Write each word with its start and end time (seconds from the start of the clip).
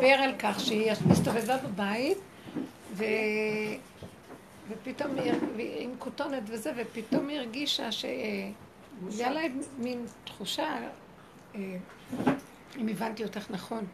דיבר 0.00 0.12
על 0.12 0.32
כך 0.38 0.60
שהיא 0.60 0.92
הסתובבה 1.10 1.56
בבית, 1.56 2.18
ו... 2.94 3.04
ופתאום 4.68 5.18
היא 5.18 5.32
עם 5.78 5.90
כותונת 5.98 6.42
וזה, 6.46 6.72
ופתאום 6.76 7.28
היא 7.28 7.38
הרגישה 7.38 7.92
שהיה 7.92 9.30
לה 9.30 9.40
מין 9.78 10.06
תחושה, 10.24 10.76
אה, 11.54 11.60
אם 12.78 12.88
הבנתי 12.88 13.24
אותך 13.24 13.50
נכון, 13.50 13.84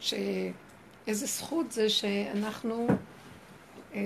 שאיזה 0.00 1.26
זכות 1.26 1.72
זה 1.72 1.88
שאנחנו, 1.88 2.86
אה, 3.94 4.00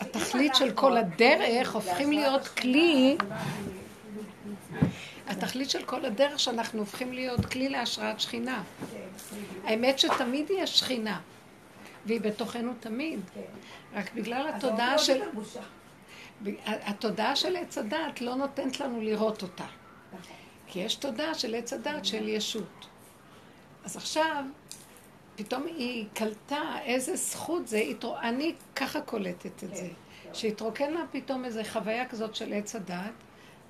התכלית 0.00 0.54
של 0.54 0.70
כל 0.70 0.96
הדרך 0.96 1.74
הופכים 1.74 2.12
להיות 2.12 2.48
כלי 2.48 3.16
התכלית 5.26 5.70
של 5.70 5.84
כל 5.84 6.04
הדרך 6.04 6.40
שאנחנו 6.40 6.78
הופכים 6.78 7.12
להיות 7.12 7.46
כלי 7.46 7.68
להשראת 7.68 8.20
שכינה. 8.20 8.62
האמת 9.64 9.98
שתמיד 9.98 10.50
יש 10.50 10.78
שכינה, 10.78 11.20
והיא 12.06 12.20
בתוכנו 12.20 12.72
תמיד. 12.80 13.20
רק 13.94 14.14
בגלל 14.14 14.48
התודעה 14.48 14.98
של... 14.98 15.22
התודעה 16.64 17.36
של 17.36 17.56
עץ 17.56 17.78
הדת 17.78 18.20
לא 18.20 18.34
נותנת 18.34 18.80
לנו 18.80 19.00
לראות 19.00 19.42
אותה. 19.42 19.66
כי 20.66 20.78
יש 20.78 20.94
תודעה 20.94 21.34
של 21.34 21.54
עץ 21.54 21.72
הדת 21.72 22.04
של 22.04 22.28
ישות. 22.28 22.86
אז 23.84 23.96
עכשיו, 23.96 24.44
פתאום 25.36 25.66
היא 25.66 26.06
קלטה 26.14 26.78
איזה 26.84 27.16
זכות 27.16 27.68
זה, 27.68 27.82
אני 28.20 28.54
ככה 28.76 29.00
קולטת 29.00 29.64
את 29.64 29.76
זה. 29.76 29.88
שהתרוקן 30.32 30.92
לה 30.92 31.00
פתאום 31.10 31.44
איזה 31.44 31.64
חוויה 31.64 32.08
כזאת 32.08 32.34
של 32.34 32.52
עץ 32.52 32.76
הדת, 32.76 33.12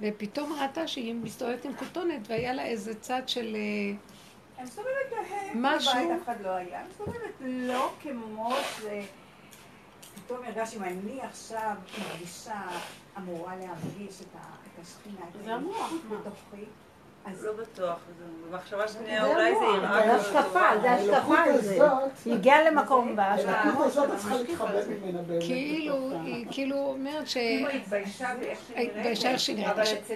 ופתאום 0.03 0.53
ראתה 0.53 0.89
שהיא 0.89 1.15
מסתובבת 1.15 1.65
עם 1.65 1.75
כותונת, 1.75 2.21
והיה 2.29 2.53
לה 2.53 2.65
איזה 2.65 2.95
צד 3.01 3.23
של... 3.27 3.57
אה, 3.57 3.95
אני 4.59 4.65
מסתובבת 4.65 4.89
משהו... 5.55 5.93
בבית 5.93 6.11
אף 6.21 6.25
אחד 6.25 6.41
לא 6.43 6.49
היה. 6.49 6.81
אני 6.81 6.89
מסתובבת 6.89 7.35
לא 7.41 7.93
כמו 8.03 8.55
ש... 8.63 8.83
פתאום 10.15 10.45
הרגשתי 10.45 10.77
אם 10.77 10.85
אני 10.85 11.21
עכשיו 11.21 11.75
מרגישה 11.99 12.63
אמורה 13.19 13.57
להרגיש 13.57 14.21
את 14.21 14.81
השכינה, 14.83 15.21
את 15.31 15.49
המוח 15.49 15.93
בתוכי. 16.11 16.65
לא 17.43 17.53
בטוח, 17.53 17.97
במחשבה 18.51 18.89
שנייה 18.89 19.27
אולי 19.27 19.53
זה 19.55 19.65
יראה 19.65 20.03
זה 20.07 20.15
השקפה, 20.15 20.81
זה 20.83 20.91
השקפה 20.91 21.39
על 21.39 21.61
זה. 21.61 21.79
היא 22.25 22.35
הגיעה 22.35 22.71
למקום 22.71 23.17
בהשקפה 23.17 23.85
הזאת 23.85 24.11
את 24.11 24.17
צריכה 24.19 24.37
להתחבב 24.37 24.89
ממנה 24.89 25.23
באמת. 25.23 25.43
כאילו, 25.43 26.11
היא 26.25 26.47
כאילו 26.51 26.77
אומרת 26.77 27.29
ש... 27.29 27.37
היא 27.37 27.67
התביישה 27.67 28.35
באיך 28.41 28.59
התביישה 28.77 29.31
איך 29.31 29.41
שהיא 29.41 29.57
נראית. 29.57 29.73
אבל 29.73 29.83
אצל 29.83 30.15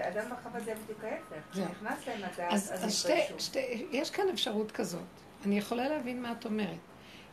אדם 0.00 0.30
בחווה 0.30 0.60
זה 0.60 0.74
בדיוק 0.84 1.04
ההפך. 1.04 1.52
כשנכנס 1.52 2.06
להם 2.06 2.20
אז 2.50 2.72
התביישו. 2.72 3.58
יש 3.90 4.10
כאן 4.10 4.24
אפשרות 4.32 4.72
כזאת. 4.72 5.00
אני 5.46 5.58
יכולה 5.58 5.88
להבין 5.88 6.22
מה 6.22 6.32
את 6.32 6.44
אומרת. 6.44 6.78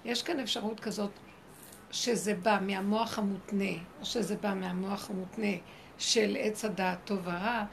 יש 0.05 0.23
כאן 0.23 0.39
אפשרות 0.39 0.79
כזאת 0.79 1.11
שזה 1.91 2.33
בא 2.33 2.57
מהמוח 2.61 3.19
המותנה, 3.19 3.72
או 4.00 4.05
שזה 4.05 4.35
בא 4.35 4.53
מהמוח 4.53 5.09
המותנה 5.09 5.57
של 5.97 6.38
עץ 6.39 6.66
הדעת 6.66 6.97
טוב 7.05 7.19
ורע. 7.23 7.63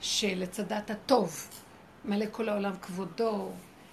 שלצדת 0.00 0.90
הטוב 0.90 1.48
מלא 2.04 2.26
כל 2.32 2.48
העולם 2.48 2.72
כבודו, 2.82 3.50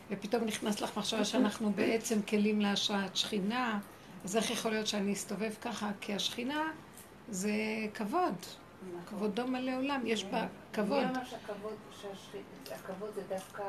ופתאום 0.09 0.43
נכנס 0.43 0.81
לך 0.81 0.97
מחשבה 0.97 1.25
שאנחנו 1.25 1.71
בעצם 1.71 2.21
כלים 2.21 2.61
להשראת 2.61 3.15
שכינה, 3.15 3.79
אז 4.23 4.37
איך 4.37 4.51
יכול 4.51 4.71
להיות 4.71 4.87
שאני 4.87 5.13
אסתובב 5.13 5.53
ככה? 5.61 5.91
כי 6.01 6.13
השכינה 6.13 6.71
זה 7.29 7.51
כבוד. 7.93 8.35
כבודו 9.09 9.47
מלא 9.47 9.77
עולם, 9.77 10.01
יש 10.05 10.23
בה 10.23 10.47
כבוד. 10.73 11.03
מי 11.03 11.05
אמר 11.05 11.25
שהכבוד 12.65 13.13
זה 13.15 13.21
דווקא 13.29 13.63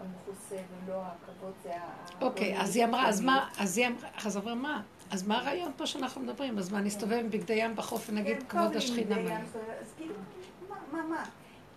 המכוסה 0.00 0.56
ולא 0.56 1.02
הכבוד 1.02 1.52
זה 1.62 1.76
ה... 1.76 1.80
אוקיי, 2.20 2.60
אז 2.60 2.76
היא 2.76 2.84
אמרה, 2.84 3.08
אז 3.08 3.20
מה, 3.20 3.48
אז 3.58 3.78
היא 3.78 3.86
אמרה, 3.86 4.08
אז 4.24 4.36
אמרה 4.36 4.54
מה? 4.54 4.82
אז 5.10 5.28
מה 5.28 5.38
הרעיון 5.38 5.72
פה 5.76 5.86
שאנחנו 5.86 6.20
מדברים? 6.20 6.58
אז 6.58 6.72
מה, 6.72 6.80
נסתובב 6.80 7.12
עם 7.12 7.30
בגדי 7.30 7.54
ים 7.54 7.76
בחוף 7.76 8.06
ונגיד 8.10 8.36
כן, 8.38 8.48
כבוד 8.48 8.76
השכינה 8.76 9.16
מלא? 9.16 9.34
אז 9.80 9.92
כאילו, 9.96 10.14
מה, 10.92 11.02
מה? 11.02 11.24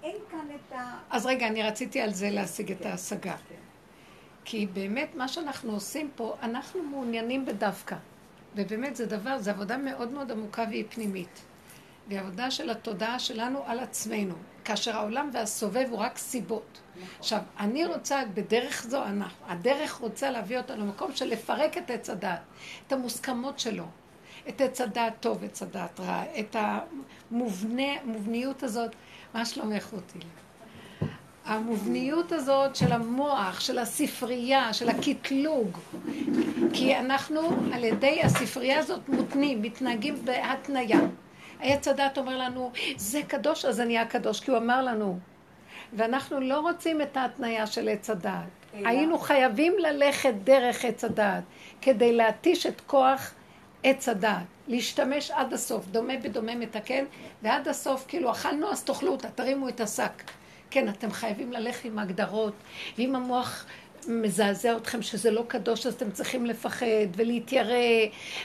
אין 0.07 0.18
כאן 0.31 0.47
את 0.56 0.73
ה... 0.73 0.97
אז 1.09 1.25
רגע, 1.25 1.47
אני 1.47 1.63
רציתי 1.63 2.01
על 2.01 2.13
זה 2.13 2.29
להשיג 2.29 2.72
את 2.72 2.85
ההשגה. 2.85 3.35
כי 4.45 4.68
באמת 4.73 5.16
מה 5.16 5.28
שאנחנו 5.28 5.73
עושים 5.73 6.09
פה, 6.16 6.35
אנחנו 6.44 6.84
מעוניינים 6.84 7.45
בדווקא. 7.45 7.95
ובאמת 8.56 8.95
זה 8.95 9.06
דבר, 9.06 9.40
זו 9.40 9.51
עבודה 9.51 9.78
מאוד 9.78 10.12
מאוד 10.12 10.31
עמוקה 10.31 10.66
והיא 10.69 10.85
פנימית. 10.90 11.41
והיא 12.07 12.19
עבודה 12.19 12.51
של 12.51 12.69
התודעה 12.69 13.19
שלנו 13.19 13.63
על 13.66 13.79
עצמנו, 13.79 14.35
כאשר 14.66 14.95
העולם 14.95 15.29
והסובב 15.34 15.88
הוא 15.90 16.00
רק 16.00 16.18
סיבות. 16.18 16.81
עכשיו, 17.19 17.39
אני 17.59 17.85
רוצה 17.85 18.22
בדרך 18.34 18.84
זו, 18.84 19.03
אנחנו, 19.03 19.45
הדרך 19.47 19.94
רוצה 19.94 20.31
להביא 20.31 20.57
אותנו 20.57 20.85
למקום 20.85 21.16
של 21.16 21.25
לפרק 21.25 21.78
את 21.78 21.91
עץ 21.91 22.09
הדעת, 22.09 22.39
את 22.88 22.91
המוסכמות 22.91 23.59
שלו, 23.59 23.85
את 24.50 24.62
עץ 24.62 24.81
הדעת 24.81 25.13
טוב, 25.19 25.44
עץ 25.44 25.63
הדעת 25.63 26.00
רע, 26.00 26.24
את 26.39 26.56
המובניות 27.31 28.63
הזאת. 28.63 28.95
מה 29.38 29.46
שלומך 29.46 29.94
אותי? 29.94 30.20
המובניות 31.46 32.31
הזאת 32.31 32.75
של 32.75 32.92
המוח, 32.92 33.59
של 33.59 33.80
הספרייה, 33.80 34.74
של 34.74 34.90
הקטלוג. 34.90 35.78
כי 36.74 36.96
אנחנו 36.96 37.42
על 37.74 37.84
ידי 37.84 38.22
הספרייה 38.24 38.80
הזאת 38.80 39.09
מותנים, 39.09 39.62
מתנהגים 39.62 40.16
בהתניה. 40.25 41.00
עץ 41.62 41.88
הדת 41.88 42.18
אומר 42.18 42.38
לנו, 42.38 42.72
זה 42.96 43.22
קדוש, 43.28 43.66
אז 43.66 43.80
אני 43.80 43.96
אהיה 43.96 44.08
קדוש, 44.08 44.40
כי 44.40 44.52
הוא 44.52 44.58
אמר 44.58 44.81
לנו. 44.81 45.20
ואנחנו 45.94 46.40
לא 46.40 46.59
רוצים 46.59 47.02
את 47.02 47.18
ההתניה 47.18 47.68
של 47.68 47.90
עץ 47.90 48.09
הדעת. 48.09 48.50
היינו 48.74 49.19
חייבים 49.19 49.74
ללכת 49.80 50.34
דרך 50.44 50.86
עץ 50.86 51.04
הדעת 51.04 51.44
כדי 51.81 52.14
להתיש 52.14 52.66
את 52.66 52.81
כוח 52.88 53.34
עץ 53.84 54.10
הדעת. 54.10 54.44
להשתמש 54.68 55.32
עד 55.32 55.54
הסוף, 55.54 55.88
דומה 55.88 56.14
בדומה 56.24 56.56
מתקן, 56.56 57.06
ועד 57.44 57.68
הסוף, 57.68 58.06
כאילו, 58.08 58.32
אכלנו 58.32 58.72
אז 58.72 58.84
תאכלו 58.84 59.12
אותה, 59.12 59.30
תרימו 59.30 59.70
את 59.70 59.82
השק. 59.82 60.24
כן, 60.70 60.90
אתם 60.90 61.12
חייבים 61.12 61.54
ללכת 61.54 61.86
עם 61.86 62.00
הגדרות, 62.00 62.54
ואם 62.98 63.16
המוח 63.16 63.66
מזעזע 64.08 64.78
אתכם 64.78 65.02
שזה 65.02 65.32
לא 65.32 65.44
קדוש, 65.48 65.86
אז 65.86 65.94
אתם 65.94 66.12
צריכים 66.12 66.46
לפחד 66.46 66.86
ולהתיירא, 67.16 67.76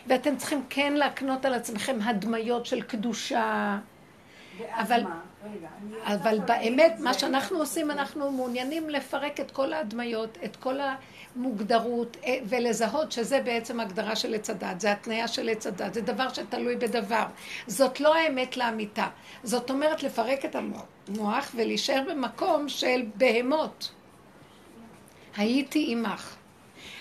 ואתם 0.07 0.37
צריכים 0.37 0.65
כן 0.71 0.93
להקנות 0.93 1.45
על 1.45 1.55
עצמכם 1.55 1.99
הדמיות 2.05 2.67
של 2.67 2.83
קדושה. 2.83 3.79
אבל, 4.71 5.03
אבל 6.05 6.39
באמת, 6.47 6.97
מה 6.99 7.15
שאנחנו 7.15 7.59
עושים, 7.59 7.91
אנחנו 7.91 8.31
מעוניינים 8.31 8.91
לפרק 8.91 9.41
את 9.41 9.51
כל 9.51 9.73
ההדמיות, 9.73 10.39
את 10.45 10.57
כל 10.57 10.81
ה... 10.81 10.95
מוגדרות 11.37 12.17
אה, 12.25 12.39
ולזהות 12.45 13.13
שזה 13.13 13.41
בעצם 13.41 13.81
הגדרה 13.81 14.17
של 14.17 14.35
עץ 14.35 14.51
הדת, 14.51 14.81
זה 14.81 14.93
התניה 14.93 15.29
של 15.29 15.49
עץ 15.49 15.67
הדת, 15.67 15.95
זה 15.95 16.01
דבר 16.01 16.29
שתלוי 16.29 16.77
בדבר. 16.77 17.25
זאת 17.67 18.01
לא 18.01 18.15
האמת 18.15 18.57
לאמיתה. 18.57 19.07
זאת 19.45 19.71
אומרת 19.71 20.03
לפרק 20.03 20.45
את 20.45 20.57
המוח 20.57 21.53
ולהישאר 21.55 22.03
במקום 22.11 22.69
של 22.69 23.03
בהמות. 23.15 23.93
הייתי 25.37 25.87
עמך. 25.89 26.37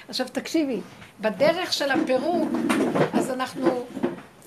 עכשיו 0.09 0.27
תקשיבי, 0.31 0.79
בדרך 1.19 1.73
של 1.73 1.91
הפירוק, 1.91 2.49
אז 3.13 3.31
אנחנו 3.31 3.85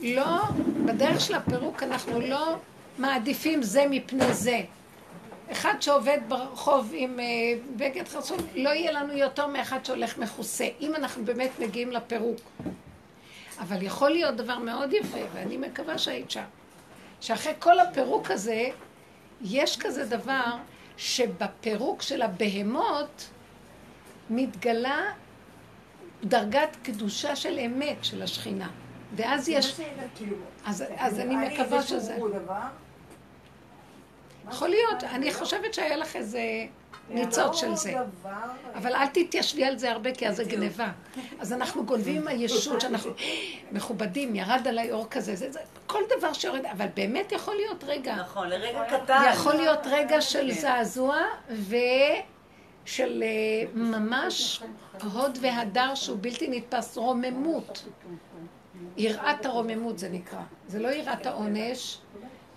לא, 0.02 0.42
בדרך 0.86 1.20
של 1.20 1.34
הפירוק 1.34 1.82
אנחנו 1.82 2.20
לא 2.20 2.56
מעדיפים 2.98 3.62
זה 3.62 3.84
מפני 3.90 4.34
זה. 4.34 4.60
אחד 5.52 5.74
שעובד 5.80 6.18
ברחוב 6.28 6.92
עם 6.94 7.20
אה, 7.20 7.24
בגד 7.76 8.08
חסום, 8.08 8.38
לא 8.54 8.70
יהיה 8.70 8.92
לנו 8.92 9.12
יותר 9.12 9.46
מאחד 9.46 9.84
שהולך 9.84 10.18
מכוסה, 10.18 10.68
אם 10.80 10.94
אנחנו 10.94 11.24
באמת 11.24 11.50
מגיעים 11.58 11.92
לפירוק. 11.92 12.40
אבל 13.60 13.82
יכול 13.82 14.10
להיות 14.10 14.36
דבר 14.36 14.58
מאוד 14.58 14.92
יפה, 14.92 15.18
ואני 15.32 15.56
מקווה 15.56 15.98
שהיית 15.98 16.30
שם, 16.30 16.44
שאחרי 17.20 17.52
כל 17.58 17.80
הפירוק 17.80 18.30
הזה, 18.30 18.68
יש 19.42 19.76
כזה 19.76 20.06
דבר 20.06 20.56
שבפירוק 20.96 22.02
של 22.02 22.22
הבהמות 22.22 23.28
מתגלה 24.30 25.00
דרגת 26.24 26.76
קדושה 26.82 27.36
של 27.36 27.58
אמת 27.58 28.04
של 28.04 28.22
השכינה. 28.22 28.70
ואז 29.16 29.48
יש... 29.48 29.80
אז, 30.66 30.84
אז 30.96 31.20
אני 31.20 31.36
מקווה 31.36 31.82
שזה... 31.82 32.18
יכול 34.50 34.68
להיות, 34.68 35.04
אני 35.04 35.34
חושבת 35.34 35.74
שהיה 35.74 35.96
לך 35.96 36.16
איזה 36.16 36.40
ניצוץ 37.10 37.56
של 37.56 37.74
זה. 37.74 37.94
אבל 38.74 38.94
אל 38.94 39.06
תתיישבי 39.06 39.64
על 39.64 39.78
זה 39.78 39.90
הרבה, 39.90 40.14
כי 40.14 40.28
אז 40.28 40.36
זה 40.36 40.44
גניבה. 40.44 40.88
אז 41.40 41.52
אנחנו 41.52 41.86
גונבים 41.86 42.28
הישות 42.28 42.80
שאנחנו 42.80 43.10
מכובדים, 43.72 44.34
ירד 44.34 44.68
עליי 44.68 44.92
אור 44.92 45.06
כזה, 45.10 45.36
זה, 45.36 45.60
כל 45.86 46.02
דבר 46.18 46.32
שיורד, 46.32 46.66
אבל 46.66 46.86
באמת 46.94 47.32
יכול 47.32 47.54
להיות 47.54 47.84
רגע. 47.84 48.14
נכון, 48.16 48.48
לרגע 48.48 48.84
קטן. 48.90 49.22
יכול 49.32 49.54
להיות 49.54 49.86
רגע 49.86 50.20
של 50.20 50.50
כן. 50.54 50.60
זעזוע 50.60 51.16
ושל 51.50 53.22
אה, 53.22 53.68
ממש 53.74 54.62
הוד 55.12 55.38
והדר 55.40 55.94
שהוא 55.94 56.18
בלתי 56.20 56.48
נתפס, 56.48 56.96
רוממות. 56.96 57.84
יראת 58.96 59.46
הרוממות 59.46 59.98
זה 59.98 60.08
נקרא. 60.08 60.40
זה 60.68 60.78
לא 60.78 60.88
יראת 60.88 61.26
העונש. 61.26 61.98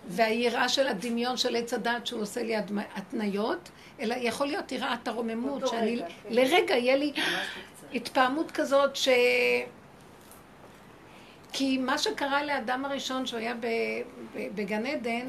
והיראה 0.08 0.70
של 0.70 0.88
הדמיון 0.88 1.38
של 1.38 1.56
עץ 1.56 1.74
הדת 1.74 2.08
שהוא 2.08 2.22
עושה 2.22 2.44
לי 2.44 2.56
התניות, 2.96 3.70
אלא 4.00 4.16
יכול 4.20 4.48
להיות 4.48 4.72
יראת 4.72 5.08
הרוממות, 5.08 5.68
שאני 5.68 5.96
רגע. 5.96 6.06
לרגע 6.30 6.76
יהיה 6.76 6.96
לי 6.96 7.14
התפעמות 7.94 8.52
כזאת 8.52 8.96
ש... 8.96 9.10
כי 11.54 11.78
מה 11.78 11.98
שקרה 11.98 12.44
לאדם 12.44 12.86
הראשון 12.86 13.26
שהוא 13.26 13.40
היה 13.40 13.54
בגן 14.36 14.86
עדן, 14.86 15.28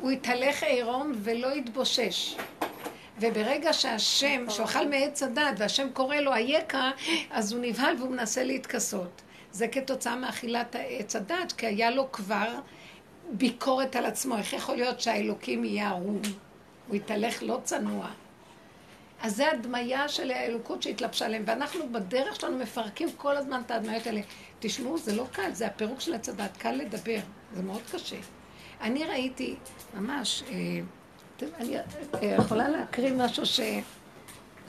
הוא 0.00 0.10
התהלך 0.10 0.62
עירום 0.62 1.12
ולא 1.16 1.52
התבושש. 1.52 2.36
וברגע 3.20 3.72
שהשם, 3.72 4.44
שהוא 4.50 4.64
אכל 4.64 4.88
מעץ 4.88 5.22
הדת 5.22 5.54
והשם 5.56 5.88
קורא 5.92 6.16
לו 6.16 6.32
אייכה, 6.34 6.90
אז 7.30 7.52
הוא 7.52 7.62
נבהל 7.62 7.96
והוא 7.98 8.10
מנסה 8.10 8.44
להתכסות. 8.44 9.22
זה 9.52 9.68
כתוצאה 9.68 10.16
מאכילת 10.16 10.76
עץ 10.78 11.16
הדת, 11.16 11.52
כי 11.52 11.66
היה 11.66 11.90
לו 11.90 12.12
כבר 12.12 12.54
ביקורת 13.30 13.96
על 13.96 14.06
עצמו. 14.06 14.36
איך 14.36 14.52
יכול 14.52 14.76
להיות 14.76 15.00
שהאלוקים 15.00 15.64
יהיה 15.64 15.88
ערום? 15.88 16.20
הוא 16.88 16.96
התהלך 16.96 17.42
לא 17.42 17.60
צנוע. 17.64 18.08
אז 19.22 19.36
זה 19.36 19.52
הדמיה 19.52 20.08
של 20.08 20.30
האלוקות 20.30 20.82
שהתלבשה 20.82 21.26
עליהם, 21.26 21.42
ואנחנו 21.46 21.92
בדרך 21.92 22.40
שלנו 22.40 22.58
מפרקים 22.58 23.08
כל 23.16 23.36
הזמן 23.36 23.62
את 23.66 23.70
ההדמיות 23.70 24.06
האלה. 24.06 24.20
תשמעו, 24.60 24.98
זה 24.98 25.16
לא 25.16 25.26
קל, 25.32 25.50
זה 25.52 25.66
הפירוק 25.66 26.00
של 26.00 26.14
הדת, 26.14 26.56
קל 26.56 26.72
לדבר, 26.72 27.18
זה 27.54 27.62
מאוד 27.62 27.82
קשה. 27.92 28.16
אני 28.80 29.04
ראיתי, 29.04 29.56
ממש, 29.94 30.42
אה, 30.50 30.80
אני 31.60 31.76
אה, 31.78 31.82
יכולה 32.38 32.68
להקריא 32.68 33.12
משהו 33.12 33.46
ש, 33.46 33.60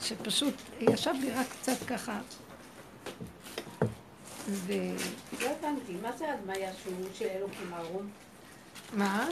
שפשוט 0.00 0.54
ישב 0.80 1.14
לי 1.20 1.30
רק 1.30 1.46
קצת 1.60 1.86
ככה. 1.86 2.20
ו... 4.48 4.72
לא 5.40 5.46
הבנתי, 5.46 5.92
מה 6.02 6.12
זה 6.12 6.32
הדמיה 6.32 6.70
שהוא 6.82 6.94
של 7.14 7.26
אלוקים 7.26 7.74
ארון? 7.74 8.10
מה? 8.92 9.28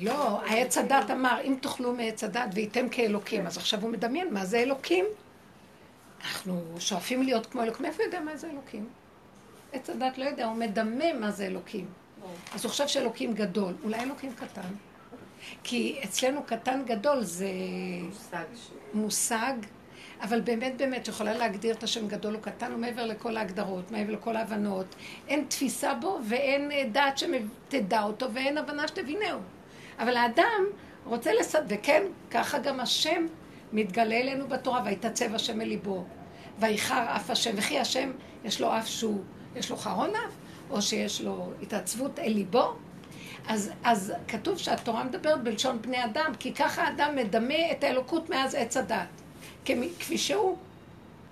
לא, 0.00 0.40
העץ 0.40 0.78
הדת 0.78 1.10
אמר, 1.10 1.40
אם 1.44 1.56
תאכלו 1.60 1.92
מעץ 1.92 2.24
הדת 2.24 2.48
וייתם 2.54 2.88
כאלוקים, 2.88 3.46
אז 3.46 3.56
עכשיו 3.56 3.80
הוא 3.82 3.90
מדמיין 3.90 4.34
מה 4.34 4.44
זה 4.44 4.58
אלוקים. 4.58 5.04
אנחנו 6.20 6.64
שואפים 6.78 7.22
להיות 7.22 7.46
כמו 7.46 7.62
אלוקים, 7.62 7.86
מאיפה 7.86 8.02
יודע 8.02 8.20
מה 8.20 8.36
זה 8.36 8.50
אלוקים? 8.50 8.88
עץ 9.72 9.90
הדת 9.90 10.18
לא 10.18 10.24
יודע, 10.24 10.46
הוא 10.46 10.56
מדמה 10.56 11.12
מה 11.20 11.30
זה 11.30 11.46
אלוקים. 11.46 11.86
אז 12.54 12.64
הוא 12.64 12.70
חושב 12.70 12.88
שאלוקים 12.88 13.34
גדול, 13.34 13.74
אולי 13.84 14.00
אלוקים 14.00 14.32
קטן. 14.34 14.68
כי 15.62 16.00
אצלנו 16.04 16.42
קטן 16.42 16.82
גדול 16.86 17.22
זה 17.22 17.48
מושג 18.94 19.54
אבל 20.20 20.40
באמת 20.40 20.76
באמת 20.76 21.08
יכולה 21.08 21.34
להגדיר 21.34 21.74
את 21.74 21.82
השם 21.82 22.08
גדול 22.08 22.34
או 22.34 22.40
קטן, 22.40 22.72
הוא 22.72 22.80
מעבר 22.80 23.06
לכל 23.06 23.36
ההגדרות, 23.36 23.90
מעבר 23.90 24.12
לכל 24.12 24.36
ההבנות. 24.36 24.94
אין 25.28 25.44
תפיסה 25.48 25.94
בו 25.94 26.18
ואין 26.28 26.70
דעת 26.92 27.18
שתדע 27.18 28.02
אותו 28.02 28.32
ואין 28.34 28.58
הבנה 28.58 28.88
שתבינהו. 28.88 29.38
אבל 29.98 30.16
האדם 30.16 30.64
רוצה 31.04 31.32
לס... 31.32 31.54
וכן, 31.68 32.02
ככה 32.30 32.58
גם 32.58 32.80
השם 32.80 33.26
מתגלה 33.72 34.14
אלינו 34.14 34.48
בתורה, 34.48 34.82
ויתעצב 34.84 35.34
השם 35.34 35.60
אל 35.60 35.66
ליבו. 35.66 36.04
ויחר 36.58 37.16
אף 37.16 37.30
השם, 37.30 37.50
וכי 37.56 37.78
השם 37.78 38.10
יש 38.44 38.60
לו 38.60 38.78
אף 38.78 38.86
שהוא, 38.88 39.20
יש 39.56 39.70
לו 39.70 39.76
חרון 39.76 40.10
אף, 40.10 40.32
או 40.70 40.82
שיש 40.82 41.20
לו 41.20 41.50
התעצבות 41.62 42.18
אל 42.18 42.32
ליבו. 42.32 42.74
אז, 43.48 43.70
אז 43.84 44.12
כתוב 44.28 44.58
שהתורה 44.58 45.04
מדברת 45.04 45.42
בלשון 45.42 45.82
בני 45.82 46.04
אדם, 46.04 46.32
כי 46.38 46.54
ככה 46.54 46.82
האדם 46.82 47.16
מדמה 47.16 47.70
את 47.72 47.84
האלוקות 47.84 48.30
מאז 48.30 48.54
עץ 48.54 48.76
הדת. 48.76 49.23
כפי 49.98 50.18
שהוא, 50.18 50.56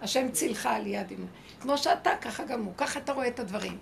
השם 0.02 0.30
צילך 0.30 0.66
על 0.66 0.86
יד 0.86 1.12
אמא. 1.12 1.26
כמו 1.60 1.78
שאתה, 1.78 2.10
ככה 2.20 2.44
גם 2.44 2.64
הוא, 2.64 2.72
ככה 2.76 3.00
אתה 3.00 3.12
רואה 3.12 3.28
את 3.28 3.40
הדברים. 3.40 3.78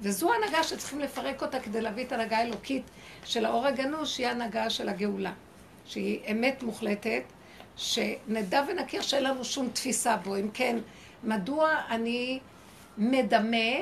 וזו 0.00 0.34
הנהגה 0.34 0.62
שצריכים 0.62 1.00
לפרק 1.00 1.42
אותה 1.42 1.60
כדי 1.60 1.80
להביא 1.80 2.04
את 2.04 2.12
הנהגה 2.12 2.38
האלוקית 2.38 2.82
של 3.24 3.44
האור 3.44 3.66
הגנוש, 3.66 4.16
שהיא 4.16 4.26
הנהגה 4.26 4.70
של 4.70 4.88
הגאולה. 4.88 5.32
שהיא 5.86 6.20
אמת 6.32 6.62
מוחלטת, 6.62 7.22
שנדע 7.76 8.62
ונכיר 8.68 9.02
שאין 9.02 9.24
לנו 9.24 9.44
שום 9.44 9.68
תפיסה 9.68 10.16
בו. 10.16 10.36
אם 10.36 10.48
כן, 10.54 10.78
מדוע 11.24 11.70
אני 11.90 12.40
מדמה 12.98 13.74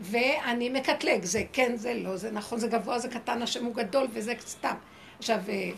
ואני 0.00 0.68
מקטלג? 0.68 1.24
זה 1.24 1.42
כן, 1.52 1.76
זה 1.76 1.94
לא, 1.94 2.16
זה 2.16 2.30
נכון, 2.30 2.58
זה 2.58 2.68
גבוה, 2.68 2.98
זה 2.98 3.08
קטן, 3.08 3.42
השם 3.42 3.64
הוא 3.64 3.74
גדול 3.74 4.06
וזה 4.12 4.34
סתם. 4.46 4.74
עכשיו, 5.18 5.38
אה, 5.48 5.70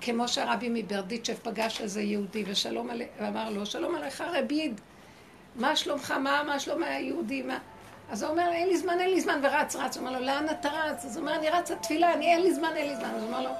כמו 0.00 0.28
שהרבי 0.28 0.68
מברדיצ'ב 0.72 1.34
פגש 1.42 1.80
איזה 1.80 2.02
יהודי 2.02 2.44
ושלום 2.46 2.90
עליך, 2.90 3.08
ואמר 3.20 3.50
לו, 3.50 3.66
שלום 3.66 3.94
עליך 3.94 4.20
רביד, 4.20 4.80
מה 5.56 5.76
שלומך, 5.76 6.10
מה, 6.10 6.42
מה 6.46 6.60
שלום 6.60 6.82
היהודי, 6.82 7.42
מה? 7.42 7.58
אז 8.10 8.22
הוא 8.22 8.30
אומר, 8.30 8.48
אין 8.52 8.68
לי 8.68 8.76
זמן, 8.76 9.00
אין 9.00 9.10
לי 9.10 9.20
זמן, 9.20 9.40
ורץ, 9.42 9.76
רץ. 9.76 9.96
הוא 9.96 10.06
אומר 10.06 10.18
לו, 10.18 10.26
לאן 10.26 10.46
אתה 10.50 10.68
רץ? 10.68 11.04
אז 11.04 11.16
הוא 11.16 11.22
אומר, 11.22 11.38
אני 11.38 11.50
רץ 11.50 11.70
לתפילה, 11.70 12.12
אני 12.12 12.26
אין 12.26 12.42
לי 12.42 12.54
זמן, 12.54 12.76
אין 12.76 12.88
לי 12.88 12.96
זמן. 12.96 13.14
אז 13.14 13.22
הוא 13.22 13.30
אומר 13.30 13.40
לו, 13.40 13.50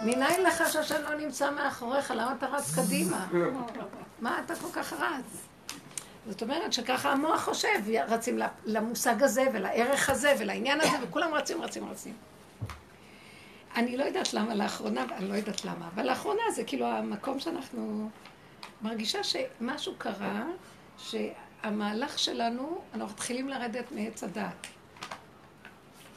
מניין 0.00 0.42
לך 0.42 0.72
שהשם 0.72 1.02
לא 1.02 1.14
נמצא 1.14 1.50
מאחוריך, 1.50 2.10
למה 2.10 2.34
אתה 2.38 2.46
רץ 2.46 2.74
קדימה? 2.74 3.26
מה 4.20 4.40
אתה 4.44 4.54
כל 4.54 4.68
כך 4.72 4.92
רץ? 4.92 5.46
זאת 6.28 6.42
אומרת 6.42 6.72
שככה 6.72 7.12
המוח 7.12 7.44
חושב, 7.44 7.68
רצים 8.08 8.38
למושג 8.64 9.22
הזה 9.22 9.44
ולערך 9.52 10.10
הזה 10.10 10.34
ולעניין 10.38 10.80
הזה, 10.80 10.96
וכולם 11.02 11.34
רצים, 11.34 11.62
רצים, 11.62 11.88
רצים. 11.90 12.14
אני 13.76 13.96
לא 13.96 14.04
יודעת 14.04 14.34
למה 14.34 14.54
לאחרונה, 14.54 15.06
אני 15.16 15.28
לא 15.28 15.34
יודעת 15.34 15.64
למה, 15.64 15.88
אבל 15.94 16.06
לאחרונה 16.06 16.42
זה 16.54 16.64
כאילו 16.64 16.86
המקום 16.86 17.40
שאנחנו... 17.40 18.10
מרגישה 18.82 19.18
שמשהו 19.24 19.94
קרה, 19.98 20.44
שהמהלך 20.98 22.18
שלנו, 22.18 22.80
אנחנו 22.94 23.14
מתחילים 23.14 23.48
לרדת 23.48 23.92
מעץ 23.92 24.24
הדעת. 24.24 24.66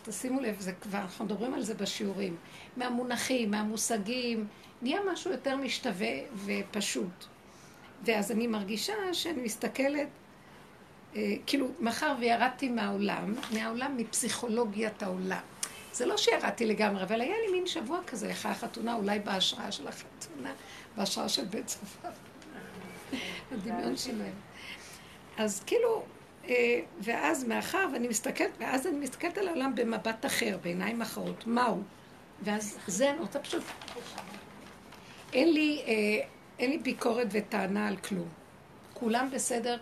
תשימו 0.04 0.42
לב, 0.42 0.60
זה 0.60 0.74
כבר, 0.74 0.98
אנחנו 1.00 1.26
מדברים 1.26 1.54
על 1.54 1.62
זה 1.62 1.74
בשיעורים. 1.74 2.36
מהמונחים, 2.78 3.52
מהמושגים, 3.52 4.48
נהיה 4.82 5.00
משהו 5.14 5.32
יותר 5.32 5.56
משתווה 5.56 6.14
ופשוט. 6.46 7.26
ואז 8.04 8.32
אני 8.32 8.48
מרגישה 8.48 8.94
שאני 9.14 9.42
מסתכלת, 9.42 10.08
אה, 11.16 11.36
כאילו, 11.46 11.68
מאחר 11.80 12.16
וירדתי 12.20 12.70
מהעולם, 12.70 13.34
מהעולם, 13.54 13.98
מפסיכולוגיית 13.98 15.04
העולם. 15.04 15.42
זה 16.00 16.06
לא 16.06 16.18
שירדתי 16.18 16.66
לגמרי, 16.66 17.04
אבל 17.04 17.22
היה 17.22 17.36
לי 17.46 17.52
מין 17.52 17.68
שבוע 17.68 18.00
כזה 18.08 18.32
אחרי 18.32 18.52
החתונה, 18.52 18.96
אולי 18.96 19.20
בהשראה 19.20 19.72
של 19.72 19.88
החתונה, 19.88 20.54
בהשראה 20.98 21.30
של 21.30 21.46
בית 21.46 21.66
צפת, 21.66 22.10
הדמיון 23.52 23.98
שלהם. 23.98 24.34
אז 25.38 25.64
כאילו, 25.66 26.04
אה, 26.48 26.82
ואז 27.02 27.44
מאחר 27.44 27.88
ואני 27.94 28.08
מסתכלת, 28.08 28.52
ואז 28.60 28.88
אני 28.88 28.98
מסתכלת 28.98 29.38
על 29.38 29.48
העולם 29.48 29.76
במבט 29.76 30.26
אחר, 30.26 30.58
בעיניים 30.64 31.02
אחרות, 31.02 31.48
מהו? 31.48 31.82
ואז 32.42 32.78
זה, 32.88 33.10
אני 33.10 33.20
רוצה 33.20 33.40
פשוט... 33.40 33.64
אין 35.34 35.54
לי, 35.54 35.84
אה, 35.88 36.28
אין 36.60 36.72
לי 36.72 36.78
ביקורת 36.78 37.28
וטענה 37.32 37.88
על 37.88 37.98
כלום. 37.98 38.28
כולם 38.94 39.30
בסדר, 39.32 39.78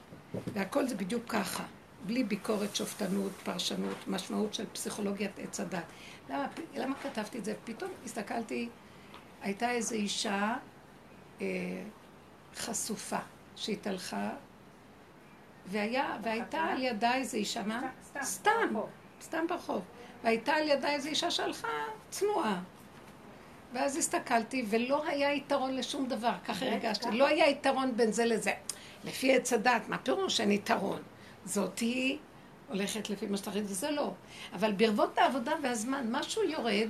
והכל 0.53 0.87
זה 0.87 0.95
בדיוק 0.95 1.23
ככה. 1.27 1.63
בלי 2.07 2.23
ביקורת, 2.23 2.75
שופטנות, 2.75 3.31
פרשנות, 3.43 4.07
משמעות 4.07 4.53
של 4.53 4.65
פסיכולוגיית 4.73 5.39
עץ 5.39 5.59
הדת. 5.59 5.83
למה, 6.29 6.47
למה 6.75 6.95
כתבתי 6.95 7.37
את 7.37 7.45
זה? 7.45 7.53
פתאום 7.63 7.91
הסתכלתי, 8.05 8.69
הייתה 9.41 9.71
איזו 9.71 9.95
אישה 9.95 10.55
אה, 11.41 11.45
חשופה 12.55 13.17
שהתהלכה, 13.55 14.29
והיה, 15.65 16.17
והייתה 16.23 16.59
על 16.59 16.83
ידה 16.83 17.15
איזו 17.15 17.37
אישה, 17.37 17.63
מה? 17.63 17.81
סתם, 18.03 18.23
סתם, 18.23 18.75
סתם 19.21 19.47
ברחוב. 19.49 19.81
והייתה 20.23 20.53
על 20.53 20.67
ידה 20.67 20.89
איזו 20.89 21.09
אישה 21.09 21.31
שהלכה 21.31 21.67
צנועה. 22.09 22.61
ואז 23.73 23.97
הסתכלתי, 23.97 24.65
ולא 24.69 25.05
היה 25.07 25.33
יתרון 25.33 25.75
לשום 25.75 26.07
דבר, 26.07 26.33
ככה 26.45 26.65
הרגשתי. 26.65 27.11
לא 27.11 27.27
היה 27.27 27.49
יתרון 27.49 27.97
בין 27.97 28.11
זה 28.11 28.25
לזה. 28.25 28.51
לפי 29.03 29.35
עץ 29.35 29.53
הדת, 29.53 29.81
מה 29.87 29.97
פירוש 29.97 30.41
אין 30.41 30.51
יתרון? 30.51 31.01
זאתי 31.47 32.17
הולכת 32.69 33.09
לפי 33.09 33.27
מה 33.27 33.37
שתחליט, 33.37 33.65
וזה 33.67 33.91
לא. 33.91 34.11
אבל 34.53 34.71
ברבות 34.71 35.17
העבודה 35.17 35.51
והזמן, 35.63 36.07
משהו 36.11 36.43
יורד, 36.43 36.89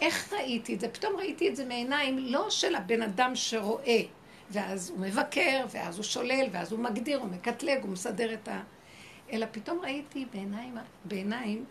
איך 0.00 0.32
ראיתי 0.32 0.74
את 0.74 0.80
זה? 0.80 0.88
פתאום 0.88 1.16
ראיתי 1.16 1.48
את 1.48 1.56
זה 1.56 1.64
מעיניים 1.64 2.18
לא 2.18 2.50
של 2.50 2.74
הבן 2.74 3.02
אדם 3.02 3.30
שרואה, 3.34 4.00
ואז 4.50 4.90
הוא 4.90 4.98
מבקר, 4.98 5.64
ואז 5.70 5.96
הוא 5.96 6.04
שולל, 6.04 6.46
ואז 6.52 6.72
הוא 6.72 6.80
מגדיר, 6.80 7.18
הוא 7.18 7.28
מקטלג, 7.28 7.82
הוא 7.82 7.90
מסדר 7.90 8.34
את 8.34 8.48
ה... 8.48 8.62
אלא 9.32 9.46
פתאום 9.52 9.80
ראיתי 9.80 10.26
בעיניים, 10.32 10.74
בעיניים, 11.04 11.64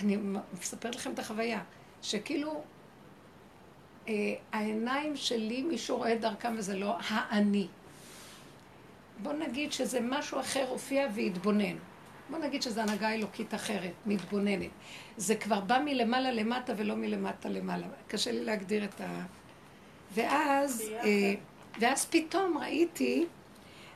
אני 0.00 0.16
מספרת 0.60 0.96
לכם 0.96 1.12
את 1.12 1.18
החוויה, 1.18 1.62
שכאילו 2.02 2.62
אה, 4.08 4.14
העיניים 4.52 5.16
שלי, 5.16 5.62
מישהו 5.62 5.96
רואה 5.96 6.16
דרכם 6.16 6.54
וזה 6.58 6.76
לא 6.76 6.96
האני. 7.08 7.66
בוא 9.22 9.32
נגיד 9.32 9.72
שזה 9.72 10.00
משהו 10.02 10.40
אחר 10.40 10.66
הופיע 10.68 11.08
והתבונן. 11.14 11.76
בוא 12.30 12.38
נגיד 12.38 12.62
שזו 12.62 12.80
הנהגה 12.80 13.14
אלוקית 13.14 13.54
אחרת, 13.54 13.92
מתבוננת. 14.06 14.70
זה 15.16 15.34
כבר 15.36 15.60
בא 15.60 15.78
מלמעלה 15.84 16.32
למטה 16.32 16.72
ולא 16.76 16.94
מלמטה 16.94 17.48
למעלה. 17.48 17.86
קשה 18.08 18.32
לי 18.32 18.44
להגדיר 18.44 18.84
את 18.84 19.00
ה... 19.00 19.22
ואז, 20.14 20.82
אה, 21.04 21.34
ואז 21.80 22.06
פתאום 22.06 22.58
ראיתי, 22.58 23.26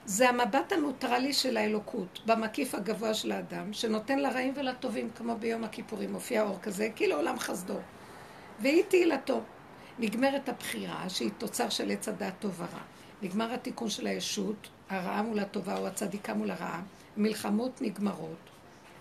זה 0.05 0.29
המבט 0.29 0.73
הנוטרלי 0.73 1.33
של 1.33 1.57
האלוקות, 1.57 2.21
במקיף 2.27 2.75
הגבוה 2.75 3.15
של 3.15 3.33
האדם, 3.33 3.73
שנותן 3.73 4.19
לרעים 4.19 4.55
ולטובים, 4.57 5.11
כמו 5.17 5.37
ביום 5.37 5.65
הכיפורים, 5.65 6.13
מופיע 6.13 6.43
אור 6.43 6.59
כזה, 6.63 6.89
כאילו 6.97 7.17
עולם 7.17 7.39
חסדו. 7.39 7.79
והיא 8.61 8.83
תהילתו. 8.89 9.41
נגמרת 9.99 10.49
הבחירה, 10.49 11.09
שהיא 11.09 11.31
תוצר 11.39 11.69
של 11.69 11.91
עץ 11.91 12.09
הדת 12.09 12.33
טוב 12.39 12.61
ורע. 12.61 12.83
נגמר 13.23 13.55
התיקון 13.55 13.91
של 13.91 14.07
הישות, 14.07 14.69
הרעה 14.93 15.23
מול 15.23 15.39
הטובה 15.39 15.79
או 15.79 15.87
הצדיקה 15.87 16.35
מול 16.35 16.51
הרעה. 16.51 16.83
מלחמות 17.17 17.83
נגמרות. 17.83 18.51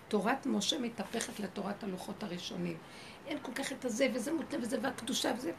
תורת 0.08 0.46
משה 0.46 0.78
מתהפכת 0.78 1.40
לתורת 1.40 1.84
הלוחות 1.84 2.22
הראשונים. 2.22 2.76
אין 3.26 3.38
כל 3.42 3.52
כך 3.52 3.72
את 3.72 3.84
הזה, 3.84 4.08
וזה 4.14 4.32
מותנה, 4.32 4.58
וזה 4.62 4.78
והקדושה, 4.82 5.32
וזה... 5.38 5.52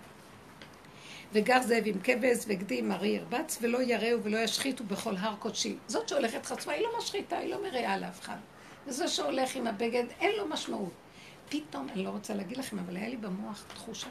וגר 1.33 1.61
זאב 1.61 1.83
עם 1.85 1.99
כבש, 2.03 2.45
וגדי 2.47 2.79
עם 2.79 2.91
ארי 2.91 3.07
ירבץ, 3.07 3.57
ולא 3.61 3.81
יראו 3.81 4.23
ולא 4.23 4.37
ישחיתו 4.37 4.83
בכל 4.83 5.15
הר 5.17 5.35
קודשי. 5.35 5.77
זאת 5.87 6.09
שהולכת 6.09 6.45
חצופה, 6.45 6.71
היא 6.71 6.83
לא 6.83 6.97
משחיתה, 6.97 7.37
היא 7.37 7.51
לא 7.51 7.63
מרעה 7.63 7.97
לאף 7.97 8.21
אחד. 8.21 8.37
וזה 8.87 9.07
שהולך 9.07 9.55
עם 9.55 9.67
הבגד, 9.67 10.03
אין 10.19 10.31
לו 10.37 10.47
משמעות. 10.47 10.93
פתאום, 11.49 11.89
אני 11.89 12.03
לא 12.03 12.09
רוצה 12.09 12.33
להגיד 12.33 12.57
לכם, 12.57 12.79
אבל 12.79 12.97
היה 12.97 13.09
לי 13.09 13.17
במוח 13.17 13.63
תחושה 13.73 14.07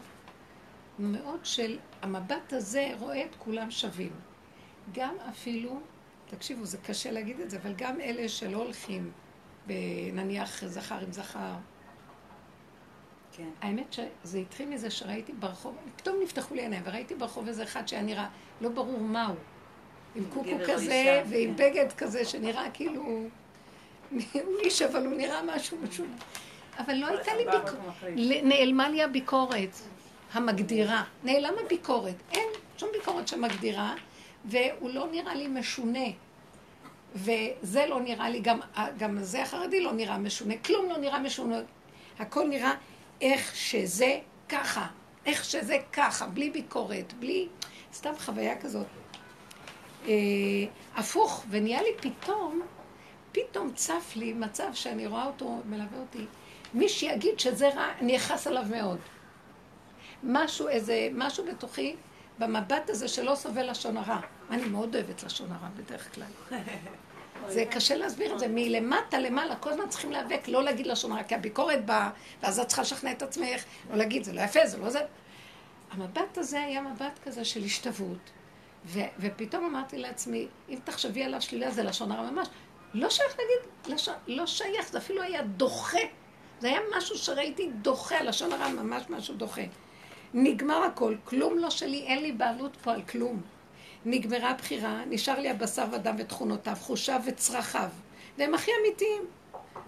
מאוד 0.99 1.41
של 1.43 1.79
המבט 2.03 2.53
הזה 2.53 2.91
רואה 2.99 3.25
את 3.25 3.35
כולם 3.39 3.71
שווים. 3.71 4.13
גם 4.93 5.15
אפילו, 5.31 5.81
תקשיבו, 6.37 6.65
זה 6.65 6.79
קשה 6.79 7.11
להגיד 7.11 7.41
את 7.41 7.51
זה, 7.51 7.59
אבל 7.63 7.73
גם 7.77 8.01
אלה 8.01 8.29
שלא 8.29 8.57
הולכים, 8.57 9.11
נניח 10.13 10.65
זכר 10.67 10.99
עם 10.99 11.13
זכר, 11.13 11.55
כן. 13.33 13.49
האמת 13.61 13.93
שזה 13.93 14.39
התחיל 14.39 14.69
מזה 14.69 14.91
שראיתי 14.91 15.33
ברחוב, 15.33 15.77
פתאום 15.97 16.17
נפתחו 16.23 16.55
לי 16.55 16.63
עיניים, 16.63 16.83
וראיתי 16.85 17.15
ברחוב 17.15 17.49
איזה 17.49 17.63
אחד 17.63 17.89
שהיה 17.89 18.03
נראה 18.03 18.29
לא 18.61 18.69
ברור 18.69 19.01
מהו. 19.01 19.35
עם 20.15 20.25
קוקו 20.35 20.59
כזה, 20.67 21.23
ועם 21.29 21.55
כן. 21.57 21.65
בגד 21.65 21.93
כזה 21.93 22.25
שנראה 22.25 22.71
כאילו... 22.71 23.03
הוא 24.13 24.59
איש, 24.65 24.83
אבל 24.83 25.07
הוא 25.07 25.15
נראה 25.15 25.43
משהו 25.43 25.79
משהו. 25.79 26.05
אבל 26.79 26.95
לא 26.95 27.07
הייתה 27.07 27.35
לי 27.35 27.45
ביקורת. 27.45 28.15
נעלמה 28.43 28.89
לי 28.89 29.03
הביקורת 29.03 29.77
המגדירה. 30.33 31.05
נעלם 31.25 31.55
הביקורת. 31.65 32.15
אין 32.33 32.49
שום 32.77 32.89
ביקורת 32.93 33.29
שמגדירה, 33.29 33.95
והוא 34.45 34.91
לא 34.91 35.07
נראה 35.11 35.35
לי 35.35 35.49
משונה. 35.49 36.07
וזה 37.15 37.87
לא 37.87 38.01
נראה 38.01 38.29
לי, 38.29 38.41
גם, 38.41 38.61
גם 38.99 39.19
זה 39.23 39.43
החרדי 39.43 39.81
לא 39.81 39.93
נראה 39.93 40.19
משונה. 40.19 40.55
כלום 40.65 40.89
לא 40.89 40.99
נראה 40.99 41.19
משונה. 41.19 41.61
הכל 42.19 42.49
נראה 42.49 42.73
איך 43.21 43.57
שזה 43.57 44.19
ככה, 44.49 44.87
איך 45.27 45.45
שזה 45.45 45.79
ככה, 45.93 46.27
בלי 46.27 46.51
ביקורת, 46.51 47.13
בלי... 47.13 47.49
סתם 47.95 48.13
חוויה 48.19 48.61
כזאת. 48.61 48.87
אה, 50.09 50.13
הפוך, 50.97 51.45
ונהיה 51.51 51.83
לי 51.83 51.89
פתאום, 52.01 52.63
פתאום 53.33 53.73
צף 53.75 54.13
לי 54.17 54.33
מצב 54.33 54.69
שאני 54.75 55.07
רואה 55.07 55.27
אותו, 55.27 55.61
מלווה 55.65 55.99
אותי, 55.99 56.27
מי 56.75 56.89
שיגיד 56.89 57.41
שזה 57.41 57.69
רע, 57.69 57.89
אני 58.01 58.17
אכעס 58.17 58.47
עליו 58.47 58.65
מאוד. 58.71 58.99
משהו, 60.23 60.69
איזה, 60.69 61.09
משהו 61.13 61.45
בתוכי, 61.45 61.97
במבט 62.39 62.91
הזה 62.91 63.09
שלא 63.09 63.35
סובל 63.35 63.71
לשון 63.71 63.97
הרע. 63.97 64.21
אני 64.51 64.65
מאוד 64.65 64.97
אוהבת 64.97 65.23
לשון 65.23 65.53
הרע 65.53 65.69
בדרך 65.77 66.15
כלל. 66.15 66.27
זה 67.49 67.65
קשה 67.71 67.97
להסביר 67.97 68.35
את 68.35 68.39
זה. 68.39 68.47
מלמטה 68.49 69.19
למעלה, 69.19 69.57
כל 69.57 69.71
הזמן 69.71 69.89
צריכים 69.89 70.13
להיאבק, 70.13 70.49
לא 70.49 70.63
להגיד 70.63 70.87
לשון 70.87 71.13
הרע, 71.13 71.23
כי 71.23 71.35
הביקורת 71.35 71.87
באה, 71.87 72.11
ואז 72.43 72.61
את 72.61 72.67
צריכה 72.67 72.83
לשכנע 72.83 73.13
את 73.13 73.23
עצמך, 73.23 73.65
לא 73.91 73.97
להגיד, 73.97 74.25
זה 74.25 74.33
לא 74.33 74.41
יפה, 74.41 74.67
זה 74.67 74.79
לא 74.79 74.91
זה. 74.91 75.01
המבט 75.91 76.39
הזה 76.39 76.63
היה 76.63 76.81
מבט 76.81 77.19
כזה 77.25 77.45
של 77.45 77.65
השתוות, 77.65 78.31
ו- 78.85 79.01
ופתאום 79.19 79.65
אמרתי 79.65 79.99
לעצמי, 79.99 80.49
אם 80.69 80.79
תחשבי 80.85 81.25
עליו 81.25 81.43
שלילה, 81.43 81.71
זה 81.71 81.83
לשון 81.83 82.13
הרע 82.13 82.31
ממש. 82.31 82.49
לא 82.95 83.11
שייך 83.11 83.31
להגיד, 83.31 83.95
לשון, 83.95 84.15
לא 84.27 84.47
שייך, 84.47 84.89
זה 84.91 84.99
אפילו 84.99 85.23
היה 85.23 85.43
דוחה. 85.43 85.99
זה 86.61 86.69
היה 86.69 86.81
משהו 86.97 87.19
שראיתי 87.19 87.71
דוחה, 87.83 88.23
לשון 88.23 88.53
הרע 88.53 88.69
ממש 88.69 89.03
משהו 89.11 89.35
דוחה. 89.35 89.63
נגמר 90.35 90.83
הכל, 90.85 91.15
כלום 91.25 91.59
לא 91.59 91.71
שלי, 91.71 92.03
אין 92.07 92.23
לי 92.23 92.33
בעלות 92.33 92.77
פה 92.77 92.93
על 92.93 93.03
כלום. 93.03 93.41
נגמרה 94.05 94.51
הבחירה, 94.51 95.03
נשאר 95.09 95.41
לי 95.41 95.51
הבשר 95.51 95.85
ודם 95.93 96.15
ותכונותיו, 96.19 96.77
חושיו 96.81 97.21
וצרכיו, 97.27 97.89
והם 98.39 98.55
הכי 98.55 98.71
אמיתיים. 98.81 99.23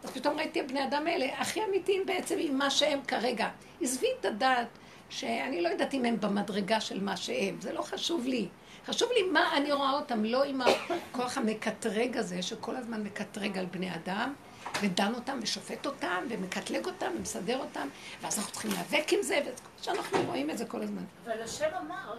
אז 0.05 0.11
פתאום 0.11 0.37
ראיתי 0.37 0.61
הבני 0.61 0.85
אדם 0.85 1.07
האלה 1.07 1.27
הכי 1.39 1.61
אמיתיים 1.65 2.07
בעצם 2.07 2.37
עם 2.39 2.59
מה 2.59 2.71
שהם 2.71 3.01
כרגע. 3.09 3.49
עזבי 3.81 4.07
את 4.21 4.25
הדעת 4.25 4.69
שאני 5.11 5.61
לא 5.61 5.69
יודעת 5.69 5.95
אם 5.95 6.05
הם 6.05 6.21
במדרגה 6.21 6.81
של 6.81 7.05
מה 7.05 7.17
שהם, 7.17 7.57
זה 7.61 7.73
לא 7.73 7.83
חשוב 7.83 8.27
לי. 8.27 8.49
חשוב 8.87 9.09
לי 9.13 9.23
מה 9.23 9.57
אני 9.57 9.73
רואה 9.73 9.93
אותם, 9.93 10.25
לא 10.25 10.45
עם 10.45 10.61
הכוח 10.61 11.39
המקטרג 11.39 12.17
הזה, 12.17 12.43
שכל 12.43 12.77
הזמן 12.77 13.03
מקטרג 13.03 13.59
על 13.59 13.67
בני 13.67 13.95
אדם, 13.95 14.35
ודן 14.83 15.13
אותם 15.15 15.39
ושופט 15.43 15.87
אותם 15.87 16.25
ומקטלג 16.29 16.87
אותם 16.87 17.13
ומסדר 17.17 17.59
אותם 17.59 17.89
ואז 18.23 18.39
אנחנו 18.39 18.53
צריכים 18.53 18.71
להיאבק 18.71 19.13
עם 19.13 19.23
זה 19.23 19.41
שאנחנו 19.83 20.23
רואים 20.23 20.51
את 20.51 20.59
זה 20.59 20.65
כל 20.65 20.83
הזמן. 20.83 21.03
אבל 21.27 21.43
השם 21.43 21.69
אמר 21.81 22.15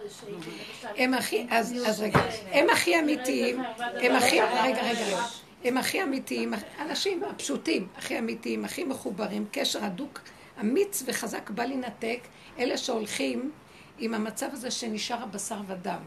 הם 0.96 1.14
הכי, 1.14 1.46
אז 1.50 2.00
רגע, 2.00 2.20
הם 2.52 2.70
הכי 2.70 3.00
אמיתיים, 3.00 3.60
הם 3.78 4.16
הכי, 4.16 4.40
רגע, 4.40 4.82
רגע, 4.82 5.22
הם 5.64 5.78
הכי 5.78 6.02
אמיתיים, 6.02 6.54
אנשים 6.80 7.24
הפשוטים, 7.24 7.88
הכי 7.96 8.18
אמיתיים, 8.18 8.64
הכי 8.64 8.84
מחוברים, 8.84 9.46
קשר 9.52 9.84
הדוק, 9.84 10.20
אמיץ 10.60 11.02
וחזק, 11.06 11.50
בל 11.50 11.70
יינתק, 11.70 12.18
אלה 12.58 12.76
שהולכים 12.76 13.52
עם 13.98 14.14
המצב 14.14 14.48
הזה 14.52 14.70
שנשאר 14.70 15.22
הבשר 15.22 15.58
ודם, 15.66 16.00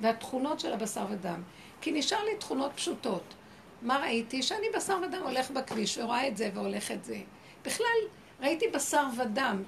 והתכונות 0.00 0.60
של 0.60 0.72
הבשר 0.72 1.06
ודם. 1.10 1.42
כי 1.80 1.92
נשאר 1.92 2.24
לי 2.24 2.36
תכונות 2.36 2.72
פשוטות. 2.74 3.34
מה 3.82 3.98
ראיתי? 3.98 4.42
שאני 4.42 4.66
בשר 4.76 4.98
ודם 5.02 5.22
הולך 5.22 5.50
בכביש 5.50 5.98
ורואה 5.98 6.28
את 6.28 6.36
זה 6.36 6.50
והולך 6.54 6.90
את 6.90 7.04
זה. 7.04 7.18
בכלל, 7.64 7.98
ראיתי 8.40 8.68
בשר 8.68 9.06
ודם. 9.18 9.62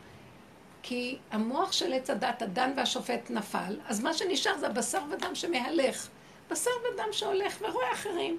כי 0.82 1.18
המוח 1.30 1.72
של 1.72 1.92
עץ 1.92 2.10
הדת, 2.10 2.42
הדן 2.42 2.72
והשופט 2.76 3.30
נפל, 3.30 3.80
אז 3.86 4.00
מה 4.00 4.14
שנשאר 4.14 4.58
זה 4.58 4.66
הבשר 4.66 5.00
ודם 5.10 5.34
שמהלך. 5.34 6.08
בשר 6.50 6.70
ודם 6.92 7.08
שהולך 7.12 7.56
ורואה 7.60 7.92
אחרים. 7.92 8.38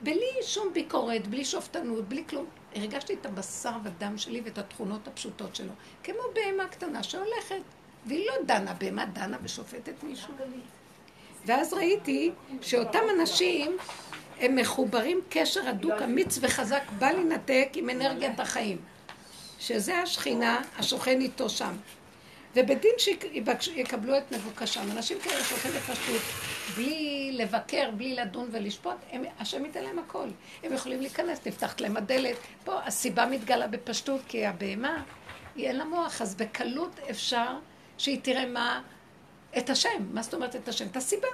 בלי 0.00 0.30
שום 0.42 0.72
ביקורת, 0.72 1.26
בלי 1.26 1.44
שופטנות, 1.44 2.08
בלי 2.08 2.24
כלום. 2.28 2.46
הרגשתי 2.74 3.14
את 3.14 3.26
הבשר 3.26 3.72
ודם 3.84 4.18
שלי 4.18 4.40
ואת 4.44 4.58
התכונות 4.58 5.08
הפשוטות 5.08 5.56
שלו. 5.56 5.72
כמו 6.02 6.22
בהמה 6.34 6.68
קטנה 6.68 7.02
שהולכת, 7.02 7.62
והיא 8.06 8.26
לא 8.26 8.34
דנה, 8.46 8.74
בהמה 8.74 9.04
דנה 9.06 9.36
ושופטת 9.42 10.02
מישהו. 10.02 10.34
ואז 11.46 11.72
ראיתי 11.72 12.30
שאותם 12.60 13.02
אנשים 13.18 13.76
הם 14.40 14.56
מחוברים 14.56 15.20
קשר 15.28 15.68
הדוק, 15.68 16.02
אמיץ 16.04 16.38
וחזק, 16.40 16.82
בל 16.98 17.14
יינתק 17.18 17.68
עם 17.74 17.90
אנרגיית 17.90 18.40
החיים. 18.40 18.78
שזה 19.58 19.98
השכינה 19.98 20.62
השוכן 20.78 21.20
איתו 21.20 21.48
שם. 21.50 21.76
ובדין 22.56 22.92
שיקבלו 23.60 24.18
את 24.18 24.32
מבוקשם. 24.32 24.90
אנשים 24.90 25.18
כאלה 25.20 25.44
שהולכים 25.44 25.72
בפשטות, 25.72 26.22
בלי 26.76 27.30
לבקר, 27.32 27.90
בלי 27.96 28.14
לדון 28.14 28.48
ולשפוט, 28.52 28.96
הם, 29.10 29.24
השם 29.38 29.64
ייתן 29.64 29.84
להם 29.84 29.98
הכל. 29.98 30.28
הם 30.62 30.72
יכולים 30.72 31.00
להיכנס, 31.00 31.46
נפתחת 31.46 31.80
להם 31.80 31.96
הדלת. 31.96 32.36
פה 32.64 32.80
הסיבה 32.84 33.26
מתגלה 33.26 33.66
בפשטות, 33.66 34.20
כי 34.28 34.46
הבהמה, 34.46 35.02
היא 35.56 35.66
אין 35.68 35.76
לה 35.76 35.84
מוח, 35.84 36.22
אז 36.22 36.34
בקלות 36.34 37.00
אפשר 37.10 37.58
שהיא 37.98 38.20
תראה 38.22 38.46
מה... 38.46 38.82
את 39.58 39.70
השם. 39.70 39.88
מה 40.12 40.22
זאת 40.22 40.34
אומרת 40.34 40.56
את 40.56 40.68
השם? 40.68 40.86
את 40.86 40.96
הסיבה. 40.96 41.28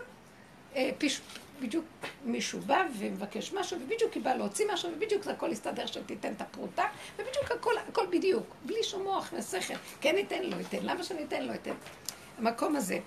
אה, 0.76 0.90
פיש, 0.98 1.20
בדיוק 1.60 1.84
מישהו 2.24 2.60
בא 2.60 2.82
ומבקש 2.98 3.52
משהו, 3.52 3.78
ובדיוק 3.80 4.12
היא 4.14 4.22
באה 4.22 4.36
להוציא 4.36 4.66
משהו, 4.72 4.90
ובדיוק 4.96 5.22
זה 5.22 5.32
הכל 5.32 5.52
יסתדר 5.52 5.86
שתיתן 5.86 6.32
את 6.32 6.40
הפרוטה, 6.40 6.84
ובדיוק 7.16 7.50
הכל, 7.50 7.72
הכל 7.88 8.06
בדיוק, 8.10 8.46
בלי 8.64 8.82
שום 8.82 9.02
מוח 9.02 9.32
ושכל. 9.38 9.74
כן 10.00 10.14
ניתן, 10.14 10.42
לא 10.42 10.56
ייתן, 10.56 10.78
למה 10.82 11.02
שאני 11.02 11.24
אתן, 11.24 11.42
לא 11.42 11.52
ייתן. 11.52 11.74
המקום 12.38 12.76
הזה. 12.76 12.98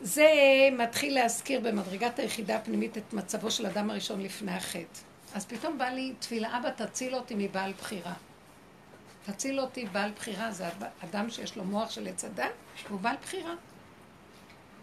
זה 0.00 0.28
מתחיל 0.72 1.14
להזכיר 1.14 1.60
במדרגת 1.60 2.18
היחידה 2.18 2.56
הפנימית 2.56 2.98
את 2.98 3.12
מצבו 3.12 3.50
של 3.50 3.66
אדם 3.66 3.90
הראשון 3.90 4.20
לפני 4.20 4.52
החטא. 4.52 5.00
אז 5.34 5.46
פתאום 5.46 5.78
בא 5.78 5.88
לי 5.88 6.12
תפילה, 6.18 6.58
אבא 6.58 6.70
תציל 6.70 7.14
אותי 7.14 7.34
מבעל 7.38 7.72
בחירה. 7.72 8.12
תציל 9.26 9.60
אותי 9.60 9.86
בעל 9.86 10.10
בחירה, 10.16 10.50
זה 10.50 10.68
אדם 11.04 11.30
שיש 11.30 11.56
לו 11.56 11.64
מוח 11.64 11.90
של 11.90 12.06
עץ 12.06 12.24
הדת, 12.24 12.50
והוא 12.88 13.00
בעל 13.00 13.16
בחירה. 13.22 13.54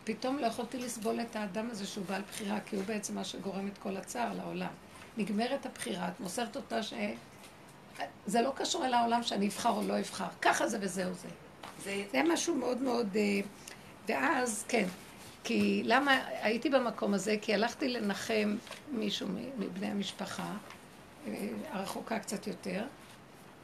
פתאום 0.03 0.39
לא 0.39 0.45
יכולתי 0.45 0.77
לסבול 0.77 1.21
את 1.21 1.35
האדם 1.35 1.69
הזה 1.69 1.85
שהוא 1.85 2.05
בעל 2.05 2.21
בחירה, 2.31 2.59
כי 2.65 2.75
הוא 2.75 2.85
בעצם 2.85 3.15
מה 3.15 3.23
שגורם 3.23 3.67
את 3.67 3.77
כל 3.77 3.97
הצער 3.97 4.33
לעולם. 4.33 4.71
נגמרת 5.17 5.65
הבחירה, 5.65 6.07
את 6.07 6.19
מוסרת 6.19 6.55
אותה 6.55 6.83
ש... 6.83 6.93
זה 8.25 8.41
לא 8.41 8.53
קשור 8.55 8.85
אל 8.85 8.93
העולם 8.93 9.23
שאני 9.23 9.47
אבחר 9.47 9.69
או 9.69 9.87
לא 9.87 9.99
אבחר, 9.99 10.27
ככה 10.41 10.67
זה 10.67 10.77
וזהו 10.81 11.13
זה. 11.13 11.27
זה, 11.83 12.03
זה 12.11 12.21
משהו 12.23 12.55
מאוד 12.55 12.81
מאוד... 12.81 13.07
אה, 13.15 13.41
ואז, 14.07 14.65
כן, 14.67 14.87
כי 15.43 15.81
למה 15.85 16.19
הייתי 16.41 16.69
במקום 16.69 17.13
הזה? 17.13 17.35
כי 17.41 17.53
הלכתי 17.53 17.87
לנחם 17.87 18.55
מישהו 18.91 19.27
מבני 19.57 19.87
המשפחה, 19.87 20.53
אה, 21.27 21.47
הרחוקה 21.71 22.19
קצת 22.19 22.47
יותר, 22.47 22.83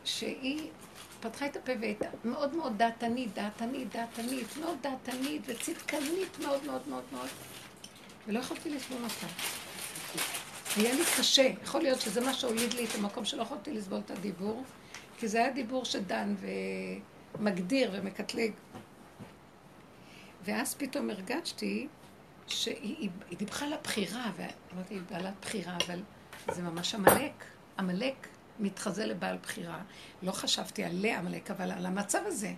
שהיא 0.03 0.69
פתחה 1.19 1.45
את 1.45 1.55
הפה 1.55 1.71
והייתה 1.81 2.05
מאוד 2.25 2.55
מאוד 2.55 2.77
דעתנית, 2.77 3.33
דעתנית, 3.33 3.95
דעתנית, 3.95 4.57
מאוד 4.57 4.77
דעתנית 4.81 5.41
וצדקנית 5.45 6.39
מאוד 6.39 6.65
מאוד 6.65 6.81
מאוד 6.87 7.03
מאוד, 7.11 7.29
ולא 8.27 8.39
יכולתי 8.39 8.69
לסבול 8.69 9.03
אותה. 9.03 9.27
היה 10.75 10.93
לי 10.93 11.03
קשה, 11.17 11.51
יכול 11.63 11.81
להיות 11.81 12.01
שזה 12.01 12.21
מה 12.21 12.33
שהוליד 12.33 12.73
לי 12.73 12.85
את 12.85 12.95
המקום 12.95 13.25
שלא 13.25 13.41
יכולתי 13.41 13.73
לסבול 13.73 13.99
את 14.05 14.11
הדיבור, 14.11 14.63
כי 15.19 15.27
זה 15.27 15.37
היה 15.37 15.51
דיבור 15.51 15.85
שדן 15.85 16.35
ומגדיר 17.39 17.91
ומקטלג. 17.93 18.51
ואז 20.43 20.75
פתאום 20.75 21.09
הרגשתי 21.09 21.87
שהיא 22.47 23.09
דיברה 23.37 23.67
על 23.67 23.73
הבחירה, 23.73 24.31
ואמרתי, 24.35 24.93
היא 24.93 25.01
בעלת 25.09 25.33
בחירה, 25.41 25.77
אבל 25.85 25.99
זה 26.51 26.61
ממש 26.61 26.95
עמלק. 26.95 27.45
עמלק 27.79 28.27
מתחזה 28.59 29.05
לבעל 29.05 29.37
בחירה. 29.43 29.81
לא 30.21 30.31
חשבתי 30.31 30.83
עליה 30.83 31.19
עמלק, 31.19 31.51
אבל 31.51 31.71
על 31.71 31.85
המצב 31.85 32.19
הזה. 32.25 32.53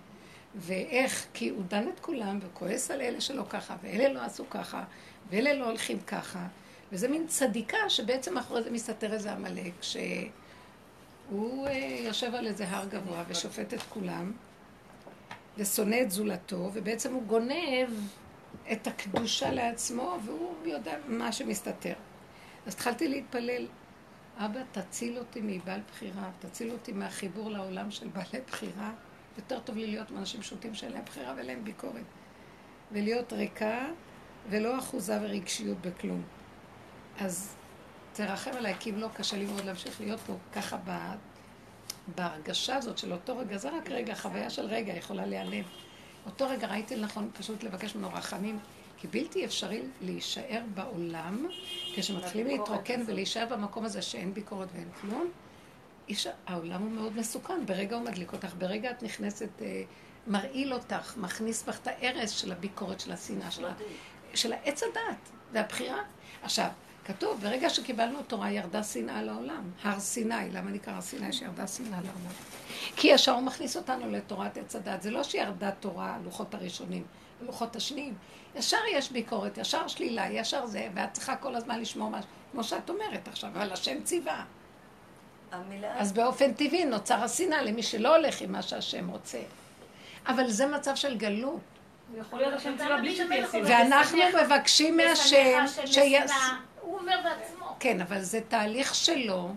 ואיך, 0.54 1.26
כי 1.34 1.48
הוא 1.48 1.62
דן 1.68 1.88
את 1.88 2.00
כולם 2.00 2.38
וכועס 2.42 2.90
על 2.90 3.00
אלה 3.00 3.20
שלא 3.20 3.44
ככה, 3.48 3.76
ואלה 3.82 4.12
לא 4.12 4.20
עשו 4.20 4.50
ככה, 4.50 4.84
ואלה 5.30 5.54
לא 5.54 5.66
הולכים 5.66 6.00
ככה. 6.00 6.46
וזה 6.92 7.08
מין 7.08 7.26
צדיקה 7.26 7.78
שבעצם 7.88 8.38
אחרי 8.38 8.62
זה 8.62 8.70
מסתתר 8.70 9.12
איזה 9.12 9.32
עמלק, 9.32 9.72
שהוא 9.80 11.66
אה, 11.66 11.98
יושב 12.04 12.34
על 12.34 12.46
איזה 12.46 12.68
הר 12.68 12.84
גבוה 12.84 13.24
ושופט 13.28 13.74
את 13.74 13.82
כולם, 13.82 14.32
ושונא 15.58 15.96
את 16.02 16.10
זולתו, 16.10 16.70
ובעצם 16.74 17.14
הוא 17.14 17.22
גונב 17.22 17.88
את 18.72 18.86
הקדושה 18.86 19.50
לעצמו, 19.50 20.18
והוא 20.24 20.54
יודע 20.64 20.96
מה 21.06 21.32
שמסתתר. 21.32 21.94
אז 22.66 22.74
התחלתי 22.74 23.08
להתפלל, 23.08 23.66
אבא, 24.44 24.60
תציל 24.72 25.18
אותי 25.18 25.40
מבעל 25.42 25.80
בחירה, 25.92 26.30
תציל 26.38 26.70
אותי 26.70 26.92
מהחיבור 26.92 27.50
לעולם 27.50 27.90
של 27.90 28.08
בעלי 28.08 28.44
בחירה. 28.46 28.92
יותר 29.38 29.60
טוב 29.60 29.76
לי 29.76 29.86
להיות 29.86 30.10
עם 30.10 30.16
אנשים 30.16 30.40
פשוטים 30.40 30.74
שאין 30.74 30.92
להם 30.92 31.04
בחירה 31.04 31.34
ואין 31.36 31.46
להם 31.46 31.64
ביקורת. 31.64 32.02
ולהיות 32.92 33.32
ריקה 33.32 33.86
ולא 34.50 34.78
אחוזה 34.78 35.18
ורגשיות 35.22 35.80
בכלום. 35.80 36.22
אז 37.18 37.56
תרחם 38.12 38.50
עליי, 38.50 38.74
כי 38.80 38.90
אם 38.90 38.98
לא, 38.98 39.08
קשה 39.14 39.36
לי 39.36 39.46
מאוד 39.46 39.64
להמשיך 39.64 40.00
להיות 40.00 40.20
פה 40.20 40.36
ככה. 40.52 40.76
בהרגשה 42.14 42.76
הזאת 42.76 42.98
של 42.98 43.12
אותו 43.12 43.38
רגע, 43.38 43.56
זה 43.56 43.76
רק 43.76 43.90
רגע, 43.90 44.14
חוויה 44.14 44.50
של 44.50 44.66
רגע 44.66 44.92
יכולה 44.92 45.26
להיעלם. 45.26 45.64
אותו 46.26 46.48
רגע 46.48 46.66
ראיתי 46.66 46.96
לנכון 46.96 47.30
פשוט 47.32 47.62
לבקש 47.62 47.94
ממנו 47.94 48.10
רחמים, 48.12 48.58
כי 49.00 49.08
בלתי 49.08 49.44
אפשרי 49.44 49.82
להישאר 50.00 50.62
בעולם, 50.74 51.46
כשמתחילים 51.94 52.46
להתרוקן 52.46 53.02
ולהישאר 53.06 53.46
במקום 53.50 53.84
הזה 53.84 54.02
שאין 54.02 54.34
ביקורת 54.34 54.68
ואין 54.74 54.88
כלום, 55.00 55.30
העולם 56.46 56.82
הוא 56.82 56.90
מאוד 56.90 57.16
מסוכן, 57.16 57.66
ברגע 57.66 57.96
הוא 57.96 58.04
מדליק 58.04 58.32
אותך, 58.32 58.54
ברגע 58.58 58.90
את 58.90 59.02
נכנסת, 59.02 59.48
אה, 59.62 59.82
מרעיל 60.26 60.74
אותך, 60.74 61.16
מכניס 61.16 61.62
בך 61.62 61.78
את 61.82 61.86
ההרס 61.86 62.30
של 62.30 62.52
הביקורת, 62.52 63.00
של 63.00 63.12
השנאה, 63.12 63.50
של, 63.50 63.66
של 64.34 64.52
העץ 64.52 64.82
הדת 64.82 65.30
והבחירה. 65.52 66.02
עכשיו, 66.42 66.68
כתוב, 67.04 67.40
ברגע 67.40 67.70
שקיבלנו 67.70 68.22
תורה 68.22 68.50
ירדה 68.50 68.82
שנאה 68.82 69.22
לעולם. 69.22 69.70
הר 69.82 70.00
סיני, 70.00 70.50
למה 70.52 70.70
נקרא 70.70 70.92
הר 70.92 71.00
סיני 71.00 71.32
שירדה 71.32 71.66
שנאה 71.66 72.00
לעולם? 72.00 72.32
כי 72.96 73.08
ישר 73.08 73.32
הוא 73.32 73.42
מכניס 73.42 73.76
אותנו 73.76 74.10
לתורת 74.10 74.56
עץ 74.56 74.76
הדת. 74.76 75.02
זה 75.02 75.10
לא 75.10 75.22
שירדה 75.22 75.70
תורה, 75.70 76.14
הלוחות 76.14 76.54
הראשונים, 76.54 77.04
הלוחות 77.42 77.76
השניים. 77.76 78.14
ישר 78.54 78.76
יש 78.92 79.10
ביקורת, 79.10 79.58
ישר 79.58 79.88
שלילה, 79.88 80.26
ישר 80.30 80.66
זה, 80.66 80.88
ואת 80.94 81.12
צריכה 81.12 81.36
כל 81.36 81.56
הזמן 81.56 81.80
לשמור 81.80 82.10
משהו, 82.10 82.30
כמו 82.52 82.64
שאת 82.64 82.90
אומרת 82.90 83.28
עכשיו, 83.28 83.50
אבל 83.50 83.72
השם 83.72 84.02
ציווה. 84.02 84.44
המילה... 85.52 86.00
אז 86.00 86.12
באופן 86.12 86.52
טבעי 86.52 86.84
נוצר 86.84 87.24
השנאה 87.24 87.62
למי 87.62 87.82
שלא 87.82 88.16
הולך 88.16 88.40
עם 88.40 88.52
מה 88.52 88.62
שהשם 88.62 89.08
רוצה. 89.08 89.38
אבל 90.26 90.50
זה 90.50 90.66
מצב 90.66 90.94
של 90.94 91.16
גלות. 91.16 91.60
ואנחנו 93.64 94.18
מבקשים 94.44 94.96
מהשם 94.96 95.64
שיס... 95.86 96.32
הוא 96.80 96.98
אומר 96.98 97.16
בעצמו. 97.24 97.76
כן, 97.80 98.00
אבל 98.00 98.20
זה 98.20 98.40
תהליך 98.48 98.94
שלו. 98.94 99.54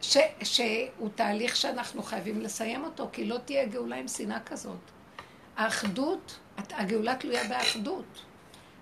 ש, 0.00 0.16
שהוא 0.42 1.08
תהליך 1.14 1.56
שאנחנו 1.56 2.02
חייבים 2.02 2.40
לסיים 2.40 2.84
אותו, 2.84 3.08
כי 3.12 3.24
לא 3.24 3.38
תהיה 3.44 3.66
גאולה 3.66 3.96
עם 3.96 4.08
שנאה 4.08 4.40
כזאת. 4.40 4.90
האחדות, 5.56 6.38
הגאולה 6.70 7.14
תלויה 7.16 7.44
באחדות. 7.44 8.22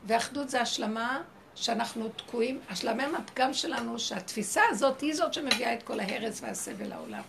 ואחדות 0.06 0.48
זה 0.48 0.60
השלמה 0.60 1.22
שאנחנו 1.54 2.08
תקועים, 2.08 2.60
השלמה 2.70 3.08
מהפגם 3.08 3.54
שלנו, 3.54 3.98
שהתפיסה 3.98 4.62
הזאת 4.70 5.00
היא 5.00 5.14
זאת 5.14 5.34
שמביאה 5.34 5.74
את 5.74 5.82
כל 5.82 6.00
ההרס 6.00 6.40
והסבל 6.42 6.88
לעולם. 6.88 7.22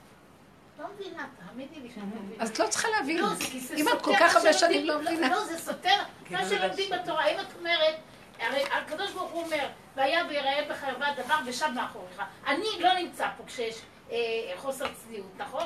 לא 0.80 0.86
מבינה, 0.96 1.28
תאמיני 1.48 1.80
לי 1.82 1.90
שאני 1.96 2.06
מבינה. 2.06 2.44
אז 2.44 2.50
את 2.50 2.60
לא 2.60 2.68
צריכה 2.68 2.88
להבין. 2.90 3.18
לא, 3.18 3.30
זה 3.34 3.46
כי 3.46 3.60
זה 3.60 3.68
סותר. 3.68 3.82
אם 3.82 3.98
את 3.98 4.02
כל 4.02 4.14
כך 4.20 4.36
הרבה 4.36 4.54
שנים 4.54 4.86
לא 4.86 5.02
מבינה. 5.02 5.30
לא, 5.30 5.46
זה 5.46 5.58
סותר. 5.58 5.98
מה 6.32 6.50
שלומדים 6.50 6.92
בתורה, 6.92 7.26
אם 7.26 7.40
את 7.40 7.58
אומרת, 7.60 7.96
הרי 8.40 8.64
הקדוש 8.64 9.12
ברוך 9.12 9.32
הוא 9.32 9.44
אומר, 9.44 9.68
והיה 9.96 10.26
ויראה 10.30 10.68
בחרבה 10.70 11.08
דבר 11.24 11.36
ושב 11.46 11.68
מאחוריך. 11.76 12.22
אני 12.48 12.68
לא 12.80 12.94
נמצא 12.94 13.28
פה 13.38 13.44
כשיש 13.48 13.76
חוסר 14.56 14.86
צניעות, 14.94 15.32
נכון? 15.38 15.64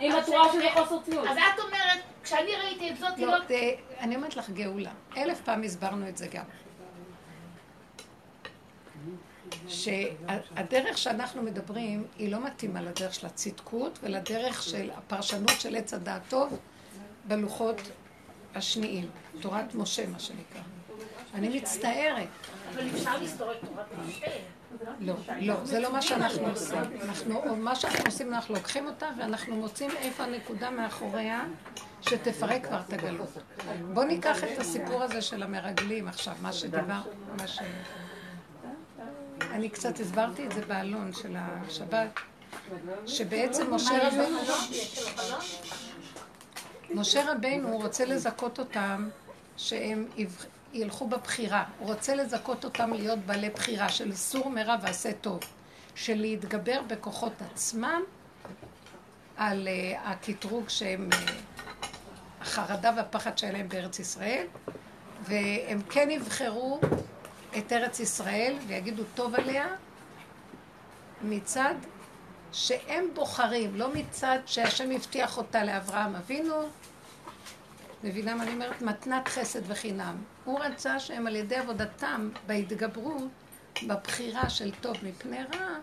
אם 0.00 0.12
את 0.18 0.28
רואה 0.28 0.52
שזה 0.52 0.68
חוסר 0.74 1.02
צניעות. 1.04 1.26
אז 1.28 1.36
את 1.36 1.60
אומרת, 1.60 1.98
כשאני 2.24 2.56
ראיתי 2.56 2.90
את 2.90 2.98
זאת, 2.98 3.16
היא 3.16 3.26
לא... 3.26 3.36
אני 4.00 4.16
אומרת 4.16 4.36
לך 4.36 4.50
גאולה. 4.50 4.90
אלף 5.16 5.40
פעם 5.40 5.62
הסברנו 5.62 6.08
את 6.08 6.16
זה 6.16 6.26
גם. 6.26 6.44
שהדרך 9.68 10.98
שאנחנו 10.98 11.42
מדברים 11.42 12.06
היא 12.18 12.32
לא 12.32 12.40
מתאימה 12.40 12.82
לדרך 12.82 13.14
של 13.14 13.26
הצדקות 13.26 13.98
ולדרך 14.02 14.62
של 14.62 14.90
הפרשנות 14.94 15.60
של 15.60 15.76
עץ 15.76 15.94
הדעת 15.94 16.22
טוב 16.28 16.58
בלוחות 17.24 17.76
השניים, 18.54 19.10
תורת 19.40 19.74
משה 19.74 20.06
מה 20.06 20.18
שנקרא. 20.18 20.62
אני 21.34 21.48
מצטערת. 21.48 22.28
אבל 22.74 22.88
אפשר 22.94 23.18
לסתור 23.22 23.52
את 23.52 23.56
תורת 23.60 23.86
משה. 24.06 24.26
לא, 25.00 25.14
לא, 25.40 25.64
זה 25.64 25.80
לא 25.80 25.92
מה 25.92 26.02
שאנחנו 26.02 26.46
עושים. 26.46 26.78
אנחנו, 27.02 27.56
מה 27.56 27.74
שאנחנו 27.74 28.04
עושים, 28.06 28.34
אנחנו 28.34 28.54
לוקחים 28.54 28.86
אותה 28.86 29.06
ואנחנו 29.18 29.56
מוצאים 29.56 29.90
איפה 29.90 30.24
הנקודה 30.24 30.70
מאחוריה 30.70 31.44
שתפרק 32.00 32.66
כבר 32.66 32.80
את 32.88 32.92
הגלות. 32.92 33.28
בואו 33.94 34.06
ניקח 34.06 34.44
את 34.44 34.58
הסיפור 34.58 35.02
הזה 35.02 35.22
של 35.22 35.42
המרגלים 35.42 36.08
עכשיו, 36.08 36.34
מה 36.42 36.52
שדיבר, 36.52 37.00
מה 37.38 37.46
ש... 37.46 37.58
אני 39.50 39.68
קצת 39.68 40.00
הסברתי 40.00 40.46
את 40.46 40.52
זה 40.52 40.60
באלון 40.66 41.12
של 41.12 41.36
השבת, 41.36 42.20
שבעצם 43.06 43.74
משה 43.74 44.08
רבנו, 44.08 44.38
משה 46.90 47.32
רבנו 47.32 47.76
רוצה 47.76 48.04
לזכות 48.04 48.58
אותם 48.58 49.08
שהם 49.56 50.06
ילכו 50.72 51.08
בבחירה. 51.08 51.64
הוא 51.78 51.88
רוצה 51.88 52.14
לזכות 52.14 52.64
אותם 52.64 52.92
להיות 52.92 53.18
בעלי 53.18 53.50
בחירה 53.50 53.88
של 53.88 54.14
סור 54.14 54.50
מרע 54.50 54.76
ועשה 54.82 55.12
טוב, 55.12 55.40
של 55.94 56.14
להתגבר 56.14 56.80
בכוחות 56.86 57.32
עצמם 57.52 58.02
על 59.36 59.68
uh, 59.68 60.08
הקטרוג 60.08 60.68
שהם, 60.68 61.08
uh, 61.12 61.16
החרדה 62.40 62.92
והפחד 62.96 63.38
שהיה 63.38 63.52
להם 63.52 63.68
בארץ 63.68 63.98
ישראל, 63.98 64.46
והם 65.20 65.80
כן 65.90 66.10
יבחרו 66.10 66.80
את 67.58 67.72
ארץ 67.72 68.00
ישראל 68.00 68.56
ויגידו 68.66 69.02
טוב 69.14 69.34
עליה 69.34 69.66
מצד 71.22 71.74
שהם 72.52 73.04
בוחרים, 73.14 73.74
לא 73.74 73.94
מצד 73.94 74.38
שהשם 74.46 74.90
הבטיח 74.90 75.38
אותה 75.38 75.64
לאברהם 75.64 76.14
אבינו. 76.14 76.54
מבינה 78.04 78.34
מה 78.34 78.42
אני 78.42 78.52
אומרת? 78.52 78.82
מתנת 78.82 79.28
חסד 79.28 79.60
וחינם. 79.66 80.16
הוא 80.44 80.60
רצה 80.60 81.00
שהם 81.00 81.26
על 81.26 81.36
ידי 81.36 81.56
עבודתם 81.56 82.30
בהתגברות, 82.46 83.30
בבחירה 83.86 84.50
של 84.50 84.72
טוב 84.80 84.96
מפני 85.02 85.38
רע, 85.54 85.78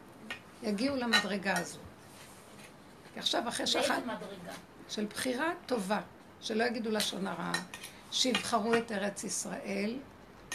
יגיעו 0.63 0.95
למדרגה 0.95 1.57
הזו. 1.57 1.79
כי 3.13 3.19
עכשיו 3.19 3.47
אחרי 3.47 3.67
שאחת... 3.67 4.03
מדרגה? 4.05 4.53
של 4.89 5.05
בחירה 5.05 5.51
טובה, 5.65 6.01
שלא 6.41 6.63
יגידו 6.63 6.91
לשון 6.91 7.27
הרע, 7.27 7.51
שיבחרו 8.11 8.75
את 8.75 8.91
ארץ 8.91 9.23
ישראל, 9.23 9.97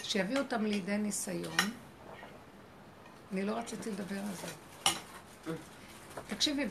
שיביאו 0.03 0.39
אותם 0.39 0.65
לידי 0.65 0.97
ניסיון. 0.97 1.57
אני 3.33 3.43
לא 3.43 3.53
רציתי 3.53 3.91
לדבר 3.91 4.19
על 4.19 4.35
זה. 4.35 4.47
תקשיבי, 6.29 6.67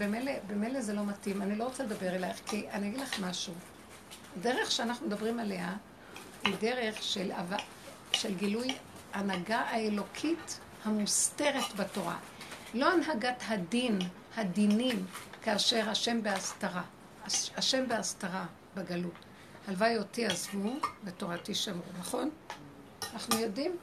במילא 0.47 0.82
זה 0.82 0.93
לא 0.93 1.06
מתאים, 1.06 1.41
אני 1.41 1.56
לא 1.56 1.63
רוצה 1.63 1.84
לדבר 1.84 2.10
אלייך, 2.10 2.38
כי 2.45 2.69
אני 2.69 2.88
אגיד 2.88 2.99
לך 2.99 3.19
משהו. 3.19 3.53
הדרך 4.37 4.71
שאנחנו 4.71 5.07
מדברים 5.07 5.39
עליה 5.39 5.73
היא 6.43 6.55
דרך 6.61 7.03
של, 7.03 7.31
של 8.13 8.35
גילוי 8.35 8.67
הנהגה 9.13 9.59
האלוקית 9.59 10.59
המוסתרת 10.83 11.75
בתורה. 11.75 12.17
לא 12.73 12.91
הנהגת 12.91 13.43
הדין, 13.47 13.99
הדינים, 14.35 15.05
כאשר 15.41 15.89
השם 15.89 16.23
בהסתרה. 16.23 16.83
השם 17.57 17.87
בהסתרה 17.87 18.45
בגלות. 18.75 19.25
הלוואי 19.67 19.97
אותי 19.97 20.25
עזבו 20.25 20.73
ותורתי 21.03 21.55
שמרו, 21.55 21.83
נכון? 21.99 22.29
אנחנו 23.13 23.39
יודעים 23.39 23.77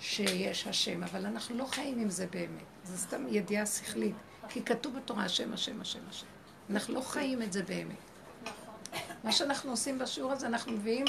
שיש 0.00 0.66
השם, 0.66 1.02
אבל 1.02 1.26
אנחנו 1.26 1.56
לא 1.56 1.64
חיים 1.64 1.98
עם 1.98 2.10
זה 2.10 2.26
באמת. 2.26 2.64
זו 2.84 2.98
סתם 2.98 3.26
ידיעה 3.28 3.66
שכלית. 3.66 4.14
כי 4.48 4.62
כתוב 4.62 4.96
בתורה 4.96 5.24
השם, 5.24 5.52
השם, 5.52 5.80
השם, 5.80 6.00
השם. 6.10 6.26
אנחנו 6.70 6.94
לא 6.94 7.00
חיים 7.00 7.42
את 7.42 7.52
זה 7.52 7.62
באמת. 7.62 8.11
מה 9.24 9.32
שאנחנו 9.32 9.70
עושים 9.70 9.98
בשיעור 9.98 10.32
הזה, 10.32 10.46
אנחנו 10.46 10.72
מביאים, 10.72 11.04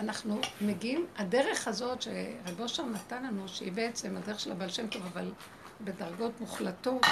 אנחנו 0.00 0.40
מגיעים, 0.60 1.06
הדרך 1.16 1.68
הזאת 1.68 2.02
שרב 2.02 2.60
אושר 2.60 2.86
נתן 2.86 3.22
לנו, 3.22 3.48
שהיא 3.48 3.72
בעצם 3.72 4.16
הדרך 4.16 4.40
של 4.40 4.52
הבעל 4.52 4.68
שם 4.68 4.86
טוב, 4.86 5.02
אבל 5.12 5.32
בדרגות 5.80 6.40
מוחלטות, 6.40 7.06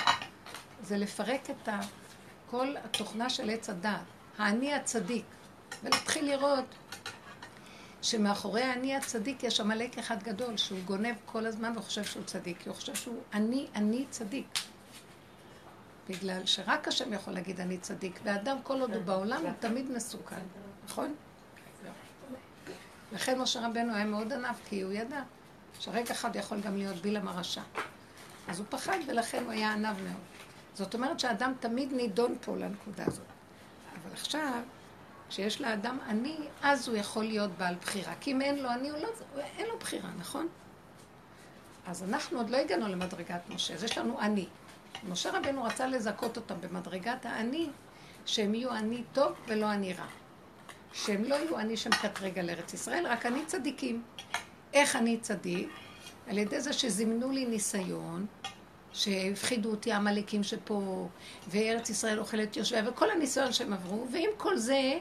זה 0.82 0.98
לפרק 0.98 1.50
את 1.50 1.68
כל 2.50 2.74
התוכנה 2.84 3.30
של 3.30 3.50
עץ 3.50 3.70
הדעת, 3.70 4.00
האני 4.38 4.74
הצדיק, 4.74 5.24
ולהתחיל 5.82 6.24
לראות 6.30 6.64
שמאחורי 8.02 8.62
האני 8.62 8.96
הצדיק 8.96 9.42
יש 9.42 9.60
עמלק 9.60 9.98
אחד 9.98 10.22
גדול, 10.22 10.56
שהוא 10.56 10.78
גונב 10.84 11.14
כל 11.26 11.46
הזמן 11.46 11.72
וחושב 11.76 12.04
שהוא 12.04 12.24
צדיק, 12.24 12.62
כי 12.62 12.68
הוא 12.68 12.76
חושב 12.76 12.94
שהוא 12.94 13.22
אני, 13.32 13.66
אני 13.74 14.04
צדיק. 14.10 14.46
בגלל 16.08 16.46
שרק 16.46 16.88
השם 16.88 17.12
יכול 17.12 17.32
להגיד 17.32 17.60
אני 17.60 17.78
צדיק, 17.78 18.20
ואדם 18.24 18.56
כל 18.62 18.80
עוד 18.80 18.94
הוא 18.94 19.02
בעולם 19.02 19.42
הוא 19.42 19.52
תמיד 19.60 19.90
מסוכן, 19.90 20.40
נכון? 20.84 21.14
לכן 23.12 23.38
משה 23.40 23.66
רבנו 23.66 23.94
היה 23.94 24.04
מאוד 24.04 24.32
ענף, 24.32 24.60
כי 24.68 24.80
הוא 24.80 24.92
ידע 24.92 25.22
שרגע 25.78 26.14
אחד 26.14 26.36
יכול 26.36 26.60
גם 26.60 26.76
להיות 26.76 26.96
בלעם 26.96 27.28
הרשע. 27.28 27.62
אז 28.48 28.58
הוא 28.58 28.66
פחד 28.70 28.98
ולכן 29.06 29.44
הוא 29.44 29.52
היה 29.52 29.72
ענב 29.72 30.02
מאוד. 30.02 30.22
זאת 30.74 30.94
אומרת 30.94 31.20
שהאדם 31.20 31.52
תמיד 31.60 31.92
נידון 31.92 32.36
פה 32.40 32.56
לנקודה 32.56 33.04
הזאת. 33.06 33.24
אבל 33.92 34.12
עכשיו, 34.12 34.62
כשיש 35.28 35.60
לאדם 35.60 35.98
אני, 36.08 36.36
אז 36.62 36.88
הוא 36.88 36.96
יכול 36.96 37.24
להיות 37.24 37.50
בעל 37.50 37.74
בחירה. 37.74 38.14
כי 38.20 38.32
אם 38.32 38.42
אין 38.42 38.58
לו 38.58 38.70
אני, 38.70 38.90
הוא 38.90 38.98
לא, 38.98 39.08
אין 39.58 39.66
לו 39.66 39.78
בחירה, 39.78 40.10
נכון? 40.18 40.48
אז 41.86 42.02
אנחנו 42.02 42.38
עוד 42.38 42.50
לא 42.50 42.56
הגענו 42.56 42.88
למדרגת 42.88 43.40
משה, 43.48 43.74
אז 43.74 43.84
יש 43.84 43.98
לנו 43.98 44.20
אני. 44.20 44.46
משה 45.08 45.38
רבנו 45.38 45.64
רצה 45.64 45.86
לזכות 45.86 46.36
אותם 46.36 46.54
במדרגת 46.60 47.26
האני, 47.26 47.68
שהם 48.26 48.54
יהיו 48.54 48.72
אני 48.72 49.02
טוב 49.12 49.32
ולא 49.48 49.72
אני 49.72 49.92
רע. 49.92 50.06
שהם 50.92 51.24
לא 51.24 51.34
יהיו 51.34 51.58
אני 51.58 51.76
שמקטרג 51.76 52.38
על 52.38 52.50
ארץ 52.50 52.74
ישראל, 52.74 53.06
רק 53.06 53.26
אני 53.26 53.44
צדיקים. 53.46 54.02
איך 54.72 54.96
אני 54.96 55.18
צדיק? 55.20 55.68
על 56.28 56.38
ידי 56.38 56.60
זה 56.60 56.72
שזימנו 56.72 57.30
לי 57.30 57.46
ניסיון, 57.46 58.26
שהפחידו 58.92 59.70
אותי 59.70 59.92
העמלקים 59.92 60.42
שפה, 60.42 61.08
וארץ 61.48 61.90
ישראל 61.90 62.18
אוכלת 62.18 62.56
יושביה, 62.56 62.90
וכל 62.90 63.10
הניסיון 63.10 63.52
שהם 63.52 63.72
עברו, 63.72 64.06
ועם 64.12 64.30
כל 64.36 64.56
זה, 64.56 64.98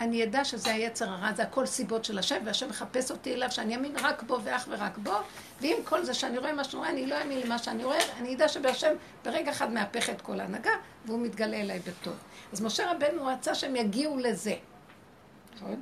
אני 0.00 0.24
אדע 0.24 0.44
שזה 0.44 0.72
היצר 0.72 1.10
הרע, 1.10 1.32
זה 1.32 1.42
הכל 1.42 1.66
סיבות 1.66 2.04
של 2.04 2.18
השם, 2.18 2.36
והשם 2.44 2.68
מחפש 2.68 3.10
אותי 3.10 3.34
אליו, 3.34 3.50
שאני 3.50 3.76
אאמין 3.76 3.92
רק 3.96 4.22
בו 4.22 4.38
ואך 4.44 4.68
ורק 4.70 4.98
בו, 4.98 5.14
ועם 5.60 5.76
כל 5.84 6.04
זה 6.04 6.14
שאני 6.14 6.38
רואה 6.38 6.52
מה 6.52 6.64
שאני 6.64 6.78
רואה, 6.78 6.90
אני 6.90 7.06
לא 7.06 7.22
אאמין 7.22 7.40
למה 7.40 7.58
שאני 7.58 7.84
רואה, 7.84 7.98
אני 8.18 8.34
אדע 8.34 8.48
שבהשם 8.48 8.94
ברגע 9.24 9.50
אחד 9.50 9.72
מהפך 9.72 10.10
את 10.10 10.20
כל 10.20 10.40
ההנהגה, 10.40 10.70
והוא 11.06 11.20
מתגלה 11.20 11.56
אליי 11.56 11.78
בטוב. 11.78 12.14
אז 12.52 12.60
משה 12.60 12.92
רבנו 12.92 13.26
רצה 13.26 13.54
שהם 13.54 13.76
יגיעו 13.76 14.18
לזה. 14.18 14.54
נכון? 15.56 15.80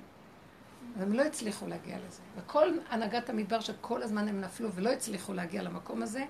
הם 1.01 1.13
לא 1.13 1.23
הצליחו 1.23 1.67
להגיע 1.67 1.97
לזה. 1.97 2.21
וכל 2.37 2.69
הנהגת 2.91 3.31
המדבר 3.31 3.61
שכל 3.61 4.03
הזמן 4.03 4.29
הם 4.29 4.41
נפלו 4.41 4.73
ולא 4.73 4.91
הצליחו 4.91 5.35
להגיע 5.35 5.63
למקום 5.63 6.03
הזה, 6.03 6.25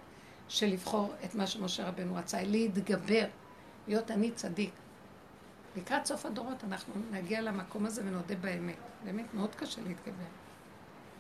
של 0.48 0.66
לבחור 0.66 1.12
את 1.24 1.35
מה 1.35 1.46
שמשה 1.46 1.88
רבנו 1.88 2.14
רצה, 2.14 2.42
להתגבר, 2.42 3.24
להיות 3.88 4.11
אני 4.11 4.31
צדיק. 4.31 4.70
לקראת 5.79 6.07
סוף 6.07 6.27
הדורות 6.27 6.64
אנחנו 6.64 6.95
נגיע 7.11 7.41
למקום 7.41 7.87
הזה 7.87 8.03
ונודה 8.05 8.35
באמת. 8.35 8.77
באמת 9.05 9.35
מאוד 9.35 9.55
קשה 9.55 9.81
להתגבר. 9.87 10.25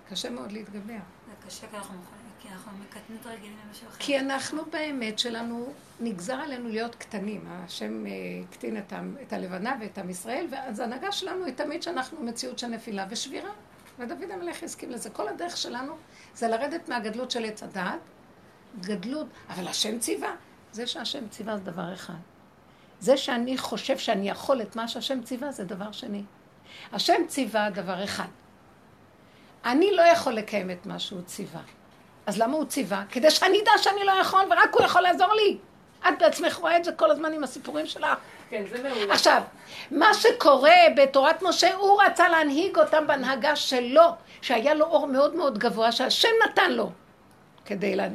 קשה 0.08 0.30
מאוד 0.30 0.52
להתגבר. 0.52 0.98
זה 1.26 1.46
קשה 1.46 1.66
כי 1.70 1.76
אנחנו, 1.76 1.94
כי 2.40 2.48
אנחנו 2.48 2.72
מקטנים 2.78 3.18
את 3.20 3.26
הרגילים 3.26 3.56
למשהו 3.66 3.88
אחר. 3.88 3.96
כי 3.98 4.20
אנחנו 4.20 4.62
באמת 4.70 5.18
שלנו, 5.18 5.72
נגזר 6.00 6.34
עלינו 6.34 6.68
להיות 6.68 6.94
קטנים. 6.94 7.44
השם 7.48 8.06
אה, 8.06 8.12
הקטין 8.48 8.78
את, 8.78 8.92
ה, 8.92 9.00
את 9.22 9.32
הלבנה 9.32 9.76
ואת 9.80 9.98
עם 9.98 10.10
ישראל, 10.10 10.46
ואז 10.50 10.80
ההנהגה 10.80 11.12
שלנו 11.12 11.44
היא 11.44 11.54
תמיד 11.54 11.82
שאנחנו 11.82 12.22
מציאות 12.22 12.58
של 12.58 12.66
נפילה 12.66 13.06
ושבירה. 13.10 13.50
ודוד 13.98 14.30
המלך 14.30 14.62
הסכים 14.62 14.90
לזה. 14.90 15.10
כל 15.10 15.28
הדרך 15.28 15.56
שלנו 15.56 15.92
זה 16.34 16.48
לרדת 16.48 16.88
מהגדלות 16.88 17.30
של 17.30 17.44
עץ 17.44 17.62
הדעת, 17.62 18.00
גדלות, 18.80 19.26
אבל 19.48 19.68
השם 19.68 19.98
ציווה. 19.98 20.34
זה 20.72 20.86
שהשם 20.86 21.28
ציווה 21.28 21.56
זה 21.56 21.64
דבר 21.64 21.94
אחד. 21.94 22.14
זה 23.00 23.16
שאני 23.16 23.58
חושב 23.58 23.98
שאני 23.98 24.30
יכול 24.30 24.62
את 24.62 24.76
מה 24.76 24.88
שהשם 24.88 25.22
ציווה 25.22 25.52
זה 25.52 25.64
דבר 25.64 25.92
שני. 25.92 26.22
השם 26.92 27.26
ציווה 27.28 27.70
דבר 27.70 28.04
אחד. 28.04 28.28
אני 29.64 29.92
לא 29.92 30.02
יכול 30.02 30.32
לקיים 30.32 30.70
את 30.70 30.86
מה 30.86 30.98
שהוא 30.98 31.22
ציווה. 31.22 31.60
אז 32.26 32.38
למה 32.38 32.56
הוא 32.56 32.64
ציווה? 32.64 33.02
כדי 33.10 33.30
שאני 33.30 33.62
אדע 33.62 33.70
שאני 33.78 34.04
לא 34.04 34.12
יכול 34.12 34.40
ורק 34.50 34.74
הוא 34.74 34.82
יכול 34.82 35.02
לעזור 35.02 35.34
לי. 35.34 35.58
את 36.08 36.14
בעצמך 36.18 36.56
רואה 36.56 36.76
את 36.76 36.84
זה 36.84 36.92
כל 36.92 37.10
הזמן 37.10 37.32
עם 37.32 37.44
הסיפורים 37.44 37.86
שלך. 37.86 38.18
כן, 38.50 38.64
זה 38.70 38.82
מעולה. 38.82 39.14
עכשיו, 39.14 39.42
מה 39.90 40.14
שקורה 40.14 40.76
בתורת 40.96 41.42
משה, 41.42 41.74
הוא 41.74 42.02
רצה 42.02 42.28
להנהיג 42.28 42.78
אותם 42.78 43.06
בהנהגה 43.06 43.56
שלו, 43.56 44.14
שהיה 44.42 44.74
לו 44.74 44.86
אור 44.86 45.06
מאוד 45.06 45.36
מאוד 45.36 45.58
גבוה, 45.58 45.92
שהשם 45.92 46.28
נתן 46.44 46.72
לו, 46.72 46.90
כדי 47.68 47.96
לה, 47.96 48.08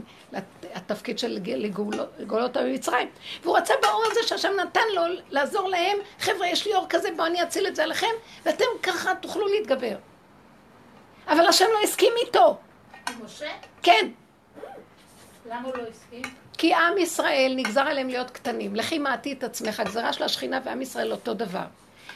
התפקיד 0.73 1.19
של 1.19 1.39
לגאול 1.43 2.43
אותם 2.43 2.65
ממצרים. 2.65 3.09
והוא 3.43 3.57
רצה 3.57 3.73
באור 3.81 4.03
הזה 4.11 4.19
שהשם 4.27 4.51
נתן 4.63 4.81
לו 4.93 5.01
לעזור 5.29 5.69
להם, 5.69 5.97
חבר'ה, 6.19 6.47
יש 6.47 6.67
לי 6.67 6.73
אור 6.73 6.85
כזה, 6.89 7.09
בואו 7.15 7.27
אני 7.27 7.43
אציל 7.43 7.67
את 7.67 7.75
זה 7.75 7.83
עליכם, 7.83 8.07
ואתם 8.45 8.65
ככה 8.83 9.15
תוכלו 9.15 9.47
להתגבר. 9.47 9.95
אבל 11.27 11.47
השם 11.47 11.65
לא 11.73 11.79
הסכים 11.83 12.13
איתו. 12.25 12.57
משה? 13.25 13.51
כן. 13.83 14.09
למה 15.49 15.67
הוא 15.67 15.77
לא 15.77 15.83
הסכים? 15.89 16.21
כי 16.57 16.73
עם 16.73 16.97
ישראל 16.97 17.53
נגזר 17.55 17.81
עליהם 17.81 18.07
להיות 18.07 18.29
קטנים. 18.29 18.75
לכי 18.75 18.99
מעטי 18.99 19.33
את 19.33 19.43
עצמך, 19.43 19.79
הגזרה 19.79 20.13
של 20.13 20.23
השכינה 20.23 20.59
ועם 20.63 20.81
ישראל 20.81 21.11
אותו 21.11 21.33
דבר. 21.33 21.65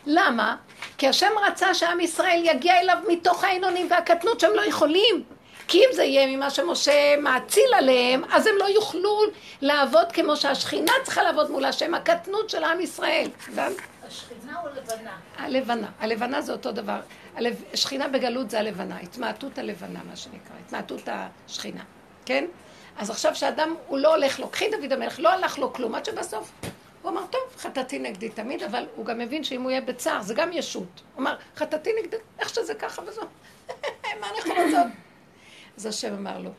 למה? 0.05 0.55
כי 0.97 1.07
השם 1.07 1.31
רצה 1.47 1.73
שעם 1.73 1.99
ישראל 1.99 2.41
יגיע 2.45 2.79
אליו 2.79 2.97
מתוך 3.07 3.43
העינונים 3.43 3.87
והקטנות 3.89 4.39
שהם 4.39 4.51
לא 4.55 4.61
יכולים. 4.61 5.23
כי 5.67 5.77
אם 5.77 5.89
זה 5.93 6.03
יהיה 6.03 6.27
ממה 6.27 6.49
שמשה 6.49 7.17
מאציל 7.21 7.73
עליהם, 7.77 8.23
אז 8.31 8.47
הם 8.47 8.55
לא 8.59 8.65
יוכלו 8.65 9.19
לעבוד 9.61 10.11
כמו 10.11 10.35
שהשכינה 10.35 10.91
צריכה 11.03 11.23
לעבוד 11.23 11.51
מול 11.51 11.65
השם, 11.65 11.93
הקטנות 11.93 12.49
של 12.49 12.63
עם 12.63 12.81
ישראל. 12.81 13.29
השכינה 14.07 14.61
או 14.63 14.67
לבנה? 14.69 15.17
הלבנה. 15.37 15.87
הלבנה 15.99 16.41
זה 16.41 16.51
אותו 16.51 16.71
דבר. 16.71 16.99
שכינה 17.73 18.07
בגלות 18.07 18.49
זה 18.49 18.59
הלבנה, 18.59 18.99
התמעטות 18.99 19.57
הלבנה, 19.57 19.99
מה 20.09 20.15
שנקרא, 20.15 20.55
התמעטות 20.65 21.01
השכינה, 21.07 21.83
כן? 22.25 22.45
אז 22.97 23.09
עכשיו 23.09 23.35
שאדם, 23.35 23.75
הוא 23.87 23.97
לא 23.97 24.15
הולך 24.15 24.39
לו, 24.39 24.49
קחי 24.49 24.69
דוד 24.71 24.93
המלך, 24.93 25.19
לא 25.19 25.29
הלך 25.29 25.59
לו 25.59 25.73
כלום, 25.73 25.95
עד 25.95 26.05
שבסוף 26.05 26.51
הוא 27.01 27.11
אמר, 27.11 27.21
טוב, 27.29 27.41
חטאתי 27.57 27.99
נגדי 27.99 28.29
תמיד, 28.29 28.63
אבל 28.63 28.85
הוא 28.95 29.05
גם 29.05 29.17
מבין 29.17 29.43
שאם 29.43 29.61
הוא 29.61 29.71
יהיה 29.71 29.81
בצער, 29.81 30.21
זה 30.21 30.33
גם 30.33 30.49
ישות. 30.53 31.01
הוא 31.15 31.21
אמר, 31.21 31.35
חטאתי 31.55 31.89
נגדי, 32.03 32.17
איך 32.39 32.49
שזה 32.49 32.73
ככה 32.73 33.01
וזאת, 33.07 33.27
מה 34.21 34.29
אני 34.29 34.37
יכול 34.37 34.55
לעשות? 34.55 35.06
אז 35.77 35.85
השם 35.85 36.13
אמר 36.13 36.39
לו, 36.39 36.49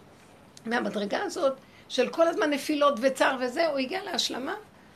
מהמדרגה 0.67 1.23
הזאת, 1.23 1.53
של 1.89 2.09
כל 2.09 2.29
הזמן 2.29 2.51
נפילות 2.51 2.95
וצער 3.01 3.37
וזה, 3.41 3.67
הוא 3.67 3.79
הגיע 3.79 4.05
להשלמה, 4.05 4.55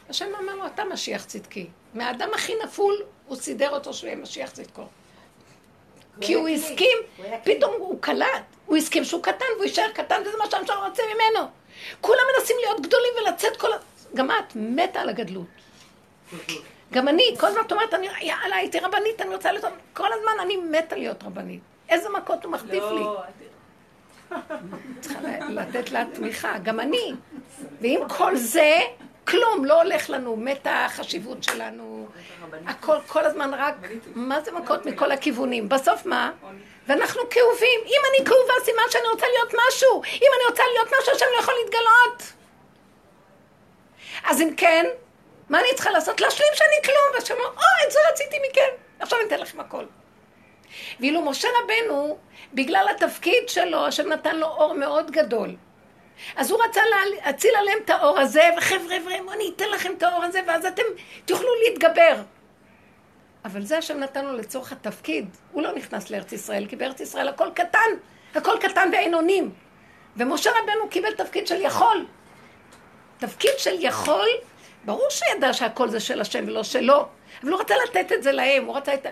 השם 0.09 0.27
אמר 0.41 0.55
לו, 0.55 0.67
אתה 0.67 0.85
משיח 0.85 1.25
צדקי. 1.25 1.67
מהאדם 1.95 2.29
הכי 2.35 2.53
נפול, 2.65 2.95
הוא 3.27 3.37
סידר 3.37 3.71
אותו 3.71 3.95
שהוא 3.95 4.09
יהיה 4.09 4.17
משיח 4.17 4.51
צדקו. 4.51 4.83
כי 6.21 6.35
הוא 6.35 6.49
הסכים, 6.49 6.99
פתאום 7.45 7.75
הוא 7.79 7.99
קלט, 8.01 8.43
הוא 8.67 8.77
הסכים 8.77 9.05
שהוא 9.05 9.23
קטן 9.23 9.45
והוא 9.55 9.65
יישאר 9.65 9.91
קטן 9.95 10.23
וזה 10.27 10.39
מה 10.39 10.51
שהמשל 10.51 10.73
רוצה 10.73 11.03
ממנו. 11.15 11.49
כולם 12.01 12.21
מנסים 12.37 12.57
להיות 12.61 12.81
גדולים 12.81 13.13
ולצאת 13.23 13.57
כל 13.57 13.73
ה... 13.73 13.77
גם 14.15 14.31
את 14.31 14.57
מתה 14.57 15.01
על 15.01 15.09
הגדלות. 15.09 15.47
גם 16.93 17.09
אני, 17.09 17.35
כל 17.41 17.47
הזמן 17.47 17.61
את 17.67 17.73
אומרת, 17.73 17.93
יאללה, 18.21 18.57
הייתי 18.57 18.79
רבנית, 18.79 19.21
אני 19.21 19.35
רוצה 19.35 19.53
להיות... 19.53 19.65
כל 19.93 20.13
הזמן 20.13 20.33
אני 20.43 20.57
מתה 20.57 20.97
להיות 20.97 21.23
רבנית. 21.23 21.61
איזה 21.89 22.09
מכות 22.09 22.45
הוא 22.45 22.53
מחטיף 22.53 22.85
לי. 22.93 23.05
צריכה 25.01 25.21
לתת 25.49 25.91
לה 25.91 26.05
תמיכה, 26.13 26.59
גם 26.59 26.81
אני. 26.81 27.13
ועם 27.81 28.09
כל 28.09 28.37
זה, 28.37 28.79
כלום, 29.27 29.65
לא 29.65 29.83
הולך 29.83 30.11
לנו, 30.11 30.37
מתה 30.37 30.85
החשיבות 30.85 31.43
שלנו. 31.43 32.09
הכל, 32.67 32.97
כל 33.07 33.25
הזמן 33.25 33.55
רק, 33.55 33.75
מה 34.15 34.41
זה 34.41 34.53
מכות 34.53 34.87
מכל 34.87 35.13
הכיוונים? 35.13 35.69
בסוף 35.69 36.07
מה? 36.07 36.33
ואנחנו 36.87 37.23
כאובים. 37.31 37.81
אם 37.87 38.01
אני 38.11 38.27
כאובה, 38.27 38.53
סימן 38.65 38.83
שאני 38.91 39.09
רוצה 39.13 39.27
להיות 39.27 39.55
משהו. 39.69 40.03
אם 40.05 40.31
אני 40.37 40.45
רוצה 40.51 40.63
להיות 40.73 40.89
משהו, 41.01 41.15
השם 41.15 41.27
לא 41.35 41.41
יכול 41.41 41.55
להתגלות. 41.65 42.33
אז 44.25 44.41
אם 44.41 44.55
כן, 44.57 44.87
מה 45.49 45.61
אני 45.61 45.69
צריכה 45.75 45.91
לעשות? 45.91 46.21
להשלים 46.21 46.49
שאני 46.55 46.83
כלום. 46.85 47.15
והשם 47.15 47.35
אומר, 47.35 47.47
או, 47.47 47.87
את 47.87 47.93
זה 47.93 47.99
רציתי 48.13 48.37
מכם. 48.51 48.71
עכשיו 48.99 49.19
אני 49.19 49.29
אתן 49.29 49.41
לכם 49.41 49.61
הכל. 49.61 49.85
ואילו 51.01 51.23
משה 51.23 51.49
רבנו, 51.63 52.19
בגלל 52.55 52.87
התפקיד 52.97 53.49
שלו, 53.49 53.87
השם 53.87 54.09
נתן 54.09 54.37
לו 54.37 54.47
אור 54.47 54.75
מאוד 54.75 55.11
גדול. 55.11 55.57
אז 56.37 56.51
הוא 56.51 56.63
רצה 56.63 56.81
להציל 57.25 57.51
עליהם 57.59 57.79
את 57.85 57.91
האור 57.91 58.19
הזה, 58.19 58.51
וחבר'ה, 58.59 58.97
חבר'ה, 59.01 59.35
אני 59.35 59.53
אתן 59.57 59.69
לכם 59.75 59.93
את 59.99 60.03
האור 60.03 60.25
הזה, 60.25 60.41
ואז 60.47 60.67
אתם 60.67 60.83
תוכלו 61.25 61.49
להתגבר. 61.65 62.23
אבל 63.45 63.63
זה 63.63 63.79
השם 63.79 63.99
נתן 63.99 64.25
לו 64.25 64.33
לצורך 64.33 64.73
התפקיד. 64.73 65.29
הוא 65.53 65.63
לא 65.63 65.75
נכנס 65.75 66.11
לארץ 66.11 66.33
ישראל, 66.33 66.67
כי 66.67 66.77
בארץ 66.77 67.01
ישראל 67.01 67.29
הכל 67.29 67.49
קטן, 67.55 67.91
הכל 68.35 68.57
קטן 68.61 68.89
ואין 68.93 69.15
אונים. 69.15 69.51
ומשה 70.17 70.51
רבנו 70.51 70.89
קיבל 70.91 71.13
תפקיד 71.13 71.47
של 71.47 71.61
יכול. 71.61 72.07
תפקיד 73.19 73.53
של 73.59 73.75
יכול, 73.79 74.29
ברור 74.85 75.07
שידע 75.11 75.53
שהכל 75.53 75.89
זה 75.89 76.01
של 76.01 76.21
השם 76.21 76.45
ולא 76.47 76.63
שלו, 76.63 77.09
אבל 77.43 77.53
הוא 77.53 77.61
רצה 77.61 77.75
לתת 77.89 78.13
את 78.13 78.23
זה 78.23 78.33
להם, 78.33 78.65
הוא 78.65 78.77
רצה 78.77 78.95
את... 78.95 79.07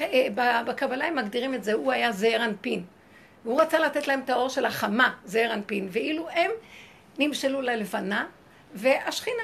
אה, 0.00 0.62
בקבלה 0.66 1.06
הם 1.06 1.16
מגדירים 1.16 1.54
את 1.54 1.64
זה, 1.64 1.72
הוא 1.72 1.92
היה 1.92 2.12
זעיר 2.12 2.44
אנפין. 2.44 2.84
והוא 3.44 3.60
רצה 3.60 3.78
לתת 3.78 4.08
להם 4.08 4.20
את 4.24 4.30
האור 4.30 4.48
של 4.48 4.64
החמה, 4.64 5.14
זעיר 5.24 5.52
אנפין, 5.52 5.88
ואילו 5.90 6.28
הם 6.28 6.50
נמשלו 7.18 7.60
ללבנה 7.60 8.26
והשכינה. 8.74 9.42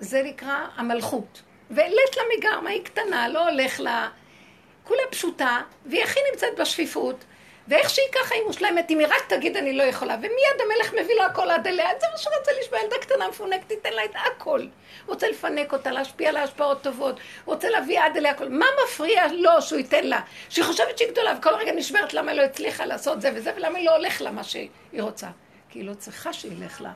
זה 0.00 0.22
נקרא 0.22 0.66
המלכות. 0.76 1.42
ולית 1.70 2.16
למיגר, 2.16 2.60
מה 2.60 2.70
היא 2.70 2.84
קטנה, 2.84 3.28
לא 3.28 3.48
הולך 3.48 3.80
לה... 3.80 4.08
כולה 4.84 5.02
פשוטה, 5.10 5.60
והיא 5.86 6.02
הכי 6.02 6.20
נמצאת 6.32 6.58
בשפיפות, 6.58 7.24
ואיך 7.68 7.90
שהיא 7.90 8.06
ככה 8.12 8.34
היא 8.34 8.42
מושלמת, 8.46 8.90
אם 8.90 8.98
היא 8.98 9.06
רק 9.06 9.22
תגיד 9.28 9.56
אני 9.56 9.72
לא 9.72 9.82
יכולה, 9.82 10.14
ומיד 10.18 10.60
המלך 10.64 10.92
מביא 10.92 11.14
לה 11.14 11.26
הכל 11.26 11.50
עד 11.50 11.66
אליה, 11.66 11.88
זה 12.00 12.06
מה 12.12 12.18
שרצה 12.18 12.50
לשמוע, 12.60 12.80
ילדה 12.80 12.96
קטנה 13.00 13.28
מפונקת, 13.28 13.68
תיתן 13.68 13.92
לה 13.92 14.04
את 14.04 14.14
הכל. 14.14 14.66
רוצה 15.06 15.28
לפנק 15.28 15.72
אותה, 15.72 15.90
להשפיע 15.90 16.32
לה 16.32 16.42
השפעות 16.42 16.82
טובות, 16.82 17.20
רוצה 17.44 17.70
להביא 17.70 18.00
עד 18.00 18.16
אליה 18.16 18.30
הכל. 18.30 18.48
מה 18.48 18.66
מפריע 18.84 19.26
לו 19.32 19.62
שהוא 19.62 19.78
ייתן 19.78 20.04
לה? 20.04 20.20
שהיא 20.48 20.64
חושבת 20.64 20.98
שהיא 20.98 21.10
גדולה, 21.10 21.34
וכל 21.38 21.54
רגע 21.54 21.72
נשברת 21.72 22.14
למה 22.14 22.30
היא 22.30 22.40
לא 22.40 22.44
הצליחה 22.44 22.86
לעשות 22.86 23.20
זה 23.20 23.30
וזה, 23.34 23.52
ולמה 23.56 23.78
היא 23.78 23.86
לא 23.86 23.96
הולך 23.96 24.22
לה 24.22 24.30
מה 24.30 24.44
שהיא 24.44 24.68
רוצה. 24.98 25.28
כי 25.68 25.78
היא 25.78 25.86
לא 25.86 25.94
צריכה 25.94 26.32
שילך 26.32 26.80
לה. 26.80 26.92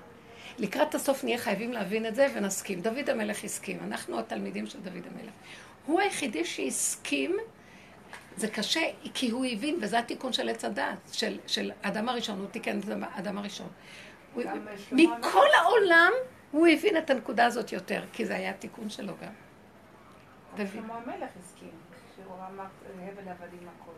לקראת 0.58 0.94
הסוף 0.94 1.24
נהיה 1.24 1.38
חייבים 1.38 1.72
להבין 1.72 2.06
את 2.06 2.14
זה 2.14 2.26
ונסכים. 2.34 2.80
דוד 2.80 3.10
המלך 3.10 3.44
הסכים, 3.44 3.78
אנחנו 3.86 4.18
התלמידים 4.18 4.66
של 4.66 4.78
דוד 4.80 5.06
המלך. 5.14 5.32
הוא 5.86 6.00
היחידי 6.00 6.44
שהסכים 6.44 7.36
זה 8.36 8.48
קשה, 8.48 8.80
כי 9.14 9.30
הוא 9.30 9.46
הבין, 9.52 9.78
וזה 9.82 9.98
התיקון 9.98 10.32
של 10.32 10.48
עץ 10.48 10.64
הדעת, 10.64 10.98
של, 11.12 11.38
של 11.46 11.72
אדם 11.82 12.08
הראשון, 12.08 12.38
הוא 12.38 12.46
תיקן 12.46 12.78
את 12.78 12.84
אדם 13.18 13.38
הראשון. 13.38 13.68
מכל 14.92 15.46
העולם 15.58 16.12
הוא 16.50 16.66
הבין 16.66 16.96
את 16.96 17.10
הנקודה 17.10 17.46
הזאת 17.46 17.72
יותר, 17.72 18.02
כי 18.12 18.26
זה 18.26 18.34
היה 18.36 18.50
התיקון 18.50 18.90
שלו 18.90 19.12
גם. 19.22 19.32
דוד. 20.56 20.66
שלמה 20.72 20.94
המלך 20.94 21.30
הסכים, 21.40 21.70
שהוא 22.16 22.34
אמר, 22.34 22.64
הבל 22.84 23.28
עבדים 23.28 23.68
הכל. 23.68 23.90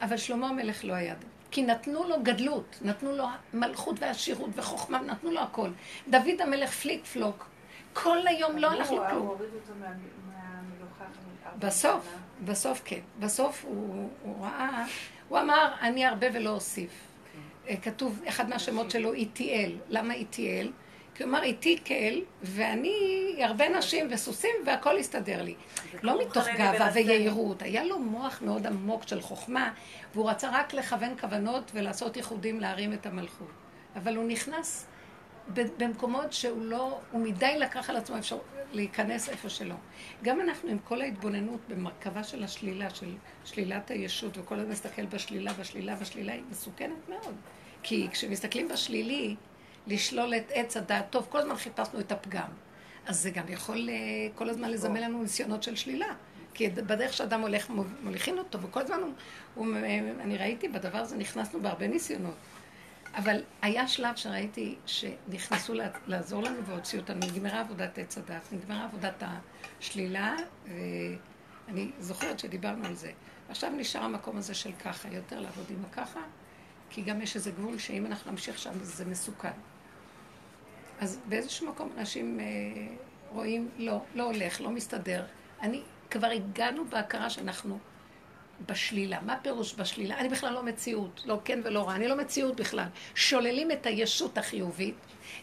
אבל 0.00 0.16
שלמה 0.16 0.48
המלך 0.48 0.84
לא 0.84 0.92
היה, 0.92 1.14
כי 1.50 1.62
נתנו 1.62 2.08
לו 2.08 2.22
גדלות, 2.22 2.78
נתנו 2.82 3.16
לו 3.16 3.26
מלכות 3.54 3.96
ועשירות 4.00 4.50
וחוכמה, 4.54 5.00
נתנו 5.00 5.30
לו 5.30 5.40
הכל. 5.40 5.70
דוד 6.08 6.40
המלך 6.40 6.70
פליק 6.70 7.04
פלוק, 7.04 7.48
כל 7.92 8.26
היום 8.26 8.56
לא 8.56 8.70
הלך 8.70 8.90
לו 8.90 9.02
כלום. 9.10 9.38
בסוף, 11.58 12.08
בסוף 12.44 12.82
כן. 12.84 13.00
בסוף 13.18 13.64
הוא, 13.64 14.08
הוא 14.22 14.44
ראה, 14.44 14.84
הוא 15.28 15.38
אמר, 15.38 15.72
אני 15.80 16.06
הרבה 16.06 16.26
ולא 16.32 16.50
אוסיף. 16.50 16.90
אה, 17.68 17.76
כתוב, 17.76 18.22
אחד 18.28 18.48
מהשמות 18.48 18.90
שלו 18.90 19.12
איטיאל. 19.12 19.72
למה 19.88 20.14
איטיאל? 20.14 20.72
כי 21.14 21.22
הוא 21.22 21.30
אמר, 21.30 21.42
איתי 21.42 21.78
כאל, 21.84 22.22
ואני 22.42 22.94
הרבה 23.40 23.68
נשים 23.68 24.08
וסוסים, 24.10 24.54
והכל 24.66 24.96
יסתדר 24.98 25.42
לי. 25.42 25.54
לא 26.02 26.20
מתוך 26.20 26.48
גאווה 26.56 26.90
ויהירות, 26.94 27.62
היה 27.62 27.84
לו 27.84 27.98
מוח 27.98 28.42
מאוד 28.42 28.66
עמוק 28.66 29.08
של 29.08 29.20
חוכמה, 29.20 29.72
והוא 30.14 30.30
רצה 30.30 30.50
רק 30.52 30.74
לכוון 30.74 31.18
כוונות 31.20 31.70
ולעשות 31.74 32.16
ייחודים 32.16 32.60
להרים 32.60 32.92
את 32.92 33.06
המלכות. 33.06 33.50
אבל 33.96 34.16
הוא 34.16 34.24
נכנס 34.24 34.86
במקומות 35.48 36.32
שהוא 36.32 36.62
לא, 36.62 36.98
הוא 37.10 37.20
מדי 37.20 37.58
לקח 37.58 37.90
על 37.90 37.96
עצמו 37.96 38.18
אפשרות 38.18 38.44
להיכנס 38.76 39.28
איפה 39.28 39.48
שלא. 39.48 39.74
גם 40.22 40.40
אנחנו 40.40 40.70
עם 40.70 40.78
כל 40.78 41.00
ההתבוננות 41.00 41.60
במרכבה 41.68 42.24
של 42.24 42.44
השלילה, 42.44 42.90
של 42.90 43.14
שלילת 43.44 43.90
הישות, 43.90 44.38
וכל 44.38 44.54
הזמן 44.54 44.72
מסתכל 44.72 45.06
בשלילה, 45.06 45.52
בשלילה, 45.52 45.96
בשלילה, 45.96 46.32
היא 46.32 46.42
מסוכנת 46.50 47.08
מאוד. 47.08 47.34
כי 47.82 48.08
כשמסתכלים 48.12 48.68
בשלילי, 48.68 49.36
לשלול 49.86 50.34
את 50.34 50.52
עץ 50.54 50.76
הדעת 50.76 51.10
טוב, 51.10 51.26
כל 51.30 51.38
הזמן 51.38 51.56
חיפשנו 51.56 52.00
את 52.00 52.12
הפגם. 52.12 52.48
אז 53.06 53.20
זה 53.20 53.30
גם 53.30 53.44
יכול 53.48 53.88
אה, 53.88 53.94
כל 54.34 54.48
הזמן 54.48 54.70
לזמן 54.70 54.96
לנו 54.96 55.22
ניסיונות 55.22 55.62
של 55.62 55.76
שלילה. 55.76 56.14
כי 56.54 56.68
בדרך 56.68 57.12
שאדם 57.12 57.40
הולך, 57.40 57.70
מוליכים 58.02 58.38
אותו, 58.38 58.62
וכל 58.62 58.80
הזמן 58.80 59.00
הוא, 59.02 59.12
הוא, 59.54 59.66
אני 60.20 60.36
ראיתי 60.36 60.68
בדבר 60.68 60.98
הזה, 60.98 61.16
נכנסנו 61.16 61.60
בהרבה 61.60 61.88
ניסיונות. 61.88 62.34
אבל 63.16 63.42
היה 63.62 63.88
שלב 63.88 64.16
שראיתי 64.16 64.76
שנכנסו 64.86 65.74
לעזור 66.06 66.42
לנו 66.42 66.64
והוציאו 66.64 67.00
אותנו, 67.00 67.20
נגמרה 67.26 67.60
עבודת 67.60 67.98
עץ 67.98 68.18
הדת, 68.18 68.52
נגמרה 68.52 68.84
עבודת 68.84 69.22
השלילה, 69.80 70.36
ואני 70.64 71.90
זוכרת 71.98 72.38
שדיברנו 72.38 72.86
על 72.86 72.94
זה. 72.94 73.12
עכשיו 73.48 73.70
נשאר 73.70 74.02
המקום 74.02 74.36
הזה 74.36 74.54
של 74.54 74.72
ככה, 74.72 75.08
יותר 75.08 75.40
לעבוד 75.40 75.64
עם 75.70 75.84
הככה, 75.90 76.20
כי 76.90 77.02
גם 77.02 77.22
יש 77.22 77.36
איזה 77.36 77.50
גבול 77.50 77.78
שאם 77.78 78.06
אנחנו 78.06 78.30
נמשיך 78.30 78.58
שם 78.58 78.72
זה 78.82 79.04
מסוכן. 79.04 79.52
אז 81.00 81.20
באיזשהו 81.28 81.68
מקום 81.68 81.90
אנשים 81.98 82.40
אה, 82.40 82.44
רואים, 83.30 83.68
לא, 83.78 84.00
לא 84.14 84.22
הולך, 84.22 84.60
לא 84.60 84.70
מסתדר. 84.70 85.24
אני, 85.62 85.82
כבר 86.10 86.26
הגענו 86.26 86.84
בהכרה 86.84 87.30
שאנחנו 87.30 87.78
בשלילה. 88.66 89.20
מה 89.20 89.36
פירוש 89.42 89.74
בשלילה? 89.74 90.18
אני 90.18 90.28
בכלל 90.28 90.52
לא 90.52 90.62
מציאות, 90.62 91.22
לא 91.26 91.40
כן 91.44 91.60
ולא 91.64 91.86
רע, 91.88 91.94
אני 91.94 92.08
לא 92.08 92.16
מציאות 92.16 92.56
בכלל. 92.56 92.86
שוללים 93.14 93.70
את 93.70 93.86
הישות 93.86 94.38
החיובית, 94.38 94.94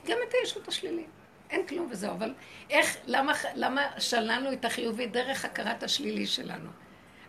גם 0.07 0.17
את 0.29 0.33
הישות 0.33 0.67
השלילית. 0.67 1.07
אין 1.49 1.67
כלום 1.67 1.87
וזהו, 1.91 2.11
אבל 2.11 2.33
איך, 2.69 2.97
למה, 3.05 3.33
למה 3.55 3.81
שללנו 3.99 4.53
את 4.53 4.65
החיובית 4.65 5.11
דרך 5.11 5.45
הכרת 5.45 5.83
השלילי 5.83 6.27
שלנו? 6.27 6.69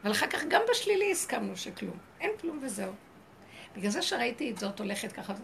אבל 0.04 0.12
אחר 0.12 0.26
כך 0.26 0.44
גם 0.48 0.62
בשלילי 0.70 1.12
הסכמנו 1.12 1.56
שכלום. 1.56 1.98
אין 2.20 2.30
כלום 2.40 2.58
וזהו. 2.62 2.92
בגלל 3.76 3.90
זה 3.90 4.02
שראיתי 4.02 4.50
את 4.50 4.58
זאת 4.58 4.78
הולכת 4.80 5.12
ככה, 5.12 5.34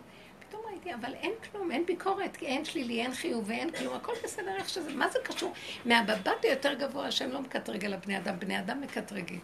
פתאום 0.49 0.63
ראיתי, 0.71 0.95
אבל 0.95 1.15
אין 1.15 1.33
כלום, 1.51 1.71
אין 1.71 1.87
ביקורת, 1.87 2.37
כי 2.37 2.47
אין 2.47 2.65
שלילי, 2.65 3.03
אין 3.03 3.15
חיוב 3.15 3.45
ואין 3.49 3.71
כלום, 3.71 3.95
הכל 3.95 4.13
בסדר 4.25 4.57
איך 4.57 4.69
שזה, 4.69 4.95
מה 4.95 5.09
זה 5.09 5.19
קשור? 5.25 5.53
מהבבת 5.85 6.45
היותר 6.45 6.75
גבוה, 6.75 7.07
השם 7.07 7.31
לא 7.31 7.41
מקטרג 7.41 7.85
על 7.85 7.95
הבני 7.95 8.19
אדם, 8.19 8.39
בני 8.39 8.59
אדם 8.59 8.81
מקטרגים. 8.81 9.41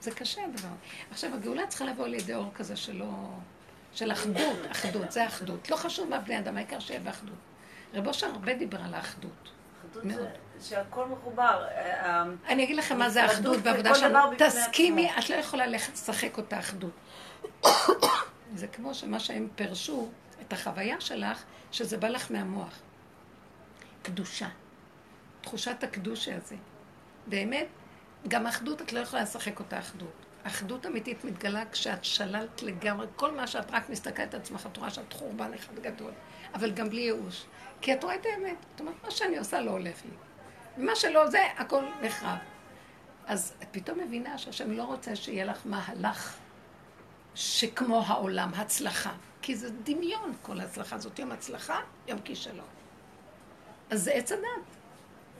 זה 0.00 0.10
קשה 0.10 0.44
הדבר. 0.44 0.68
עכשיו, 1.10 1.34
הגאולה 1.34 1.66
צריכה 1.66 1.84
לבוא 1.84 2.06
לידי 2.06 2.34
אור 2.34 2.50
כזה 2.54 2.76
שלא... 2.76 3.06
של 3.94 4.12
אחדות, 4.12 4.58
אחדות, 4.70 5.12
זה 5.12 5.26
אחדות. 5.26 5.70
לא 5.70 5.76
חשוב 5.76 6.08
מה 6.08 6.18
בני 6.18 6.38
אדם, 6.38 6.56
העיקר 6.56 6.80
שיהיה 6.80 7.00
באחדות. 7.00 7.34
רב 7.94 8.06
אושר 8.06 8.26
הרבה 8.26 8.54
דיבר 8.54 8.82
על 8.82 8.94
האחדות. 8.94 9.50
מאוד. 10.04 10.28
שהכל 10.62 11.06
מחובר. 11.06 11.64
אה, 11.68 12.24
אני 12.48 12.64
אגיד 12.64 12.76
לכם 12.76 12.98
מה 12.98 13.10
זה 13.10 13.26
אחדות 13.26 13.62
בעבודה 13.62 13.94
שלנו. 13.94 14.18
תסכימי, 14.38 15.10
את 15.18 15.30
לא 15.30 15.34
יכולה 15.34 15.66
לשחק 15.66 16.36
אותה 16.36 16.58
אחדות. 16.58 16.92
זה 18.54 18.66
כמו 18.66 18.94
שמה 18.94 19.20
שהם 19.20 19.48
פירשו, 19.54 20.08
את 20.40 20.52
החוויה 20.52 21.00
שלך, 21.00 21.42
שזה 21.72 21.96
בא 21.96 22.08
לך 22.08 22.30
מהמוח. 22.30 22.78
קדושה. 24.02 24.48
תחושת 25.40 25.82
הקדושה 25.84 26.36
הזה. 26.36 26.56
באמת, 27.26 27.66
גם 28.28 28.46
אחדות 28.46 28.82
את 28.82 28.92
לא 28.92 29.00
יכולה 29.00 29.22
לשחק 29.22 29.58
אותה 29.58 29.78
אחדות. 29.78 30.26
אחדות 30.42 30.86
אמיתית 30.86 31.24
מתגלה 31.24 31.62
כשאת 31.72 32.04
שללת 32.04 32.62
לגמרי, 32.62 33.06
כל 33.16 33.36
מה 33.36 33.46
שאת 33.46 33.70
רק 33.70 33.88
מסתכלת 33.88 34.34
על 34.34 34.40
עצמך, 34.40 34.66
את 34.72 34.76
רואה 34.76 34.90
שאת 34.90 35.12
חורבן 35.12 35.54
אחד 35.54 35.78
גדול, 35.78 36.12
אבל 36.54 36.70
גם 36.70 36.90
בלי 36.90 37.00
ייאוש. 37.00 37.44
כי 37.80 37.92
את 37.92 38.04
רואה 38.04 38.14
את 38.14 38.26
האמת, 38.26 38.56
את 38.74 38.80
אומרת, 38.80 38.94
מה 39.04 39.10
שאני 39.10 39.38
עושה 39.38 39.60
לא 39.60 39.70
הולך 39.70 40.04
לי. 40.04 40.10
ומה 40.78 40.96
שלא 40.96 41.30
זה, 41.30 41.38
הכל 41.56 41.84
נחרב. 42.02 42.38
אז 43.26 43.54
את 43.62 43.68
פתאום 43.70 43.98
מבינה 44.00 44.38
שהשם 44.38 44.70
לא 44.70 44.82
רוצה 44.82 45.16
שיהיה 45.16 45.44
לך 45.44 45.60
מהלך 45.64 46.36
שכמו 47.34 48.02
העולם, 48.06 48.54
הצלחה. 48.54 49.12
כי 49.42 49.56
זה 49.56 49.70
דמיון, 49.70 50.32
כל 50.42 50.60
ההצלחה 50.60 50.96
הזאת. 50.96 51.18
יום 51.18 51.32
הצלחה, 51.32 51.80
יום 52.08 52.18
כישלון. 52.20 52.66
אז 53.90 54.02
זה 54.02 54.12
עץ 54.12 54.32
הדת. 54.32 54.76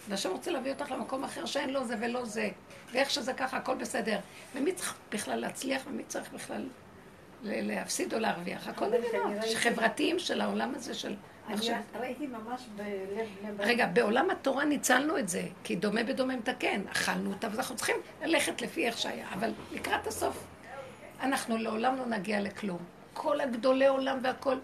והשם 0.09 0.31
רוצה 0.31 0.51
להביא 0.51 0.73
אותך 0.73 0.91
למקום 0.91 1.25
אחר 1.25 1.47
שאין 1.47 1.71
לו 1.71 1.85
זה 1.85 1.97
ולא 2.01 2.25
זה. 2.25 2.49
ואיך 2.93 3.11
שזה 3.11 3.33
ככה, 3.33 3.57
הכל 3.57 3.75
בסדר. 3.75 4.19
ומי 4.55 4.73
צריך 4.73 4.95
בכלל 5.13 5.37
להצליח 5.39 5.83
ומי 5.87 6.03
צריך 6.05 6.33
בכלל 6.33 6.69
להפסיד 7.43 8.15
או 8.15 8.19
להרוויח? 8.19 8.69
הכל 8.69 8.87
מבינות, 8.87 9.45
חברתיים 9.55 10.19
של 10.19 10.41
העולם 10.41 10.75
הזה 10.75 10.95
של... 10.95 11.15
אני 11.49 11.71
ראיתי 12.01 12.27
ממש 12.27 12.67
בלב 12.77 13.61
רגע, 13.61 13.87
בעולם 13.87 14.31
התורה 14.31 14.65
ניצלנו 14.65 15.19
את 15.19 15.29
זה, 15.29 15.43
כי 15.65 15.77
דומה 15.77 16.05
בדומה 16.05 16.37
מתקן. 16.37 16.83
אכלנו 16.93 17.33
אותה, 17.33 17.49
ואנחנו 17.53 17.77
צריכים 17.77 17.97
ללכת 18.23 18.63
לפי 18.63 18.87
איך 18.87 18.99
שהיה. 18.99 19.27
אבל 19.33 19.51
לקראת 19.73 20.07
הסוף, 20.07 20.45
אנחנו 21.21 21.57
לעולם 21.57 21.97
לא 21.97 22.07
נגיע 22.07 22.41
לכלום. 22.41 22.79
כל 23.15 23.41
הגדולי 23.41 23.87
עולם 23.87 24.19
והכל... 24.23 24.57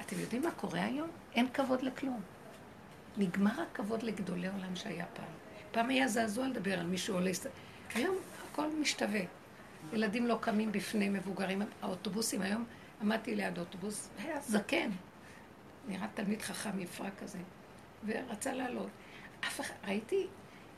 אתם 0.00 0.20
יודעים 0.20 0.42
מה 0.42 0.50
קורה 0.50 0.84
היום? 0.84 1.08
אין 1.34 1.48
כבוד 1.48 1.82
לכלום. 1.82 2.20
נגמר 3.18 3.62
הכבוד 3.62 4.02
לגדולי 4.02 4.48
עולם 4.48 4.76
שהיה 4.76 5.06
פעם. 5.06 5.24
פעם 5.72 5.88
היה 5.88 6.08
זעזוע 6.08 6.48
לדבר 6.48 6.78
על 6.78 6.86
מישהו 6.86 7.14
עולה... 7.14 7.30
היום 7.94 8.16
הכל 8.50 8.66
משתווה. 8.80 9.20
ילדים 9.92 10.26
לא 10.26 10.38
קמים 10.40 10.72
בפני 10.72 11.08
מבוגרים. 11.08 11.62
האוטובוסים, 11.82 12.42
היום 12.42 12.64
עמדתי 13.02 13.36
ליד 13.36 13.58
אוטובוס, 13.58 14.08
היה 14.18 14.40
זקן. 14.40 14.90
נראה 15.88 16.06
תלמיד 16.14 16.42
חכם 16.42 16.80
יפרה 16.80 17.10
כזה, 17.22 17.38
ורצה 18.06 18.52
לעלות. 18.52 18.88
אף 19.40 19.60
אחד, 19.60 19.74
ראיתי 19.86 20.26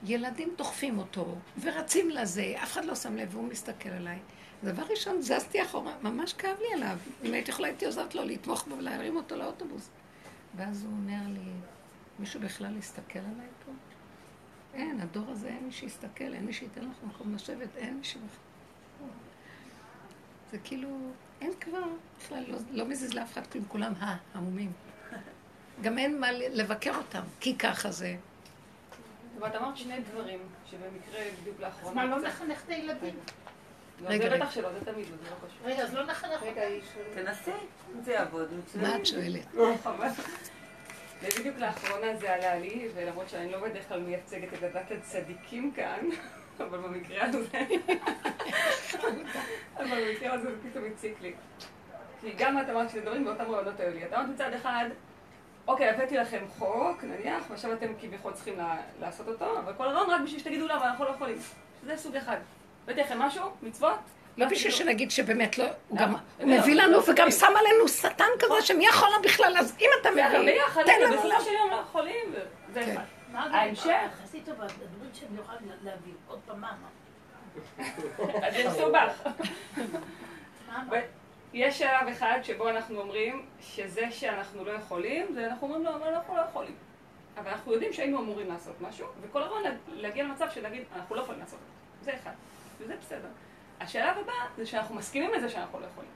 ילדים 0.05 0.48
דוחפים 0.59 0.98
אותו, 0.98 1.37
ורצים 1.61 2.11
לזה, 2.11 2.55
אף 2.62 2.72
אחד 2.72 2.85
לא 2.85 2.94
שם 2.94 3.16
לב, 3.16 3.35
והוא 3.35 3.48
מסתכל 3.48 3.88
עליי. 3.88 4.18
דבר 4.64 4.83
ראשון, 4.83 5.22
זזתי 5.22 5.62
אחורה, 5.62 5.92
ממש 6.03 6.33
כאב 6.33 6.57
לי 6.61 6.74
עליו. 6.74 6.96
אם 7.24 7.33
הייתי 7.33 7.50
יכולה, 7.50 7.68
הייתי 7.68 7.87
עוזרת 7.87 8.14
לו 8.14 8.24
לתמוך 8.24 8.66
בו 8.68 8.79
ולהרים 8.79 9.16
אותו 9.16 9.37
לאוטובוס. 9.37 9.90
ואז 10.57 10.85
הוא 10.85 10.92
אומר 10.92 11.29
לי, 11.29 11.50
מישהו 12.20 12.40
בכלל 12.40 12.76
יסתכל 12.76 13.18
עליי 13.18 13.48
פה? 13.66 13.72
אין, 14.74 15.00
הדור 15.00 15.30
הזה 15.30 15.48
אין 15.48 15.64
מי 15.64 15.72
שיסתכל, 15.72 16.35
אין 16.35 16.46
מי 16.46 16.52
שייתן 16.52 16.80
לך 16.80 16.96
מקום 17.09 17.35
לשבת, 17.35 17.76
אין 17.76 17.96
מי 17.96 18.04
שבכלל. 18.04 18.50
זה 20.50 20.59
כאילו, 20.59 20.88
אין 21.40 21.52
כבר, 21.61 21.83
בכלל 22.18 22.44
לא, 22.48 22.59
לא 22.70 22.85
מזיז 22.85 23.14
לאף 23.14 23.33
אחד 23.33 23.46
כלום, 23.46 23.64
כולם 23.68 23.92
המומים. 24.35 24.72
גם 25.83 25.98
אין 25.98 26.20
מה 26.20 26.33
לבקר 26.33 26.96
אותם, 26.96 27.22
כי 27.40 27.59
ככה 27.59 27.90
זה. 27.90 28.16
אבל 29.38 29.48
את 29.48 29.54
אמרת 29.54 29.76
שני 29.76 30.00
דברים, 30.00 30.38
שבמקרה 30.70 31.20
בדיוק 31.40 31.61
לאחרונה... 31.61 32.02
אז 32.02 32.09
מה, 32.09 32.16
לא 32.16 32.28
מחנך 32.28 32.64
את 32.64 32.68
הילדים? 32.68 33.14
רגע, 34.02 34.28
זה 34.28 34.35
רגע. 34.35 34.44
בטח 34.44 34.50
שלא, 34.50 34.72
זה 34.72 34.85
תמיד 34.85 35.06
לא, 35.11 35.16
זה 35.16 35.30
לא 35.30 35.37
קשור. 35.48 35.66
רגע, 35.66 35.83
אז 35.83 35.94
לא 35.94 36.06
נחנך 36.06 36.40
שואלת. 36.40 36.83
תנסי, 37.14 37.50
זה 38.04 38.12
יעבוד. 38.12 38.48
מה 38.83 38.96
את 38.96 39.06
שואלת? 39.06 39.46
חבל. 41.20 41.30
זה 41.30 41.40
בדיוק 41.40 41.59
לאחרונה 41.59 42.16
זה 42.16 42.35
עלה 42.35 42.59
לי, 42.59 42.88
ולמרות 42.94 43.28
שאני 43.28 43.52
לא 43.52 43.59
בדרך 43.59 43.88
כלל 43.88 44.00
מייצגת 44.00 44.54
את 44.54 44.62
הדת 44.62 44.90
הצדיקים 44.90 45.72
כאן, 45.72 46.06
אבל 46.59 46.78
במקרה 46.78 47.24
הזה, 47.24 47.59
אבל 49.76 50.12
במקרה 50.12 50.33
הזה 50.33 50.50
זה 50.50 50.70
פתאום 50.70 50.85
הציק 50.92 51.20
לי. 51.22 51.33
כי 52.20 52.33
גם 52.38 52.59
את 52.59 52.68
אמרת 52.70 52.90
שזה 52.90 53.00
דברים 53.00 53.24
באותם 53.24 53.50
רעיונות 53.50 53.80
היו 53.80 53.94
לי. 53.94 54.04
את 54.04 54.12
אמרת 54.12 54.28
מצד 54.28 54.52
אחד, 54.52 54.85
אוקיי, 55.66 55.90
הבאתי 55.90 56.16
לכם 56.16 56.44
חוק, 56.59 57.04
נניח, 57.04 57.44
ועכשיו 57.50 57.72
אתם 57.72 57.87
כביכול 58.00 58.33
צריכים 58.33 58.54
לעשות 59.00 59.28
אותו, 59.28 59.59
אבל 59.59 59.72
כל 59.76 59.88
הרעיון 59.88 60.11
רק 60.11 60.20
בשביל 60.20 60.40
שתגידו 60.40 60.66
למה 60.66 60.90
אנחנו 60.90 61.04
לא 61.04 61.11
יכולים. 61.11 61.37
זה 61.85 61.96
סוג 61.96 62.16
אחד. 62.16 62.37
הבאתי 62.85 63.00
לכם 63.00 63.18
משהו, 63.18 63.44
מצוות, 63.62 63.98
לא 64.36 64.46
בשביל 64.46 64.72
שנגיד 64.72 65.10
שבאמת 65.10 65.58
לא, 65.58 65.64
הוא 65.88 65.98
גם, 65.98 66.12
לא, 66.12 66.18
לא, 66.40 66.58
מביא 66.60 66.74
לא, 66.74 66.82
לנו 66.82 66.92
לא, 66.92 67.02
וגם 67.10 67.24
לא. 67.24 67.30
שם 67.30 67.46
עלינו 67.56 67.88
שטן 67.88 68.24
כזה 68.38 68.62
שמי 68.62 68.86
יכול 68.86 69.08
בכלל, 69.24 69.56
אז 69.58 69.76
אם 69.80 69.88
אתה 70.00 70.10
מביא, 70.10 70.22
תן 70.86 71.00
לנו 71.02 71.16
בסופו 71.16 71.44
של 71.44 71.50
יום 71.52 71.70
לא 71.70 71.76
יכולים, 71.76 72.34
כן. 72.74 72.90
אחד. 72.96 73.02
ההמשך? 73.54 73.90
עשית 74.24 74.44
טובה, 74.46 74.64
הדברים 74.64 75.10
שאני 75.14 75.38
יכולה 75.40 75.58
להבין. 75.82 76.14
עוד 76.28 76.38
פעם, 76.46 76.60
מה? 76.60 76.72
זה 78.50 78.68
מסובך. 78.68 79.22
יש 81.52 81.78
שלב 81.78 82.08
אחד 82.12 82.38
שבו 82.42 82.68
אנחנו 82.68 83.00
אומרים 83.00 83.46
שזה 83.60 84.10
שאנחנו 84.10 84.64
לא 84.64 84.70
יכולים, 84.72 85.26
זה 85.34 85.46
אנחנו 85.46 85.66
אומרים 85.66 85.84
לו, 85.84 85.90
אבל 85.94 86.14
אנחנו 86.14 86.36
לא 86.36 86.40
יכולים. 86.40 86.74
אבל 87.38 87.50
אנחנו 87.50 87.72
יודעים 87.72 87.92
שהיינו 87.92 88.18
אמורים 88.20 88.48
לעשות 88.48 88.80
משהו, 88.80 89.06
וכל 89.22 89.42
הזמן 89.42 89.62
לה- 89.62 89.70
להגיע 89.88 90.24
למצב 90.24 90.46
שנגיד, 90.50 90.82
אנחנו 90.96 91.14
לא 91.16 91.20
יכולים 91.20 91.40
לעשות 91.40 91.58
את 91.58 91.64
זה. 92.04 92.10
זה 92.12 92.18
אחד, 92.22 92.32
וזה 92.80 92.94
בסדר. 93.00 93.28
השלב 93.80 94.18
הבא 94.18 94.32
זה 94.56 94.66
שאנחנו 94.66 94.94
מסכימים 94.94 95.30
לזה 95.34 95.48
שאנחנו 95.48 95.80
לא 95.80 95.86
יכולים. 95.86 96.10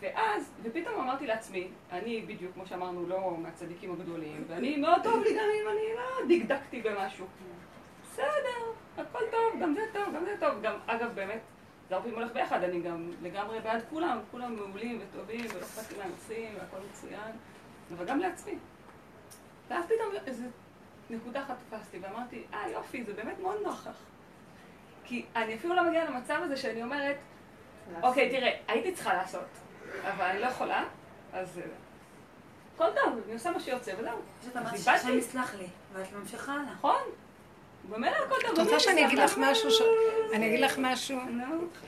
ואז, 0.00 0.52
ופתאום 0.62 1.00
אמרתי 1.00 1.26
לעצמי, 1.26 1.68
אני 1.92 2.20
בדיוק, 2.20 2.54
כמו 2.54 2.66
שאמרנו, 2.66 3.06
לא 3.06 3.36
מהצדיקים 3.38 3.92
הגדולים, 3.92 4.44
ואני 4.48 4.76
מאוד 4.76 5.02
טוב 5.02 5.22
לי 5.22 5.34
גם 5.34 5.44
אם 5.62 5.68
אני 5.68 5.94
לא 5.96 6.36
דקדקתי 6.36 6.82
במשהו. 6.82 7.26
בסדר, 8.02 8.72
הכל 8.98 9.24
טוב, 9.30 9.62
גם 9.62 9.74
זה 9.74 9.86
טוב, 9.92 10.14
גם 10.14 10.24
זה 10.24 10.36
טוב. 10.40 10.62
גם, 10.62 10.74
אגב, 10.86 11.14
באמת, 11.14 11.40
זה 11.88 11.94
הרבה 11.94 12.08
פעמים 12.08 12.22
הולך 12.22 12.32
ביחד, 12.32 12.64
אני 12.64 12.80
גם 12.80 13.10
לגמרי 13.22 13.60
בעד 13.60 13.82
כולם, 13.90 14.18
כולם 14.30 14.56
מעולים 14.56 15.00
וטובים, 15.02 15.46
ולא 15.54 15.60
אכפת 15.60 15.92
לי 15.92 16.02
עושים, 16.12 16.54
והכל 16.54 16.76
מצוין, 16.90 17.32
אבל 17.96 18.06
גם 18.06 18.18
לעצמי. 18.18 18.54
ואז 19.68 19.84
פתאום 19.84 20.14
איזו 20.26 20.44
נקודה 21.10 21.42
אחת 21.42 21.56
תפסתי, 21.68 21.98
ואמרתי, 21.98 22.44
אה 22.54 22.70
יופי, 22.70 23.04
זה 23.04 23.12
באמת 23.14 23.38
מאוד 23.38 23.56
נוח. 23.62 23.88
כי 25.10 25.24
אני 25.36 25.54
אפילו 25.54 25.74
לא 25.74 25.88
מגיעה 25.88 26.04
למצב 26.04 26.38
הזה 26.42 26.56
שאני 26.56 26.82
אומרת, 26.82 27.16
אוקיי, 28.02 28.30
תראה, 28.30 28.50
הייתי 28.68 28.92
צריכה 28.94 29.14
לעשות, 29.14 29.44
אבל 30.02 30.24
אני 30.24 30.40
לא 30.40 30.46
יכולה, 30.46 30.84
אז 31.32 31.58
אה, 31.58 31.64
הכל 32.74 32.86
טוב, 32.94 33.20
אני 33.24 33.32
עושה 33.32 33.50
מה 33.50 33.60
שיוצא, 33.60 33.92
וזהו. 33.98 34.18
פשוט 34.40 34.56
איבדתי. 34.56 34.78
שהשם 34.78 35.18
יסלח 35.18 35.54
לי, 35.54 35.66
ואת 35.92 36.12
ממשיכה 36.12 36.52
הלאה. 36.52 36.72
נכון? 36.72 37.00
במילא 37.90 38.16
הכל 38.16 38.34
טוב. 38.46 38.50
את 38.52 38.58
רוצה 38.58 38.80
שאני 38.80 39.06
אגיד 39.06 39.18
לך 39.18 39.38
משהו, 39.38 39.70
אני 40.32 40.46
אגיד 40.46 40.60
לך 40.60 40.78
משהו. 40.78 41.18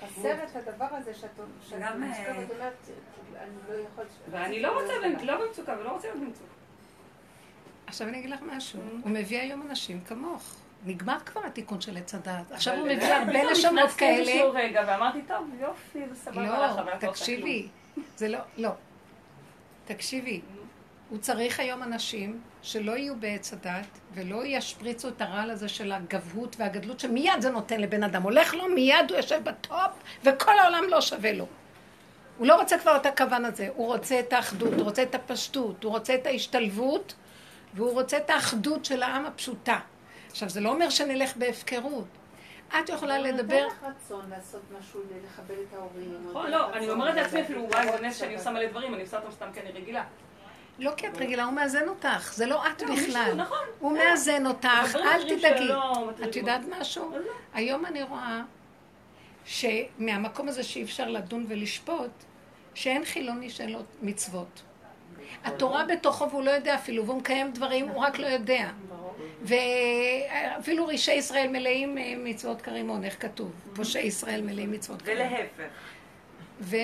חסר 0.04 0.35
את 0.44 0.68
הדבר 0.68 0.87
הזה 0.90 1.14
שאת 1.14 1.30
אה, 1.72 1.94
אומרת, 1.94 2.16
אני 3.37 3.50
לא. 3.68 4.02
ואני 4.30 4.62
לא 4.62 4.80
רוצה, 4.80 4.98
להיות- 4.98 5.22
לא 5.22 5.46
במצוקה 5.46 5.76
ולא 5.80 5.90
רוצה 5.90 6.08
להיות 6.08 6.20
במצוקה. 6.20 6.52
עכשיו 7.87 8.08
אני 8.08 8.18
אגיד 8.18 8.30
לך 8.30 8.40
משהו, 8.42 8.80
הוא 9.02 9.11
מביא 9.11 9.40
היום 9.40 9.62
אנשים 9.62 10.00
כמוך, 10.04 10.56
נגמר 10.85 11.18
כבר 11.27 11.40
התיקון 11.47 11.81
של 11.81 11.97
עץ 11.97 12.14
הדעת, 12.14 12.53
עכשיו 12.53 12.75
הוא 12.75 12.88
מביא 12.88 13.14
הרבה 13.14 13.53
נשמות 13.53 13.73
נכנסתי 13.73 13.99
כאלה, 13.99 14.18
איזשהו 14.18 14.51
רגע 14.55 14.85
ואמרתי, 14.87 15.18
טוב, 15.29 15.51
יופי, 15.61 15.99
זה 16.09 16.14
סבבה 16.14 16.66
לך, 16.66 16.79
אבל 16.79 16.92
את 16.92 17.03
לא, 17.03 17.09
לא 17.09 17.12
תקשיבי, 17.12 17.68
זה 18.16 18.29
לא, 18.29 18.38
לא, 18.57 18.71
תקשיבי, 19.85 20.40
הוא 21.12 21.18
צריך 21.18 21.61
היום 21.61 21.83
אנשים 21.83 22.40
שלא 22.62 22.92
יהיו 22.92 23.16
בעץ 23.16 23.53
הדת 23.53 23.87
ולא 24.14 24.47
ישפריצו 24.47 25.09
את 25.09 25.23
הרעל 25.23 25.51
הזה 25.51 25.68
של 25.68 25.92
הגבהות 25.92 26.57
והגדלות 26.59 27.01
שמיד 27.01 27.40
זה 27.40 27.51
נותן 27.51 27.81
לבן 27.81 28.03
אדם. 28.03 28.23
הולך 28.23 28.55
לו, 28.55 28.68
מיד 28.68 29.11
הוא 29.11 29.16
יושב 29.16 29.45
בטופ 29.45 29.90
וכל 30.25 30.59
העולם 30.59 30.85
לא 30.88 31.01
שווה 31.01 31.33
לו. 31.33 31.47
הוא 32.38 32.47
לא 32.47 32.61
רוצה 32.61 32.79
כבר 32.79 32.97
את 32.97 33.07
הכוון 33.07 33.45
הזה, 33.45 33.68
הוא 33.75 33.87
רוצה 33.87 34.21
את 34.21 34.33
האחדות, 34.33 34.73
הוא 34.73 34.83
רוצה 34.83 35.03
את 35.03 35.14
הפשטות, 35.14 35.85
הוא 35.85 35.92
רוצה 35.92 36.14
את 36.14 36.27
ההשתלבות 36.27 37.14
והוא 37.75 37.92
רוצה 37.92 38.16
את 38.16 38.31
האחדות 38.31 38.85
של 38.85 39.03
העם 39.03 39.27
הפשוטה. 39.27 39.79
עכשיו, 40.33 40.49
זה 40.49 40.61
לא 40.61 40.68
אומר 40.68 40.90
שנלך 40.90 41.37
בהפקרות. 41.37 42.07
את 42.68 42.88
יכולה 42.88 43.18
לדבר... 43.18 43.62
נותן 43.62 43.77
לך 43.77 43.85
רצון 43.85 44.31
לעשות 44.31 44.62
משהו, 44.79 45.01
לכבד 45.25 45.55
את 45.68 45.75
ההורים. 45.75 46.27
נכון, 46.31 46.51
לא, 46.51 46.73
אני 46.73 46.90
אומרת 46.90 47.14
לעצמי 47.14 47.42
אפילו, 47.42 47.64
את 47.64 47.75
וואי, 47.75 47.92
זה 47.92 48.01
נס 48.01 48.16
שאני. 48.16 48.35
עושה 48.35 48.51
מלא 48.51 48.66
דברים, 48.66 48.95
אני 48.95 49.03
עושה 49.03 49.18
אותם 49.18 49.31
סתם 49.31 49.47
כי 49.55 49.61
אני 49.61 49.71
רגילה. 49.71 50.05
לא 50.79 50.92
כי 50.97 51.09
את 51.09 51.16
רגילה, 51.16 51.45
הוא 51.45 51.53
מאזן 51.53 51.88
אותך, 51.88 52.33
זה 52.35 52.47
לא 52.47 52.66
את 52.66 52.83
לא, 52.83 52.95
בכלל. 52.95 53.35
נכון. 53.37 53.59
הוא 53.79 53.99
אה, 53.99 54.05
מאזן 54.05 54.47
אותך, 54.47 54.97
אל 54.97 55.37
תדאגי. 55.37 55.73
את 56.25 56.37
יודעת. 56.37 56.61
משהו? 56.81 57.11
לא. 57.11 57.33
היום 57.55 57.87
אני 57.87 58.03
רואה 58.03 58.42
שמהמקום 59.45 60.49
הזה 60.49 60.62
שאי 60.62 60.83
אפשר 60.83 61.09
לדון 61.09 61.47
ולשפוט, 61.49 62.11
שאין 62.75 63.05
חילוני 63.05 63.51
שאין 63.51 63.73
לו 63.73 63.79
מצוות. 64.03 64.62
התורה 65.45 65.85
בתוכו 65.85 66.31
והוא 66.31 66.42
לא 66.42 66.51
יודע 66.51 66.75
אפילו, 66.75 67.07
והוא 67.07 67.18
מקיים 67.18 67.53
דברים, 67.53 67.88
הוא 67.88 68.03
רק 68.03 68.18
לא 68.18 68.27
יודע. 68.27 68.71
ואפילו 69.42 70.87
רישי 70.87 71.12
ישראל 71.12 71.48
מלאים 71.48 71.98
אה, 71.98 72.14
מצוות 72.16 72.62
כרימון, 72.62 73.04
איך 73.04 73.22
כתוב? 73.22 73.52
פושעי 73.74 74.06
ישראל 74.06 74.42
מלאים 74.42 74.72
מצוות 74.72 75.02
כרימון. 75.02 75.26
ולהפך. 75.26 75.72
ו... 76.61 76.76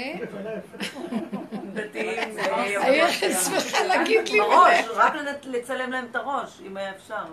דתיים, 1.73 2.39
הייתי 2.83 3.33
שמחה 3.33 3.85
להגיד 3.85 4.29
לי 4.29 4.41
בראש. 4.41 4.85
רק 4.95 5.13
לצלם 5.45 5.91
להם 5.91 6.07
את 6.11 6.17
הראש, 6.17 6.61
אם 6.67 6.77
היה 6.77 6.91
אפשר. 6.91 7.25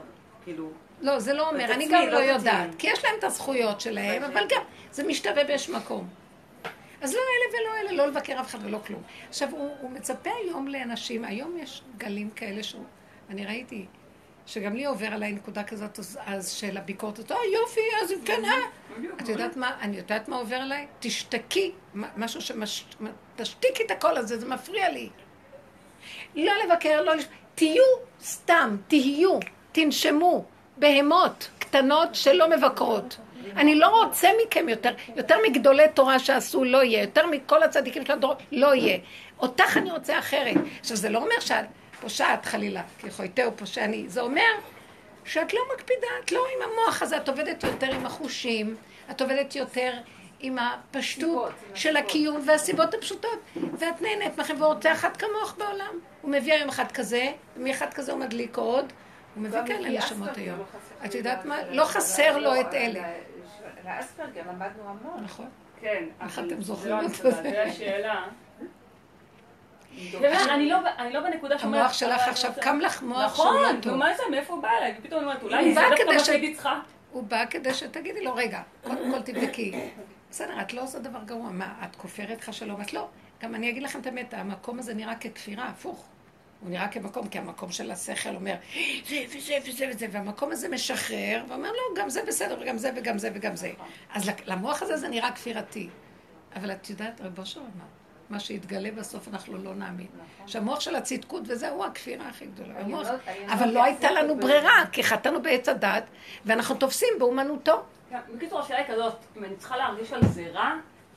כאילו, 0.44 0.70
לא, 1.02 1.20
זה 1.20 1.34
לא 1.34 1.50
אומר, 1.50 1.74
אני 1.74 1.88
גם 1.88 2.02
לא 2.02 2.12
לא 2.12 2.18
יודעת. 2.18 2.70
כי 2.78 2.88
יש 2.88 3.06
להם 3.06 3.14
את 3.20 3.24
הזכויות 3.24 3.82
שלהם, 3.82 4.24
אבל 4.24 4.46
גם 4.50 4.62
זה 4.92 5.04
משתווה 5.04 5.44
באיש 5.44 5.70
מקום. 5.70 6.08
אז 7.02 7.14
לא 7.14 7.20
אלה 7.20 7.60
ולא 7.60 7.78
אלה, 7.82 7.98
לא 7.98 8.08
לבקר 8.08 8.40
אף 8.40 8.50
אחד 8.50 8.60
ולא 8.66 8.80
כלום. 8.88 9.02
עכשיו, 9.30 9.50
הוא, 9.52 9.76
הוא 9.82 9.92
מצפה 9.92 10.30
היום 10.44 10.68
לאנשים, 10.68 11.26
היום 11.26 11.58
יש 11.58 11.82
גלים 11.98 12.30
כאלה 12.30 12.64
שהוא, 12.64 12.84
אני 13.30 13.46
ראיתי, 13.46 13.86
שגם 14.46 14.76
לי 14.76 14.86
עובר 14.86 15.08
עליי 15.08 15.32
נקודה 15.32 15.64
כזאת, 15.64 16.00
אז, 16.26 16.50
של 16.52 16.78
הביקורת, 16.78 17.20
אז, 17.20 17.32
אה 17.32 17.38
יופי, 17.54 17.82
אז 18.04 18.12
אם 18.12 18.18
כן, 18.26 18.46
אה. 18.46 18.52
את 19.22 19.30
יודעת 19.30 19.58
מה, 19.58 19.72
אני 19.82 19.98
יודעת 19.98 20.28
מה 20.28 20.36
עובר 20.36 20.56
עליי? 20.56 20.88
תשתקי, 21.00 21.72
משהו 22.18 22.42
שמש... 22.42 22.86
תשתיקי 23.36 23.84
את 23.84 23.92
הקול 23.92 24.18
הזה, 24.18 24.40
זה 24.40 24.46
מפריע 24.46 24.90
לי. 24.90 25.10
לא 26.36 26.52
לבקר, 26.66 27.02
לא... 27.02 27.16
לש- 27.16 27.26
תהיו 27.56 27.84
סתם, 28.22 28.78
תהיו, 28.88 29.40
תנשמו, 29.72 30.46
בהמות 30.78 31.50
קטנות 31.60 32.16
שלא 32.16 32.50
מבקרות. 32.50 33.18
אני 33.56 33.76
לא 33.76 34.04
רוצה 34.04 34.30
מכם 34.46 34.70
יותר, 34.70 34.94
יותר 35.16 35.36
מגדולי 35.50 35.84
תורה 35.94 36.20
שעשו 36.20 36.64
לא 36.64 36.84
יהיה, 36.84 37.02
יותר 37.02 37.28
מכל 37.28 37.64
הצדיקים 37.64 38.06
של 38.06 38.12
הדורות 38.12 38.42
לא 38.52 38.76
יהיה. 38.76 38.98
אותך 39.40 39.78
אני 39.78 39.92
רוצה 39.92 40.20
אחרת. 40.20 40.56
עכשיו 40.80 40.98
זה 40.98 41.10
לא 41.10 41.18
אומר 41.18 41.40
שאת 41.40 41.66
פושעת 42.02 42.46
חלילה, 42.46 42.82
כי 42.98 43.12
חויתהו 43.12 43.52
פושעני, 43.56 44.10
זה 44.10 44.22
אומר 44.22 44.52
שאת 45.26 45.54
לא 45.54 45.60
מקפידה, 45.76 46.08
את 46.24 46.32
לא 46.32 46.46
עם 46.56 46.72
המוח 46.72 47.02
הזה, 47.02 47.18
את 47.18 47.30
עובדת 47.30 47.64
יותר 47.64 47.92
עם 47.96 48.06
החושים, 48.06 48.76
את 49.12 49.22
עובדת 49.22 49.56
יותר 49.56 49.94
עם 50.40 50.58
הפשטות 50.60 51.52
של 51.76 51.98
הקיום 51.98 52.42
והסיבות 52.48 52.94
הפשוטות, 52.94 53.40
ואת 53.56 54.02
נהנית 54.02 54.38
מכם 54.38 54.62
ורוצה 54.62 54.92
אחת 54.92 55.18
כמוך 55.18 55.56
בעולם. 55.58 56.00
הוא 56.22 56.32
מביא 56.32 56.54
היום 56.54 56.70
אחד 56.70 56.92
כזה, 56.92 57.32
ומאחד 57.58 57.94
כזה 57.94 58.12
הוא 58.12 58.20
מדליק 58.20 58.58
עוד, 58.58 58.94
הוא 59.36 59.44
מביא 59.44 59.60
כאלה 59.68 59.90
נשמות 59.90 60.38
היום. 60.38 60.60
לא 60.60 60.66
את 61.06 61.16
יודעת 61.16 61.46
מה? 61.46 61.58
לא 61.70 61.86
חסר 61.86 62.38
לו 62.38 62.62
את 62.62 62.74
לא, 62.74 62.78
אלה. 62.78 63.04
לאספרגר 63.86 64.42
למדנו 64.50 64.84
המון. 64.90 65.24
נכון. 65.24 65.50
כן, 65.82 66.04
איך 66.22 66.40
אתם 66.40 66.62
זוכרים 66.62 66.92
לא 66.92 67.06
את 67.06 67.16
זה? 67.16 67.32
זה 67.32 67.64
השאלה. 67.64 68.26
אני 70.50 70.70
לא- 70.70 70.78
אני 70.98 71.14
לא 71.14 71.20
בנקודה 71.20 71.60
שאומרת... 71.60 71.82
המוח 71.82 71.94
שלך 71.94 72.22
עכשיו, 72.28 72.52
קם 72.62 72.80
לך 72.80 73.02
מוח 73.04 73.36
שהוא 73.36 73.46
נכון, 73.46 73.76
לא 73.76 73.82
טוב. 73.82 73.96
מה 73.96 74.14
זה, 74.18 74.24
מאיפה 74.32 74.54
הוא 74.54 74.62
בא 74.62 74.70
אליי? 74.78 74.96
ופתאום 75.00 75.20
אני 75.20 75.28
אומרת, 75.28 75.44
אולי 75.44 75.74
זה 75.74 75.82
דווקא 75.90 76.04
מה 76.14 76.20
שהייתי 76.20 76.54
צריכה. 76.54 76.80
הוא 77.12 77.24
בא 77.24 77.46
כדי 77.46 77.74
שתגידי 77.74 78.24
לו, 78.24 78.36
רגע, 78.36 78.62
קודם 78.84 79.12
כל 79.12 79.22
תבדקי. 79.22 79.72
בסדר, 80.32 80.62
את 80.62 80.74
לא 80.74 80.84
עושה 80.84 81.00
דבר 81.00 81.24
גרוע. 81.26 81.50
מה, 81.50 81.74
את 81.84 81.96
כופרת 81.96 82.42
לך 82.42 82.54
שלום? 82.54 82.82
את 82.82 82.94
לא. 82.94 83.08
גם 83.44 83.56
אני 83.56 83.70
אגיד 83.70 83.84
לכם 83.84 84.00
את 84.00 84.06
האמת, 84.06 84.34
המקום 84.34 84.80
הזה 84.80 84.94
נראה 84.94 85.16
ככפירה, 85.16 85.66
הפוך. 85.66 86.06
הוא 86.62 86.70
נראה 86.70 86.88
כמקום, 86.88 87.28
כי 87.28 87.38
המקום 87.38 87.72
של 87.72 87.92
השכל 87.92 88.36
אומר, 88.36 88.56
זה 89.10 89.16
וזה 89.36 89.54
וזה 89.68 89.86
וזה, 89.90 90.08
והמקום 90.12 90.52
הזה 90.52 90.70
משחרר, 90.70 91.44
ואומר, 91.48 91.70
לא, 91.72 92.02
גם 92.02 92.10
זה 92.10 92.22
בסדר, 92.28 92.58
וגם 92.62 92.78
זה 92.78 92.92
וגם 92.96 93.18
זה 93.18 93.30
וגם 93.34 93.56
זה. 93.56 93.72
אז 94.14 94.32
למוח 94.46 94.82
הזה 94.82 94.98
זה 94.98 95.08
נראה 95.08 95.32
כפירתי. 95.32 95.90
אבל 96.56 96.72
את 96.72 96.90
יודעת, 96.90 97.22
רב 97.22 97.40
אושר 97.40 97.60
אמר, 97.60 97.86
מה 98.30 98.40
שיתגלה 98.40 98.92
בסוף 98.92 99.28
אנחנו 99.28 99.58
לא 99.58 99.76
נאמין. 99.76 100.08
שהמוח 100.48 100.80
של 100.80 100.96
הצדקות 100.96 101.44
וזה 101.48 101.70
הוא 101.70 101.86
הכפירה 101.86 102.30
הכי 102.30 102.46
גדולה. 102.46 102.74
המוח. 102.80 103.08
אבל 103.48 103.70
לא 103.70 103.84
הייתה 103.84 104.12
לנו 104.12 104.38
ברירה, 104.38 104.84
כי 104.92 105.04
חטאנו 105.04 105.42
בעץ 105.42 105.70
הדת, 105.70 106.04
ואנחנו 106.46 106.76
תופסים 106.76 107.10
באומנותו. 107.20 107.84
בקיצור, 108.36 108.60
השאלה 108.60 108.80
היא 108.80 108.88
כזאת, 108.88 109.14
אם 109.38 109.44
אני 109.44 109.56
צריכה 109.56 109.78
להרגיש 109.78 110.14
על 110.14 110.22
זה 110.26 110.48
רע, 110.54 110.74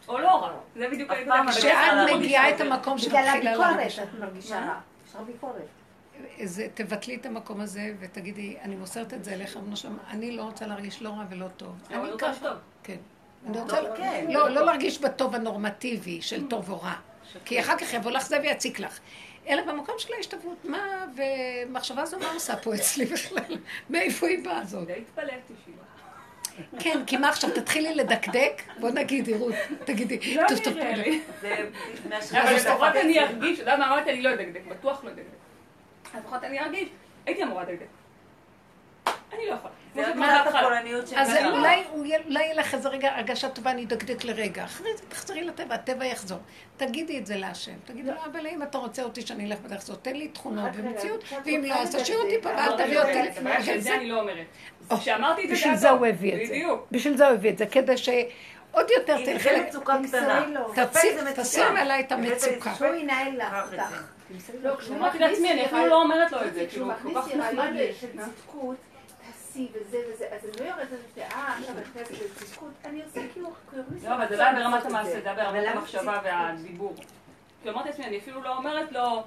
או 0.08 0.18
לא 0.18 0.28
רע. 0.28 0.52
זה 0.76 0.88
בדיוק 0.88 1.10
הנקודה. 1.10 1.42
לא 1.44 1.50
כשאת 1.50 2.16
מגיעה 2.16 2.48
את 2.48 2.52
את 2.52 2.58
זה. 2.58 2.64
המקום 2.64 2.96
בגלל 2.96 3.24
שמתחילה 3.24 3.32
הביקורת 3.32 3.76
להרגיש. 3.76 3.98
את 3.98 4.08
מרגישה 4.20 4.60
רע. 4.60 4.80
אפשר 5.06 5.22
ביקורת. 5.22 5.62
זה, 6.44 6.66
תבטלי 6.74 7.14
את 7.16 7.26
המקום 7.26 7.60
הזה 7.60 7.94
ותגידי, 8.00 8.56
אני 8.62 8.76
מוסרת 8.76 9.14
את 9.14 9.24
זה 9.24 9.32
אליך, 9.32 9.58
אני 10.10 10.36
לא 10.36 10.42
רוצה 10.42 10.66
להרגיש 10.66 11.02
לא 11.02 11.08
רע 11.08 11.24
ולא 11.30 11.48
טוב. 11.56 11.74
אני 11.90 12.10
לא 12.10 12.16
ככה. 12.18 12.40
טוב. 12.40 12.58
כן. 12.82 12.96
אני 13.46 13.60
רוצה, 13.60 13.76
כן. 13.96 14.26
לא, 14.28 14.48
לא 14.50 14.66
להרגיש 14.66 15.00
בטוב 15.00 15.34
הנורמטיבי 15.34 16.22
של 16.22 16.48
טוב 16.48 16.70
או 16.70 16.80
רע. 16.80 16.94
כי 17.44 17.60
אחר 17.60 17.78
כך 17.78 17.92
יבוא 17.92 18.10
לך 18.10 18.26
זה 18.26 18.40
ויציק 18.42 18.80
לך. 18.80 18.98
אלא 19.48 19.62
במקום 19.62 19.94
של 19.98 20.12
ההשתוות, 20.16 20.64
מה, 20.64 21.06
ומחשבה 21.16 22.06
זו 22.06 22.18
מה 22.18 22.32
עושה 22.32 22.56
פה 22.56 22.74
אצלי 22.74 23.04
בכלל? 23.04 23.58
מאיפה 23.90 24.26
היא 24.26 24.44
באה 24.44 24.64
זאת? 24.64 24.86
די 24.86 24.92
התפלאתי 24.92 25.52
שהיא 25.64 25.74
באה. 25.74 26.80
כן, 26.80 27.02
כי 27.06 27.16
מה 27.16 27.28
עכשיו, 27.28 27.50
תתחילי 27.54 27.94
לדקדק? 27.94 28.62
בוא 28.80 28.90
נגיד, 28.90 29.28
רות, 29.28 29.54
תגידי. 29.84 30.36
לא 30.36 30.48
טוב, 30.48 30.58
טוב, 30.58 30.74
נראה. 30.74 30.94
לי. 30.94 31.20
אבל 32.32 32.54
לפחות 32.54 32.96
אני. 33.02 33.20
ארגיש, 33.20 33.60
אתה 33.60 33.62
יודע 33.62 33.76
מה 33.76 33.86
אמרתי? 33.86 34.10
אני 34.10 34.22
לא 34.22 34.34
אדקדק, 34.34 34.60
בטוח 34.68 35.04
לא 35.04 35.10
אדקדק. 35.10 36.18
לפחות 36.18 36.44
אני 36.44 36.60
ארגיש, 36.60 36.88
הייתי 37.26 37.42
אמורה 37.42 37.62
לדקדק. 37.62 37.86
אני 39.32 39.46
לא 39.46 39.54
אז. 41.16 41.30
אולי 41.94 42.40
יהיה 42.40 42.54
לך 42.54 42.74
איזה 42.74 42.88
רגע 42.88 43.16
הרגשה 43.16 43.48
טובה, 43.48 43.70
אני 43.70 43.84
אדקדק 43.84 44.24
לרגע. 44.24 44.64
אחרי 44.64 44.96
זה 44.96 45.02
תחזרי 45.08 45.44
לטבע, 45.44 45.74
הטבע 45.74 46.04
יחזור. 46.04 46.38
תגידי 46.76 47.18
את 47.18 47.26
זה 47.26 47.36
להשם. 47.36 47.72
תגידי 47.84 48.10
לו, 48.10 48.20
אבל 48.32 48.46
אם 48.46 48.62
אתה 48.62 48.78
רוצה 48.78 49.02
אותי 49.02 49.22
שאני 49.22 49.46
אלך 49.46 49.60
בדרך 49.60 49.82
הזאת, 49.82 49.98
תן 50.02 50.16
לי 50.16 50.28
תכונות 50.28 50.70
ומציאות, 50.74 51.24
ואם 51.44 51.64
לא, 51.68 51.74
אז 51.74 51.96
תשאיר 51.96 52.18
אותי 52.18 52.42
פה. 52.42 52.48
ואל 52.48 52.84
תביא 52.84 52.98
אותי. 52.98 53.64
של 53.64 53.80
זה 53.80 53.94
אני 53.94 54.08
לא 54.08 54.20
אומרת. 54.20 54.46
כשאמרתי 55.00 55.44
את 55.44 55.48
זה, 55.48 55.54
בשביל 55.54 55.74
זה. 55.76 55.90
הוא 55.90 56.06
הביא 56.06 56.34
את 56.34 56.46
זה. 56.46 56.54
בדיוק. 56.54 56.86
בשביל 56.90 57.16
זה 57.16 57.26
הוא 57.26 57.34
הביא 57.34 57.50
את 57.50 57.58
זה, 57.58 57.66
כדי 57.66 57.96
שעוד 57.96 58.90
יותר 58.96 59.16
אם 59.16 59.24
תלכי... 59.24 59.48
זה 59.48 59.64
מצוקה 59.68 59.98
קטנה. 60.08 60.46
תשים 61.36 61.76
עליי 61.76 62.00
את 62.00 62.12
המצוקה. 62.12 62.74
שהוא 62.74 62.94
ינהל 62.94 63.36
לך 63.36 63.54
אותך. 63.72 63.82
לא. 64.62 64.76
כשהוא 64.76 64.98
לעצמי, 65.20 65.52
אני 65.52 65.66
אפילו 65.66 65.86
לא 65.86 66.02
אומרת 66.02 66.32
לו 66.32 66.44
את 66.44 66.54
זה, 66.54 66.66
כשהוא 66.68 66.92
כאילו, 67.02 67.20
מכניס 67.20 67.36
רעיון 67.40 67.74
לי. 67.74 67.92
של 68.00 68.06
צדקות, 68.12 68.76
תעשי 69.66 69.78
וזה 69.88 69.98
וזה, 70.14 70.26
אז 70.36 70.44
אני 70.44 70.66
לא 70.66 70.70
יורדת 70.72 70.88
לזה, 70.92 71.26
אה, 71.26 71.56
עכשיו 71.58 71.74
את 71.78 71.86
נכנסת 71.96 72.10
לצדקות, 72.12 72.70
אני 72.84 73.02
עושה 73.02 73.20
כאילו, 73.32 73.48
כאילו, 73.70 73.82
לא, 74.02 74.14
אבל 74.14 74.28
זה 74.28 74.36
לא 74.36 74.42
היה 74.42 74.52
ברמת 74.54 74.86
המעשה, 74.86 75.10
זה. 75.10 75.30
היה 75.30 75.34
ברמת 75.52 75.76
המחשבה? 75.76 76.20
והדיבור. 76.24 76.94
כי 77.62 77.70
אמרתי 77.70 77.88
לעצמי, 77.88 78.04
אני 78.04 78.18
אפילו 78.18 78.42
לא 78.42 78.56
אומרת 78.56 78.92
לו, 78.92 79.22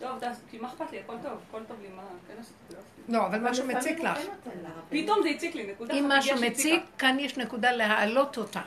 טוב, 0.00 0.18
תעש- 0.20 0.36
כי 0.50 0.58
מה 0.58 0.68
אכפת 0.68 0.92
לי, 0.92 1.00
הכל 1.00 1.14
טוב, 1.22 1.32
הכל 1.48 1.60
טוב 1.68 1.76
לי, 1.82 1.88
מה, 1.96 2.02
כן 2.28 2.34
עשיתי, 2.40 2.54
לא 2.74 2.78
עשיתי. 2.78 3.12
לא, 3.12 3.26
אבל 3.26 3.38
משהו 3.50 3.66
מציק 3.66 4.00
לך. 4.00 4.18
כן. 4.18 4.50
פתאום 4.90 5.22
זה 5.22 5.28
הציק 5.28 5.54
לי, 5.54 5.66
נקודה 5.72 5.94
אם 5.94 6.08
משהו. 6.08 6.36
מציק, 6.40 6.82
כאן 6.98 7.16
יש 7.20 7.36
נקודה 7.38 7.72
להעלות 7.72 8.38
אותה. 8.38 8.60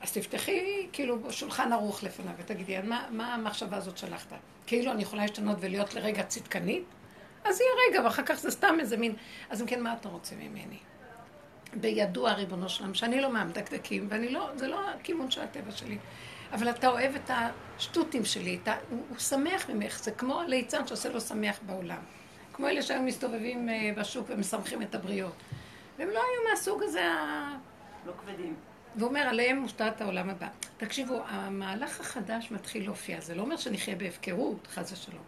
אז 0.00 0.12
תפתחי 0.12 0.86
כאילו 0.92 1.18
שולחן 1.30 1.72
ערוך 1.72 2.02
לפניו 2.02 2.32
ותגידי, 2.38 2.76
מה 3.10 3.34
המחשבה 3.34 3.76
הזאת 3.76 3.98
שלחת? 3.98 4.32
כאילו 4.66 4.92
אני 4.92 5.02
יכולה 5.02 5.22
להשתנות 5.22 5.56
ולהיות 5.60 5.94
לרגע 5.94 6.22
צדקנית? 6.22 6.84
אז 7.44 7.60
יהיה 7.60 7.72
רגע, 7.88 8.04
ואחר 8.04 8.22
כך 8.22 8.34
זה 8.34 8.50
סתם 8.50 8.76
איזה 8.80 8.96
מין... 8.96 9.14
אז 9.50 9.62
אם 9.62 9.66
כן, 9.66 9.82
מה 9.82 9.94
אתה 10.00 10.08
רוצה 10.08 10.34
ממני? 10.36 10.78
בידוע, 11.74 12.32
ריבונו 12.32 12.68
שלם, 12.68 12.94
שאני 12.94 13.20
לא 13.20 13.32
מהמדקדקים, 13.32 14.06
ואני 14.10 14.28
לא, 14.28 14.50
זה 14.56 14.68
לא 14.68 14.90
הכיוון 14.90 15.30
של 15.30 15.40
הטבע 15.40 15.70
שלי. 15.70 15.98
אבל 16.52 16.70
אתה 16.70 16.88
אוהב 16.88 17.14
את 17.14 17.30
השטותים 17.30 18.24
שלי, 18.24 18.58
את 18.62 18.68
ה, 18.68 18.76
הוא, 18.90 19.02
הוא 19.08 19.18
שמח 19.18 19.70
ממך, 19.70 19.98
זה 19.98 20.10
כמו 20.10 20.40
הליצן 20.40 20.86
שעושה 20.86 21.08
לו 21.08 21.20
שמח 21.20 21.58
בעולם. 21.66 22.00
כמו 22.52 22.68
אלה 22.68 22.82
שהיו 22.82 23.02
מסתובבים 23.02 23.68
אה, 23.68 23.90
בשוק 23.96 24.26
ומשמחים 24.28 24.82
את 24.82 24.94
הבריות. 24.94 25.34
והם 25.98 26.08
לא 26.08 26.18
היו 26.18 26.50
מהסוג 26.50 26.82
הזה 26.82 27.04
ה... 27.04 27.56
לא 28.06 28.12
כבדים. 28.12 28.56
והוא 28.96 29.08
אומר, 29.08 29.20
עליהם 29.20 29.58
מושתת 29.58 30.00
העולם 30.00 30.30
הבא. 30.30 30.48
תקשיבו, 30.76 31.20
המהלך 31.26 32.00
החדש 32.00 32.50
מתחיל 32.50 32.84
להופיע. 32.84 33.20
זה 33.20 33.34
לא 33.34 33.42
אומר 33.42 33.56
שנחיה 33.56 33.96
בהפקרות, 33.96 34.68
חס 34.70 34.92
ושלום. 34.92 35.22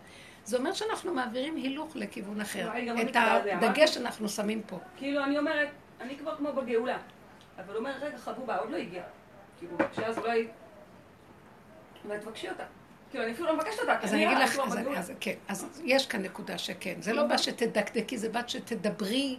זה 0.47 0.57
אומר 0.57 0.73
שאנחנו 0.73 1.15
מעבירים 1.15 1.57
הילוך 1.57 1.97
לכיוון 1.97 2.41
אחר. 2.41 2.71
לא, 2.87 3.03
את 3.03 3.17
הדגש 3.17 3.95
שאנחנו 3.95 4.29
שמים 4.29 4.63
פה. 4.67 4.79
כאילו, 4.97 5.25
אני 5.25 5.39
אומרת, 5.39 5.69
אני 6.01 6.17
כבר 6.19 6.37
כמו 6.37 6.53
בגאולה. 6.53 6.99
אבל 7.59 7.77
אומר, 7.77 7.93
רגע, 8.01 8.19
חבובה, 8.19 8.57
עוד 8.57 8.71
לא 8.71 8.77
הגיע. 8.77 9.03
כאילו, 9.59 9.77
שאז 9.93 10.19
אולי... 10.19 10.49
אולי 12.05 12.19
תבקשי 12.19 12.49
אותה. 12.49 12.65
כאילו, 13.11 13.25
אני 13.25 13.33
אפילו 13.33 13.49
לא 13.49 13.57
מבקשת 13.57 13.79
אותה. 13.81 13.99
אז 14.03 14.15
אני 14.15 14.27
אגיד 14.27 14.39
לך, 14.39 14.59
אז. 14.67 14.79
אז, 14.97 15.13
כן, 15.21 15.35
אז 15.49 15.83
יש 15.85 16.07
כאן 16.07 16.23
נקודה 16.23 16.59
שכן. 16.59 16.95
זה 17.01 17.13
לא 17.13 17.25
בא 17.25 17.37
שתדקדקי, 17.37 18.19
זה 18.19 18.29
בא 18.29 18.41
שתדברי 18.47 19.39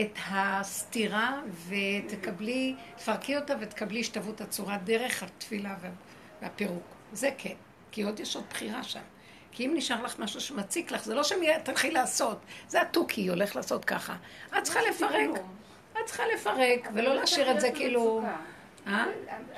את 0.00 0.18
הסתירה 0.30 1.40
ותקבלי, 1.68 2.74
תפרקי 2.96 3.36
אותה 3.36 3.54
ותקבלי 3.60 4.00
השתוות 4.00 4.40
הצורה 4.40 4.78
דרך 4.78 5.22
התפילה 5.22 5.76
וה- 5.80 5.90
והפירוק. 6.42 6.82
זה 7.12 7.30
כן, 7.38 7.54
כי 7.90 8.02
עוד 8.02 8.20
יש 8.20 8.36
עוד 8.36 8.44
בחירה 8.50 8.82
שם. 8.82 9.00
כי 9.56 9.66
אם 9.66 9.72
נשאר 9.74 10.02
לך 10.02 10.18
משהו 10.18 10.40
שמציק 10.40 10.90
לך, 10.90 11.04
זה 11.04 11.14
לא 11.14 11.24
שמיד 11.24 11.58
תלכי 11.62 11.90
לעשות, 11.90 12.38
זה 12.68 12.80
התוכי 12.80 13.28
הולך 13.28 13.56
לעשות 13.56 13.84
ככה. 13.84 14.16
את 14.58 14.62
צריכה 14.62 14.80
לפרק, 14.90 15.30
את 15.92 16.06
צריכה 16.06 16.22
לפרק, 16.34 16.88
ולא 16.94 17.14
להשאיר 17.14 17.50
את 17.50 17.60
זה 17.60 17.70
כאילו... 17.74 18.22
אה? 18.86 19.04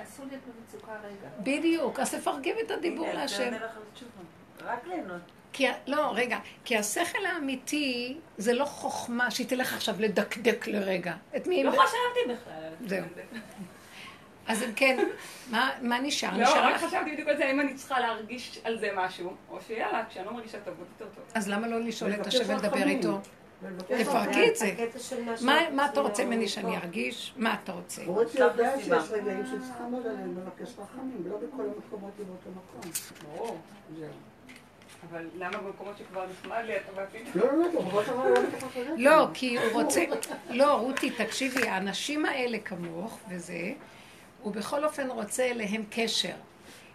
אסור 0.02 0.26
להיות 0.26 0.42
במצוקה 0.44 0.92
רגע. 0.92 1.28
בדיוק, 1.38 2.00
אז 2.00 2.14
תפרגי 2.14 2.52
את 2.66 2.70
הדיבור 2.70 3.12
להשם. 3.12 3.52
רק 4.64 4.86
ליהנות. 4.86 5.20
כי, 5.52 5.66
לא, 5.86 6.12
רגע, 6.14 6.38
כי 6.64 6.76
השכל 6.76 7.26
האמיתי 7.26 8.16
זה 8.36 8.52
לא 8.52 8.64
חוכמה 8.64 9.30
שהיא 9.30 9.46
תלך 9.48 9.74
עכשיו 9.74 9.94
לדקדק 9.98 10.66
לרגע. 10.66 11.14
את 11.36 11.46
מי... 11.46 11.64
לא 11.64 11.70
חשבתי 11.70 12.32
בכלל. 12.32 12.52
על 12.54 12.88
זהו. 12.88 13.04
אז 14.48 14.62
אם 14.62 14.72
כן, 14.76 15.08
מה, 15.50 15.70
מה 15.82 16.00
נשאר? 16.00 16.36
לא, 16.36 16.42
נשאר 16.42 16.64
רק 16.64 16.74
לך... 16.74 16.84
חשבתי 16.84 17.12
בדיוק 17.12 17.28
על 17.28 17.36
זה, 17.36 17.44
האם 17.44 17.60
אני 17.60 17.74
צריכה 17.74 18.00
להרגיש 18.00 18.60
על 18.64 18.78
זה 18.78 18.90
משהו, 18.96 19.32
או 19.50 19.58
שיאללה, 19.66 20.04
כשאני 20.10 20.26
לא 20.26 20.32
מרגישה 20.32 20.58
טוב, 20.64 20.74
עוד 20.78 20.86
יותר 20.92 21.14
טוב. 21.14 21.24
אז 21.34 21.48
למה 21.48 21.68
לא 21.68 21.80
לשאול 21.80 22.12
את 22.12 22.18
לבקש 22.18 22.34
השם 22.34 22.54
ולדבר. 22.54 22.88
איתו? 22.88 23.18
תפרקי 23.98 24.48
את 24.48 24.56
זה. 24.56 24.74
מה 25.72 25.86
אתה 25.86 26.00
רוצה 26.00 26.10
עושים 26.10 26.26
ממני 26.26 26.48
שאני. 26.48 26.76
ארגיש? 26.76 27.34
מה 27.36 27.56
אתה 27.62 27.72
רוצה? 27.72 28.02
רותי 28.06 28.32
שלח 28.32 28.52
יודע 28.52 28.76
לסיבה. 28.76 29.00
שיש 29.00 29.10
רגעים 29.10 29.46
שצריכה 29.46 29.80
לעמוד 29.80 30.06
עליהם 30.06 30.38
ולבקש 30.38 30.74
רחמים, 30.78 31.22
ולא 31.24 31.36
בכל 31.36 31.62
המקומות 31.62 32.12
היא 32.18 32.26
באותו 32.26 32.50
מקום. 32.50 32.90
ברור. 33.22 33.58
אבל 35.10 35.26
למה 35.34 35.58
במקומות 35.58 35.98
שכבר 35.98 36.26
נחמד 36.30 36.62
לי, 36.66 36.76
אתה 36.76 36.92
ואפילו... 36.94 37.30
לא, 37.34 37.52
לא, 37.52 38.02
לא. 38.06 38.34
לא, 38.96 39.26
כי 39.34 39.58
הוא 39.58 39.82
רוצה... 39.82 40.04
לא, 40.50 40.74
רותי, 40.74 41.10
תקשיבי, 41.10 41.68
האנשים 41.68 42.26
האלה 42.26 42.58
כמוך 42.58 43.18
וזה, 43.28 43.72
הוא 44.42 44.52
בכל 44.52 44.84
אופן 44.84 45.10
רוצה 45.10 45.44
אליהם 45.44 45.84
קשר. 45.90 46.34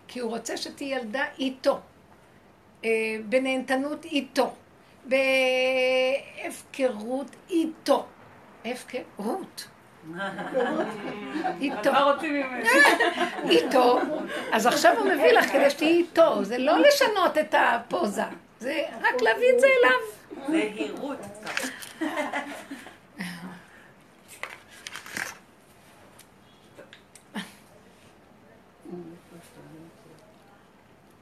כי 0.07 0.19
הוא 0.19 0.31
רוצה 0.31 0.57
שתהיי 0.57 0.89
ילדה 0.89 1.23
איתו. 1.39 1.79
אה, 2.85 2.89
בנהנתנות 3.25 4.05
איתו. 4.05 4.53
בהפקרות 6.45 7.35
איתו. 7.49 8.05
הפקרות. 8.65 9.67
איתו. 11.61 11.91
איתו. 13.49 13.99
אז 14.51 14.65
עכשיו 14.65 14.97
הוא 14.97 15.05
מביא 15.05 15.31
לך 15.31 15.51
כדי 15.51 15.69
שתהיי 15.69 15.97
איתו. 15.97 16.43
זה 16.43 16.57
לא 16.57 16.79
לשנות 16.79 17.37
את 17.37 17.55
הפוזה. 17.57 18.23
זה 18.59 18.81
רק 19.01 19.21
להביא 19.21 19.47
את 19.55 19.59
זה 19.59 19.67
אליו. 19.67 19.99
זהירות. 20.47 21.17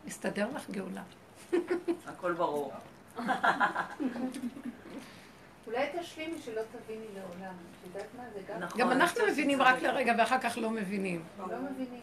מסתדר 0.06 0.48
לך 0.56 0.70
גאולה. 0.70 1.04
הכל 2.06 2.34
ברור. 2.34 2.74
אולי 5.68 5.90
תשלימי 6.00 6.42
שלא 6.42 6.62
תביני 6.72 7.06
לעולם. 7.14 7.54
את 7.54 7.88
יודעת 7.88 8.08
מה? 8.18 8.24
זה 8.34 8.40
גם... 8.48 8.60
נכון. 8.60 8.82
גם 8.82 8.92
אנחנו 8.92 9.22
מבינים 9.32 9.62
רק 9.62 9.82
לרגע 9.82 10.14
ואחר 10.18 10.40
כך 10.40 10.58
לא 10.58 10.70
מבינים. 10.70 11.24
לא 11.40 11.46
מבינים. 11.46 12.02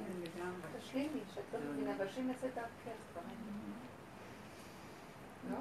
תשלימי, 0.78 1.20
שאת 1.34 1.42
לא 1.52 1.60
מבינה, 1.72 1.96
אבל 1.96 2.08
שהיא 2.08 2.24
נעשית 2.24 2.54
דרכך. 2.54 2.98
לא? 5.50 5.56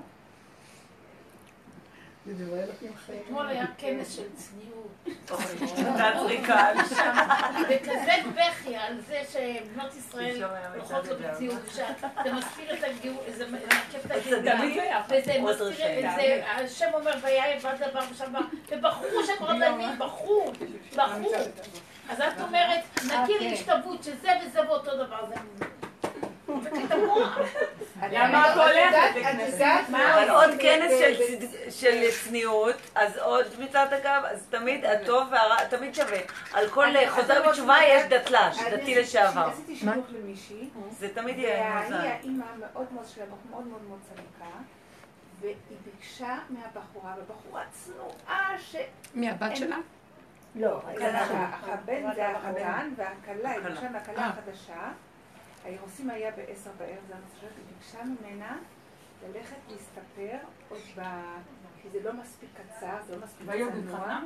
אתמול 3.26 3.48
היה 3.48 3.66
כנס 3.78 4.16
של 4.16 4.24
צניעות. 4.36 4.88
תעצרי 5.98 6.42
קל. 6.48 6.74
וכזה 7.70 8.14
בכי 8.36 8.76
על 8.76 9.02
זה 9.08 9.22
שבנות 9.32 9.96
ישראל 9.96 10.44
הולכות 10.74 11.06
בציוד, 11.06 11.60
זה 12.24 12.34
מזכיר 12.34 12.74
את 12.74 12.84
הגאולה, 12.84 13.32
זה 13.38 13.46
מעכב 13.48 14.12
את. 14.12 14.12
הגאולה. 14.12 15.04
וזה 15.10 15.40
מזכיר, 15.40 15.68
רשעים. 15.68 16.10
וזה, 16.10 16.44
השם 16.48 16.90
אומר, 16.94 17.14
ויהיה 17.22 17.60
בת 17.60 17.90
דבר 17.90 18.00
ושם 18.12 18.26
דבר, 18.30 18.40
ובחרו 18.70 19.24
שם 19.26 19.44
רבנים, 19.44 20.00
בחרו, 20.00 20.52
בחרו. 20.96 21.32
אז 22.10 22.22
את 22.22 22.42
אומרת, 22.42 22.80
נכיר 22.98 23.20
אוקיי. 23.22 23.54
השתוות, 23.54 24.04
שזה 24.04 24.30
וזה 24.46 24.70
ואותו 24.70 24.98
דבר, 24.98 25.26
זה... 25.30 25.66
למה 28.12 28.50
את 28.52 28.58
הולכת? 28.58 29.30
אבל 29.96 30.30
עוד 30.30 30.50
כנס 30.60 30.92
של 31.00 31.16
צד- 31.40 31.72
של 31.72 32.02
צניעות, 32.24 32.76
אז 32.96 33.18
עוד 33.18 33.46
מצד 33.60 33.88
הקו, 33.94 34.28
אז 34.28 34.46
תמיד 34.50 34.86
הטוב 34.86 35.28
והרע, 35.32 35.64
תמיד 35.66 35.96
שווה. 35.96 36.20
על 36.54 36.70
כל 36.70 36.86
חוזר 37.10 37.50
בתשובה 37.50 37.76
יש 37.88 38.04
דתל"ש, 38.10 38.58
דתי 38.72 38.96
לשעבר. 38.96 39.50
עשיתי 39.54 39.76
שיווק 39.76 40.06
למישהי, 40.10 40.70
זה 40.92 41.14
תמיד 41.14 41.38
יהיה 41.38 41.72
והיא 41.72 41.80
מאוזן. 41.92 42.08
האימא 42.08 42.46
מאוד 42.60 42.86
מאוד 42.94 43.06
שלה, 43.16 43.26
מאוד 43.52 43.68
מאוד 43.68 43.82
מאוד 43.88 44.00
צדיקה, 44.14 44.50
והיא 45.42 45.56
ביקשה 45.86 46.38
מהבחורה, 46.50 47.14
והבחורה 47.18 47.64
צנועה 47.72 48.50
ש... 48.60 48.76
מהבת 49.16 49.56
שלה? 49.56 49.78
לא. 50.56 50.80
הבן 51.64 52.14
זה 52.16 52.28
החתן, 52.28 52.90
והכלה, 52.98 53.50
היא 53.52 53.60
ביקשה 53.60 53.90
מהכלה 53.90 54.18
אה. 54.22 54.28
החדשה, 54.28 54.92
האירוסים 55.66 56.10
היה 56.10 56.32
בעשר 56.32 56.72
בערב, 56.78 57.04
זה 57.08 57.14
המצב 57.16 57.56
היא 57.58 57.66
ביקשה 57.78 58.00
ממנה 58.04 58.58
ללכת 59.28 59.56
להסתפר 59.70 60.38
עוד 60.70 60.80
ב... 60.98 61.02
כי 61.82 61.90
זה 61.90 62.04
לא 62.04 62.14
מספיק 62.14 62.50
קצר, 62.54 62.98
זה 63.08 63.16
לא 63.16 63.24
מספיק 63.24 63.48
צנוע? 63.88 64.20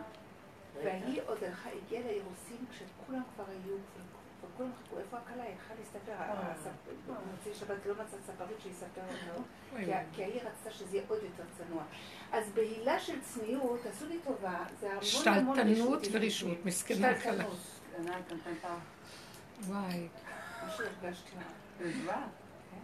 והיא 0.84 1.21
עוד 1.25 1.43
הלכה, 1.43 1.69
הגיעה 1.69 2.03
לאירוסים 2.03 2.65
כשכולם 2.71 3.21
כבר 3.36 3.43
היו, 3.47 3.75
וכולם 4.53 4.71
חיכו, 4.84 4.99
איפה 4.99 5.17
הכלה? 5.17 5.43
היא 5.43 5.53
הלכה 5.53 5.73
להסתפר, 5.79 6.11
במוצאי 7.07 7.53
שבת 7.53 7.86
לא 7.86 7.93
מצאה 7.93 8.19
ספרית 8.27 8.57
שיספר 8.63 9.01
לנו, 9.01 9.43
כי 9.86 9.93
ה- 9.93 10.03
כי 10.13 10.23
ההיא 10.23 10.41
רצתה 10.41 10.71
שזה 10.71 10.97
יהיה 10.97 11.05
עוד 11.07 11.19
יותר 11.23 11.43
צנוע. 11.57 11.84
אז 12.32 12.51
בהילה 12.53 12.99
של 12.99 13.21
צניעות, 13.21 13.86
עשו 13.86 14.07
לי 14.07 14.19
טובה, 14.23 14.63
זה 14.79 14.88
המון 14.88 14.99
המון 15.38 15.55
שתלטנות 15.55 15.57
רשות 15.59 16.07
ורשעות, 16.11 16.51
בפנים. 16.51 16.67
מסכנה 16.67 17.09
הכלה. 17.09 17.43
שתלטנות. 17.43 17.57
וואי. 19.67 20.07
מה 20.64 20.72
שהרגשתי. 20.72 21.32
כן? 21.80 22.80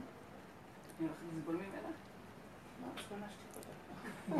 אני 1.00 1.08
הולכת 1.08 1.22
לסבול 1.38 1.56
ממנה? 1.56 1.90
לא. 4.32 4.38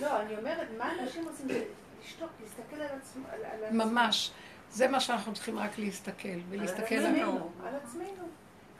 לא, 0.00 0.20
אני 0.20 0.36
אומרת, 0.36 0.68
מה 0.78 0.92
אנשים 1.00 1.24
עושים? 1.28 1.48
זה 1.48 1.64
לשתוק, 2.02 2.30
להסתכל 2.40 2.80
על 2.80 2.98
עצמם, 2.98 3.22
על 3.32 3.44
על 3.44 3.64
עצמם. 3.64 3.78
ממש. 3.78 4.30
זה 4.70 4.88
מה 4.88 5.00
שאנחנו 5.00 5.34
צריכים 5.34 5.58
רק 5.58 5.78
להסתכל, 5.78 6.28
ולהסתכל 6.48 6.94
על 6.94 7.06
על... 7.06 7.14
עצמנו, 7.14 7.50
על 7.64 7.74
עצמנו. 7.76 8.28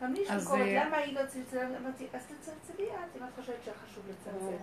גם 0.03 0.15
לי 0.15 0.25
ביקורת, 0.39 0.61
אה, 0.61 0.85
למה 0.85 0.97
היא 0.97 1.15
לא 1.15 1.27
צלצלה? 1.27 1.79
אמרתי, 1.79 2.07
אז 2.13 2.27
תצלצלי 2.27 2.85
את, 2.85 3.17
אם 3.17 3.25
את 3.25 3.41
חושבת 3.41 3.65
שחשוב 3.65 4.05
לצלצל. 4.09 4.57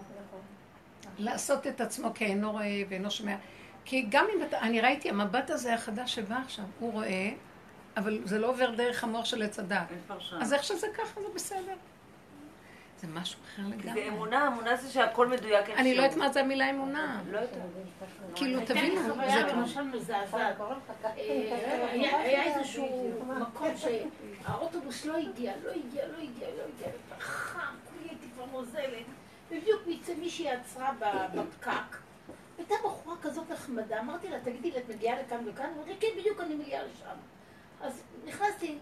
לעשות 1.18 1.68
את 1.68 1.82
עצמו 1.82 2.12
כאינו 2.16 2.52
רואה 2.52 2.84
ואינו 2.90 3.12
שומע. 3.12 3.36
כי 3.86 4.06
גם 4.10 4.26
אם 4.36 4.44
אתה, 4.44 4.60
אני 4.60 4.82
ראיתי, 4.82 5.10
המבט 5.10 5.50
הזה 5.50 5.74
החדש 5.74 6.16
שבא 6.16 6.36
עכשיו, 6.46 6.66
הוא 6.80 6.94
רואה, 6.94 7.30
אבל 7.98 8.20
זה 8.24 8.40
לא 8.40 8.50
עובר 8.50 8.70
דרך 8.76 9.04
המוח 9.04 9.26
של 9.26 9.44
עץ 9.44 9.60
הדת. 9.60 9.88
אז 10.42 10.54
איך 10.54 10.64
שזה 10.64 10.88
ככה, 10.98 11.22
זה 11.22 11.28
בסדר. 11.36 11.76
זה 13.02 13.08
משהו 13.08 13.40
אחר 13.46 13.62
לגמרי. 13.68 13.94
זה 13.94 14.08
אמונה, 14.08 14.48
אמונה 14.48 14.76
זה 14.76 14.90
שהכל 14.90 15.28
מדויק. 15.28 15.70
אני 15.70 15.96
לא 15.96 16.02
יודעת 16.02 16.18
מה 16.18 16.30
זה 16.30 16.40
המילה 16.40 16.70
אמונה. 16.70 17.22
לא 17.32 17.38
יודעת. 17.38 17.60
כאילו, 18.36 18.60
הייתה 18.60 18.74
תבינו, 18.74 19.02
זה 19.04 19.44
כמו... 19.52 19.62
למשל 19.62 19.82
מזעזעת. 19.82 20.56
היה 21.14 22.44
איזשהו 22.44 23.14
מקום 23.40 23.74
שהאוטובוס 23.78 25.06
לא 25.06 25.18
הגיע, 25.18 25.54
לא 25.64 25.70
הגיע, 25.70 26.08
לא 26.08 26.18
הגיע, 26.18 26.48
לא 26.58 26.64
הגיע, 26.76 26.88
חם, 27.20 27.76
כולי 27.90 28.10
הייתי 28.10 28.28
כבר 28.36 28.46
נוזלת. 28.52 29.06
בדיוק 29.52 29.82
מצא 29.88 30.14
מישהי 30.20 30.50
עצרה 30.50 30.92
בפקק. 31.34 31.98
הייתה 32.58 32.76
בחורה 32.86 33.16
כזאת 33.22 33.52
נחמדה, 33.52 34.00
אמרתי 34.00 34.30
לה, 34.30 34.40
תגידי 34.40 34.72
לי, 34.72 34.78
את 34.78 34.90
מגיעה 34.90 35.22
לכאן 35.22 35.38
וכאן? 35.46 35.70
לי, 35.88 35.96
כן, 36.00 36.08
בדיוק 36.18 36.42
אני 36.42 36.56
מגיעה 36.56 36.84
לשם. 36.84 37.16
אז 37.82 38.02
נכנסתי, 38.26 38.78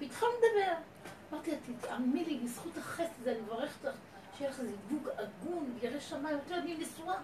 והתחלנו 0.00 0.32
לדבר. 0.32 0.72
אמרתי 1.32 1.50
לה, 1.50 1.56
תתאמי 1.56 2.24
לי, 2.24 2.38
בזכות 2.44 2.78
החסד 2.78 3.02
הזה, 3.20 3.30
אני 3.30 3.40
מברכת 3.40 3.84
אותך, 3.84 3.96
שיהיה 4.38 4.50
לך 4.50 4.60
איזה 4.60 4.72
זוג 4.90 5.08
הגון, 5.18 5.78
ירא 5.82 6.00
שמיים, 6.00 6.26
אמרתי 6.26 6.50
לה, 6.50 6.58
אני 6.58 6.76
נשואה. 6.76 7.14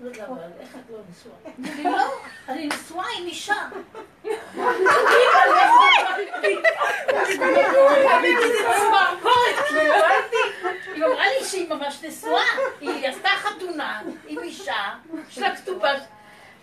לא 0.00 0.08
יודע, 0.08 0.26
אבל 0.26 0.50
איך 0.60 0.76
את 0.76 0.90
לא 0.90 0.98
נשואה? 1.10 1.36
לא, 1.96 2.12
אני 2.48 2.66
נשואה 2.66 3.06
עם 3.18 3.26
אישה. 3.26 3.68
היא 10.94 11.04
אמרה 11.04 11.26
לי 11.28 11.44
שהיא 11.44 11.68
ממש 11.68 12.04
נשואה, 12.04 12.44
היא 12.80 13.08
עשתה 13.08 13.28
חתונה 13.28 14.02
עם 14.28 14.38
אישה, 14.38 14.94
יש 15.28 15.38
לה 15.38 15.56
כתובה. 15.56 15.90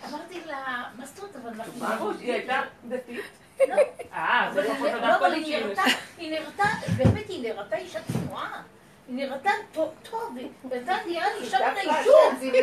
אמרתי 0.10 0.42
לה, 0.46 0.84
מה 0.98 1.06
זאת 1.06 1.20
אומרת, 1.20 1.36
אבל 1.36 1.50
אנחנו... 1.50 2.12
היא 2.12 2.34
הייתה 2.34 2.62
דתית? 2.88 3.26
לא. 3.70 3.76
אה, 4.14 4.50
זה 4.54 4.62
לא 4.62 4.68
אבל 4.68 4.76
יכול 4.76 4.88
לא, 4.90 5.16
אבל 5.16 5.20
קודם 5.20 5.34
היא 5.34 5.58
נראתה, 5.58 5.82
היא 6.18 6.32
נראתה, 6.32 6.64
באמת 6.98 7.30
היא 7.30 7.44
נראתה 7.44 7.76
אישה 7.76 8.00
צנועה. 8.12 8.62
היא 9.08 9.16
נראתה 9.16 9.52
טוב, 9.72 10.38
היא 10.38 10.48
הייתה 10.72 10.94
נראה 11.06 11.28
לי 11.34 11.46
אישה 11.46 11.58
מן 11.60 11.78
היישוב. 11.78 12.54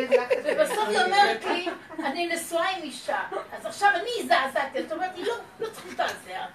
ובסוף 0.43 0.87
היא 0.89 0.99
אומרת 0.99 1.45
לי, 1.45 1.69
אני 2.05 2.27
נשואה 2.27 2.69
עם 2.69 2.83
אישה. 2.83 3.19
אז 3.57 3.65
עכשיו 3.65 3.89
אני 3.95 4.09
הזדעזעתי, 4.19 4.79
את 4.79 4.91
אומרת 4.91 5.17
לי, 5.17 5.23
לא, 5.23 5.33
לא 5.59 5.67
צריך 5.67 5.85
להזדעזע. 5.99 6.45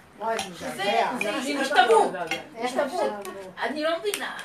שזה, 0.54 0.82
זה 1.22 1.60
השתוו, 1.60 2.12
השתוו. 2.62 3.00
אני 3.62 3.82
לא 3.82 3.98
מבינה, 3.98 4.36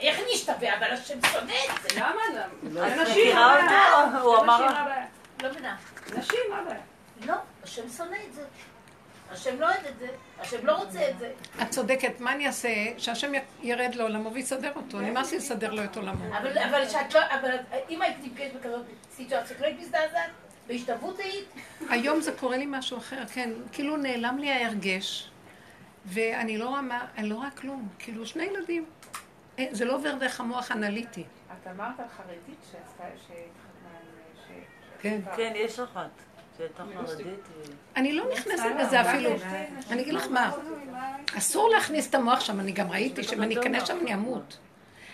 איך 0.00 0.20
נשתווה, 0.32 0.78
אבל 0.78 0.90
השם 0.90 1.18
שונא 1.32 1.52
את 1.52 1.82
זה. 1.82 2.00
למה? 2.00 2.22
נשים, 2.62 3.28
מכירה 3.28 3.62
מה 3.62 4.04
אותו? 4.04 4.26
הוא 4.26 4.36
אמר... 4.38 4.64
נשים? 4.64 4.76
לא 5.42 5.50
מבינה. 5.50 5.76
נשים, 6.16 6.40
מה 6.50 6.58
הבעיה? 6.58 6.80
לא, 7.26 7.34
השם 7.64 7.88
שונא 7.96 8.16
את 8.28 8.34
זה. 8.34 8.42
השם 9.30 9.60
לא 9.60 9.66
אוהב 9.66 9.86
את 9.86 9.98
זה, 9.98 10.08
השם 10.38 10.66
לא 10.66 10.76
רוצה 10.76 11.10
את 11.10 11.18
זה. 11.18 11.32
את 11.62 11.70
צודקת, 11.70 12.20
מה 12.20 12.32
אני 12.32 12.46
אעשה? 12.46 12.68
שהשם 12.98 13.32
ירד 13.62 13.94
לעולמו 13.94 14.32
ויסדר 14.32 14.72
אותו, 14.76 15.00
נמאס 15.00 15.32
לי 15.32 15.38
לסדר 15.38 15.70
לו 15.70 15.84
את 15.84 15.96
עולמו. 15.96 16.36
אבל, 16.38 16.58
אבל 16.58 16.88
שאת 16.88 17.14
לא, 17.14 17.20
אבל 17.40 17.56
אם 17.88 18.02
היית 18.02 18.16
נפגעת 18.22 18.52
בכזאת 18.52 18.84
סיטואציה, 19.10 19.56
לא 19.60 19.66
היית 19.66 19.80
מזדעזעת? 19.80 20.30
בהשתוות 20.66 21.18
היית? 21.18 21.48
היום 21.90 22.20
זה 22.20 22.32
קורה 22.32 22.56
לי 22.56 22.66
משהו 22.68 22.98
אחר, 22.98 23.26
כן, 23.26 23.50
כאילו 23.72 23.96
נעלם 23.96 24.38
לי 24.38 24.50
ההרגש, 24.50 25.30
ואני 26.06 26.58
לא 26.58 26.68
רואה 26.68 26.82
מה, 26.82 27.06
אני 27.16 27.28
לא 27.28 27.34
רואה 27.34 27.50
כלום, 27.50 27.88
כאילו 27.98 28.26
שני 28.26 28.44
ילדים. 28.44 28.84
אה, 29.58 29.66
זה 29.70 29.84
לא 29.84 29.94
עובר 29.94 30.14
דרך 30.14 30.40
המוח 30.40 30.70
האנליטי. 30.70 31.24
את 31.52 31.66
אמרת 31.66 32.00
על 32.00 32.06
חרדית 32.16 32.58
שעשתה, 32.62 33.04
שהתחתנה 33.26 33.98
עם... 34.48 34.62
כן. 35.00 35.20
כן, 35.36 35.52
יש 35.56 35.80
אחת. 35.80 36.10
ו- 36.60 37.32
אני 37.96 38.12
לא 38.12 38.24
נכנסת 38.32 38.64
בזה 38.80 39.00
אפילו. 39.00 39.30
אני 39.90 40.02
אגיד 40.02 40.14
לך 40.14 40.26
מה, 40.30 40.50
אסור 41.38 41.68
להכניס 41.70 42.10
את 42.10 42.14
המוח 42.14 42.40
שם, 42.40 42.60
אני 42.60 42.72
גם 42.72 42.90
ראיתי 42.90 43.22
שאם 43.22 43.42
אני 43.42 43.60
אכנס 43.60 43.88
שם 43.88 43.98
אני 44.02 44.14
אמות. 44.14 44.56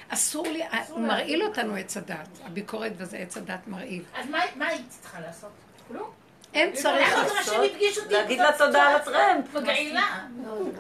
אסור 0.09 0.47
לי, 0.49 0.63
הוא 0.89 1.01
מרעיל 1.01 1.43
אותנו 1.43 1.75
עץ 1.75 1.97
הדת, 1.97 2.29
הביקורת 2.45 2.93
וזה 2.97 3.17
עץ 3.17 3.37
הדת 3.37 3.61
מרעיל. 3.67 4.03
אז 4.15 4.31
מה, 4.31 4.39
מה 4.57 4.67
היית 4.67 4.87
צריכה 4.89 5.21
לעשות? 5.21 5.51
כלום? 5.89 6.11
אין 6.55 6.73
צריך 6.73 7.13
למה 7.13 7.23
לעשות. 7.35 7.55
שהם 7.55 7.63
הפגישו 7.65 8.01
אותי? 8.03 8.15
להגיד 8.15 8.39
לה 8.41 8.51
תודה 8.59 8.83
על 8.83 8.97
הטרמפ. 8.97 9.55
מגעילה. 9.55 10.19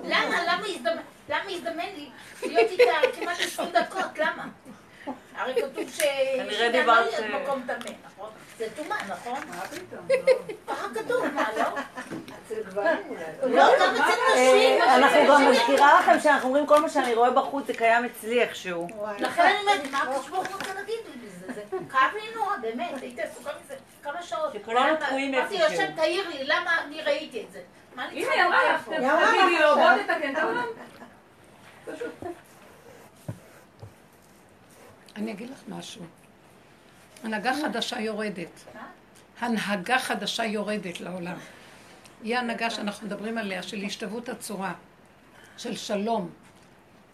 למה? 0.04 0.42
למה 0.46 0.66
הזדמן- 0.66 1.02
למה 1.28 1.50
הזדמן 1.50 1.84
לי 1.96 2.08
להיות 2.42 2.70
איתה 2.70 2.84
כמעט 3.20 3.36
20 3.40 3.68
דקות? 3.72 4.18
למה? 4.18 4.46
הרי 5.36 5.54
כתוב 5.54 5.90
ש... 5.90 6.00
כנראה 6.36 6.66
לא 6.68 6.72
דיברת, 6.80 7.14
אה, 7.14 7.42
מקום 7.42 7.62
טמא, 7.66 7.74
נכון? 8.06 8.30
זה 8.58 8.66
טומאה, 8.76 8.96
נכון? 9.08 9.40
מה 9.48 9.60
פתאום? 9.60 10.08
ככה 10.68 10.86
כתוב, 10.94 11.26
מה, 11.34 11.44
לא? 11.56 11.64
לא, 13.46 13.64
גם 13.80 13.94
אצל 13.96 14.18
נשים. 14.34 14.80
אה, 14.82 14.96
אנחנו 14.96 15.18
גם. 15.28 15.50
מזכירה 15.50 16.00
לכם 16.00 16.20
שאנחנו 16.20 16.48
אומרים 16.48 16.66
כל 16.66 16.80
מה 16.80 16.88
שאני 16.88 17.14
רואה 17.14 17.30
בחוץ 17.30 17.66
זה 17.66 17.74
קיים 17.74 18.04
אצלי 18.04 18.40
איכשהו. 18.42 18.88
לכן 19.18 19.42
אני 19.42 19.58
אומרת, 19.60 19.90
מה 19.92 20.02
הקדוש 20.02 20.28
ברוך 20.28 20.46
הוא 20.46 20.54
רוצה 20.54 20.74
להגיד 20.74 20.94
לי 21.06 21.26
בזה? 21.28 21.52
זה 21.54 21.62
כאב 21.90 22.10
לי 22.14 22.34
נורא, 22.34 22.56
באמת, 22.56 23.02
הייתי 23.02 23.22
עסוקה 23.22 23.50
מזה 23.64 23.74
כמה 24.02 24.22
שעות. 24.22 24.52
שכולנו 24.52 24.86
למה- 24.88 25.06
תקועים 25.06 25.34
אמרתי 25.34 25.62
איפשהו. 25.62 25.82
השם, 25.82 25.96
תעיר 25.96 26.28
לי, 26.28 26.44
למה 26.44 26.80
אני 26.84 27.02
ראיתי 27.02 27.44
את 27.46 27.52
זה? 27.52 27.60
מה 27.94 28.04
אני 28.08 28.12
הנה, 28.16 28.24
צריכה 28.26 28.40
היא 28.42 28.46
אמרה 28.46 28.72
לך? 28.74 28.84
תגידי 28.84 29.58
לו, 29.62 29.74
בוא 29.74 29.90
תתקן 30.02 30.32
את 30.32 30.38
העולם. 30.38 30.66
פשוט. 31.86 32.08
אני 35.16 35.32
אגיד 35.32 35.50
לך 35.50 35.58
משהו. 35.68 36.02
הנהגה 37.24 37.52
חדשה 37.62 38.00
יורדת. 38.00 38.64
הנהגה 39.40 39.98
חדשה 39.98 40.44
יורדת 40.44 41.00
לעולם. 41.00 41.36
היא 42.22 42.36
ההנהגה 42.36 42.70
שאנחנו 42.70 43.06
מדברים 43.06 43.38
עליה, 43.38 43.62
של 43.62 43.84
השתוות 43.84 44.28
הצורה, 44.28 44.74
של 45.56 45.76
שלום, 45.76 46.30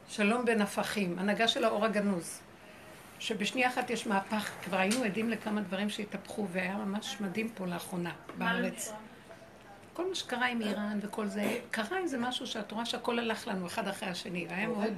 שלום 0.09 0.45
בין 0.45 0.61
הפכים, 0.63 1.19
הנהגה 1.19 1.49
של 1.49 1.65
האור 1.65 1.85
הגנוז. 1.85 2.41
שבשנייה 3.19 3.69
אחת 3.69 3.91
יש 3.91 4.07
מהפך, 4.07 4.51
כבר 4.65 4.77
היינו 4.77 5.05
עדים 5.05 5.31
לכמה 5.31 5.61
דברים 5.61 5.91
שהתהפכו, 5.91 6.47
והיה 6.53 6.77
ממש 6.77 7.17
מדהים 7.21 7.49
פה 7.49 7.67
לאחרונה, 7.67 8.13
בארץ. 8.39 8.93
כל 9.93 10.09
מה 10.09 10.15
שקרה 10.15 10.47
עם 10.47 10.63
איראן 10.63 10.99
וכל 11.03 11.29
זה, 11.29 11.59
קרה 11.71 11.99
איזה 11.99 12.19
משהו 12.19 12.47
שאת 12.47 12.73
רואה 12.73 12.87
שהכל 12.87 13.19
הלך 13.19 13.49
לנו 13.49 13.67
אחד 13.67 13.89
אחרי 13.89 14.09
השני, 14.09 14.47
והיה 14.51 14.67
מאוד 14.67 14.95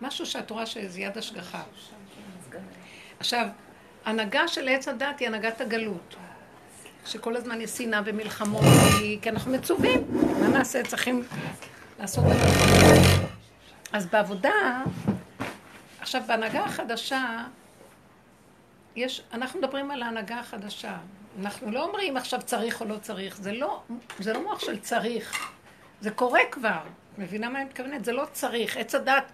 משהו 0.00 0.26
שאת 0.26 0.50
רואה 0.50 0.66
שזה 0.66 1.00
יד 1.00 1.18
השגחה. 1.18 1.62
עכשיו, 3.20 3.48
הנהגה 4.06 4.48
של 4.48 4.68
עץ 4.68 4.88
הדת 4.88 5.18
היא 5.20 5.28
הנהגת 5.28 5.60
הגלות. 5.60 6.14
שכל 7.06 7.36
הזמן 7.36 7.60
יש 7.60 7.70
שנאה 7.70 8.00
ומלחמות, 8.04 8.62
כי- 9.22 9.30
אנחנו 9.30 9.52
מצווים. 9.52 10.04
מה 10.40 10.48
נעשה? 10.48 10.82
צריכים 10.82 11.24
לעשות 12.00 12.24
את 12.24 12.36
זה. 12.36 13.00
אז 13.92 14.06
בעבודה, 14.06 14.82
עכשיו, 16.00 16.22
בהנהגה 16.26 16.64
החדשה, 16.64 17.44
יש, 18.96 19.22
אנחנו 19.32 19.58
מדברים 19.60 19.90
על 19.90 20.02
ההנהגה 20.02 20.38
החדשה. 20.40 20.96
אנחנו 21.40 21.70
לא 21.70 21.84
אומרים 21.84 22.16
עכשיו 22.16 22.42
צריך 22.42 22.80
או 22.80 22.86
לא 22.86 22.96
צריך, 23.02 23.36
זה 23.36 23.52
לא, 23.52 23.82
זה 24.18 24.32
לא 24.32 24.42
מוח 24.42 24.60
של 24.60 24.78
צריך, 24.78 25.50
זה 26.00 26.10
קורה 26.10 26.40
כבר. 26.50 26.78
מבינה 27.18 27.48
מה 27.48 27.58
אני 27.58 27.64
מתכוונת? 27.68 28.04
זה 28.04 28.12
לא 28.12 28.26
צריך. 28.32 28.76
עץ 28.76 28.94
הדת, 28.94 29.24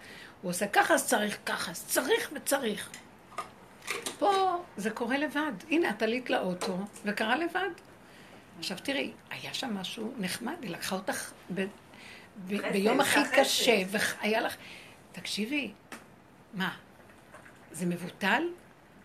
הוא 0.43 0.51
עושה 0.51 0.67
ככה, 0.67 0.95
אז 0.95 1.07
צריך 1.07 1.39
ככה, 1.47 1.71
אז 1.71 1.85
צריך 1.87 2.31
וצריך. 2.33 2.91
פה 4.19 4.63
זה 4.77 4.91
קורה 4.91 5.19
לבד. 5.19 5.53
הנה, 5.71 5.91
את 5.91 6.03
עלית 6.03 6.31
לאוטו, 6.31 6.79
וקרה 7.05 7.37
לבד. 7.37 7.71
עכשיו 8.59 8.79
תראי, 8.83 9.13
היה 9.31 9.55
שם 9.55 9.75
משהו 9.75 10.13
נחמד, 10.19 10.57
היא 10.63 10.71
לקחה 10.71 10.97
אותך 10.97 11.33
ב, 11.55 11.65
ב, 12.47 12.73
ביום 12.73 13.01
הכי 13.01 13.21
קשה, 13.37 13.83
והיה 13.89 14.41
לך... 14.41 14.57
תקשיבי, 15.13 15.73
מה, 16.55 16.75
זה 17.73 17.87
מבוטל? 17.87 18.43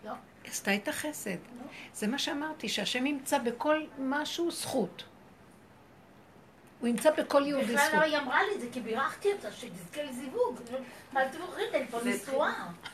לא. 0.04 0.12
עשתה 0.44 0.74
את 0.74 0.88
החסד. 0.88 1.36
זה 1.94 2.06
מה 2.06 2.18
שאמרתי, 2.18 2.68
שהשם 2.68 3.06
ימצא 3.06 3.38
בכל 3.38 3.84
משהו 3.98 4.50
זכות. 4.50 5.04
הוא 6.80 6.88
ימצא 6.88 7.10
בכל 7.10 7.46
יהודי 7.46 7.64
בכלל 7.64 7.76
זכות. 7.76 7.94
לא 7.94 8.00
היא 8.00 8.18
אמרה 8.18 8.42
לי 8.42 8.54
את 8.54 8.60
זה, 8.60 8.66
כי 8.72 8.80
בירכתי 8.80 9.32
אותה, 9.32 9.52
שתזכה 9.52 10.02
לזיווג. 10.02 10.60
מה 11.12 11.26
אתם 11.26 11.38
אומרים? 11.48 11.66
אני 11.74 11.86
כבר 11.86 12.04
נשואה. 12.04 12.52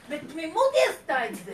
בתמימות 0.09 0.72
היא 0.72 0.95
עשתה 0.95 1.26
את 1.26 1.35
זה. 1.35 1.53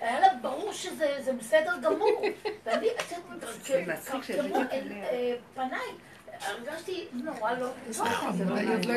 היה 0.00 0.20
לה 0.20 0.28
ברור 0.42 0.72
שזה 0.72 1.16
זה 1.20 1.32
בסדר 1.32 1.72
גמור. 1.82 2.22
ואני, 2.64 2.88
את 2.88 3.12
יודעת, 3.68 4.72
אה, 4.72 5.34
פניי, 5.54 5.88
הרגשתי 6.40 7.06
נורא 7.12 7.52
לא... 7.52 7.66
אבל 8.28 8.58
היא 8.58 8.70
עוד 8.70 8.84
לא 8.84 8.94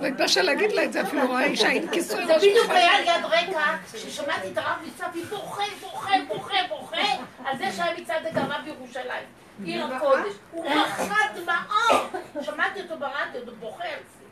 לא 0.00 0.06
התבשלה 0.06 0.42
להגיד 0.42 0.72
לה 0.72 0.84
את 0.84 0.92
זה, 0.92 1.02
אפילו 1.02 1.26
רואה 1.26 1.44
אישה 1.44 1.68
עם 1.68 1.88
כיסוי 1.88 2.26
זה. 2.26 2.36
בדיוק 2.36 2.70
היה 2.70 3.00
ליד 3.00 3.24
רקע, 3.24 3.76
ששמעתי 3.92 4.52
את 4.52 4.58
הרב 4.58 4.78
מצפי 4.86 5.22
בוכה, 5.24 5.64
בוכה, 5.80 6.14
בוכה, 6.28 6.54
בוכה, 6.68 6.96
על 7.44 7.58
זה 7.58 7.72
שהיה 7.76 8.00
מצעד 8.00 8.26
הגאווה 8.26 8.60
בירושלים. 8.64 9.41
עיר 9.64 9.84
הקודש. 9.84 10.32
הוא 10.50 10.64
בכה 10.70 11.14
דמעות. 11.36 12.10
שמעתי 12.42 12.80
אותו 12.80 12.98
ברדיו, 12.98 13.40
הוא 13.46 13.56
בוכה 13.60 13.84
על 13.84 13.98
זה. 13.98 14.22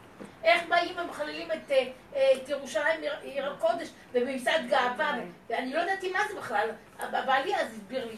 איך 0.44 0.62
באים 0.68 0.98
ומחללים 0.98 1.48
את, 1.52 1.70
אה, 1.70 1.86
את 2.42 2.48
ירושלים, 2.48 3.00
עיר- 3.22 3.52
הקודש, 3.52 3.88
ובמצעד 4.12 4.68
גאווה, 4.68 5.14
ואני 5.50 5.72
לא 5.72 5.78
ידעתי 5.80 6.12
מה 6.12 6.18
זה 6.30 6.40
בכלל. 6.40 6.68
בעלי 7.10 7.56
אז 7.56 7.66
הסביר 7.72 8.08
לי 8.08 8.16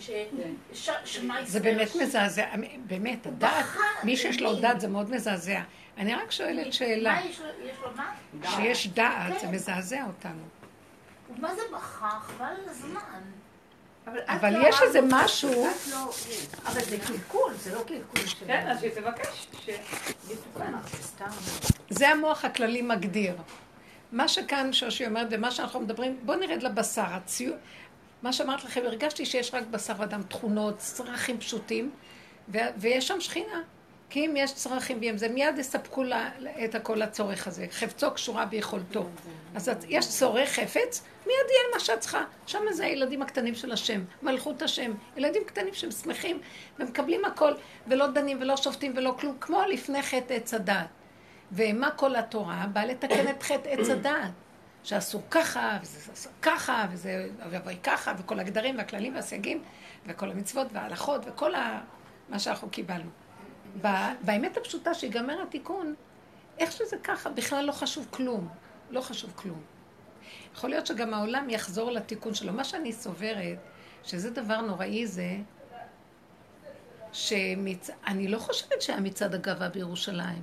ששמע 0.74 1.44
זה 1.44 1.60
באמת 1.60 1.88
מזעזע, 2.02 2.46
באמת, 2.86 3.26
הדעת, 3.26 3.64
מי 4.04 4.16
שיש 4.16 4.40
לו 4.40 4.54
דעת 4.54 4.80
זה 4.80 4.88
מאוד 4.88 5.10
מזעזע. 5.10 5.60
אני 5.98 6.14
רק 6.14 6.30
שואלת 6.30 6.72
שאלה, 6.72 7.12
מה 7.14 7.20
יש 7.24 7.40
לו, 7.82 7.88
מה? 7.96 8.12
כשיש 8.42 8.86
דעת 8.88 9.32
זה 9.40 9.46
כן. 9.46 9.50
מזעזע 9.54 10.04
אותנו. 10.06 10.42
מה 11.38 11.54
זה 11.54 11.62
בכה? 11.72 12.18
חבל 12.22 12.44
על 12.46 12.68
הזמן. 12.68 13.20
אבל 14.06 14.54
יש 14.68 14.82
איזה 14.82 15.00
משהו, 15.08 15.66
אבל 16.66 16.80
זה 16.84 16.98
קלקול, 17.06 17.52
זה 17.54 17.74
לא 17.74 17.82
קלקול 17.86 18.26
של... 18.26 18.46
כן, 18.46 18.66
אז 18.70 18.80
שתבקש, 18.80 19.46
שיתוקן. 19.64 20.72
זה 21.90 22.08
המוח 22.08 22.44
הכללי 22.44 22.82
מגדיר. 22.82 23.34
מה 24.12 24.28
שכאן 24.28 24.72
שושי 24.72 25.06
אומרת 25.06 25.26
ומה 25.30 25.50
שאנחנו 25.50 25.80
מדברים, 25.80 26.20
בואו 26.22 26.38
נרד 26.38 26.62
לבשר. 26.62 27.04
הציור, 27.06 27.56
מה 28.22 28.32
שאמרת 28.32 28.64
לכם, 28.64 28.80
הרגשתי 28.84 29.26
שיש 29.26 29.54
רק 29.54 29.62
בשר 29.70 30.04
אדם 30.04 30.22
תכונות, 30.22 30.78
צרכים 30.78 31.38
פשוטים, 31.38 31.90
ו- 32.48 32.58
ויש 32.76 33.08
שם 33.08 33.20
שכינה. 33.20 33.62
כי 34.12 34.26
אם 34.26 34.34
יש 34.36 34.54
צרכים 34.54 35.00
בהם, 35.00 35.16
זה 35.16 35.28
מיד 35.28 35.58
יספקו 35.58 36.02
לה 36.02 36.30
את 36.64 36.74
הכל 36.74 36.94
לצורך 36.94 37.46
הזה. 37.46 37.66
חפצו 37.70 38.10
קשורה 38.10 38.46
ביכולתו. 38.46 39.06
אז 39.54 39.70
יש 39.88 40.08
צורך 40.08 40.48
חפץ, 40.48 41.02
מיד 41.26 41.36
יהיה 41.50 41.74
מה 41.74 41.80
שאת 41.80 42.00
צריכה. 42.00 42.24
שם 42.46 42.58
זה 42.70 42.84
הילדים 42.84 43.22
הקטנים 43.22 43.54
של 43.54 43.72
השם, 43.72 44.04
מלכות 44.22 44.62
השם. 44.62 44.92
ילדים 45.16 45.44
קטנים 45.46 45.74
שהם 45.74 45.90
שמחים 45.90 46.40
ומקבלים 46.78 47.24
הכל, 47.24 47.52
ולא 47.86 48.06
דנים 48.06 48.38
ולא 48.40 48.56
שופטים 48.56 48.92
ולא 48.96 49.14
כלום, 49.18 49.36
כמו 49.40 49.62
לפני 49.62 50.02
חטא 50.02 50.34
עץ 50.34 50.54
הדעת. 50.54 50.86
ומה 51.52 51.90
כל 51.90 52.16
התורה? 52.16 52.66
באה 52.72 52.86
לתקן 52.86 53.28
את 53.30 53.42
חטא 53.42 53.68
עץ 53.68 53.88
הדעת. 53.88 54.30
שאסור 54.84 55.22
ככה, 55.30 55.78
וזה 55.82 56.12
אסור 56.12 56.32
ככה, 56.42 56.86
וזה 56.92 57.28
יבואי 57.52 57.76
ככה, 57.82 58.12
וכל 58.18 58.40
הגדרים 58.40 58.78
והכללים 58.78 59.14
והסייגים, 59.14 59.62
וכל 60.06 60.30
המצוות 60.30 60.66
וההלכות, 60.72 61.22
וכל 61.26 61.54
ה... 61.54 61.80
מה 62.28 62.38
שאנחנו 62.38 62.70
קיבלנו. 62.70 63.10
באמת 64.24 64.56
הפשוטה 64.56 64.94
שיגמר 64.94 65.42
התיקון, 65.42 65.94
איך 66.58 66.72
שזה 66.72 66.96
ככה, 67.04 67.30
בכלל 67.30 67.64
לא 67.64 67.72
חשוב 67.72 68.06
כלום. 68.10 68.48
לא 68.90 69.00
חשוב 69.00 69.32
כלום. 69.36 69.60
יכול 70.54 70.70
להיות 70.70 70.86
שגם 70.86 71.14
העולם 71.14 71.50
יחזור 71.50 71.90
לתיקון 71.90 72.34
שלו. 72.34 72.52
מה 72.52 72.64
שאני 72.64 72.92
סוברת, 72.92 73.58
שזה 74.04 74.30
דבר 74.30 74.60
נוראי 74.60 75.06
זה, 75.06 75.36
שמצ... 77.12 77.90
אני 78.06 78.28
לא 78.28 78.38
חושבת 78.38 78.82
שהיה 78.82 79.00
מצעד 79.00 79.34
הגאווה 79.34 79.68
בירושלים. 79.68 80.42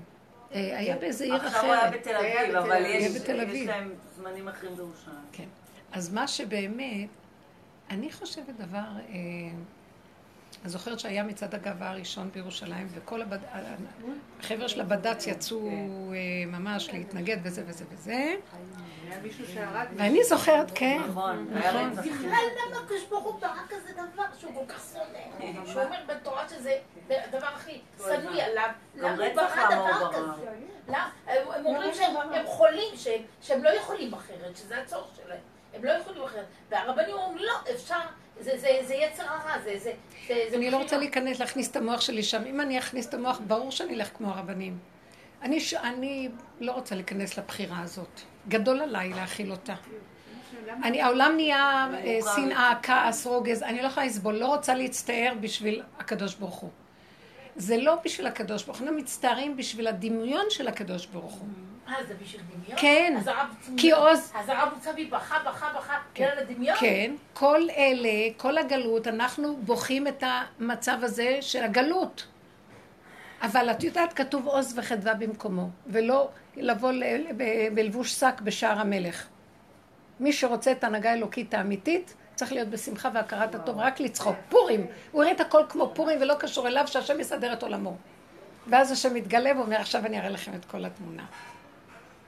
אה, 0.53 0.77
היה 0.79 0.97
באיזה 0.97 1.23
עיר 1.23 1.35
עכשיו 1.35 1.63
הוא 1.63 1.71
היה 1.71 1.89
אחרת. 1.89 1.99
בתל 1.99 2.15
אביב, 2.15 2.55
אבל 2.55 2.85
יש 2.85 3.15
בתל 3.21 3.35
יש 3.35 3.49
אביב. 3.49 3.67
להם 3.69 3.93
זמנים 4.15 4.47
אחרים 4.47 4.75
בירושלים. 4.75 5.15
כן. 5.31 5.47
אז 5.91 6.13
מה 6.13 6.27
שבאמת, 6.27 7.09
אני 7.89 8.11
חושבת 8.11 8.55
דבר, 8.57 8.77
אה, 8.77 9.13
אני 10.63 10.69
זוכרת 10.69 10.99
שהיה 10.99 11.23
מצעד 11.23 11.55
הגאווה 11.55 11.89
הראשון 11.89 12.29
בירושלים, 12.31 12.87
וכל 12.91 13.21
הבד... 13.21 13.37
החבר'ה 14.39 14.69
של 14.69 14.81
הבד"ץ 14.81 15.27
יצאו 15.27 15.69
אה, 15.69 16.15
ממש 16.47 16.89
להתנגד 16.93 17.37
וזה 17.43 17.63
וזה 17.67 17.85
וזה, 17.91 18.13
היה 18.13 19.19
מישהו 19.23 19.45
שהרג... 19.53 19.87
ואני 19.95 20.23
זוכרת, 20.23 20.71
כן, 20.75 21.01
נכון, 21.09 21.47
נכון. 21.51 21.91
בכלל 21.91 22.43
למה 22.67 22.79
הקדוש 22.83 23.03
ברוך 23.09 23.23
הוא 23.23 23.39
ברא 23.41 23.61
כזה 23.69 23.93
דבר 23.93 24.23
שהוא 24.39 24.51
כל 24.55 24.73
כך 24.73 24.83
שונא? 24.93 25.65
שהוא 25.65 25.81
אומר 25.83 25.97
בתורה 26.07 26.49
שזה 26.49 26.77
הדבר 27.09 27.47
הכי 27.47 27.81
שנוא 27.97 28.41
עליו. 28.41 28.69
למה 28.95 29.09
הוא 29.25 29.35
ברא 29.35 29.75
דבר? 29.75 30.13
כזה? 30.13 30.95
הם 31.27 31.65
אומרים 31.65 31.93
שהם 31.93 32.15
הם 32.33 32.45
חולים, 32.45 32.95
שהם- 32.95 33.21
שהם 33.41 33.63
לא 33.63 33.69
יכולים 33.69 34.13
אחרת, 34.13 34.57
שזה 34.57 34.81
הצורך 34.81 35.07
שלהם. 35.15 35.39
הם 35.73 35.85
לא 35.85 35.91
יכולים 35.91 36.23
אחרת. 36.23 36.45
והרבנים 36.69 37.15
אומרים, 37.15 37.45
לא, 37.45 37.53
אפשר, 37.75 37.99
זה- 38.39 38.57
זה 38.57 38.67
זה 38.87 38.93
יצר 38.95 39.23
הרע, 39.23 39.59
זה... 39.63 39.71
זה- 39.79 39.91
זה- 40.27 40.33
זה 40.49 40.55
אני 40.55 40.65
לא 40.65 40.67
בחירה." 40.67 40.81
רוצה 40.83 40.97
להיכנס, 40.97 41.39
להכניס 41.39 41.71
את 41.71 41.75
המוח 41.75 42.01
שלי 42.01 42.23
שם. 42.23 42.41
אם 42.45 42.61
אני 42.61 42.77
אכניס 42.79 43.07
את 43.07 43.13
המוח, 43.13 43.41
ברור 43.47 43.71
שאני 43.71 43.93
אלך 43.95 44.09
כמו 44.17 44.29
הרבנים. 44.29 44.77
אני, 45.41 45.59
ש... 45.59 45.73
אני 45.73 46.29
לא 46.59 46.71
רוצה 46.71 46.95
להיכנס 46.95 47.37
לבחירה 47.37 47.79
הזאת. 47.81 48.21
גדול 48.47 48.81
עליי 48.81 49.09
להכיל 49.09 49.51
אותה. 49.51 49.73
אני, 50.83 51.01
העולם 51.01 51.31
נהיה 51.35 51.87
אה, 52.03 52.19
שנאה, 52.35 52.73
כעס, 52.83 53.27
רוגז, 53.27 53.63
אני 53.63 53.81
לא 53.81 53.87
יכולה 53.87 54.05
לסבול, 54.05 54.35
לא 54.35 54.45
רוצה 54.45 54.73
להצטער 54.75 55.33
בשביל 55.41 55.83
הקדוש 55.99 56.35
ברוך 56.35 56.55
הוא. 56.55 56.69
זה 57.55 57.77
לא 57.77 57.95
בשביל 58.05 58.27
הקדוש 58.27 58.63
ברוך 58.63 58.77
הוא, 58.77 58.87
אנחנו 58.87 58.99
מצטערים 59.01 59.57
בשביל 59.57 59.87
הדמיון 59.87 60.45
של 60.49 60.67
הקדוש 60.67 61.05
ברוך 61.05 61.33
הוא. 61.33 61.47
אה, 61.87 61.93
זה 62.07 62.13
בשביל 62.23 62.41
דמיון? 62.41 62.79
כן. 62.81 63.19
כי 63.77 63.91
עוז, 63.91 64.31
אז 64.35 64.49
הרב 64.49 64.69
בכה, 64.79 64.91
בכה, 65.11 65.39
בכה, 65.45 65.58
בגלל 66.19 66.39
הדמיון? 66.39 66.77
כן, 66.79 67.15
כל 67.33 67.61
אלה, 67.77 68.33
כל 68.37 68.57
הגלות, 68.57 69.07
אנחנו 69.07 69.57
בוכים 69.57 70.07
את 70.07 70.23
המצב 70.27 70.97
הזה 71.01 71.37
של 71.41 71.63
הגלות. 71.63 72.27
אבל 73.41 73.71
את 73.71 73.83
יודעת, 73.83 74.13
כתוב 74.13 74.47
עוז 74.47 74.73
וחדווה 74.77 75.13
במקומו, 75.13 75.69
ולא 75.87 76.29
לבוא 76.57 76.91
בלבוש 77.73 78.13
שק 78.13 78.41
בשער 78.43 78.79
המלך. 78.79 79.27
מי 80.19 80.33
שרוצה 80.33 80.71
את 80.71 80.83
ההנהגה 80.83 81.09
האלוקית 81.09 81.53
האמיתית, 81.53 82.15
צריך 82.35 82.51
להיות 82.51 82.67
בשמחה 82.67 83.09
והכרת 83.13 83.55
הטוב, 83.55 83.77
רק 83.77 83.99
לצחוק. 83.99 84.35
פורים, 84.49 84.87
הוא 85.11 85.23
יראה 85.23 85.35
את 85.35 85.41
הכל 85.41 85.63
כמו 85.69 85.91
פורים 85.95 86.21
ולא 86.21 86.33
קשור 86.33 86.67
אליו, 86.67 86.87
שהשם 86.87 87.19
יסדר 87.19 87.53
את 87.53 87.63
עולמו. 87.63 87.95
ואז 88.67 88.91
השם 88.91 89.13
מתגלה 89.13 89.51
ואומר, 89.57 89.77
עכשיו 89.77 90.05
אני 90.05 90.19
אראה 90.19 90.29
לכם 90.29 90.51
את 90.55 90.65
כל 90.65 90.85
התמונה. 90.85 91.25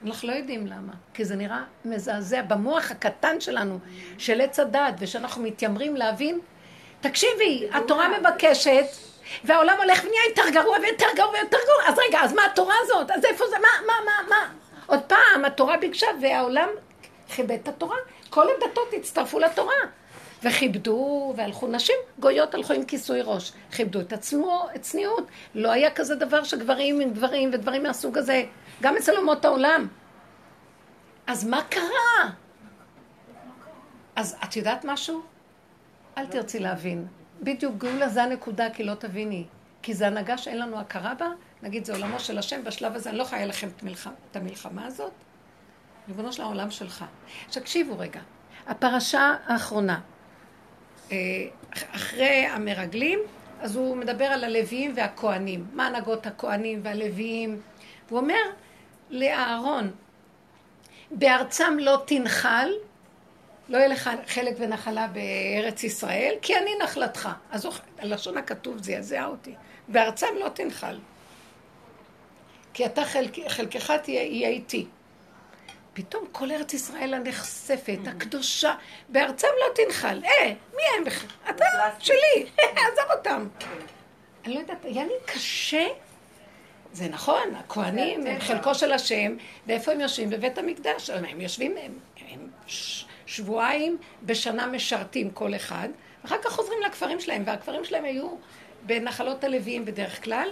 אנחנו 0.06 0.28
לא 0.28 0.32
יודעים 0.32 0.66
למה, 0.66 0.92
כי 1.14 1.24
זה 1.24 1.36
נראה 1.36 1.62
מזעזע 1.84 2.42
במוח 2.42 2.90
הקטן 2.90 3.40
שלנו, 3.40 3.78
של 4.18 4.40
עץ 4.40 4.60
הדעת, 4.60 4.94
ושאנחנו 4.98 5.42
מתיימרים 5.42 5.96
להבין. 5.96 6.40
תקשיבי, 7.00 7.68
התורה 7.72 8.08
מבקשת, 8.18 8.84
והעולם 9.44 9.76
הולך 9.78 10.04
ונהיה 10.04 10.22
יותר 10.28 10.42
גרוע 10.52 10.76
ויותר 10.82 11.06
גרוע 11.16 11.30
ויותר 11.30 11.56
גרוע, 11.66 11.92
אז 11.92 11.98
רגע, 12.08 12.20
אז 12.20 12.32
מה 12.32 12.42
התורה 12.52 12.74
הזאת? 12.82 13.10
אז 13.10 13.24
איפה 13.24 13.44
זה? 13.50 13.56
מה, 13.58 13.86
מה, 13.86 13.94
מה, 14.04 14.28
מה? 14.28 14.52
עוד 14.86 15.00
פעם, 15.00 15.44
התורה 15.44 15.76
ביקשה, 15.76 16.06
והעולם 16.22 16.68
כיבד 17.28 17.58
את 17.62 17.68
התורה. 17.68 17.96
כל 18.30 18.46
הדתות 18.50 18.88
הצטרפו 18.92 19.38
לתורה. 19.38 19.74
וכיבדו, 20.44 21.34
והלכו 21.36 21.66
נשים 21.66 21.96
גויות 22.18 22.54
הלכו 22.54 22.72
עם 22.72 22.84
כיסוי 22.84 23.20
ראש. 23.22 23.52
כיבדו 23.72 24.00
את 24.00 24.12
עצמו, 24.12 24.66
את 24.76 24.82
צניעות. 24.82 25.26
לא 25.54 25.70
היה 25.70 25.90
כזה 25.90 26.14
דבר 26.14 26.44
שגברים 26.44 27.00
עם 27.00 27.12
גברים 27.12 27.50
ודברים 27.52 27.82
מהסוג 27.82 28.18
הזה. 28.18 28.44
גם 28.80 28.96
אצל 28.96 29.16
אומות 29.16 29.44
העולם. 29.44 29.88
אז 31.26 31.44
מה 31.44 31.62
קרה? 31.62 32.30
אז 34.16 34.36
את 34.44 34.56
יודעת 34.56 34.84
משהו? 34.84 35.22
אל 36.18 36.26
תרצי 36.26 36.58
להבין. 36.58 37.06
בדיוק 37.40 37.74
גאולה 37.78 38.08
זה 38.08 38.22
הנקודה, 38.22 38.70
כי 38.70 38.84
לא 38.84 38.94
תביני. 38.94 39.44
כי 39.82 39.94
זה 39.94 40.06
הנהגה 40.06 40.38
שאין 40.38 40.58
לנו 40.58 40.80
הכרה 40.80 41.14
בה, 41.14 41.26
נגיד 41.62 41.84
זה 41.84 41.92
עולמו 41.92 42.20
של 42.20 42.38
השם, 42.38 42.64
בשלב 42.64 42.94
הזה 42.94 43.10
אני 43.10 43.18
לא 43.18 43.22
יכולה 43.22 43.46
לכם 43.46 43.68
את, 43.68 43.82
המלחמה, 43.82 44.12
את 44.30 44.36
המלחמה 44.36 44.86
הזאת. 44.86 45.12
ריבונו 46.08 46.32
של 46.32 46.42
העולם 46.42 46.70
שלך. 46.70 47.04
תקשיבו 47.50 47.98
רגע, 47.98 48.20
הפרשה 48.66 49.34
האחרונה, 49.46 50.00
אה, 51.12 51.16
אחרי 51.70 52.46
המרגלים, 52.46 53.18
אז 53.60 53.76
הוא 53.76 53.96
מדבר 53.96 54.24
על 54.24 54.44
הלוויים 54.44 54.92
והכוהנים, 54.96 55.66
מה 55.72 55.86
הנהגות 55.86 56.26
הכוהנים 56.26 56.80
והלוויים, 56.82 57.60
הוא 58.12 58.20
אומר 58.20 58.42
לאהרון, 59.10 59.90
בארצם 61.10 61.76
לא 61.80 62.02
תנחל, 62.06 62.70
לא 63.68 63.78
יהיה 63.78 63.88
לך 63.88 64.10
חלק 64.26 64.54
ונחלה 64.58 65.06
בארץ 65.06 65.84
ישראל, 65.84 66.34
כי 66.42 66.56
אני 66.56 66.70
נחלתך. 66.82 67.28
אז 67.50 67.68
הלשון 67.98 68.36
הכתוב 68.36 68.82
זעזע 68.82 69.26
אותי. 69.26 69.54
בארצם 69.88 70.26
לא 70.40 70.48
תנחל. 70.48 70.98
כי 72.74 72.86
אתה 72.86 73.04
חלק, 73.04 73.48
חלקך 73.48 73.90
תהיה, 74.02 74.22
יהיה 74.22 74.48
איתי. 74.48 74.86
פתאום 75.92 76.24
כל 76.32 76.50
ארץ 76.50 76.74
ישראל 76.74 77.14
הנחשפת, 77.14 77.98
הקדושה, 78.06 78.74
בארצם 79.08 79.48
לא 79.60 79.74
תנחל. 79.74 80.20
אה, 80.24 80.52
מי 80.76 80.82
הם 80.98 81.04
בכלל? 81.04 81.30
אתה 81.50 81.64
שלי, 81.98 82.46
עזוב 82.92 83.10
אותם. 83.16 83.48
אני 84.44 84.54
לא 84.54 84.60
יודעת, 84.60 84.84
היה 84.84 85.04
לי 85.04 85.14
קשה. 85.26 85.86
זה 86.92 87.08
נכון, 87.08 87.54
הכוהנים 87.58 88.26
הם 88.26 88.40
חלקו 88.40 88.74
של 88.74 88.92
השם, 88.92 89.36
ואיפה 89.66 89.92
הם 89.92 90.00
יושבים? 90.00 90.30
בבית 90.30 90.58
המקדש. 90.58 91.10
הם 91.10 91.40
יושבים, 91.40 91.74
הם, 91.82 91.92
הם 92.28 92.48
שבועיים 93.26 93.96
בשנה 94.22 94.66
משרתים 94.66 95.30
כל 95.30 95.54
אחד, 95.54 95.88
ואחר 96.22 96.36
כך 96.44 96.52
חוזרים 96.52 96.78
לכפרים 96.86 97.20
שלהם, 97.20 97.42
והכפרים 97.46 97.84
שלהם 97.84 98.04
היו 98.04 98.28
בנחלות 98.86 99.44
הלוויים 99.44 99.84
בדרך 99.84 100.24
כלל, 100.24 100.48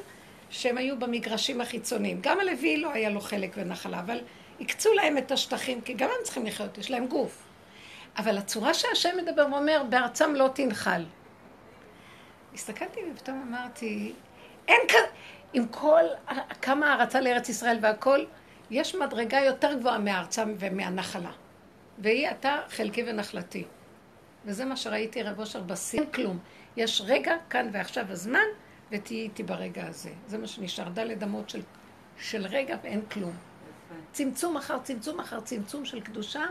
שהם 0.50 0.78
היו 0.78 0.98
במגרשים 0.98 1.60
החיצוניים. 1.60 2.18
גם 2.20 2.40
הלוי 2.40 2.76
לא 2.76 2.92
היה 2.92 3.10
לו 3.10 3.20
חלק 3.20 3.50
ונחלה, 3.56 4.00
אבל 4.00 4.18
הקצו 4.60 4.92
להם 4.94 5.18
את 5.18 5.32
השטחים, 5.32 5.80
כי 5.80 5.94
גם 5.94 6.08
הם 6.08 6.24
צריכים 6.24 6.46
לחיות, 6.46 6.78
יש 6.78 6.90
להם 6.90 7.06
גוף. 7.06 7.42
אבל 8.18 8.38
הצורה 8.38 8.74
שהשם 8.74 9.16
מדבר 9.16 9.46
ואומר, 9.50 9.82
בארצם 9.88 10.34
לא 10.34 10.48
תנחל. 10.54 11.04
הסתכלתי 12.54 13.00
ופתאום 13.14 13.44
אמרתי, 13.48 14.12
אין 14.68 14.80
כאן, 14.88 15.02
עם 15.52 15.68
כל, 15.68 16.02
כמה 16.62 16.92
הערצה 16.92 17.20
לארץ 17.20 17.48
ישראל 17.48 17.78
והכל, 17.82 18.24
יש 18.70 18.94
מדרגה 18.94 19.40
יותר 19.40 19.74
גבוהה 19.74 19.98
מארצם 19.98 20.54
ומהנחלה. 20.58 21.30
והיא 21.98 22.30
אתה 22.30 22.56
חלקי 22.68 23.04
ונחלתי. 23.06 23.64
וזה 24.44 24.64
מה 24.64 24.76
שראיתי 24.76 25.22
רב 25.22 25.38
אושר 25.40 25.62
בשיא, 25.62 26.00
אין 26.00 26.10
כלום. 26.10 26.38
יש 26.76 27.02
רגע, 27.06 27.36
כאן 27.50 27.68
ועכשיו 27.72 28.04
הזמן, 28.08 28.46
ותהיי 28.90 29.20
איתי 29.20 29.42
ברגע 29.42 29.86
הזה. 29.86 30.10
זה 30.26 30.38
מה 30.38 30.46
שנשאר, 30.46 30.88
דלת 30.88 31.22
אמות 31.22 31.50
של, 31.50 31.62
של 32.18 32.46
רגע 32.46 32.76
ואין 32.82 33.02
כלום. 33.10 33.32
צמצום 34.12 34.56
אחר 34.56 34.78
צמצום 34.78 35.20
אחר 35.20 35.40
צמצום 35.40 35.84
של 35.84 36.00
קדושה. 36.00 36.42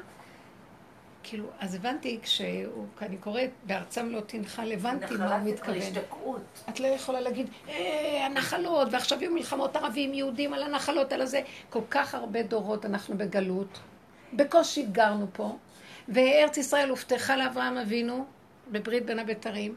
כאילו, 1.23 1.45
אז 1.59 1.75
הבנתי, 1.75 2.19
כשאני 2.23 3.17
קוראת, 3.19 3.49
בארצם 3.63 4.09
לא 4.09 4.21
תנחל, 4.21 4.71
הבנתי 4.71 5.15
מה 5.15 5.35
הוא 5.35 5.49
מתכוון. 5.49 5.77
השתקעות. 5.77 6.41
את 6.69 6.79
לא 6.79 6.87
יכולה 6.87 7.21
להגיד, 7.21 7.47
אה, 7.69 8.25
הנחלות, 8.25 8.87
ועכשיו 8.91 9.21
יהיו 9.21 9.31
מלחמות 9.31 9.75
ערבים, 9.75 10.13
יהודים 10.13 10.53
על 10.53 10.63
הנחלות, 10.63 11.13
על 11.13 11.21
הזה. 11.21 11.41
כל 11.69 11.81
כך 11.89 12.15
הרבה 12.15 12.43
דורות 12.43 12.85
אנחנו 12.85 13.17
בגלות. 13.17 13.79
בקושי 14.33 14.83
גרנו 14.83 15.27
פה, 15.33 15.55
וארץ 16.07 16.57
ישראל 16.57 16.89
הובטחה 16.89 17.35
לאברהם 17.35 17.77
אבינו 17.77 18.25
בברית 18.67 19.05
בין 19.05 19.19
הבתרים, 19.19 19.75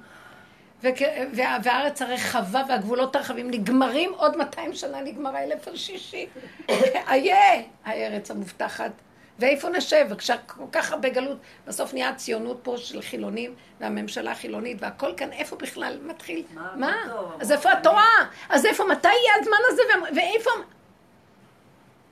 והארץ 1.32 2.02
הרחבה 2.02 2.62
והגבולות 2.68 3.16
הרחבים 3.16 3.50
נגמרים, 3.50 4.12
עוד 4.16 4.36
200 4.36 4.74
שנה 4.74 5.00
נגמר 5.00 5.36
האלף 5.36 5.68
השישי. 5.68 6.26
איה, 7.10 7.62
הארץ 7.84 8.30
המובטחת. 8.30 8.92
ואיפה 9.38 9.68
נשב? 9.68 10.06
וכשכל 10.10 10.64
כך 10.72 10.92
הרבה 10.92 11.08
גלות, 11.08 11.38
בסוף 11.66 11.94
נהיה 11.94 12.08
הציונות 12.08 12.60
פה 12.62 12.76
של 12.78 13.02
חילונים, 13.02 13.54
והממשלה 13.80 14.32
החילונית, 14.32 14.76
והכל 14.80 15.12
כאן, 15.16 15.32
איפה 15.32 15.56
בכלל 15.56 15.98
מתחיל? 16.02 16.42
מה? 16.54 16.72
מה? 16.76 16.94
אז 17.40 17.52
איפה 17.52 17.72
התורה? 17.72 18.08
אז 18.48 18.66
איפה, 18.66 18.84
מתי 18.84 19.08
יהיה 19.08 19.32
הזמן 19.40 19.58
הזה? 19.68 19.82
ואיפה... 20.16 20.50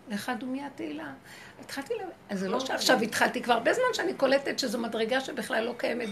לך 0.08 0.32
דומיה 0.38 0.68
תהילה. 0.74 1.12
התחלתי 1.60 1.94
ל... 1.94 1.98
אז 2.28 2.40
זה 2.40 2.48
לא 2.48 2.54
אוקיי. 2.54 2.66
שעכשיו 2.66 3.00
התחלתי, 3.00 3.42
כבר 3.42 3.54
הרבה 3.54 3.72
זמן 3.72 3.84
שאני 3.92 4.14
קולטת 4.14 4.58
שזו 4.58 4.78
מדרגה 4.78 5.20
שבכלל 5.20 5.64
לא 5.64 5.74
קיימת 5.76 6.08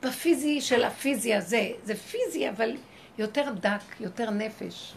בפיזי 0.00 0.60
של 0.60 0.84
הפיזי 0.84 1.34
הזה. 1.34 1.68
זה 1.84 1.94
פיזי, 1.94 2.48
אבל 2.48 2.76
יותר 3.18 3.50
דק, 3.60 4.00
יותר 4.00 4.30
נפש. 4.30 4.94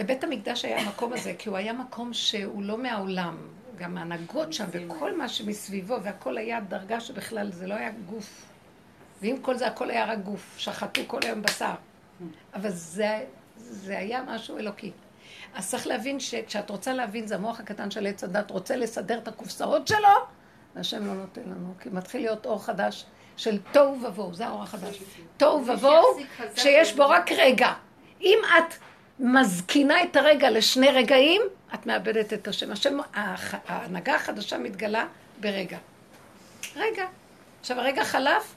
לבית 0.00 0.24
המקדש 0.24 0.64
היה 0.64 0.80
המקום 0.80 1.12
הזה, 1.12 1.34
כי 1.38 1.48
הוא 1.48 1.56
היה 1.56 1.72
מקום 1.72 2.12
שהוא 2.12 2.62
לא 2.62 2.78
מהעולם. 2.78 3.36
גם 3.76 3.98
ההנהגות 3.98 4.52
שם 4.52 4.64
וכל 4.70 5.16
מה 5.16 5.28
שמסביבו, 5.28 6.02
והכל 6.02 6.38
היה 6.38 6.60
דרגה 6.60 7.00
שבכלל 7.00 7.52
זה 7.52 7.66
לא 7.66 7.74
היה 7.74 7.90
גוף. 7.90 8.46
ועם 9.22 9.42
כל 9.42 9.56
זה 9.56 9.66
הכל 9.66 9.90
היה 9.90 10.04
רק 10.04 10.18
גוף, 10.18 10.54
שחטו 10.58 11.00
כל 11.06 11.18
היום 11.22 11.42
בשר. 11.42 11.74
אבל 12.54 12.70
זה, 12.70 13.24
זה 13.56 13.98
היה 13.98 14.22
משהו 14.22 14.58
אלוקי. 14.58 14.92
אז 15.54 15.70
צריך 15.70 15.86
להבין 15.86 16.20
שכשאת 16.20 16.70
רוצה 16.70 16.92
להבין, 16.92 17.26
זה 17.26 17.34
המוח 17.34 17.60
הקטן 17.60 17.90
של 17.90 18.06
עץ 18.06 18.24
הדת, 18.24 18.50
רוצה 18.50 18.76
לסדר 18.76 19.18
את 19.18 19.28
הקופסאות 19.28 19.88
שלו, 19.88 20.08
והשם 20.76 21.06
לא 21.06 21.14
נותן 21.14 21.42
לנו, 21.46 21.74
כי 21.80 21.88
מתחיל 21.92 22.20
להיות 22.20 22.46
אור 22.46 22.64
חדש 22.64 23.04
של 23.36 23.58
תוהו 23.72 24.02
ובוהו, 24.02 24.34
זה 24.34 24.46
האור 24.46 24.62
החדש. 24.62 25.02
תוהו 25.36 25.66
ובוהו, 25.66 26.18
שיש 26.56 26.92
בו 26.92 27.08
רק 27.08 27.32
רגע. 27.32 27.72
אם 28.20 28.38
את 28.58 28.74
מזקינה 29.20 30.02
את 30.02 30.16
הרגע 30.16 30.50
לשני 30.50 30.88
רגעים, 30.88 31.42
את 31.74 31.86
מאבדת 31.86 32.32
את 32.32 32.48
השם. 32.48 32.72
השם, 32.72 32.98
ההנהגה 33.66 34.14
החדשה 34.14 34.58
מתגלה 34.58 35.06
ברגע. 35.40 35.78
רגע. 36.76 37.06
עכשיו, 37.60 37.80
הרגע 37.80 38.04
חלף, 38.04 38.54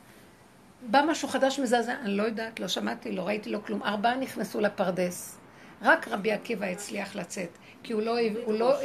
בא 0.82 1.02
משהו 1.08 1.28
חדש 1.28 1.60
מזעזע, 1.60 1.96
אני 2.02 2.18
לא 2.18 2.24
יודעת, 2.24 2.60
לא 2.60 2.68
שמעתי, 2.68 3.12
לא 3.12 3.22
ראיתי, 3.22 3.50
לא 3.50 3.60
כלום. 3.66 3.84
ארבעה 3.84 4.16
נכנסו 4.16 4.60
לפרדס. 4.60 5.38
רק 5.82 6.08
רבי 6.08 6.32
עקיבא 6.32 6.66
הצליח 6.66 7.16
לצאת, 7.16 7.50
כי 7.84 7.94
הוא 7.94 8.02
לא, 8.02 8.18
הוא 8.46 8.54
לא, 8.54 8.76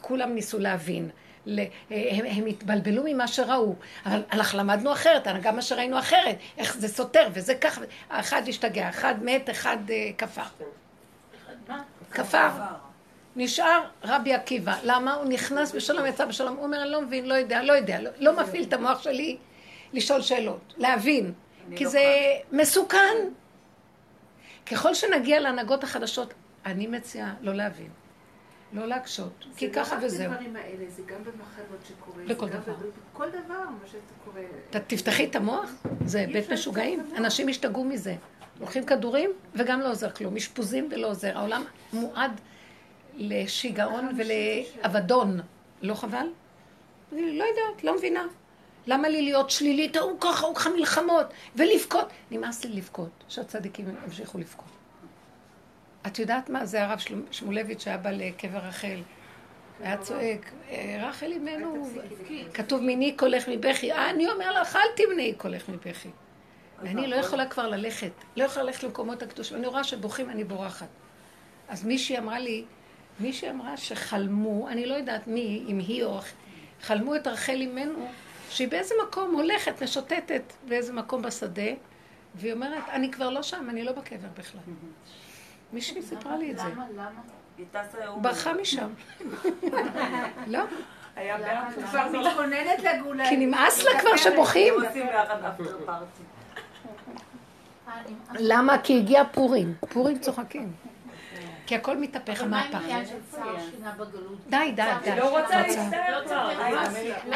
כולם 0.00 0.34
ניסו 0.34 0.58
להבין. 0.58 1.10
הם, 1.46 2.26
הם 2.26 2.46
התבלבלו 2.46 3.02
ממה 3.04 3.28
שראו, 3.28 3.74
אבל 4.06 4.22
אנחנו 4.32 4.58
למדנו 4.58 4.92
אחרת, 4.92 5.26
גם 5.42 5.56
מה 5.56 5.62
שראינו 5.62 5.98
אחרת, 5.98 6.36
איך 6.58 6.76
זה 6.76 6.88
סותר 6.88 7.28
וזה 7.32 7.54
ככה, 7.54 7.80
אחד 8.08 8.42
השתגע, 8.48 8.88
אחד 8.88 9.14
מת, 9.22 9.50
אחד 9.50 9.76
אה, 9.90 10.10
כפר. 10.18 10.42
כפר. 12.16 12.48
נשאר 13.36 13.84
רבי 14.04 14.34
עקיבא. 14.34 14.76
למה? 14.82 15.14
הוא 15.14 15.24
נכנס 15.24 15.74
בשלום, 15.74 16.06
יצא 16.06 16.24
בשלום. 16.24 16.56
הוא 16.56 16.64
אומר, 16.64 16.82
אני 16.82 16.90
לא 16.90 17.02
מבין, 17.02 17.26
לא 17.26 17.34
יודע, 17.34 17.62
לא 17.62 17.72
יודע, 17.72 18.00
לא, 18.00 18.10
לא 18.18 18.42
מפעיל 18.42 18.64
את 18.64 18.72
המוח 18.72 19.02
שלי 19.02 19.36
לשאול 19.92 20.22
שאלות, 20.22 20.74
להבין. 20.76 21.32
כי 21.76 21.84
לא 21.84 21.90
זה 21.90 22.02
מסוכן. 22.52 23.16
ככל 24.66 24.94
שנגיע 24.94 25.40
להנהגות 25.40 25.84
החדשות, 25.84 26.34
אני 26.66 26.86
מציעה 26.86 27.34
לא 27.40 27.54
להבין. 27.54 27.88
לא 28.72 28.86
להקשות, 28.86 29.44
כי 29.56 29.70
ככה 29.70 29.96
וזהו. 30.02 30.08
זה 30.18 30.26
לא 30.26 30.32
רק 30.32 30.38
בדברים 30.38 30.56
האלה, 30.56 30.84
זה 30.88 31.02
גם 31.06 31.18
במחלות 31.24 31.80
שקורה. 31.88 32.24
בכל 32.26 32.48
דבר. 32.48 32.74
כל 33.12 33.28
דבר, 33.28 33.64
מה 33.80 33.86
שאתה 33.86 33.98
קורא. 34.24 34.40
תפתחי 34.86 35.24
את 35.24 35.36
המוח, 35.36 35.70
זה 36.04 36.26
בית 36.32 36.52
משוגעים. 36.52 37.06
אנשים 37.16 37.48
השתגעו 37.48 37.84
מזה. 37.84 38.14
לוקחים 38.60 38.86
כדורים 38.86 39.30
וגם 39.54 39.80
לא 39.80 39.90
עוזר 39.90 40.10
כלום. 40.10 40.36
אשפוזים 40.36 40.88
ולא 40.90 41.06
עוזר. 41.06 41.38
העולם 41.38 41.64
מועד 41.92 42.40
לשיגעון 43.16 44.08
ולאבדון. 44.16 45.40
לא 45.82 45.94
חבל? 45.94 46.26
אני 47.12 47.38
לא 47.38 47.44
יודעת, 47.44 47.84
לא 47.84 47.96
מבינה. 47.96 48.26
למה 48.86 49.08
לי 49.08 49.22
להיות 49.22 49.50
שלילית? 49.50 49.96
הוא 49.96 50.20
ככה, 50.20 50.46
הוא 50.46 50.54
ככה 50.54 50.70
מלחמות, 50.70 51.26
ולבכות. 51.56 52.08
נמאס 52.30 52.64
לי 52.64 52.76
לבכות, 52.76 53.24
שהצדיקים 53.28 53.94
ימשיכו 54.04 54.38
לבכות. 54.38 54.64
את 56.06 56.18
יודעת 56.18 56.50
מה? 56.50 56.66
זה 56.66 56.84
הרב 56.84 56.98
שמואלביץ' 57.30 57.84
שהיה 57.84 57.96
בא 57.98 58.10
לקבר 58.10 58.58
רחל. 58.58 59.00
היה 59.80 59.96
צועק, 59.96 60.50
אה, 60.70 61.08
רחל 61.08 61.32
אימנו, 61.32 61.88
כתוב 62.54 62.82
מיני 62.82 63.12
קולך 63.12 63.48
מבכי. 63.48 63.92
אה, 63.92 64.10
אני 64.10 64.30
אומר 64.30 64.60
לך, 64.60 64.76
אל 64.76 64.80
תמנעי 64.96 65.34
קולך 65.34 65.68
מבכי. 65.68 66.08
ואני 66.82 67.06
לא 67.06 67.16
יכולה 67.16 67.46
כבר 67.46 67.68
ללכת, 67.68 68.12
לא 68.36 68.44
יכולה 68.44 68.64
ללכת 68.64 68.82
למקומות 68.82 69.22
הקדושים. 69.22 69.56
אני 69.56 69.66
רואה 69.66 69.84
שבוכים, 69.84 70.30
אני 70.30 70.44
בורחת. 70.44 70.88
אז 71.68 71.84
מישהי 71.84 72.18
אמרה 72.18 72.38
לי, 72.38 72.64
מישהי 73.20 73.50
אמרה 73.50 73.76
שחלמו, 73.76 74.68
אני 74.68 74.86
לא 74.86 74.94
יודעת 74.94 75.26
מי, 75.26 75.64
אם 75.68 75.78
היא 75.78 76.04
או... 76.04 76.20
חלמו 76.82 77.16
את 77.16 77.26
רחל 77.26 77.52
אימנו, 77.52 78.08
שהיא 78.50 78.68
באיזה 78.68 78.94
מקום 79.08 79.34
הולכת, 79.34 79.82
משוטטת 79.82 80.42
באיזה 80.68 80.92
מקום 80.92 81.22
בשדה, 81.22 81.62
והיא 82.34 82.52
אומרת, 82.52 82.82
אני 82.88 83.10
כבר 83.10 83.30
לא 83.30 83.42
שם, 83.42 83.66
אני 83.70 83.84
לא 83.84 83.92
בקבר 83.92 84.28
בכלל. 84.38 84.60
מישהי 85.72 86.02
סיפרה 86.02 86.36
לי 86.36 86.50
את 86.50 86.58
זה. 86.58 86.64
למה? 86.64 86.86
למה? 86.94 87.20
היא 87.58 87.66
ברחה 88.20 88.52
משם. 88.52 88.88
לא? 90.46 90.60
היה 91.16 91.70
כבר 91.90 92.08
מתכוננת 92.20 92.82
לגאולה. 92.82 93.28
כי 93.28 93.36
נמאס 93.36 93.84
לה 93.84 94.00
כבר 94.00 94.16
שבוכים. 94.16 94.74
למה? 98.34 98.78
כי 98.78 98.98
הגיע 98.98 99.24
פורים. 99.24 99.74
פורים 99.88 100.18
צוחקים. 100.18 100.72
כי 101.66 101.74
הכל 101.74 101.96
מתהפך, 101.96 102.40
אבל 102.40 102.48
מה 102.48 102.60
המהפך. 102.60 102.74
עם 102.74 102.82
עניין 102.82 103.06
של 103.06 103.14
צער 103.30 103.56
שינה 103.70 103.90
בגלות? 103.90 104.38
די, 104.46 104.72
די, 104.76 104.82
די. 105.04 105.16
לא 105.16 105.40
רוצה. 105.40 105.56
להצטער 105.56 106.22
כבר. 106.24 106.50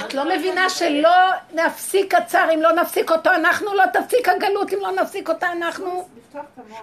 את 0.00 0.14
לא 0.14 0.36
מבינה 0.36 0.70
שלא 0.70 1.10
נפסיק 1.54 2.14
הצער 2.14 2.54
אם 2.54 2.62
לא 2.62 2.72
נפסיק 2.72 3.10
אותו 3.10 3.30
אנחנו, 3.30 3.74
לא 3.74 3.84
תפסיק 3.92 4.28
הגלות 4.28 4.72
אם 4.72 4.78
לא 4.80 4.90
נפסיק 5.02 5.28
אותה 5.28 5.52
אנחנו. 5.52 6.08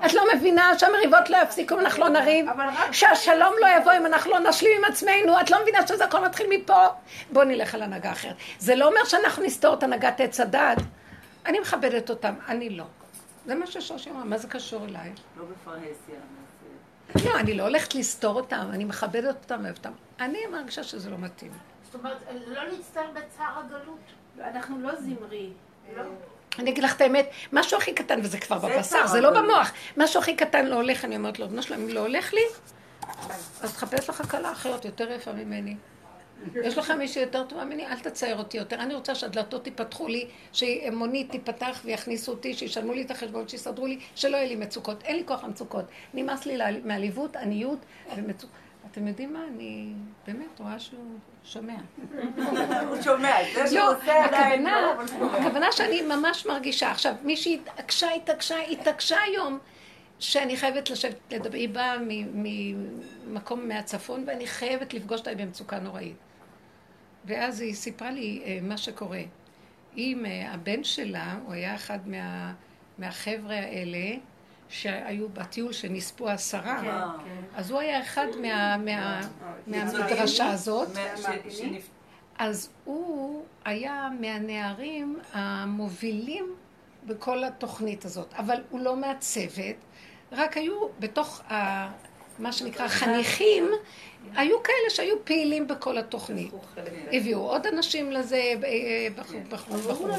את 0.06 0.14
לא 0.14 0.24
מבינה 0.36 0.80
שהמריבות 0.80 1.30
לא 1.30 1.38
יפסיקו 1.38 1.76
אם 1.76 1.80
אנחנו 1.80 2.04
לא 2.04 2.10
נריב? 2.10 2.46
שהשלום 2.92 3.54
לא 3.62 3.68
יבוא 3.78 3.92
אם 3.98 4.06
אנחנו 4.06 4.32
לא 4.32 4.40
נשלים 4.40 4.72
עם 4.78 4.92
עצמנו, 4.92 5.42
את 5.42 5.52
לא 5.52 5.62
מבינה 5.62 5.88
שזה 5.88 6.06
הכל 6.06 6.26
מתחיל 6.26 6.48
מפה? 6.50 6.88
בואו 7.32 7.46
נלך 7.46 7.76
על 7.76 7.82
הנהגה 7.82 8.12
אחרת. 8.12 8.36
זה 8.60 8.76
לא 8.76 8.88
אומר 8.88 9.04
שאנחנו 9.06 9.44
נסתור 9.44 9.74
את 9.74 9.84
הנהגת 9.84 10.22
עץ 10.22 10.40
הדת. 10.40 10.78
אני 11.48 11.60
מכבדת 11.60 12.10
אותם, 12.10 12.34
אני 12.48 12.70
לא. 12.70 12.84
זה 13.46 13.56
מה 13.56 13.68
ששושי 13.68 14.10
אמרה, 14.10 14.24
מה 14.24 14.38
זה 14.38 14.48
קשור 14.48 14.86
אליי? 14.86 15.14
לא 15.38 15.44
בפרהסיה. 15.46 16.20
לא, 17.26 17.40
אני 17.40 17.54
לא 17.54 17.64
הולכת 17.64 17.96
לסתור 17.96 18.36
אותם, 18.36 18.68
אני 18.74 18.86
מכבדת 18.86 19.36
אותם 19.44 19.60
ואוהבת 19.62 19.78
אותם. 19.78 19.92
אני 20.20 20.40
מרגישה 20.52 20.84
שזה 20.84 21.10
לא 21.10 21.18
מתאים. 21.18 21.52
זאת 21.86 21.96
אומרת, 21.96 22.18
לא 22.48 22.64
להצטער 22.64 23.12
בצער 23.12 23.60
הגלות. 23.66 24.00
אנחנו 24.40 24.80
לא 24.80 24.96
זמרי. 24.96 25.50
לא. 25.96 26.04
אני 26.60 26.72
אגיד 26.72 26.84
לך 26.84 26.96
את 26.96 27.02
האמת, 27.02 27.30
משהו 27.54 27.78
הכי 27.78 27.94
קטן, 27.94 28.20
וזה 28.24 28.40
כבר 28.40 28.60
בבשר, 28.60 29.08
זה 29.08 29.22
לא 29.22 29.42
במוח. 29.42 29.72
משהו 29.98 30.20
הכי 30.20 30.36
קטן 30.36 30.66
לא 30.66 30.76
הולך, 30.76 31.06
אני 31.06 31.16
אומרת 31.16 31.40
לו, 31.40 31.50
בנו 31.50 31.62
שלהם, 31.62 31.82
אם 31.82 31.90
לא 31.90 32.00
הולך 32.00 32.34
לי, 32.34 32.42
אז 33.62 33.74
תחפש 33.74 34.10
לך 34.10 34.32
כלה 34.32 34.52
אחרת, 34.52 34.86
יותר 34.86 35.12
יפה 35.12 35.32
ממני. 35.32 35.76
יש 36.64 36.78
לך 36.78 36.92
מישהי 36.92 37.22
יותר 37.22 37.44
טובה 37.44 37.66
ממני, 37.66 37.88
אל 37.88 38.00
תצייר 38.00 38.38
אותי 38.38 38.58
יותר. 38.58 38.76
אני 38.76 38.94
רוצה 38.94 39.16
שהדלתות 39.16 39.68
ייפתחו 39.68 40.08
לי, 40.08 40.28
שמונית 40.54 41.32
תיפתח 41.32 41.82
ויכניסו 41.86 42.32
אותי, 42.32 42.54
שישלמו 42.54 42.94
לי 42.94 43.02
את 43.02 43.12
החשבון, 43.12 43.48
שיסדרו 43.48 43.88
לי, 43.88 44.00
שלא 44.16 44.38
יהיה 44.38 44.48
לי 44.48 44.56
מצוקות. 44.56 45.04
אין 45.04 45.16
לי 45.16 45.24
כוח 45.26 45.44
למצוקות. 45.44 45.86
נמאס 46.14 46.46
לי 46.46 46.58
מעליבות, 46.84 47.36
עניות 47.36 47.80
ומצוקות. 48.18 48.56
אתם 48.92 49.08
יודעים 49.08 49.34
מה? 49.34 49.40
אני 49.56 49.94
באמת 50.28 50.60
רואה 50.60 50.80
שהוא 50.80 51.20
שומע. 51.44 51.74
הוא 52.90 53.02
שומע, 53.02 53.36
זה 53.56 53.68
שהוא 53.68 53.80
לא, 53.80 53.96
עושה 53.96 54.26
עדיין 54.26 54.68
הכוונה, 54.68 54.96
לא. 55.20 55.26
הכוונה 55.26 55.72
שאני 55.72 56.02
ממש 56.02 56.46
מרגישה. 56.46 56.92
עכשיו, 56.92 57.14
מישהי 57.24 57.60
התעקשה, 57.64 58.08
התעקשה, 58.12 58.56
התעקשה 58.60 59.18
היום, 59.22 59.60
שאני 60.20 60.58
חייבת 60.58 60.90
לשבת 60.90 61.16
לדבר. 61.32 61.58
היא 61.58 61.70
באה 61.70 61.98
ממקום 62.34 63.68
מהצפון, 63.68 64.24
ואני 64.28 64.48
חייבת 64.48 64.94
לפגוש 64.94 65.20
אותה 65.20 65.36
במצוקה 65.36 65.80
נוראית. 65.80 66.16
ואז 67.28 67.62
היא 67.62 67.74
סיפרה 67.74 68.12
לי 68.12 68.42
אה, 68.46 68.60
מה 68.62 68.78
שקורה. 68.78 69.22
אה, 69.98 70.54
הבן 70.54 70.84
שלה, 70.84 71.40
הוא 71.46 71.54
היה 71.54 71.76
אחד 71.76 72.08
מה, 72.08 72.54
מהחבר'ה 72.98 73.56
האלה, 73.56 74.16
שהיו 74.70 75.30
בטיול 75.30 75.74
שנספו 75.74 76.30
עשרה. 76.30 76.82
כן, 76.82 77.42
אז 77.56 77.72
הוא 77.72 77.80
היה 77.80 78.02
אחד 78.02 78.28
מה, 78.42 78.78
מה, 78.78 79.22
מהמדרשה 79.68 80.50
הזאת. 80.50 80.90
אז 82.38 82.70
הוא 82.84 83.44
היה 83.66 84.10
מהנערים 84.20 85.20
המובילים 85.34 86.56
בכל 87.06 87.44
התוכנית 87.44 88.06
הזאת, 88.06 88.34
אבל 88.34 88.64
הוא 88.70 88.80
לא 88.80 88.98
מהצוות, 88.98 89.76
רק 90.32 90.58
היו 90.58 90.88
בתוך 91.00 91.42
ה, 91.42 91.88
מה 92.40 92.52
שנקרא 92.52 92.88
חניכים, 92.88 93.70
היו 94.36 94.64
כאלה 94.64 94.90
שהיו 94.90 95.26
פעילים 95.26 95.68
בכל 95.68 95.98
התוכנית. 95.98 96.52
הביאו 97.12 97.40
עוד 97.40 97.68
אנשים 97.68 98.12
לזה, 98.12 98.54
אה, 98.64 99.08
בחור, 99.16 99.42
בחור, 99.50 99.76
אבל 99.76 99.84
הוא 99.84 99.94
בחור. 99.94 100.08
לא. 100.08 100.16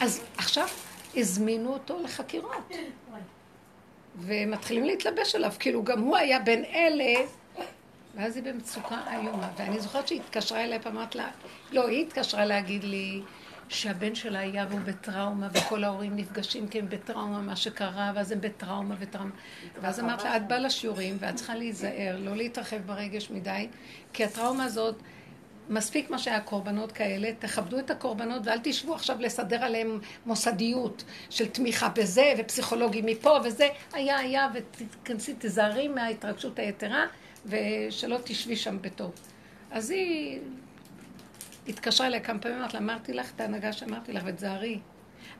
אז 0.00 0.22
עכשיו 0.36 0.68
הזמינו 1.16 1.72
אותו 1.72 1.98
לחקירות. 2.04 2.72
ומתחילים 4.18 4.84
להתלבש 4.84 5.34
עליו, 5.34 5.52
כאילו 5.58 5.82
גם 5.82 6.00
הוא 6.00 6.16
היה 6.16 6.38
בין 6.38 6.64
אלה, 6.64 7.14
ואז 8.14 8.36
היא 8.36 8.44
במצוקה 8.44 9.00
איומה. 9.12 9.50
ואני 9.56 9.80
זוכרת 9.80 10.08
שהיא 10.08 10.20
התקשרה 10.20 10.64
אליי 10.64 10.78
אמרת 10.86 11.14
לה, 11.14 11.28
לא, 11.72 11.88
היא 11.88 12.06
התקשרה 12.06 12.44
להגיד 12.44 12.84
לי 12.84 13.22
שהבן 13.68 14.14
שלה 14.14 14.38
היה 14.38 14.66
והוא 14.68 14.80
בטראומה, 14.80 15.48
וכל 15.52 15.84
ההורים 15.84 16.16
נפגשים 16.16 16.68
כי 16.68 16.78
הם 16.78 16.88
בטראומה, 16.88 17.40
מה 17.40 17.56
שקרה, 17.56 18.12
ואז 18.14 18.32
הם 18.32 18.40
בטראומה 18.40 18.94
וטראומה. 18.98 19.30
ואז 19.82 20.00
אמרת 20.00 20.24
לה, 20.24 20.36
את 20.36 20.48
באה 20.48 20.58
לשיעורים, 20.58 21.16
ואת 21.20 21.34
צריכה 21.34 21.54
להיזהר, 21.54 22.16
לא 22.18 22.36
להתרחב 22.36 22.76
ברגש 22.86 23.30
מדי, 23.30 23.68
כי 24.12 24.24
הטראומה 24.24 24.64
הזאת... 24.64 24.94
מספיק 25.68 26.10
מה 26.10 26.18
שהיה 26.18 26.40
קורבנות 26.40 26.92
כאלה, 26.92 27.30
תכבדו 27.38 27.78
את 27.78 27.90
הקורבנות 27.90 28.46
ואל 28.46 28.58
תשבו 28.62 28.94
עכשיו 28.94 29.16
לסדר 29.20 29.64
עליהם 29.64 30.00
מוסדיות 30.26 31.04
של 31.30 31.46
תמיכה 31.46 31.88
בזה 31.88 32.34
ופסיכולוגי 32.38 33.02
מפה 33.04 33.38
וזה, 33.44 33.68
היה 33.92 34.18
היה 34.18 34.48
ותיכנסי, 34.54 35.34
תזהרי 35.38 35.88
מההתרגשות 35.88 36.58
היתרה 36.58 37.04
ושלא 37.46 38.18
תשבי 38.24 38.56
שם 38.56 38.78
בטוב. 38.80 39.12
אז 39.70 39.90
היא 39.90 40.40
התקשרה 41.68 42.06
אליי 42.06 42.20
כמה 42.20 42.38
פעמים, 42.38 42.58
אמרת 42.58 42.74
לה, 42.74 42.80
אמרתי 42.80 43.12
לך 43.12 43.32
את 43.36 43.40
ההנהגה 43.40 43.72
שאמרתי 43.72 44.12
לך 44.12 44.22
ותזהרי. 44.26 44.78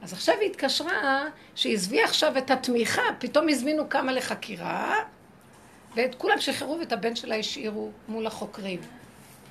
אז 0.03 0.13
עכשיו 0.13 0.35
היא 0.41 0.51
התקשרה, 0.51 1.25
שהיא 1.55 2.05
עכשיו 2.05 2.39
את 2.39 2.51
התמיכה, 2.51 3.03
פתאום 3.19 3.49
הזמינו 3.49 3.89
כמה 3.89 4.13
לחקירה 4.13 4.95
ואת 5.97 6.15
כולם 6.15 6.41
שחררו 6.41 6.79
ואת 6.81 6.93
הבן 6.93 7.17
שלה 7.17 7.37
השאירו 7.37 7.91
מול 8.09 8.27
החוקרים. 8.27 8.81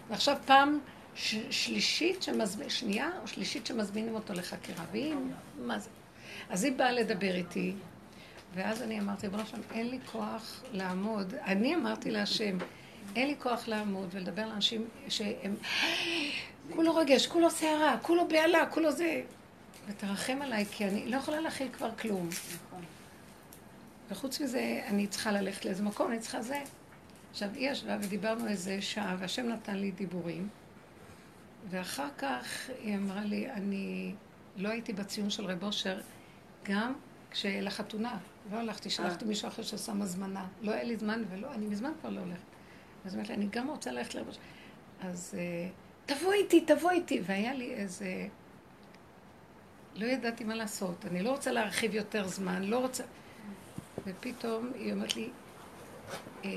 ועכשיו 0.09 0.37
פעם 0.45 0.79
ש- 1.15 1.35
שלישית 1.49 2.23
שמזמין, 2.23 2.69
שנייה 2.69 3.09
או 3.21 3.27
שלישית 3.27 3.65
שמזמינים 3.65 4.15
אותו 4.15 4.33
לחקירה, 4.33 4.85
והיא, 4.91 5.13
מה 5.59 5.79
זה? 5.79 5.89
אז 6.49 6.63
היא 6.63 6.73
באה 6.73 6.91
לדבר 6.91 7.35
איתי, 7.35 7.73
ואז 8.53 8.81
אני 8.81 8.99
אמרתי, 8.99 9.27
בוא 9.27 9.39
שם, 9.45 9.61
אין 9.71 9.89
לי 9.89 9.99
כוח 10.11 10.63
לעמוד, 10.71 11.33
אני 11.45 11.75
אמרתי 11.75 12.11
להשם, 12.11 12.57
אין 13.15 13.27
לי 13.27 13.35
כוח 13.39 13.67
לעמוד 13.67 14.09
ולדבר 14.11 14.45
לאנשים 14.45 14.87
שהם, 15.09 15.55
כולו 16.71 16.95
רגש, 16.95 17.27
כולו 17.27 17.51
סערה, 17.51 17.97
כולו 18.01 18.27
בהלה, 18.27 18.65
כולו 18.69 18.91
זה, 18.91 19.21
ותרחם 19.87 20.41
עליי, 20.41 20.65
כי 20.65 20.85
אני 20.85 21.11
לא 21.11 21.17
יכולה 21.17 21.41
להכיל 21.41 21.69
כבר 21.69 21.89
כלום. 21.95 22.29
וחוץ 24.09 24.41
מזה, 24.41 24.81
אני 24.87 25.07
צריכה 25.07 25.31
ללכת 25.31 25.65
לאיזה 25.65 25.83
מקום, 25.83 26.11
אני 26.11 26.19
צריכה 26.19 26.41
זה. 26.41 26.61
עכשיו, 27.31 27.49
היא 27.53 27.69
ישבה 27.69 27.97
ודיברנו 28.01 28.47
איזה 28.47 28.81
שעה, 28.81 29.15
והשם 29.19 29.47
נתן 29.49 29.75
לי 29.75 29.91
דיבורים, 29.91 30.47
ואחר 31.69 32.07
כך 32.17 32.69
היא 32.81 32.95
אמרה 32.95 33.21
לי, 33.21 33.51
אני 33.51 34.13
לא 34.57 34.69
הייתי 34.69 34.93
בציון 34.93 35.29
של 35.29 35.45
רב 35.45 35.63
אושר, 35.63 36.01
גם 36.63 36.93
כשלחתונה, 37.31 38.17
לא 38.51 38.57
הלכתי, 38.57 38.89
שלחתי 38.89 39.25
מישהו 39.25 39.47
אחר 39.47 39.63
ששם 39.63 40.01
הזמנה. 40.01 40.47
לא 40.61 40.71
היה 40.71 40.83
לי 40.83 40.97
זמן 40.97 41.23
ולא, 41.29 41.53
אני 41.53 41.65
מזמן 41.67 41.91
כבר 42.01 42.09
לא 42.09 42.19
הולכת. 42.19 42.39
אז 43.05 43.13
היא 43.13 43.13
אומרת 43.13 43.29
לי, 43.29 43.35
אני 43.35 43.47
גם 43.51 43.69
רוצה 43.69 43.91
ללכת 43.91 44.15
לרב 44.15 44.27
אושר. 44.27 44.39
אז 45.01 45.35
אה, 45.37 45.69
תבוא 46.05 46.33
איתי, 46.33 46.61
תבוא 46.61 46.91
איתי. 46.91 47.21
והיה 47.25 47.53
לי 47.53 47.73
איזה... 47.73 48.27
לא 49.95 50.05
ידעתי 50.05 50.43
מה 50.43 50.55
לעשות. 50.55 51.05
אני 51.05 51.23
לא 51.23 51.31
רוצה 51.31 51.51
להרחיב 51.51 51.95
יותר 51.95 52.27
זמן, 52.27 52.63
לא 52.63 52.77
רוצה... 52.77 53.03
ופתאום 54.05 54.71
היא 54.75 54.93
אומרת 54.93 55.15
לי, 55.15 55.29
אה, 56.45 56.49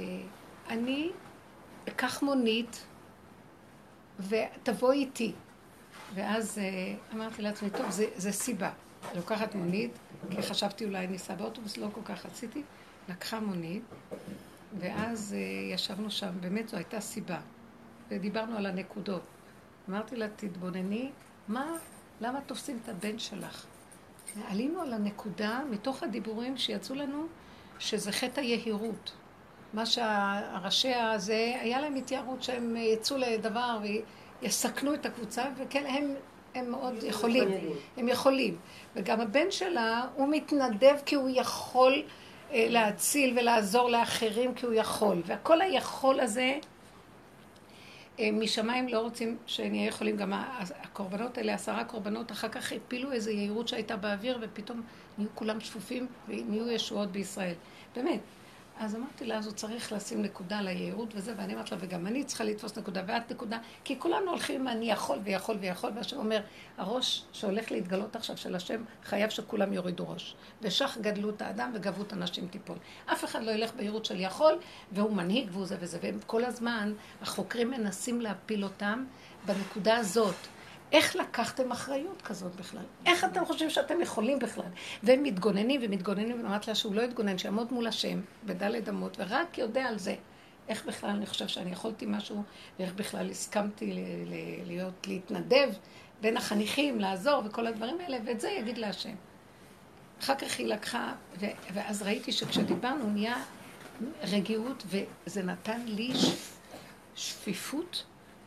אני 0.69 1.11
אקח 1.89 2.23
מונית 2.23 2.87
ותבוא 4.21 4.93
איתי. 4.93 5.33
ואז 6.15 6.59
אה, 6.59 6.95
אמרתי 7.15 7.43
לעצמי, 7.43 7.71
טוב, 7.71 7.91
זה, 7.91 8.07
זה 8.17 8.33
סיבה. 8.33 8.71
לוקחת 9.15 9.55
מונית, 9.55 9.91
כי 10.31 10.43
חשבתי 10.43 10.85
אולי 10.85 11.07
ניסע 11.07 11.35
באוטובוס, 11.35 11.77
לא 11.77 11.89
כל 11.93 12.01
כך 12.05 12.27
רציתי. 12.27 12.63
לקחה 13.09 13.41
מונית, 13.41 13.83
ואז 14.79 15.35
אה, 15.39 15.75
ישבנו 15.75 16.11
שם, 16.11 16.31
באמת 16.41 16.69
זו 16.69 16.77
הייתה 16.77 17.01
סיבה. 17.01 17.39
ודיברנו 18.09 18.57
על 18.57 18.67
הנקודות. 18.67 19.23
אמרתי 19.89 20.17
לה, 20.17 20.27
תתבונני, 20.37 21.11
מה, 21.49 21.67
למה 22.21 22.41
תופסים 22.41 22.79
את 22.85 22.89
הבן 22.89 23.19
שלך? 23.19 23.67
עלינו 24.49 24.81
על 24.81 24.93
הנקודה 24.93 25.61
מתוך 25.71 26.03
הדיבורים 26.03 26.57
שיצאו 26.57 26.95
לנו, 26.95 27.27
שזה 27.79 28.13
חטא 28.13 28.41
היהירות. 28.41 29.13
מה 29.75 29.87
שהראשי 29.87 30.95
הזה, 30.95 31.57
היה 31.61 31.81
להם 31.81 31.95
התיירות 31.95 32.43
שהם 32.43 32.77
יצאו 32.77 33.17
לדבר 33.17 33.79
ויסכנו 34.43 34.95
את 34.95 35.07
הקבוצה, 35.07 35.45
וכן, 35.57 35.85
הם, 35.87 36.15
הם 36.55 36.71
מאוד 36.71 36.95
יכולים, 37.03 37.49
הם 37.97 38.09
יכולים. 38.09 38.57
וגם 38.95 39.21
הבן 39.21 39.51
שלה, 39.51 40.05
הוא 40.15 40.29
מתנדב 40.29 40.97
כי 41.07 41.15
הוא 41.15 41.29
יכול 41.33 42.03
אה, 42.53 42.67
להציל 42.69 43.39
ולעזור 43.39 43.91
לאחרים 43.91 44.55
כי 44.55 44.67
הוא 44.67 44.75
יכול. 44.75 45.23
והכל 45.27 45.61
היכול 45.61 46.21
הזה, 46.21 46.59
משמיים 48.19 48.89
לא 48.89 49.01
רוצים 49.01 49.37
שנהיה 49.47 49.87
יכולים, 49.87 50.17
גם 50.17 50.33
הקורבנות 50.83 51.39
האלה, 51.39 51.55
עשרה 51.55 51.85
קורבנות, 51.85 52.33
אחר 52.33 52.49
כך 52.49 52.73
הפילו 52.73 53.13
איזו 53.13 53.31
יהירות 53.31 53.69
שהייתה 53.69 53.97
באוויר, 53.97 54.39
ופתאום 54.43 54.83
נהיו 55.19 55.29
כולם 55.35 55.61
שפופים 55.61 56.07
ונהיו 56.29 56.71
ישועות 56.71 57.13
בישראל. 57.13 57.55
באמת. 57.97 58.21
אז 58.79 58.95
אמרתי 58.95 59.27
לה, 59.27 59.39
אז 59.39 59.47
הוא 59.47 59.55
צריך 59.55 59.93
לשים 59.93 60.23
נקודה 60.23 60.59
על 60.59 60.69
הייעוד 60.69 61.13
וזה, 61.17 61.35
ואני 61.37 61.55
אמרתי 61.55 61.71
לה, 61.71 61.77
וגם 61.81 62.07
אני 62.07 62.25
צריכה 62.25 62.45
לתפוס 62.45 62.79
נקודה, 62.79 63.03
ואת 63.07 63.33
נקודה, 63.33 63.59
כי 63.85 63.99
כולנו 63.99 64.31
הולכים 64.31 64.61
עם 64.61 64.69
אני 64.69 64.91
יכול 64.91 65.19
ויכול 65.25 65.57
ויכול, 65.61 65.91
והשם 65.95 66.17
אומר, 66.17 66.41
הראש 66.79 67.25
שהולך 67.33 67.71
להתגלות 67.73 68.17
עכשיו 68.17 68.37
של 68.37 68.55
השם, 68.55 68.85
חייב 69.05 69.31
שכולם 69.31 69.73
יורידו 69.73 70.09
ראש. 70.09 70.35
ושך 70.63 70.99
גדלו 71.01 71.31
את 71.31 71.43
האדם 71.43 71.71
וגבו 71.75 72.03
את 72.03 72.13
הנשים 72.13 72.49
תיפול. 72.49 72.77
אף 73.13 73.25
אחד 73.25 73.43
לא 73.43 73.51
ילך 73.51 73.75
בהירות 73.75 74.05
של 74.05 74.21
יכול, 74.21 74.59
והוא 74.93 75.13
מנהיג 75.13 75.49
והוא 75.53 75.67
זה 75.67 75.77
וזה, 75.81 75.99
והם 76.03 76.19
כל 76.27 76.45
הזמן, 76.45 76.93
החוקרים 77.23 77.71
מנסים 77.71 78.21
להפיל 78.21 78.65
אותם 78.65 79.05
בנקודה 79.47 79.97
הזאת. 79.97 80.56
איך 80.93 81.17
לקחתם 81.17 81.73
אחריות 81.73 82.23
כזאת 82.23 82.57
בכלל? 82.57 82.83
איך 83.07 83.25
אתם 83.25 83.45
חושבים 83.45 83.71
שאתם 83.71 84.01
יכולים 84.01 84.39
בכלל? 84.39 84.65
והם 85.03 85.23
מתגוננים 85.23 85.81
ומתגוננים, 85.85 86.45
ואמרתי 86.45 86.71
לה 86.71 86.75
שהוא 86.75 86.95
לא 86.95 87.03
יתגונן, 87.03 87.39
שיעמוד 87.39 87.73
מול 87.73 87.87
השם 87.87 88.21
בדלת 88.45 88.89
אמות, 88.89 89.17
ורק 89.21 89.59
יודע 89.59 89.85
על 89.85 89.99
זה. 89.99 90.15
איך 90.69 90.85
בכלל 90.87 91.11
אני 91.11 91.27
חושב 91.27 91.49
שאני 91.49 91.71
יכולתי 91.71 92.07
משהו, 92.09 92.43
ואיך 92.79 92.95
בכלל 92.95 93.31
הסכמתי 93.31 93.93
ל- 93.93 93.99
ל- 93.99 94.67
להיות, 94.67 95.07
להתנדב 95.07 95.69
בין 96.21 96.37
החניכים, 96.37 97.01
לעזור 97.01 97.43
וכל 97.47 97.67
הדברים 97.67 98.01
האלה, 98.01 98.19
ואת 98.25 98.41
זה 98.41 98.51
יגיד 98.51 98.79
להשם. 98.79 99.15
אחר 100.23 100.35
כך 100.35 100.59
היא 100.59 100.67
לקחה, 100.67 101.13
ו- 101.41 101.47
ואז 101.75 102.03
ראיתי 102.03 102.33
שכשדיברנו 102.33 103.11
נהיה 103.11 103.37
רגיעות, 104.23 104.85
וזה 105.27 105.43
נתן 105.43 105.81
לי 105.87 106.13
שפ- 106.15 106.57
שפיפות 107.17 108.05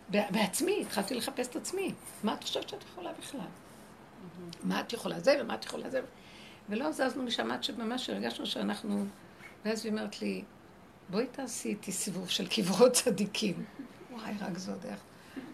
בעצמי, 0.09 0.81
התחלתי 0.81 1.15
לחפש 1.15 1.47
את 1.47 1.55
עצמי. 1.55 1.93
מה 2.23 2.33
את 2.33 2.43
חושבת 2.43 2.69
שאת 2.69 2.83
יכולה 2.83 3.11
בכלל? 3.19 3.39
מה 4.63 4.79
את 4.79 4.93
יכולה 4.93 5.19
זה 5.19 5.37
ומה 5.41 5.55
את 5.55 5.65
יכולה 5.65 5.89
זה? 5.89 6.01
ולא 6.69 6.91
זזנו 6.91 7.23
משם 7.23 7.51
עד 7.51 7.63
שממש 7.63 8.09
הרגשנו 8.09 8.45
שאנחנו... 8.45 9.05
ואז 9.65 9.85
היא 9.85 9.91
אומרת 9.91 10.21
לי, 10.21 10.43
בואי 11.09 11.25
תעשי 11.31 11.69
איתי 11.69 11.91
סיבוב 11.91 12.29
של 12.29 12.47
קברות 12.47 12.91
צדיקים. 12.91 13.65
וואי, 14.11 14.33
רק 14.39 14.57
זה 14.57 14.71
עוד 14.71 14.85
איך. 14.85 14.99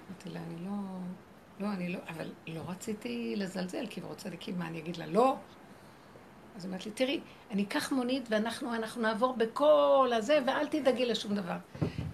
אמרתי 0.10 0.30
לה, 0.30 0.40
אני 0.40 0.66
לא... 0.66 0.72
לא, 1.60 1.74
אני 1.74 1.90
לא... 1.90 2.00
אבל 2.08 2.32
לא 2.48 2.62
רציתי 2.68 3.34
לזלזל 3.36 3.88
קברות 3.88 4.18
צדיקים. 4.18 4.60
מה, 4.60 4.68
אני 4.68 4.80
אגיד 4.80 4.98
לה, 4.98 5.06
לא? 5.06 5.36
אז 6.56 6.64
היא 6.64 6.70
אומרת 6.70 6.86
לי, 6.86 6.92
תראי, 6.92 7.20
אני 7.52 7.64
אקח 7.64 7.92
מונית 7.92 8.24
ואנחנו 8.30 8.76
אנחנו 8.76 9.02
נעבור 9.02 9.34
בכל 9.34 10.12
הזה, 10.18 10.40
ואל 10.48 10.68
תדאגי 10.68 11.06
לשום 11.06 11.36
דבר. 11.36 11.58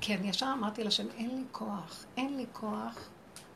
כי 0.02 0.16
אני 0.16 0.30
ישר 0.30 0.54
אמרתי 0.60 0.84
לשם, 0.84 1.06
אין 1.18 1.30
לי 1.30 1.44
כוח, 1.52 2.06
אין 2.18 2.38
לי 2.38 2.46
כוח 2.54 3.10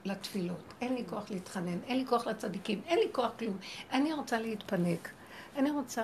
לתפילות, 0.06 0.74
אין 0.82 0.96
לי 0.96 1.04
כוח 1.10 1.32
להתחנן, 1.32 1.78
אין 1.88 1.98
לי 1.98 2.06
כוח 2.06 2.28
לצדיקים, 2.28 2.82
אין 2.88 3.00
לי 3.00 3.08
כוח 3.12 3.32
כלום. 3.39 3.58
אני 3.91 4.14
רוצה 4.14 4.39
להתפנק. 4.39 5.10
אני 5.58 5.72
רוצה 5.72 6.04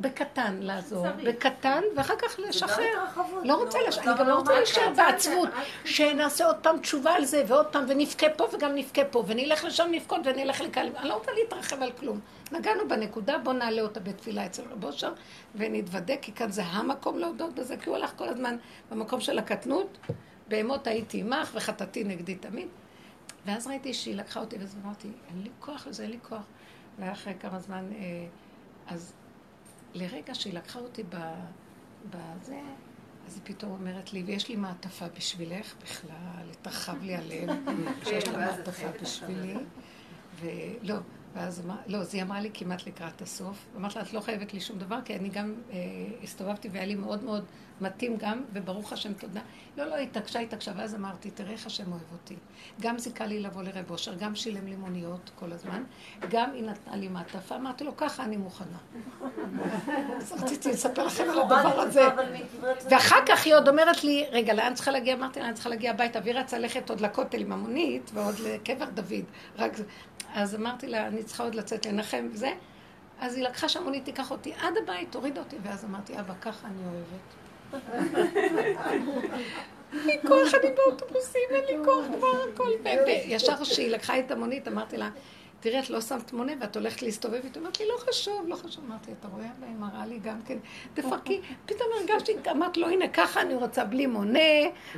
בקטן 0.00 0.56
לעזור, 0.60 1.06
בקטן, 1.24 1.82
ואחר 1.96 2.16
כך 2.16 2.38
לשחרר. 2.38 3.04
לא 3.42 3.54
רוצה, 3.54 3.78
לש... 3.88 3.98
אני 3.98 4.18
גם 4.18 4.28
לא 4.28 4.34
רוצה 4.34 4.54
להישאר 4.54 4.92
בעצבות, 4.96 5.48
שנעשה 5.84 6.46
עוד 6.46 6.56
פעם 6.56 6.78
תשובה 6.78 7.14
על 7.14 7.24
זה, 7.24 7.44
ועוד 7.46 7.66
פעם, 7.66 7.84
ונבכה 7.88 8.26
פה 8.36 8.48
וגם 8.52 8.74
נבכה 8.74 9.04
פה, 9.04 9.24
ונלך 9.26 9.64
לשם 9.64 9.92
לבכות 9.92 10.20
ונלך 10.24 10.60
לכאן. 10.60 10.86
אני 10.96 11.08
לא 11.08 11.14
רוצה 11.14 11.32
להתרחב 11.32 11.82
על 11.82 11.92
כלום. 11.92 12.20
נגענו 12.52 12.88
בנקודה, 12.88 13.38
בואו 13.38 13.56
נעלה 13.56 13.82
אותה 13.82 14.00
בתפילה 14.00 14.46
אצל 14.46 14.62
רבו 14.70 14.92
שם, 14.92 15.12
ונתוודא, 15.54 16.14
כי 16.22 16.32
כאן 16.32 16.50
זה 16.52 16.64
המקום 16.64 17.18
להודות 17.18 17.54
בזה, 17.54 17.76
כי 17.76 17.88
הוא 17.88 17.96
הלך 17.96 18.12
כל 18.16 18.28
הזמן 18.28 18.56
במקום 18.90 19.20
של 19.20 19.38
הקטנות, 19.38 19.98
בהמות 20.48 20.86
הייתי 20.86 21.20
עמך 21.20 21.50
וחטאתי 21.54 22.04
נגדי 22.04 22.34
תמיד. 22.34 22.68
ואז 23.46 23.66
ראיתי 23.66 23.94
שהיא 23.94 24.14
לקחה 24.14 24.40
אותי, 24.40 24.56
ואז 24.58 24.76
אמרתי, 24.84 25.08
אין 25.28 25.42
לי 25.42 25.50
כוח 25.60 25.86
לזה, 25.86 26.02
אין 26.02 26.10
לי 26.10 26.18
כוח. 26.28 26.42
ואחרי 26.98 27.34
כמה 27.40 27.58
זמן, 27.58 27.84
אה, 27.92 28.26
אז 28.86 29.12
לרגע 29.94 30.34
שהיא 30.34 30.54
לקחה 30.54 30.78
אותי 30.78 31.02
בזה, 32.10 32.60
אז 33.26 33.34
היא 33.34 33.42
פתאום 33.44 33.72
אומרת 33.72 34.12
לי, 34.12 34.22
ויש 34.22 34.48
לי 34.48 34.56
מעטפה 34.56 35.08
בשבילך 35.16 35.74
בכלל, 35.82 36.50
התרחב 36.50 37.02
לי 37.02 37.16
הלב, 37.16 37.50
שיש 38.04 38.28
לה 38.28 38.38
מעטפה 38.38 38.86
בשבילי, 39.02 39.54
ולא, 40.40 40.94
ואז 41.36 41.60
אמרה, 41.64 41.76
לא, 41.86 41.98
היא 42.12 42.22
אמרה 42.22 42.40
לי 42.40 42.50
כמעט 42.54 42.86
לקראת 42.86 43.22
הסוף, 43.22 43.66
אמרת 43.76 43.96
לה, 43.96 44.02
את 44.02 44.12
לא 44.12 44.20
חייבת 44.20 44.54
לי 44.54 44.60
שום 44.60 44.78
דבר, 44.78 44.98
כי 45.04 45.16
אני 45.16 45.28
גם 45.28 45.54
אה, 45.72 45.76
הסתובבתי 46.22 46.68
והיה 46.68 46.86
לי 46.86 46.94
מאוד 46.94 47.24
מאוד 47.24 47.44
מתאים 47.80 48.16
גם, 48.16 48.44
וברוך 48.52 48.92
השם 48.92 49.12
תודה. 49.14 49.40
לא, 49.76 49.84
לא, 49.84 49.96
התעקשה, 49.96 50.38
התעקשה, 50.38 50.72
ואז 50.76 50.94
אמרתי, 50.94 51.30
תראה 51.30 51.52
איך 51.52 51.66
השם 51.66 51.92
אוהב 51.92 52.12
אותי. 52.12 52.36
גם 52.80 52.98
זיכה 52.98 53.26
לי 53.26 53.40
לבוא 53.40 53.62
לרב 53.62 53.90
אושר, 53.90 54.14
גם 54.14 54.34
שילם 54.34 54.66
לי 54.66 54.76
מוניות 54.76 55.30
כל 55.38 55.52
הזמן, 55.52 55.82
גם 56.28 56.50
היא 56.54 56.64
נתנה 56.64 56.96
לי 56.96 57.08
מעטפה, 57.08 57.56
אמרתי 57.56 57.84
לו, 57.84 57.96
ככה 57.96 58.24
אני 58.24 58.36
מוכנה. 58.36 58.78
אז 60.16 60.32
רציתי 60.32 60.68
לספר 60.68 61.06
לכם 61.06 61.30
על 61.30 61.38
הדבר 61.38 61.80
הזה. 61.80 62.08
ואחר 62.90 63.18
כך 63.28 63.46
היא 63.46 63.54
עוד 63.54 63.68
אומרת 63.68 64.04
לי, 64.04 64.26
רגע, 64.30 64.54
לאן 64.54 64.74
צריכה 64.74 64.90
להגיע? 64.90 65.14
אמרתי 65.14 65.40
לה, 65.40 65.46
אני 65.46 65.54
צריכה 65.54 65.68
להגיע 65.68 65.90
הביתה, 65.90 66.18
והיא 66.24 66.34
רצה 66.34 66.58
ללכת 66.58 66.90
עוד 66.90 67.00
לכותל 67.00 67.40
עם 67.40 67.52
המונית, 67.52 68.10
ועוד 68.14 68.34
לקבר 68.38 68.90
דוד. 68.94 69.24
רק 69.56 69.72
אז 70.34 70.54
אמרתי 70.54 70.86
לה, 70.86 71.06
אני 71.06 71.22
צריכה 71.22 71.42
עוד 71.42 71.54
לצאת 71.54 71.86
לנחם 71.86 72.28
וזה. 72.32 72.52
אז 73.20 73.36
היא 73.36 73.44
לקחה 73.44 73.68
שהמונית 73.68 74.04
תיקח 74.04 74.30
אותי 74.30 74.52
עד 74.60 74.74
הבית, 74.82 75.12
תוריד 75.12 75.38
אותי, 75.38 75.56
ואז 75.62 75.84
אמרתי, 75.84 76.20
אבא, 76.20 76.34
ככה 76.40 76.68
אני 76.68 76.82
אוהבת. 76.84 77.45
אין 79.92 80.06
לי 80.06 80.18
כוח, 80.28 80.54
אני 80.54 80.70
באוטובוסים, 80.76 81.40
אין 81.50 81.64
לי 81.64 81.84
כוח 81.84 82.04
כבר, 82.16 82.44
הכל. 82.54 82.70
ישר 83.26 83.56
כשהיא 83.56 83.90
לקחה 83.90 84.18
את 84.18 84.30
המונית, 84.30 84.68
אמרתי 84.68 84.96
לה, 84.96 85.10
תראי, 85.60 85.78
את 85.78 85.90
לא 85.90 86.00
שמת 86.00 86.32
מונה 86.32 86.52
ואת 86.60 86.76
הולכת 86.76 87.02
להסתובב 87.02 87.40
איתו. 87.44 87.60
אמרתי 87.60 87.84
לא 87.88 87.96
חשוב, 87.98 88.44
לא 88.48 88.56
חשוב. 88.56 88.84
אמרתי, 88.88 89.10
אתה 89.20 89.28
רואה? 89.28 89.46
והיא 89.60 89.74
מראה 89.78 90.06
לי 90.06 90.18
גם 90.18 90.42
כן, 90.46 90.58
תפרקי. 90.94 91.40
פתאום 91.66 91.88
הרגשתי, 91.98 92.32
אמרת 92.50 92.76
לו, 92.76 92.88
הנה, 92.88 93.08
ככה 93.08 93.40
אני 93.40 93.54
רוצה, 93.54 93.84
בלי 93.84 94.06
מונה, 94.06 94.38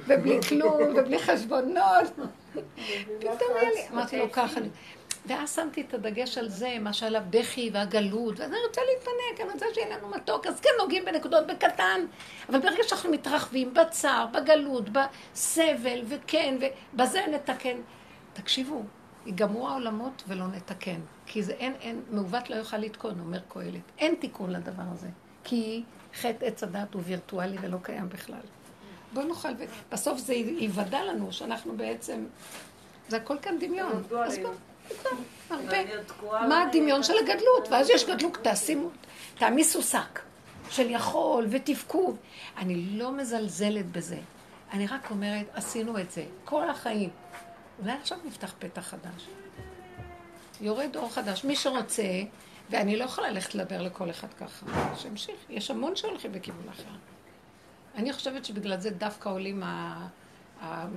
ובלי 0.06 0.42
כלום, 0.48 0.82
ובלי 0.96 1.18
חשבונות. 1.18 2.06
פתאום 3.18 3.50
היה 3.60 3.70
לי, 3.70 3.80
אמרתי 3.92 4.18
לו, 4.18 4.32
ככה 4.32 4.60
אני... 4.60 4.68
ואז 5.26 5.54
שמתי 5.54 5.80
את 5.80 5.94
הדגש 5.94 6.38
על 6.38 6.48
זה, 6.48 6.76
מה 6.80 6.92
שעליו 6.92 7.22
בכי 7.30 7.70
והגלות, 7.72 8.40
ואז 8.40 8.50
אני 8.50 8.58
רוצה 8.68 8.80
להתפנק, 8.92 9.40
אני 9.40 9.52
רוצה 9.52 9.66
שיהיה 9.74 9.96
לנו 9.96 10.08
מתוק, 10.08 10.46
אז 10.46 10.60
כן 10.60 10.70
נוגעים 10.80 11.04
בנקודות 11.04 11.46
בקטן, 11.46 12.00
אבל 12.48 12.58
ברגע 12.58 12.82
שאנחנו 12.82 13.10
מתרחבים 13.10 13.74
בצער, 13.74 14.26
בגלות, 14.26 14.84
בסבל, 14.88 16.02
וכן, 16.08 16.56
ובזה 16.94 17.20
נתקן. 17.32 17.76
תקשיבו, 18.32 18.82
ייגמרו 19.26 19.68
העולמות 19.68 20.22
ולא 20.28 20.46
נתקן, 20.46 21.00
כי 21.26 21.42
זה 21.42 21.52
אין, 21.52 21.72
אין, 21.80 22.02
מעוות 22.10 22.50
לא 22.50 22.56
יוכל 22.56 22.76
לתקון, 22.76 23.20
אומר 23.20 23.40
קהלת. 23.48 23.80
אין 23.98 24.14
תיקון 24.14 24.50
לדבר 24.50 24.82
הזה, 24.92 25.08
כי 25.44 25.82
חטא 26.14 26.44
עץ 26.44 26.62
הדת 26.62 26.94
הוא 26.94 27.02
וירטואלי 27.04 27.56
ולא 27.60 27.78
קיים 27.82 28.08
בכלל. 28.08 28.40
בואו 29.12 29.26
נאכל, 29.26 29.48
ובסוף 29.88 30.18
זה 30.18 30.34
ייוודע 30.34 31.04
לנו 31.04 31.32
שאנחנו 31.32 31.76
בעצם, 31.76 32.24
זה 33.08 33.16
הכל 33.16 33.38
כאן 33.42 33.58
דמיון. 33.58 33.92
אז 34.24 34.38
בואו. 34.38 34.52
הרבה. 35.50 35.76
מה 36.48 36.62
הדמיון 36.62 37.02
של 37.02 37.12
הגדלות? 37.22 37.68
ואז 37.70 37.90
יש 37.90 38.04
גדלות, 38.04 38.38
תשימו, 38.42 38.88
תעמיסו 39.38 39.82
שק 39.82 40.20
של 40.70 40.90
יכול 40.90 41.46
ותפקוד. 41.50 42.16
אני 42.56 42.76
לא 42.76 43.12
מזלזלת 43.12 43.86
בזה. 43.92 44.18
אני 44.72 44.86
רק 44.86 45.10
אומרת, 45.10 45.46
עשינו 45.54 45.98
את 45.98 46.10
זה 46.10 46.24
כל 46.44 46.70
החיים. 46.70 47.10
אולי 47.82 47.92
עכשיו 47.92 48.18
נפתח 48.24 48.54
פתח 48.58 48.80
חדש. 48.82 49.28
יורד 50.60 50.96
אור 50.96 51.10
חדש. 51.10 51.44
מי 51.44 51.56
שרוצה, 51.56 52.02
ואני 52.70 52.96
לא 52.96 53.04
יכולה 53.04 53.30
ללכת 53.30 53.54
לדבר 53.54 53.82
לכל 53.82 54.10
אחד 54.10 54.28
ככה, 54.34 54.66
שימשיך. 54.96 55.36
יש 55.48 55.70
המון 55.70 55.96
שהולכים 55.96 56.32
בכיוון 56.32 56.68
אחר. 56.68 56.90
אני 57.94 58.12
חושבת 58.12 58.44
שבגלל 58.44 58.80
זה 58.80 58.90
דווקא 58.90 59.28
עולים 59.28 59.62
ה... 59.62 60.06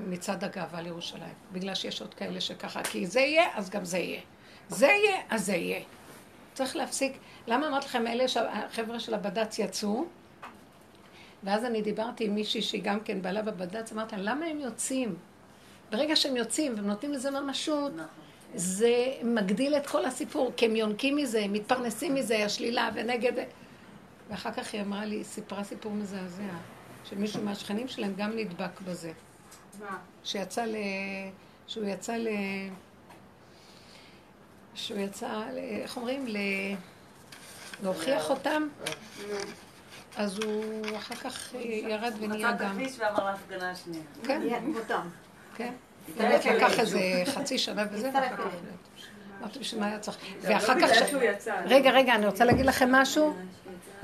מצעד 0.08 0.44
הגאווה 0.44 0.82
לירושלים. 0.82 1.34
בגלל 1.52 1.76
שיש 1.76 2.02
עוד 2.02 2.14
כאלה 2.14 2.42
שככה, 2.42 2.84
כי 2.84 3.08
זה 3.08 3.20
יהיה, 3.20 3.48
אז 3.56 3.70
גם 3.70 3.86
זה 3.86 3.98
יהיה. 3.98 4.22
זה 4.70 4.86
יהיה, 4.88 5.22
אז 5.30 5.46
זה 5.46 5.56
יהיה. 5.56 5.82
צריך 6.54 6.76
להפסיק. 6.76 7.18
למה 7.48 7.68
אמרתי 7.68 7.86
לכם, 7.86 8.08
אלה 8.08 8.28
שהחבר'ה 8.28 9.00
של 9.00 9.14
הבד"ץ 9.14 9.60
יצאו? 9.60 10.06
ואז 11.44 11.66
אני 11.66 11.82
דיברתי 11.82 12.26
עם 12.26 12.36
מישהי 12.36 12.62
שהיא 12.62 12.84
גם 12.84 13.00
כן 13.00 13.22
בעלה 13.22 13.42
בבד"ץ, 13.42 13.92
אמרתי 13.92 14.16
לה, 14.16 14.22
למה 14.22 14.46
הם 14.46 14.60
יוצאים? 14.60 15.16
ברגע 15.92 16.16
שהם 16.16 16.38
יוצאים 16.38 16.74
והם 16.76 16.88
נותנים 16.88 17.14
לזה 17.14 17.32
ממשות, 17.32 17.92
זה 18.56 19.14
מגדיל 19.24 19.76
את 19.76 19.88
כל 19.88 20.06
הסיפור, 20.06 20.52
כי 20.58 20.66
הם 20.66 20.76
יונקים 20.76 21.16
מזה, 21.16 21.40
הם 21.40 21.54
מתפרנסים 21.54 22.16
מזה, 22.16 22.46
השלילה 22.46 22.90
ונגד... 22.94 23.34
ואחר 24.30 24.52
כך 24.52 24.74
היא 24.74 24.82
אמרה 24.82 25.06
לי, 25.06 25.24
סיפרה 25.24 25.64
סיפור 25.64 25.92
מזעזע, 25.92 26.44
שמישהו 27.04 27.44
מהשכנים 27.44 27.88
שלהם 27.88 28.14
גם 28.18 28.32
נדבק 28.36 28.82
בזה. 28.82 29.12
שיצא 30.24 30.66
ל... 30.66 30.76
שהוא 31.68 31.86
יצא 31.86 32.14
ל... 32.14 32.28
שהוא 34.76 35.00
יצא, 35.00 35.28
ל... 35.28 35.58
איך 35.58 35.98
אומרים? 35.98 36.28
ל... 36.28 36.38
להוכיח 37.84 38.30
אותם. 38.30 38.68
אז 40.18 40.38
הוא 40.38 40.84
אחר 40.98 41.16
כך 41.16 41.54
ירד 41.64 42.14
ונהיה 42.20 42.52
גם... 42.52 42.80
הוא 42.80 42.82
מצא 42.82 43.04
ועבר 43.04 43.26
להפגנה 43.26 43.72
השנייה. 43.72 44.04
כן. 44.24 44.42
כן. 45.56 45.74
באמת 46.18 46.46
לקח 46.46 46.80
איזה 46.80 47.00
חצי 47.26 47.58
שנה 47.58 47.84
וזה, 47.92 48.10
ואחר 48.14 48.38
כך... 48.38 48.44
אמרתי 49.42 49.60
בשביל 49.60 49.82
מה 49.82 49.88
היה 49.88 50.00
צריך. 50.00 50.18
ואחר 50.42 50.82
כך... 50.82 50.90
רגע, 51.66 51.92
רגע, 51.92 52.16
אני 52.16 52.26
רוצה 52.26 52.46
להגיד 52.46 52.66
לכם 52.66 52.92
משהו. 52.92 53.36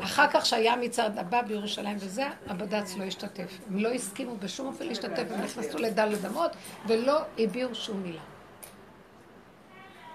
אחר 0.03 0.27
כך 0.31 0.45
שהיה 0.45 0.75
מצעד 0.75 1.17
הבא 1.17 1.41
בירושלים 1.41 1.97
וזה, 1.99 2.27
הבד"ץ 2.47 2.95
לא 2.97 3.03
השתתף. 3.03 3.57
הם 3.69 3.79
לא 3.79 3.89
הסכימו 3.89 4.37
בשום 4.37 4.67
אופן 4.67 4.85
להשתתף, 4.85 5.23
הם 5.31 5.41
נכנסו 5.41 5.77
לדל 5.77 6.15
אדמות 6.21 6.51
ולא 6.87 7.19
הביעו 7.39 7.75
שום 7.75 8.03
מילה. 8.03 8.21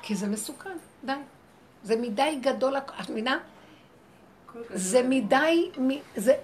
כי 0.03 0.15
זה 0.15 0.27
מסוכן, 0.27 0.77
די. 1.05 1.13
זה 1.83 1.97
מדי 1.97 2.39
גדול, 2.43 2.77
את 2.77 3.11
מבינה? 3.11 3.39
זה 4.71 5.03
מדי, 5.03 5.71
זה, 6.17 6.35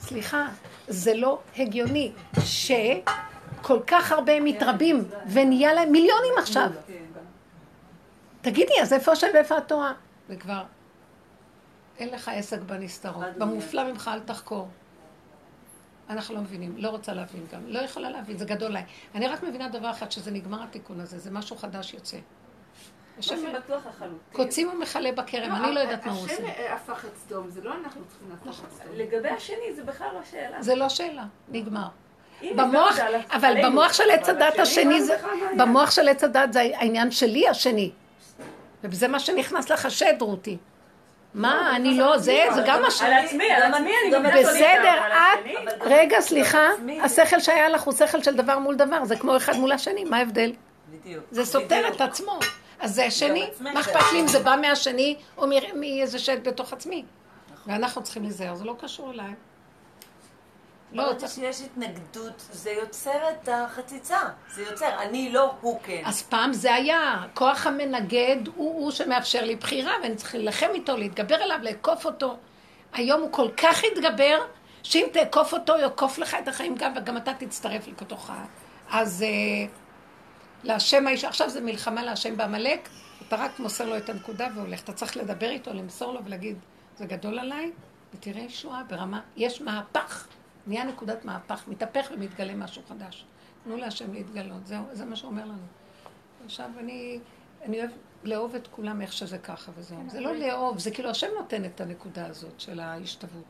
סליחה, 0.00 0.48
זה 0.88 1.14
לא 1.14 1.38
הגיוני 1.56 2.12
שכל 2.40 3.80
כך 3.86 4.12
הרבה 4.12 4.40
מתרבים 4.40 5.04
ונהיה 5.32 5.74
להם 5.74 5.92
מיליונים 5.92 6.32
עכשיו. 6.38 6.70
תגידי, 8.40 8.74
אז 8.82 8.92
איפה 8.92 9.12
השם 9.12 9.26
ואיפה 9.34 9.56
התורה? 9.56 9.92
וכבר 10.28 10.62
אין 11.98 12.08
לך 12.08 12.30
עסק 12.34 12.60
בנסתרות. 12.60 13.24
במופלא 13.38 13.92
ממך 13.92 14.10
אל 14.14 14.20
תחקור. 14.20 14.68
אנחנו 16.10 16.34
לא 16.34 16.40
מבינים, 16.40 16.74
לא 16.76 16.88
רוצה 16.88 17.12
להבין 17.12 17.46
גם. 17.52 17.60
לא 17.66 17.78
יכולה 17.78 18.10
להבין, 18.10 18.38
זה 18.38 18.44
גדול 18.44 18.68
עליי. 18.70 18.84
אני 19.14 19.28
רק 19.28 19.42
מבינה 19.42 19.68
דבר 19.68 19.90
אחד, 19.90 20.12
שזה 20.12 20.30
נגמר 20.30 20.62
התיקון 20.62 21.00
הזה, 21.00 21.18
זה 21.18 21.30
משהו 21.30 21.56
חדש 21.56 21.94
יוצא. 21.94 22.16
מה 23.16 23.22
שבטוח 23.22 23.86
לחלוטין. 23.86 24.18
קוצים 24.32 24.68
ומכלה 24.68 25.12
בכרם, 25.12 25.52
אני 25.52 25.74
לא 25.74 25.80
יודעת 25.80 26.06
מה 26.06 26.12
הוא 26.12 26.24
עושה. 26.24 26.34
השם 26.34 26.44
הפך 26.74 27.04
את 27.04 27.16
סדום, 27.16 27.50
זה 27.50 27.60
לא 27.62 27.74
אנחנו 27.84 28.02
צריכים 28.08 28.30
להפוך 28.30 28.64
את 28.64 28.72
סדום. 28.72 28.94
לגבי 28.94 29.28
השני, 29.28 29.74
זה 29.76 29.84
בכלל 29.84 30.08
לא 30.14 30.20
שאלה. 30.30 30.62
זה 30.62 30.74
לא 30.74 30.88
שאלה, 30.88 31.24
נגמר. 31.48 31.88
במוח, 32.56 32.98
אבל 33.30 33.54
במוח 33.64 33.92
של 33.92 34.10
עץ 34.10 34.28
הדת 34.28 34.58
השני, 34.58 34.98
במוח 35.58 35.90
של 35.90 36.08
עץ 36.08 36.24
הדת 36.24 36.52
זה 36.52 36.60
העניין 36.60 37.10
שלי 37.10 37.48
השני. 37.48 37.92
וזה 38.84 39.08
מה 39.08 39.20
שנכנס 39.20 39.70
לחשד, 39.70 40.14
רותי. 40.20 40.56
מה, 41.36 41.76
אני 41.76 41.98
לא, 41.98 42.18
זה, 42.18 42.44
זה 42.54 42.62
גם 42.66 42.82
מה 42.82 42.90
ש... 42.90 43.02
על 43.02 43.12
עצמי, 43.12 43.50
על 43.50 43.62
עצמי 43.62 43.90
אני 44.02 44.18
מבינה 44.18 44.40
בסדר, 44.40 44.94
את, 45.08 45.82
רגע, 45.82 46.20
סליחה, 46.20 46.68
השכל 47.02 47.40
שהיה 47.40 47.68
לך 47.68 47.82
הוא 47.82 47.94
שכל 47.94 48.22
של 48.22 48.36
דבר 48.36 48.58
מול 48.58 48.74
דבר, 48.74 49.04
זה 49.04 49.16
כמו 49.16 49.36
אחד 49.36 49.56
מול 49.56 49.72
השני, 49.72 50.04
מה 50.04 50.16
ההבדל? 50.16 50.52
בדיוק. 50.90 51.24
זה 51.30 51.44
סותר 51.44 51.88
את 51.88 52.00
עצמו. 52.00 52.38
אז 52.80 52.94
זה 52.94 53.04
השני, 53.04 53.50
מה 53.60 53.80
אכפת 53.80 54.12
לי 54.12 54.20
אם 54.20 54.26
זה 54.26 54.38
בא 54.38 54.56
מהשני 54.60 55.16
או 55.38 55.46
מאיזה 55.74 56.18
שד 56.18 56.48
בתוך 56.48 56.72
עצמי? 56.72 57.04
ואנחנו 57.66 58.02
צריכים 58.02 58.22
להיזהר, 58.22 58.54
זה 58.54 58.64
לא 58.64 58.76
קשור 58.80 59.10
אליי. 59.12 59.30
לא, 60.92 61.12
ברגע 61.12 61.28
שיש 61.28 61.60
התנגדות, 61.60 62.44
זה 62.52 62.70
יוצר 62.70 63.30
את 63.30 63.48
החציצה. 63.52 64.20
זה 64.54 64.62
יוצר, 64.62 65.02
אני 65.02 65.32
לא, 65.32 65.54
הוא 65.60 65.80
כן. 65.82 66.02
אז 66.04 66.22
פעם 66.22 66.52
זה 66.52 66.74
היה, 66.74 67.22
כוח 67.34 67.66
המנגד 67.66 68.36
הוא 68.56 68.80
הוא 68.80 68.90
שמאפשר 68.90 69.44
לי 69.44 69.56
בחירה, 69.56 69.92
ואני 70.02 70.16
צריך 70.16 70.34
להילחם 70.34 70.68
איתו, 70.74 70.96
להתגבר 70.96 71.34
עליו, 71.34 71.58
לאכוף 71.62 72.06
אותו. 72.06 72.36
היום 72.92 73.20
הוא 73.20 73.32
כל 73.32 73.48
כך 73.56 73.82
התגבר, 73.84 74.38
שאם 74.82 75.06
תאכוף 75.12 75.52
אותו, 75.52 75.78
יאכוף 75.78 76.18
לך 76.18 76.36
את 76.42 76.48
החיים 76.48 76.74
גם, 76.74 76.92
וגם 76.96 77.16
אתה 77.16 77.32
תצטרף 77.38 77.88
לתוכך. 77.88 78.32
אז 78.90 79.22
אה, 79.22 79.66
להשם 80.64 81.06
האיש, 81.06 81.24
עכשיו 81.24 81.50
זה 81.50 81.60
מלחמה 81.60 82.02
להשם 82.02 82.36
בעמלק, 82.36 82.88
אתה 83.28 83.36
רק 83.36 83.58
מוסר 83.58 83.88
לו 83.88 83.96
את 83.96 84.08
הנקודה 84.08 84.48
והולך. 84.54 84.80
אתה 84.80 84.92
צריך 84.92 85.16
לדבר 85.16 85.50
איתו, 85.50 85.72
למסור 85.72 86.12
לו 86.12 86.24
ולהגיד, 86.24 86.58
זה 86.96 87.06
גדול 87.06 87.38
עליי, 87.38 87.70
ותראה 88.14 88.42
ישועה 88.42 88.82
ברמה, 88.88 89.20
יש 89.36 89.60
מהפך. 89.60 90.26
נהיה 90.66 90.84
נקודת 90.84 91.24
מהפך, 91.24 91.68
מתהפך 91.68 92.10
ומתגלה 92.14 92.54
משהו 92.54 92.82
חדש. 92.88 93.26
תנו 93.64 93.76
להשם 93.76 94.12
להתגלות, 94.12 94.66
זהו, 94.66 94.84
זה 94.92 95.04
מה 95.04 95.16
שאומר 95.16 95.44
לנו. 95.44 95.66
עכשיו 96.44 96.70
אני, 96.78 97.18
אני 97.62 97.78
אוהב 97.80 97.90
לאהוב 98.24 98.54
את 98.54 98.66
כולם 98.66 99.02
איך 99.02 99.12
שזה 99.12 99.38
ככה 99.38 99.72
וזהו. 99.76 99.98
זה 100.08 100.20
לא 100.20 100.34
לאהוב, 100.34 100.78
זה 100.78 100.90
כאילו 100.90 101.10
השם 101.10 101.26
נותן 101.38 101.64
את 101.64 101.80
הנקודה 101.80 102.26
הזאת 102.26 102.60
של 102.60 102.80
ההשתוות. 102.80 103.44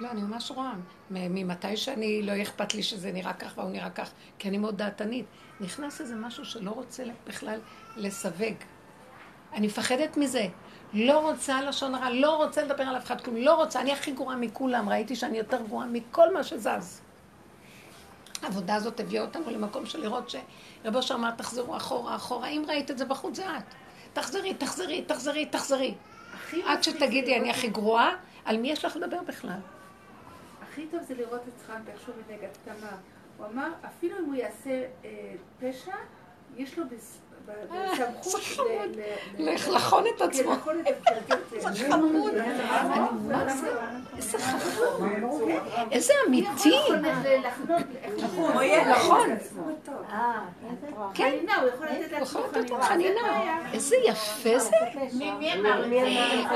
לא, 0.00 0.10
אני 0.10 0.22
ממש 0.22 0.50
רואה. 0.50 0.72
ממתי 1.10 1.76
שאני, 1.76 2.22
לא 2.22 2.42
אכפת 2.42 2.74
לי 2.74 2.82
שזה 2.82 3.12
נראה 3.12 3.32
כך 3.32 3.58
והוא 3.58 3.70
נראה 3.70 3.90
כך, 3.90 4.10
כי 4.38 4.48
אני 4.48 4.58
מאוד 4.58 4.78
דעתנית. 4.78 5.26
נכנס 5.60 6.00
איזה 6.00 6.16
משהו 6.16 6.44
שלא 6.44 6.70
רוצה 6.70 7.04
בכלל 7.26 7.60
לסווג. 7.96 8.54
אני 9.52 9.66
מפחדת 9.66 10.16
מזה. 10.16 10.46
לא 10.96 11.30
רוצה 11.30 11.62
לשון 11.62 11.94
הרע, 11.94 12.10
לא 12.10 12.36
רוצה 12.36 12.62
לדבר 12.62 12.82
על 12.82 12.96
אף 12.96 13.04
אחד 13.04 13.20
כלום, 13.20 13.36
לא 13.36 13.54
רוצה, 13.54 13.80
אני 13.80 13.92
הכי 13.92 14.12
גרועה 14.12 14.36
מכולם, 14.36 14.88
ראיתי 14.88 15.16
שאני 15.16 15.38
יותר 15.38 15.62
גרועה 15.62 15.86
מכל 15.86 16.34
מה 16.34 16.44
שזז. 16.44 17.00
העבודה 18.42 18.74
הזאת 18.74 19.00
הביאה 19.00 19.22
אותנו 19.22 19.50
למקום 19.50 19.86
של 19.86 20.00
לראות 20.00 20.30
שרבו 20.30 21.00
אמר, 21.14 21.30
תחזרו 21.30 21.76
אחורה, 21.76 22.16
אחורה, 22.16 22.48
אם 22.48 22.64
ראית 22.68 22.90
את 22.90 22.98
זה 22.98 23.04
בחוץ, 23.04 23.36
זה 23.36 23.56
את. 23.58 23.74
תחזרי, 24.12 24.54
תחזרי, 24.54 25.02
תחזרי, 25.02 25.46
תחזרי. 25.46 25.94
עד 26.66 26.82
שתגידי, 26.82 27.36
אני 27.36 27.50
הכי 27.50 27.68
גרועה, 27.68 28.16
על 28.44 28.56
מי 28.56 28.70
יש 28.70 28.84
לך 28.84 28.96
לדבר 28.96 29.22
בכלל? 29.26 29.58
הכי 30.62 30.86
טוב 30.86 31.00
זה 31.02 31.14
לראות 31.14 31.40
את 31.48 31.62
חם 31.66 31.82
איך 31.92 32.00
שהוא 32.00 32.14
מנגד 32.28 32.48
תמר. 32.64 32.96
הוא 33.36 33.46
אמר, 33.46 33.68
אפילו 33.86 34.18
אם 34.18 34.24
הוא 34.24 34.34
יעשה 34.34 34.84
אה, 35.04 35.34
פשע, 35.60 35.94
יש 36.56 36.78
לו 36.78 36.84
בסמכות 38.20 38.70
לחון 39.74 40.04
את 40.16 40.20
עצמו. 40.22 40.52
איזה 41.66 41.88
חמוד. 41.90 42.34
איזה 44.16 44.38
חמוד. 44.38 45.50
איזה 45.90 46.12
אמיתי. 46.26 46.78
נכון. 48.90 49.28
כן. 51.14 51.34
הוא 51.60 51.68
יכול 51.68 51.86
לתת 51.86 52.70
לו 52.70 52.80
חנינה. 52.82 53.42
איזה 53.72 53.96
יפה 54.04 54.58
זה. 54.58 54.76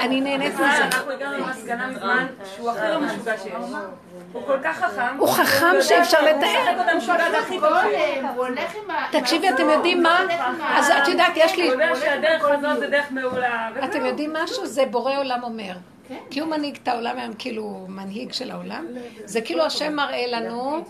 אני 0.00 0.20
נהנית 0.20 0.54
מזה. 0.54 0.84
אנחנו 0.84 1.10
הגענו 1.10 1.38
למסקנה 1.38 1.86
מזמן 1.86 2.26
שהוא 2.56 2.70
הכי 2.70 2.88
לא 2.88 3.00
משוגע 3.00 3.38
שיש. 3.38 3.52
הוא 4.32 4.46
כל 4.46 4.58
כך 4.64 4.78
חכם. 4.78 5.16
הוא 5.18 5.28
חכם 5.28 5.74
שאפשר 5.80 6.18
לתאר. 6.22 6.82
תקשיבי, 9.10 9.48
אתם 9.48 9.70
יודעים 9.70 10.02
מה? 10.02 10.20
אז 10.76 10.90
את 11.02 11.08
יודעת, 11.08 11.32
יש 11.36 11.56
לי... 11.56 11.62
הוא 11.62 11.72
יודע 11.72 11.96
שהדרך 12.00 12.44
הזאת 12.44 12.78
זה 12.78 12.86
דרך 12.86 13.12
מעולה. 13.12 13.70
אתם 13.84 14.06
יודעים 14.06 14.32
משהו? 14.32 14.66
זה 14.66 14.86
בורא 14.86 15.16
עולם 15.16 15.42
אומר. 15.42 15.72
כי 16.30 16.40
הוא 16.40 16.48
מנהיג 16.48 16.78
את 16.82 16.88
העולם 16.88 17.18
היום, 17.18 17.32
כאילו 17.38 17.86
מנהיג 17.88 18.32
של 18.32 18.50
העולם. 18.50 18.86
זה 19.24 19.40
כאילו 19.40 19.64
השם 19.64 19.96
מראה 19.96 20.26
לנו 20.26 20.84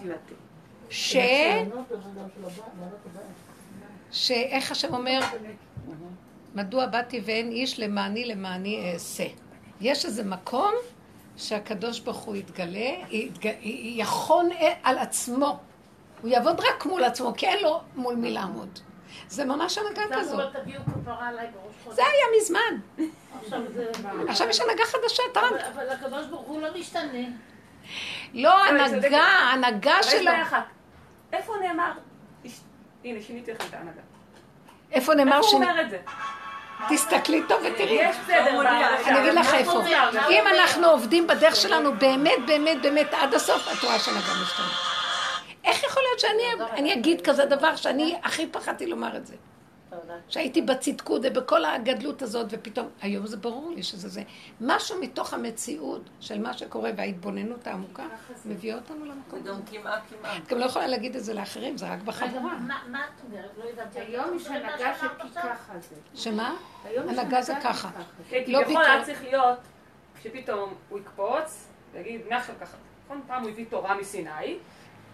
ש... 0.90 1.16
שאיך 4.10 4.72
השם 4.72 4.94
אומר, 4.94 5.20
מדוע 6.54 6.86
באתי 6.86 7.20
ואין 7.24 7.50
איש 7.50 7.80
למעני 7.80 8.24
למעני 8.24 8.92
אעשה. 8.92 9.24
יש 9.80 10.04
איזה 10.04 10.24
מקום 10.24 10.72
שהקדוש 11.36 12.00
ברוך 12.00 12.18
הוא 12.18 12.36
יתגלה, 12.36 12.90
יכון 13.82 14.48
על 14.82 14.98
עצמו. 14.98 15.58
הוא 16.22 16.30
יעבוד 16.30 16.60
רק 16.60 16.86
מול 16.86 17.04
עצמו, 17.04 17.32
כי 17.36 17.46
אין 17.46 17.62
לו 17.62 17.80
מול 17.96 18.14
מי 18.14 18.30
לעמוד. 18.30 18.78
זה 19.28 19.44
ממש 19.44 19.78
הנהגה 19.78 20.02
כזאת. 20.16 20.52
זה 21.90 22.02
היה 22.02 22.26
מזמן. 22.40 23.08
עכשיו 24.28 24.48
יש 24.48 24.60
הנהגה 24.60 24.84
חדשה, 24.84 25.22
טראמפ. 25.34 25.60
אבל 25.74 25.88
הקדוש 25.88 26.26
ברוך 26.26 26.46
הוא 26.46 26.62
לא 26.62 26.68
משתנה. 26.78 27.28
לא, 28.34 28.64
הנהגה, 28.64 29.24
הנהגה 29.24 30.02
שלו. 30.02 30.30
איפה 31.32 31.52
נאמר, 31.60 31.92
הנה 33.04 33.22
שיניתי 33.22 33.52
לך 33.52 33.68
את 33.68 33.74
ההנהגה. 33.74 34.00
איפה 34.92 35.14
נאמר 35.14 35.36
איפה 35.36 35.46
הוא 35.46 35.54
אומר 35.54 35.80
את 35.80 35.90
זה? 35.90 35.98
תסתכלי 36.88 37.42
טוב 37.48 37.58
ותראי. 37.64 37.92
יש 37.92 38.16
סדר 38.26 38.60
אני 39.06 39.18
אגיד 39.20 39.34
לך 39.34 39.54
איפה. 39.54 39.82
אם 40.30 40.44
אנחנו 40.46 40.86
עובדים 40.86 41.26
בדרך 41.26 41.56
שלנו 41.56 41.92
באמת, 41.98 42.46
באמת, 42.46 42.82
באמת 42.82 43.14
עד 43.14 43.34
הסוף, 43.34 43.72
את 43.72 43.84
רואה 43.84 43.98
שהנהגה 43.98 44.32
משתנה. 44.42 44.66
איך 45.64 45.82
יכול 45.82 46.02
להיות 46.02 46.20
שאני 46.20 46.92
אגיד 46.92 47.20
כזה 47.20 47.44
דבר 47.44 47.76
שאני 47.76 48.16
הכי 48.22 48.46
פחדתי 48.46 48.86
לומר 48.86 49.16
את 49.16 49.26
זה? 49.26 49.34
שהייתי 50.28 50.62
בצדקות 50.62 51.22
ובכל 51.24 51.64
הגדלות 51.64 52.22
הזאת, 52.22 52.46
ופתאום, 52.50 52.88
היום 53.02 53.26
זה 53.26 53.36
ברור 53.36 53.70
לי 53.70 53.82
שזה 53.82 54.08
זה. 54.08 54.22
משהו 54.60 55.00
מתוך 55.00 55.34
המציאות 55.34 56.02
של 56.20 56.42
מה 56.42 56.52
שקורה 56.52 56.90
וההתבוננות 56.96 57.66
העמוקה, 57.66 58.06
מביא 58.44 58.74
אותנו 58.74 59.04
למקום. 59.04 59.42
זה 59.42 59.50
גם 59.50 59.62
כמעה 59.70 60.00
כמעה. 60.00 60.36
את 60.36 60.48
גם 60.48 60.58
לא 60.58 60.64
יכולה 60.64 60.86
להגיד 60.86 61.16
את 61.16 61.24
זה 61.24 61.34
לאחרים, 61.34 61.78
זה 61.78 61.92
רק 61.92 62.02
בחבורה. 62.02 62.58
מה 62.58 63.04
את 63.04 63.24
אומרת? 63.24 63.50
לא 63.58 63.64
יודעת. 63.64 63.96
היום 63.96 64.36
יש 64.36 64.46
הנהגה 64.46 64.94
שכי 64.94 65.28
ככה 65.34 65.72
זה. 65.78 65.94
שמה? 66.14 66.56
הנהגה 66.96 67.42
זה 67.42 67.54
ככה. 67.62 67.90
כן, 68.28 68.42
כביכול 68.46 68.84
היה 68.84 69.04
צריך 69.04 69.22
להיות, 69.22 69.58
שפתאום 70.22 70.74
הוא 70.88 70.98
יקפוץ, 70.98 71.68
ויגיד, 71.92 72.20
מעכשיו 72.30 72.54
ככה. 72.60 72.76
נכון? 73.04 73.20
פעם 73.26 73.42
הוא 73.42 73.50
הביא 73.50 73.66
תורה 73.68 73.94
מסיני, 73.94 74.58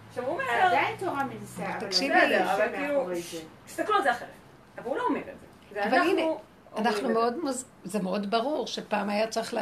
עכשיו 0.09 0.23
הוא 0.23 0.33
אומר... 0.33 0.43
עדיין 0.43 0.97
תורה 0.97 1.23
מסיני, 1.23 1.67
אבל 1.67 1.79
תקשיבי, 1.79 2.43
אבל 2.43 2.67
כאילו, 2.75 3.09
תסתכלו 3.65 3.95
על 3.95 4.03
זה 4.03 4.11
אחרת. 4.11 4.36
אבל 4.77 4.85
הוא 4.89 4.97
לא 4.97 5.03
אומר 5.03 5.19
את 5.19 5.35
זה. 5.73 5.83
אבל 5.83 5.97
הנה, 5.97 6.21
אנחנו 6.77 7.09
מאוד, 7.09 7.33
זה 7.83 7.99
מאוד 7.99 8.31
ברור 8.31 8.67
שפעם 8.67 9.09
היה 9.09 9.27
צריך 9.27 9.53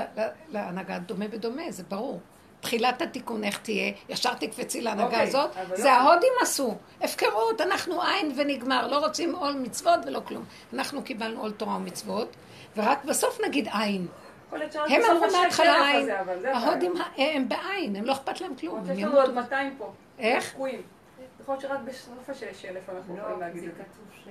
להנהגה 0.50 1.00
דומה 1.00 1.28
בדומה, 1.28 1.64
זה 1.70 1.84
ברור. 1.90 2.20
תחילת 2.62 3.02
התיקון 3.02 3.44
איך 3.44 3.58
תהיה, 3.58 3.94
ישר 4.10 4.34
תקפצי 4.34 4.82
להנהגה 4.82 5.06
אוקיי, 5.06 5.22
הזאת, 5.22 5.52
זה 5.74 5.84
לא- 5.84 5.90
ההודים 5.90 6.34
עשו. 6.42 6.76
הפקרות, 7.02 7.62
אנחנו 7.62 8.02
עין 8.02 8.32
ונגמר, 8.36 8.88
לא 8.88 8.98
רוצים 8.98 9.36
עול 9.36 9.54
מצוות 9.54 10.00
ולא 10.06 10.22
כלום. 10.26 10.44
אנחנו 10.74 11.04
קיבלנו 11.04 11.42
עול 11.42 11.52
תורה 11.52 11.76
ומצוות, 11.76 12.36
ורק 12.78 13.04
בסוף 13.06 13.40
נגיד 13.48 13.68
עין. 13.74 14.08
הם 14.52 14.62
השש 15.02 15.34
מההתחלה 15.34 15.88
עין. 15.88 16.06
זה. 16.42 16.56
ההודים 16.56 16.94
הם 17.18 17.50
בעין, 17.50 17.96
הם 17.96 18.06
לא 18.06 18.12
אכפת 18.12 18.42
להם 18.42 18.56
כלום. 18.56 18.86
שיש 18.88 19.04
לנו. 19.04 19.18
עוד 19.20 19.34
200 19.34 19.76
פה. 19.78 19.92
איך? 20.20 20.54
תקועים. 20.54 20.82
יכול 21.46 21.56
להיות 21.56 21.62
שרק 21.62 21.80
בסוף 21.86 22.30
השש 22.30 22.66
אלף 22.66 22.90
אנחנו 22.90 23.18
יכולים 23.18 23.32
לא, 23.32 23.40
להגיד 23.40 23.64
זה 23.64 23.70
את 23.70 23.76
זה. 23.78 23.84
כתוב 23.84 24.06
ש... 24.24 24.28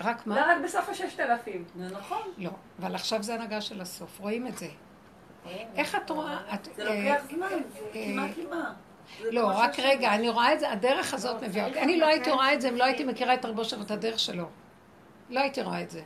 רק 0.00 0.16
זה 0.24 0.30
מה? 0.30 0.46
רק 0.48 0.56
בסוף 0.64 0.88
הששת 0.88 1.20
אלפים. 1.20 1.64
נו, 1.74 1.88
נכון. 1.88 2.22
לא. 2.38 2.50
אבל 2.80 2.94
עכשיו 2.94 3.22
זה 3.22 3.34
הנהגה 3.34 3.60
של 3.60 3.80
הסוף, 3.80 4.20
רואים 4.20 4.46
את 4.46 4.58
זה. 4.58 4.68
איך 5.76 5.94
את 5.94 6.10
רואה? 6.10 6.54
את- 6.54 6.68
זה 6.76 6.88
אה, 6.88 6.94
לוקח 7.12 7.24
זמן, 7.30 7.46
זה 7.72 7.78
אה, 7.78 7.92
כמעט 7.92 8.30
כמעט. 8.34 8.74
זה 9.22 9.30
לא, 9.32 9.46
רק 9.54 9.78
רגע, 9.78 10.14
אני 10.14 10.28
רואה 10.28 10.52
את 10.54 10.60
זה, 10.60 10.70
הדרך 10.72 11.14
הזאת 11.14 11.42
מביאה 11.42 11.66
אותי. 11.68 11.80
אני 11.80 12.00
לא 12.00 12.06
הייתי 12.06 12.30
רואה 12.30 12.54
את 12.54 12.60
זה 12.60 12.68
אם 12.68 12.76
לא 12.76 12.84
הייתי 12.84 13.04
מכירה 13.04 13.34
את 13.34 13.44
רב 13.44 13.58
אושר 13.58 13.78
ואת 13.78 13.90
הדרך 13.90 14.18
שלו. 14.18 14.46
לא 15.30 15.40
הייתי 15.40 15.62
רואה 15.62 15.82
את 15.82 15.90
זה. 15.90 16.02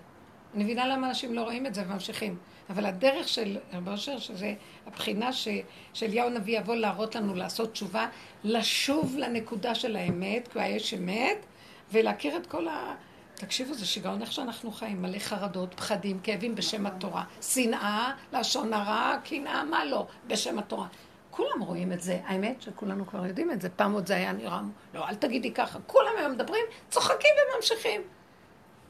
אני 0.54 0.64
מבינה 0.64 0.86
למה 0.86 1.08
אנשים 1.08 1.34
לא 1.34 1.42
רואים 1.42 1.66
את 1.66 1.74
זה 1.74 1.82
וממשיכים. 1.86 2.38
אבל 2.70 2.86
הדרך 2.86 3.28
של 3.28 3.58
רב 3.72 3.88
אושר, 3.88 4.18
שזה 4.18 4.54
הבחינה 4.86 5.32
ש- 5.32 5.48
שאליהו 5.92 6.26
הנביא 6.28 6.58
יבוא 6.58 6.74
להראות 6.74 7.14
לנו 7.14 7.34
לעשות 7.34 7.72
תשובה, 7.72 8.08
לשוב 8.44 9.16
לנקודה 9.18 9.74
של 9.74 9.96
האמת, 9.96 10.48
כי 10.52 10.62
איש 10.62 10.94
אמת, 10.94 11.46
ולהכיר 11.92 12.36
את 12.36 12.46
כל 12.46 12.68
ה... 12.68 12.94
תקשיבו, 13.34 13.74
זה 13.74 13.86
שיגעון 13.86 14.22
איך 14.22 14.32
שאנחנו 14.32 14.72
חיים, 14.72 15.02
מלא 15.02 15.18
חרדות, 15.18 15.74
פחדים, 15.74 16.20
כאבים 16.20 16.54
בשם 16.54 16.86
התורה. 16.86 17.24
שנאה, 17.42 18.12
לשון 18.32 18.72
הרע, 18.72 19.16
קנאה, 19.24 19.64
מה 19.64 19.84
לא, 19.84 20.06
בשם 20.26 20.58
התורה. 20.58 20.86
כולם 21.30 21.60
רואים 21.60 21.92
את 21.92 22.00
זה. 22.00 22.20
האמת 22.26 22.62
שכולנו 22.62 23.06
כבר 23.06 23.26
יודעים 23.26 23.50
את 23.52 23.60
זה. 23.60 23.68
פעם 23.68 23.92
עוד 23.92 24.06
זה 24.06 24.16
היה 24.16 24.32
נראה, 24.32 24.60
לא, 24.94 25.08
אל 25.08 25.14
תגידי 25.14 25.52
ככה. 25.52 25.78
כולם 25.86 26.12
היום 26.18 26.32
מדברים, 26.32 26.64
צוחקים 26.90 27.30
וממשיכים. 27.54 28.00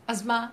אז 0.09 0.27
מה? 0.27 0.47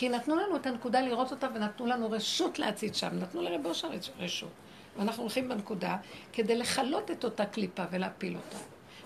כי 0.00 0.08
נתנו 0.08 0.36
לנו 0.36 0.56
את 0.56 0.66
הנקודה 0.66 1.00
לראות 1.00 1.30
אותה 1.30 1.48
ונתנו 1.54 1.86
לנו 1.86 2.10
רשות 2.10 2.58
להציץ 2.58 2.96
שם. 2.96 3.08
נתנו 3.12 3.42
לרב 3.42 3.66
אושר 3.66 3.88
רשות. 4.18 4.50
ואנחנו 4.96 5.22
הולכים 5.22 5.48
בנקודה 5.48 5.96
כדי 6.32 6.56
לכלות 6.56 7.10
את 7.10 7.24
אותה 7.24 7.46
קליפה 7.46 7.82
ולהפיל 7.90 8.36
אותה. 8.36 8.56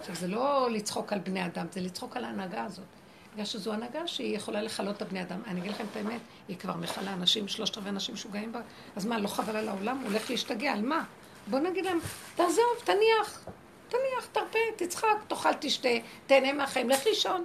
עכשיו, 0.00 0.14
זה 0.14 0.28
לא 0.28 0.70
לצחוק 0.70 1.12
על 1.12 1.18
בני 1.18 1.46
אדם, 1.46 1.66
זה 1.72 1.80
לצחוק 1.80 2.16
על 2.16 2.24
ההנהגה 2.24 2.64
הזאת. 2.64 2.84
בגלל 3.32 3.44
שזו 3.44 3.72
הנהגה 3.72 4.06
שהיא 4.06 4.36
יכולה 4.36 4.62
לכלות 4.62 4.96
את 4.96 5.02
הבני 5.02 5.22
אדם. 5.22 5.40
אני 5.46 5.60
אגיד 5.60 5.70
לכם 5.70 5.84
את 5.90 5.96
האמת, 5.96 6.20
היא 6.48 6.56
כבר 6.56 6.76
מכלה 6.76 7.12
אנשים, 7.12 7.48
שלושת 7.48 7.78
רבעי 7.78 7.90
אנשים 7.90 8.14
משוגעים 8.14 8.52
בה. 8.52 8.60
אז 8.96 9.06
מה, 9.06 9.18
לא 9.18 9.28
חבל 9.28 9.56
על 9.56 9.68
העולם? 9.68 9.98
הוא 9.98 10.08
הולך 10.08 10.30
להשתגע, 10.30 10.72
על 10.72 10.82
מה? 10.82 11.04
בוא 11.46 11.58
נגיד 11.58 11.84
להם, 11.84 11.98
תעזוב, 12.34 12.82
תניח, 12.84 13.44
תניח, 13.88 14.26
תרפה, 14.32 14.58
תצחק, 14.76 15.24
תאכל, 15.28 15.52
תשתה, 15.60 15.88
תהנה 16.26 16.52
מהחיים, 16.52 16.90
לך 16.90 17.06
לישון. 17.06 17.44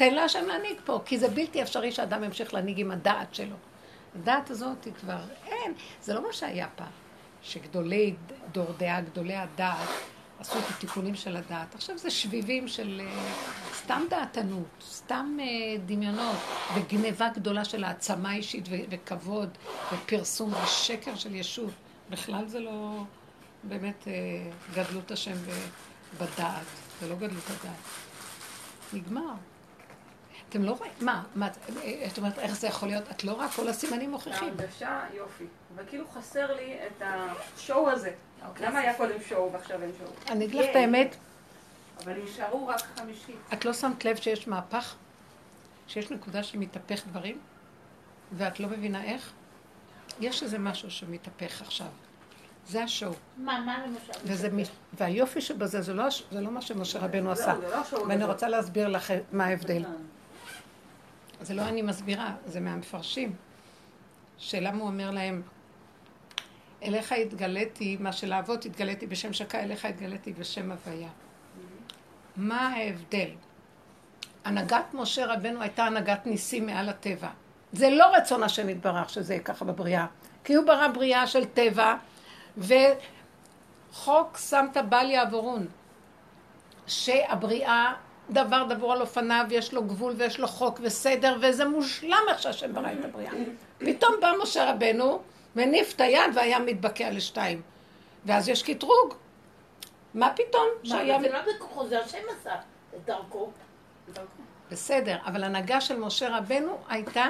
תן 0.00 0.14
להשם 0.14 0.46
להנהיג 0.46 0.76
פה, 0.84 1.00
כי 1.04 1.18
זה 1.18 1.28
בלתי 1.28 1.62
אפשרי 1.62 1.92
שאדם 1.92 2.24
ימשיך 2.24 2.54
להנהיג 2.54 2.80
עם 2.80 2.90
הדעת 2.90 3.34
שלו. 3.34 3.56
הדעת 4.14 4.50
הזאת 4.50 4.84
היא 4.84 4.92
כבר, 4.92 5.18
אין, 5.46 5.72
זה 6.02 6.14
לא 6.14 6.26
מה 6.26 6.32
שהיה 6.32 6.68
פעם, 6.76 6.90
שגדולי 7.42 8.14
דור 8.52 8.72
דעה, 8.78 9.00
גדולי 9.00 9.36
הדעת, 9.36 9.88
עשו 10.38 10.58
את 10.58 10.64
התיקונים 10.70 11.14
של 11.14 11.36
הדעת. 11.36 11.74
עכשיו 11.74 11.98
זה 11.98 12.10
שביבים 12.10 12.68
של 12.68 13.00
אה, 13.04 13.32
סתם 13.74 14.02
דעתנות, 14.10 14.68
סתם 14.82 15.36
אה, 15.40 15.46
דמיונות, 15.86 16.36
וגניבה 16.74 17.28
גדולה 17.28 17.64
של 17.64 17.84
העצמה 17.84 18.34
אישית 18.34 18.64
ו- 18.70 18.84
וכבוד, 18.90 19.48
ופרסום 19.92 20.52
ושקר 20.64 21.14
של 21.14 21.34
ישות. 21.34 21.72
בכלל 22.10 22.46
זה 22.46 22.60
לא 22.60 23.02
באמת 23.62 24.08
אה, 24.08 24.12
גדלות 24.74 25.10
השם 25.10 25.36
בדעת, 26.20 26.66
זה 27.00 27.08
לא 27.08 27.14
גדלות 27.14 27.44
הדעת. 27.50 27.76
נגמר. 28.92 29.49
אתם 30.50 30.62
לא 30.62 30.72
רואים, 30.72 30.92
מה, 31.00 31.22
מה, 31.34 31.48
את 32.06 32.18
אומרת, 32.18 32.38
איך 32.38 32.56
זה 32.56 32.66
יכול 32.66 32.88
להיות? 32.88 33.04
את 33.10 33.24
לא 33.24 33.32
רואה, 33.32 33.48
כל 33.48 33.68
הסימנים 33.68 34.10
מוכיחים. 34.10 34.48
ההרגשה, 34.58 35.00
יופי. 35.14 35.44
אבל 35.74 35.82
כאילו 35.88 36.04
חסר 36.14 36.54
לי 36.56 36.74
את 36.86 37.02
השואו 37.56 37.90
הזה. 37.90 38.10
למה 38.60 38.78
היה 38.78 38.94
קודם 38.94 39.14
שואו 39.28 39.52
ועכשיו 39.52 39.82
אין 39.82 39.90
שואו? 39.98 40.10
אני 40.28 40.44
אגיד 40.44 40.60
לך 40.60 40.70
את 40.70 40.76
האמת, 40.76 41.16
אבל 42.04 42.12
נשארו 42.24 42.66
רק 42.66 42.80
חמישית. 42.96 43.36
את 43.52 43.64
לא 43.64 43.72
שמת 43.72 44.04
לב 44.04 44.16
שיש 44.16 44.48
מהפך? 44.48 44.94
שיש 45.86 46.10
נקודה 46.10 46.42
שמתהפך 46.42 47.06
דברים? 47.06 47.38
ואת 48.32 48.60
לא 48.60 48.68
מבינה 48.68 49.04
איך? 49.04 49.32
יש 50.20 50.42
איזה 50.42 50.58
משהו 50.58 50.90
שמתהפך 50.90 51.60
עכשיו. 51.62 51.86
זה 52.68 52.82
השואו. 52.82 53.12
מה, 53.36 53.60
מה 53.60 53.86
למשל? 53.86 54.12
וזה, 54.24 54.48
מ- 54.52 54.62
והיופי 54.92 55.40
שבזה, 55.40 55.82
זה 55.82 55.94
לא, 55.94 56.04
זה 56.32 56.40
לא 56.40 56.50
מה 56.50 56.62
שמשה 56.62 56.98
רבנו 56.98 57.32
עשה. 57.32 57.54
זה 57.60 57.68
לא 57.96 58.02
ואני. 58.08 58.24
רוצה 58.24 58.48
להסביר 58.48 58.88
לך 58.88 59.12
מה 59.32 59.44
ההבדל. 59.44 59.82
זה 61.40 61.54
לא 61.54 61.62
אני 61.62 61.82
מסבירה, 61.82 62.34
זה 62.46 62.60
מהמפרשים. 62.60 63.32
שלמה 64.38 64.78
הוא 64.78 64.86
אומר 64.86 65.10
להם, 65.10 65.42
אליך 66.82 67.12
התגליתי, 67.12 67.96
מה 68.00 68.12
של 68.12 68.32
האבות 68.32 68.64
התגליתי 68.64 69.06
בשם 69.06 69.32
שקה, 69.32 69.60
אליך 69.60 69.84
התגליתי 69.84 70.32
בשם 70.32 70.70
הוויה. 70.72 71.08
מה 72.36 72.68
ההבדל? 72.68 73.30
הנהגת 74.44 74.94
משה 74.94 75.26
רבנו 75.26 75.62
הייתה 75.62 75.84
הנהגת 75.84 76.26
ניסים 76.26 76.66
מעל 76.66 76.88
הטבע. 76.88 77.28
זה 77.72 77.90
לא 77.90 78.16
רצון 78.16 78.42
השם 78.42 78.68
יתברך 78.68 79.10
שזה 79.10 79.34
יהיה 79.34 79.42
ככה 79.42 79.64
בבריאה. 79.64 80.06
כי 80.44 80.54
הוא 80.54 80.66
ברא 80.66 80.88
בריאה 80.88 81.26
של 81.26 81.44
טבע, 81.44 81.94
וחוק 82.58 84.38
שמת 84.38 84.76
בל 84.88 85.10
יעבורון. 85.10 85.66
שהבריאה, 86.86 87.94
דבר 88.30 88.64
דבור 88.68 88.92
על 88.92 89.00
אופניו, 89.00 89.46
יש 89.50 89.72
לו 89.72 89.84
גבול 89.84 90.14
ויש 90.16 90.40
לו 90.40 90.48
חוק 90.48 90.78
וסדר, 90.82 91.36
וזה 91.40 91.64
מושלם 91.64 92.22
איך 92.28 92.42
שהשם 92.42 92.74
ברא 92.74 92.92
את 93.00 93.04
הבריאה. 93.04 93.32
פתאום 93.78 94.14
בא 94.20 94.32
משה 94.42 94.70
רבנו, 94.70 95.22
מניף 95.56 95.94
את 95.94 96.00
היד 96.00 96.30
והיה 96.34 96.58
מתבקע 96.58 97.10
לשתיים. 97.10 97.62
ואז 98.24 98.48
יש 98.48 98.62
קטרוג. 98.62 99.14
מה 100.14 100.32
פתאום? 100.36 100.66
שהיה... 100.82 101.20
זה 101.20 101.28
לא 101.28 101.38
בכוחו, 101.56 101.86
זה 101.86 102.00
השם 102.00 102.18
עשה 102.40 102.54
את 102.96 103.04
דרכו. 103.04 103.50
בסדר, 104.70 105.16
אבל 105.26 105.44
הנהגה 105.44 105.80
של 105.80 105.98
משה 105.98 106.38
רבנו 106.38 106.78
הייתה 106.88 107.26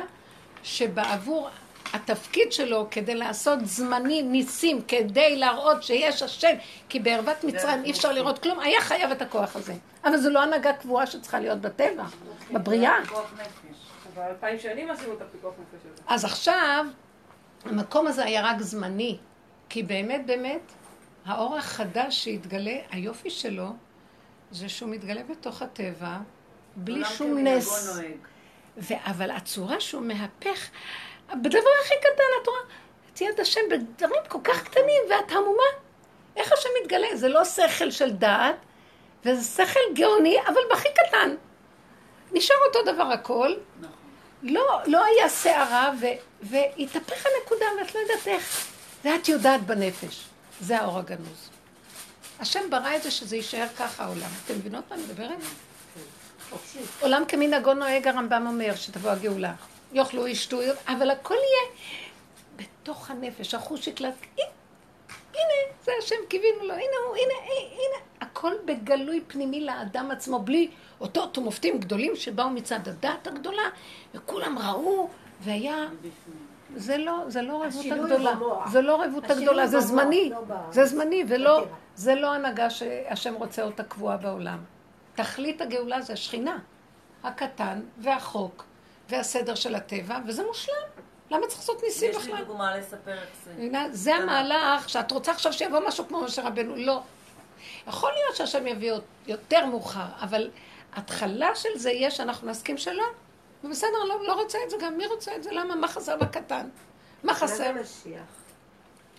שבעבור 0.63 1.49
התפקיד 1.93 2.53
שלו 2.53 2.87
כדי 2.91 3.15
לעשות 3.15 3.59
זמני 3.63 4.23
ניסים, 4.23 4.83
כדי 4.89 5.37
להראות 5.37 5.83
שיש 5.83 6.23
השם, 6.23 6.57
כי 6.89 7.01
בערוות 7.01 7.45
מצרים 7.45 7.85
אי 7.85 7.91
אפשר 7.91 8.13
לראות 8.13 8.39
כלום, 8.39 8.61
היה 8.61 8.81
חייב 8.81 9.11
את 9.11 9.23
הכוח 9.23 9.57
הזה. 9.57 9.75
אבל 10.05 10.17
זו 10.17 10.31
לא 10.31 10.43
הנהגה 10.43 10.73
קבועה 10.73 11.07
שצריכה 11.07 11.41
להיות 11.41 11.61
בטבע, 11.61 12.05
בבריאה. 12.53 12.95
פיקוח 13.03 13.33
נפש. 13.35 13.79
אבל 14.15 14.23
אלפיים 14.23 14.59
שנים 14.59 14.91
עשינו 14.91 15.15
את 15.15 15.23
הפיקוח 15.23 15.55
נפש 15.55 15.87
הזה. 15.93 16.03
אז 16.07 16.25
עכשיו, 16.25 16.87
המקום 17.65 18.07
הזה 18.07 18.25
היה 18.25 18.51
רק 18.51 18.61
זמני, 18.61 19.19
כי 19.69 19.83
באמת 19.83 20.27
באמת, 20.27 20.73
האור 21.25 21.57
החדש 21.57 22.25
שהתגלה, 22.25 22.77
היופי 22.91 23.31
שלו, 23.31 23.69
זה 24.51 24.69
שהוא 24.69 24.91
מתגלה 24.91 25.23
בתוך 25.23 25.63
הטבע, 25.63 26.17
בלי 26.77 27.05
שום 27.05 27.39
נס. 27.39 28.01
אבל 28.91 29.31
הצורה 29.31 29.81
שהוא 29.81 30.03
מהפך, 30.03 30.69
בדבר 31.35 31.71
הכי 31.85 31.95
קטן, 32.01 32.23
את 32.43 32.47
רואה, 32.47 32.61
את 33.13 33.21
יד 33.21 33.41
השם 33.41 33.61
בדברים 33.71 34.21
כל 34.29 34.39
כך 34.45 34.65
קטנים, 34.65 35.03
ואת 35.11 35.31
המומה. 35.31 35.63
איך 36.37 36.53
השם 36.53 36.69
מתגלה? 36.83 37.17
זה 37.17 37.29
לא 37.29 37.45
שכל 37.45 37.91
של 37.91 38.11
דעת, 38.11 38.57
וזה 39.25 39.65
שכל 39.65 39.81
גאוני, 39.95 40.37
אבל 40.47 40.61
בכי 40.73 40.89
קטן. 40.95 41.35
נשאר 42.33 42.57
אותו 42.67 42.93
דבר 42.93 43.03
הכל. 43.03 43.55
נכון. 43.81 43.97
לא, 44.43 44.81
לא 44.87 45.05
היה 45.05 45.29
סערה, 45.29 45.93
והתהפך 46.43 47.27
הנקודה, 47.27 47.67
ואת 47.79 47.95
לא 47.95 48.01
יודעת 48.01 48.27
איך. 48.29 48.67
ואת 49.05 49.29
יודעת 49.29 49.63
בנפש. 49.63 50.25
זה 50.61 50.79
האור 50.79 50.99
הגנוז. 50.99 51.51
השם 52.41 52.71
ברא 52.71 52.97
את 52.97 53.03
זה 53.03 53.11
שזה 53.11 53.37
יישאר 53.37 53.67
ככה 53.79 54.05
העולם. 54.05 54.29
אתם 54.45 54.55
מבינות 54.55 54.85
מה 54.91 54.97
אני 54.97 55.03
מדברת? 55.03 55.39
עולם 57.01 57.25
כמנהגו 57.29 57.75
נוהג, 57.75 58.09
הרמב"ם 58.09 58.47
אומר, 58.47 58.75
שתבוא 58.77 59.11
הגאולה. 59.11 59.53
יאכלו, 59.93 60.27
ישתו, 60.27 60.59
אבל 60.87 61.11
הכל 61.11 61.35
יהיה 61.35 61.89
בתוך 62.57 63.11
הנפש, 63.11 63.55
החוש 63.55 63.87
יקלט. 63.87 64.15
הנה, 65.35 65.75
זה 65.85 65.93
השם, 66.03 66.15
קיווינו 66.29 66.59
לו, 66.65 66.75
הנה 66.75 66.97
הוא, 67.07 67.17
הנה, 67.17 67.35
הנה. 67.73 68.05
הכל 68.21 68.53
בגלוי 68.65 69.21
פנימי 69.27 69.61
לאדם 69.61 70.11
עצמו, 70.11 70.39
בלי 70.39 70.71
אותות 71.01 71.39
ומופתים 71.39 71.79
גדולים 71.81 72.17
שבאו 72.17 72.51
מצד 72.51 72.89
הדת 72.89 73.27
הגדולה, 73.27 73.63
וכולם 74.15 74.59
ראו, 74.59 75.09
והיה... 75.41 75.89
זה 76.77 76.99
לא, 76.99 77.25
זה 77.29 77.43
לא 77.43 77.65
רבות 77.65 77.87
הגדולה. 77.93 78.35
זה 78.67 78.83
לא 78.83 79.03
רבות 79.03 79.31
הגדולה, 79.31 79.67
זה 79.67 79.81
זמני. 79.81 80.31
לא 80.31 80.57
זה 80.71 80.85
זמני, 80.85 81.25
ולא, 81.29 81.61
בטבע. 81.61 81.75
זה 81.97 82.15
לא 82.15 82.35
הנהגה 82.35 82.71
שהשם 82.71 83.35
רוצה 83.35 83.63
אותה 83.63 83.85
קבועה 83.85 84.17
בעולם. 84.17 84.59
תכלית 85.15 85.61
הגאולה 85.61 86.01
זה 86.01 86.13
השכינה. 86.13 86.59
הקטן 87.23 87.81
והחוק 87.99 88.65
והסדר 89.11 89.55
של 89.55 89.75
הטבע, 89.75 90.19
וזה 90.27 90.47
מושלם. 90.47 90.75
למה 91.31 91.47
צריך 91.47 91.61
לעשות 91.61 91.83
ניסים 91.83 92.11
יש 92.11 92.17
לי 92.17 92.33
בכלל? 92.33 92.45
דוגמה 92.45 92.77
לספר 92.77 93.13
איך 93.13 93.29
זה. 93.45 93.89
זה 93.93 94.15
המהלך 94.15 94.89
שאת 94.89 95.13
רוצה 95.13 95.33
עכשיו 95.33 95.53
שיבוא 95.53 95.81
משהו 95.89 96.09
כמו 96.09 96.23
משה 96.23 96.43
רבנו. 96.43 96.77
לא. 96.77 97.03
יכול 97.89 98.13
להיות 98.13 98.37
שהשם 98.37 98.67
יביא 98.67 98.93
יותר 99.27 99.67
מאוחר, 99.67 100.07
אבל 100.21 100.51
התחלה 100.93 101.55
של 101.55 101.69
זה 101.77 101.91
יהיה 101.91 102.11
שאנחנו 102.11 102.49
נסכים 102.51 102.79
שלא. 102.79 103.05
ובסדר, 103.65 104.05
לא, 104.09 104.27
לא 104.27 104.43
רוצה 104.43 104.59
את 104.65 104.71
זה 104.71 104.77
גם. 104.81 104.97
מי 104.97 105.07
רוצה 105.07 105.37
את 105.37 105.43
זה? 105.43 105.51
למה? 105.53 105.75
מה 105.75 105.89
חסר 105.89 106.17
בקטן? 106.17 106.69
מה 107.23 107.35
חסר? 107.35 107.73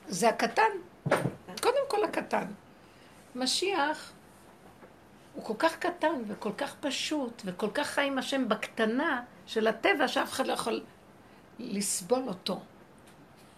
זה 0.08 0.30
הקטן. 0.30 0.72
קודם 1.62 1.84
כל 1.88 2.04
הקטן. 2.04 2.46
משיח 3.36 4.12
הוא 5.34 5.46
כל 5.46 5.54
כך 5.60 5.76
קטן 5.78 6.22
וכל 6.28 6.52
כך 6.58 6.76
פשוט 6.80 7.42
וכל 7.46 7.70
כך 7.74 7.88
חי 7.88 8.02
עם 8.02 8.18
השם 8.18 8.50
בקטנה 8.50 9.24
של 9.46 9.68
הטבע 9.68 10.08
שאף 10.08 10.32
אחד 10.32 10.48
לא 10.48 10.54
יכול 10.54 10.84
לסבול 11.60 12.24
אותו 12.28 12.60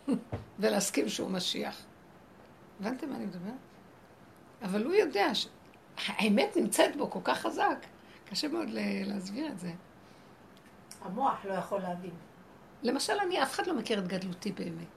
ולהסכים 0.60 1.10
שהוא 1.10 1.32
משיח. 1.32 1.82
הבנתם 2.80 3.10
מה 3.10 3.16
אני 3.16 3.26
מדברת? 3.26 3.54
אבל 4.64 4.84
הוא 4.84 4.94
יודע 4.94 5.28
שהאמת 5.36 6.58
נמצאת 6.58 6.96
בו 6.96 7.10
כל 7.10 7.20
כך 7.24 7.42
חזק, 7.42 7.78
קשה 8.30 8.48
מאוד 8.48 8.68
להסביר 9.06 9.48
את 9.48 9.60
זה. 9.60 9.72
המוח 11.02 11.46
לא 11.46 11.54
יכול 11.54 11.82
להבין. 11.82 12.14
למשל, 12.84 13.14
אני, 13.14 13.44
אף 13.44 13.54
אחד 13.54 13.68
לא 13.68 13.74
מכיר 13.74 14.00
את 14.00 14.08
גדלותי 14.08 14.52
באמת. 14.52 14.88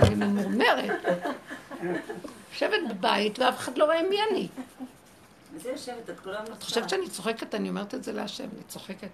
אני 0.00 0.14
ממורמרת. 0.14 1.04
יושבת 2.52 2.80
בבית 2.90 3.38
ואף 3.38 3.58
אחד 3.58 3.78
לא 3.78 3.84
רואה 3.84 4.02
מי 4.02 4.16
אני. 4.30 4.48
וזה 5.58 5.70
יושבת, 5.70 6.10
את 6.52 6.62
חושבת 6.62 6.88
שאני 6.88 7.10
צוחקת? 7.10 7.54
אני 7.54 7.68
אומרת 7.68 7.94
את 7.94 8.04
זה 8.04 8.12
להשם, 8.12 8.44
אני 8.54 8.62
צוחקת. 8.68 9.10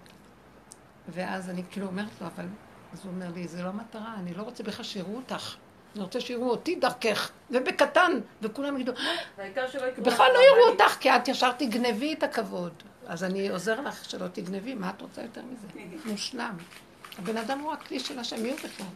ואז 1.07 1.49
אני 1.49 1.63
כאילו 1.71 1.87
אומרת 1.87 2.21
לו, 2.21 2.27
אבל... 2.27 2.45
אז 2.93 2.99
הוא 3.03 3.11
אומר 3.13 3.25
לי, 3.35 3.47
זה 3.47 3.63
לא 3.63 3.67
המטרה, 3.67 4.15
אני 4.19 4.33
לא 4.33 4.43
רוצה 4.43 4.63
בכלל 4.63 4.85
שיראו 4.85 5.15
אותך. 5.15 5.55
אני 5.95 6.03
רוצה 6.03 6.21
שיראו 6.21 6.49
אותי 6.49 6.75
דרכך, 6.75 7.31
ובקטן, 7.51 8.19
וכולם 8.41 8.75
יגידו, 8.75 8.91
בכלל 9.97 10.27
לא 10.33 10.39
יראו 10.39 10.71
אותך, 10.71 10.97
כי 10.99 11.09
את 11.09 11.27
ישר 11.27 11.51
תגנבי 11.51 12.13
את 12.13 12.23
הכבוד. 12.23 12.73
אז 13.07 13.23
אני 13.23 13.49
עוזר 13.49 13.81
לך 13.81 14.05
שלא 14.05 14.27
תגנבי, 14.27 14.73
מה 14.73 14.89
את 14.89 15.01
רוצה 15.01 15.21
יותר 15.21 15.41
מזה? 15.51 15.67
מושלם. 16.05 16.57
הבן 17.19 17.37
אדם 17.37 17.59
הוא 17.59 17.73
הכלי 17.73 17.99
של 17.99 18.19
השם, 18.19 18.43
מי 18.43 18.49
הוא 18.49 18.57
בכלל? 18.57 18.87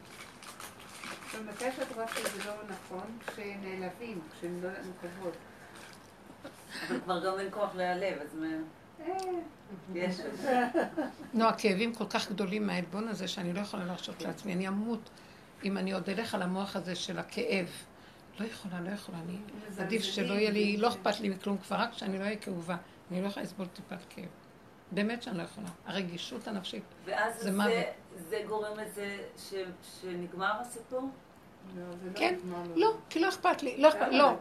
ומתי 1.35 1.65
שאת 1.75 1.95
רואה 1.95 2.07
שזה 2.07 2.45
לא 2.45 2.53
נכון, 2.69 3.17
כשנעלבים, 3.27 4.21
כשהם 4.37 4.63
לא 4.63 4.69
כבוד. 5.01 5.33
אבל 6.87 6.99
כבר 7.01 7.25
גם 7.25 7.39
אין 7.39 7.47
כוח 7.51 7.75
להיעלב, 7.75 8.17
אז 8.21 8.35
מה... 8.35 8.47
יש 9.93 10.15
נו, 11.33 11.45
הכאבים 11.45 11.95
כל 11.95 12.05
כך 12.09 12.29
גדולים 12.31 12.67
מהעלבון 12.67 13.07
הזה, 13.07 13.27
שאני 13.27 13.53
לא 13.53 13.59
יכולה 13.59 13.85
להרשות 13.85 14.21
לעצמי. 14.21 14.53
אני 14.53 14.67
אמות 14.67 15.09
אם 15.63 15.77
אני 15.77 15.91
עוד 15.91 16.09
אלך 16.09 16.35
על 16.35 16.41
המוח 16.41 16.75
הזה 16.75 16.95
של 16.95 17.19
הכאב. 17.19 17.67
לא 18.39 18.45
יכולה, 18.45 18.81
לא 18.81 18.89
יכולה. 18.89 19.17
אני 19.17 19.37
עדיף 19.79 20.03
שלא 20.03 20.33
יהיה 20.33 20.51
לי, 20.51 20.77
לא 20.77 20.87
אכפת 20.87 21.19
לי 21.19 21.29
מכלום 21.29 21.57
כבר, 21.57 21.75
רק 21.75 21.93
שאני 21.93 22.19
לא 22.19 22.23
אהיה 22.23 22.35
כאובה. 22.35 22.75
אני 23.11 23.21
לא 23.21 23.27
יכולה 23.27 23.45
לסבול 23.45 23.67
טיפת 23.67 23.97
כאב. 24.09 24.25
באמת 24.91 25.23
שאני 25.23 25.37
לא 25.37 25.43
יכולה. 25.43 25.67
הרגישות 25.85 26.47
הנפשית 26.47 26.83
זה 27.37 27.51
מוות. 27.51 27.67
ואז 27.67 28.25
זה 28.29 28.43
גורם 28.47 28.77
לזה 28.79 29.17
שנגמר 30.01 30.51
הסיפור? 30.61 31.09
כן, 32.15 32.35
לא, 32.75 32.93
כי 33.09 33.19
לא 33.19 33.29
אכפת 33.29 33.63
לי, 33.63 33.77
לא 33.77 33.89
אכפת, 33.89 34.07
לא. 34.11 34.33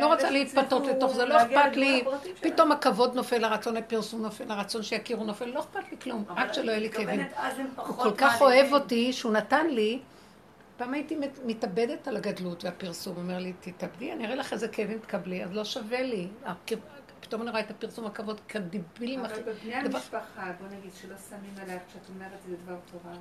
לא 0.00 0.06
רוצה 0.06 0.30
להתפתות 0.30 0.86
לתוך 0.86 1.14
זה, 1.14 1.24
לא 1.24 1.42
אכפת 1.42 1.76
לי, 1.76 2.04
פתאום 2.40 2.72
הכבוד 2.72 3.14
נופל, 3.14 3.44
הרצון 3.44 3.74
לפרסום 3.74 4.22
נופל, 4.22 4.44
הרצון 4.48 4.82
שיכירו 4.82 5.24
נופל, 5.24 5.44
לא 5.44 5.60
אכפת 5.60 5.90
לי 5.90 5.96
כלום, 6.02 6.24
רק 6.36 6.52
שלא 6.52 6.70
יהיה 6.70 6.80
לי 6.80 6.90
כאבים. 6.90 7.26
הוא 7.76 7.96
כל 7.96 8.12
כך 8.16 8.40
אוהב 8.40 8.72
אותי, 8.72 9.12
שהוא 9.12 9.32
נתן 9.32 9.66
לי, 9.66 9.98
פעם 10.76 10.94
הייתי 10.94 11.16
מתאבדת 11.44 12.08
על 12.08 12.16
הגדלות 12.16 12.64
והפרסום, 12.64 13.14
הוא 13.14 13.22
אומר 13.22 13.38
לי, 13.38 13.52
תתאבדי, 13.60 14.12
אני 14.12 14.26
אראה 14.26 14.34
לך 14.34 14.52
איזה 14.52 14.68
כאבים 14.68 14.98
תקבלי, 14.98 15.44
אז 15.44 15.52
לא 15.52 15.64
שווה 15.64 16.02
לי. 16.02 16.28
פתאום 17.20 17.42
אני 17.42 17.50
רואה 17.50 17.60
את 17.60 17.70
הפרסום 17.70 18.06
הכבוד 18.06 18.40
כדיבילים 18.48 19.24
אחרים. 19.24 19.42
אבל 19.44 19.52
בבני 19.52 19.74
המשפחה, 19.74 20.52
בוא 20.60 20.78
נגיד 20.78 20.90
שלא 21.02 21.14
שמים 21.30 21.54
עלייך 21.62 21.82
כשאת 21.88 22.08
אומרת 22.14 22.38
זה 22.48 22.56
דבר 22.64 22.76
תורה. 22.92 23.16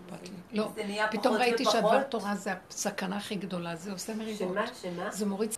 לא, 0.53 0.69
פתאום 1.11 1.35
ראיתי 1.35 1.65
שהדבר 1.65 2.03
תורה 2.03 2.35
זה 2.35 2.53
הסכנה 2.69 3.17
הכי 3.17 3.35
גדולה, 3.35 3.75
זה 3.75 3.91
עושה 3.91 4.15
מריבות. 4.15 4.53
שמה? 4.53 4.67
שמה? 4.81 5.11
זה 5.11 5.25
מוריד... 5.25 5.55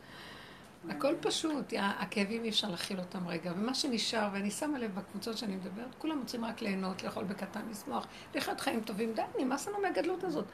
הכל 0.89 1.15
פשוט, 1.21 1.73
הכאבים 1.77 2.43
אי 2.43 2.49
אפשר 2.49 2.69
להכיל 2.69 2.99
אותם 2.99 3.27
רגע. 3.27 3.51
ומה 3.55 3.73
שנשאר, 3.73 4.29
ואני 4.33 4.51
שמה 4.51 4.79
לב 4.79 4.95
בקבוצות 4.95 5.37
שאני 5.37 5.55
מדברת, 5.55 5.95
כולם 5.97 6.19
רוצים 6.19 6.45
רק 6.45 6.61
ליהנות, 6.61 7.03
לאכול 7.03 7.23
בקטן, 7.23 7.61
לשמוח, 7.71 8.07
לחיות 8.35 8.59
חיים 8.59 8.81
טובים. 8.81 9.13
די, 9.13 9.21
נמאס 9.39 9.67
לנו 9.67 9.81
מהגדלות 9.81 10.23
הזאת. 10.23 10.45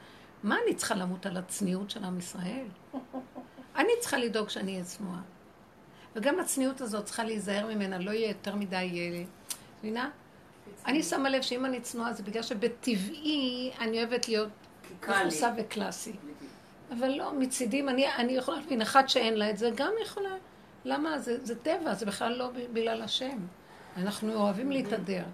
מה 0.42 0.56
אני 0.66 0.74
צריכה 0.74 0.94
למות 0.94 1.26
על 1.26 1.36
הצניעות 1.36 1.90
של 1.90 2.04
עם 2.04 2.18
ישראל? 2.18 2.66
אני 3.76 3.92
צריכה 4.00 4.18
לדאוג 4.18 4.48
שאני 4.48 4.72
אהיה 4.72 4.84
צנועה. 4.84 5.20
וגם 6.16 6.40
הצניעות 6.40 6.80
הזאת 6.80 7.04
צריכה 7.04 7.24
להיזהר 7.24 7.66
ממנה, 7.66 7.98
לא 7.98 8.10
יהיה 8.10 8.28
יותר 8.28 8.54
מדי... 8.54 8.76
אה, 8.76 9.24
מבינה? 9.78 10.10
אני 10.86 11.02
שמה 11.02 11.30
לב 11.30 11.42
שאם 11.42 11.64
אני 11.64 11.80
צנועה 11.80 12.12
זה 12.12 12.22
בגלל 12.22 12.42
שבטבעי 12.42 13.70
אני 13.80 13.98
אוהבת 13.98 14.28
להיות 14.28 14.48
מכוסה 15.02 15.52
וקלאסי. 15.58 16.12
אבל 16.90 17.08
לא, 17.08 17.32
מצידים, 17.38 17.88
אני, 17.88 18.14
אני 18.14 18.32
יכולה 18.32 18.60
להבין, 18.60 18.82
אחת 18.82 19.08
שאין 19.08 19.34
לה 19.34 19.50
את 19.50 19.58
זה, 19.58 19.70
גם 19.74 19.92
יכולה. 20.02 20.34
למה? 20.84 21.18
זה, 21.18 21.44
זה 21.44 21.58
טבע, 21.58 21.94
זה 21.94 22.06
בכלל 22.06 22.32
לא 22.32 22.50
בגלל 22.72 23.02
השם. 23.02 23.38
אנחנו 23.96 24.34
אוהבים 24.34 24.70
להתהדר. 24.70 25.24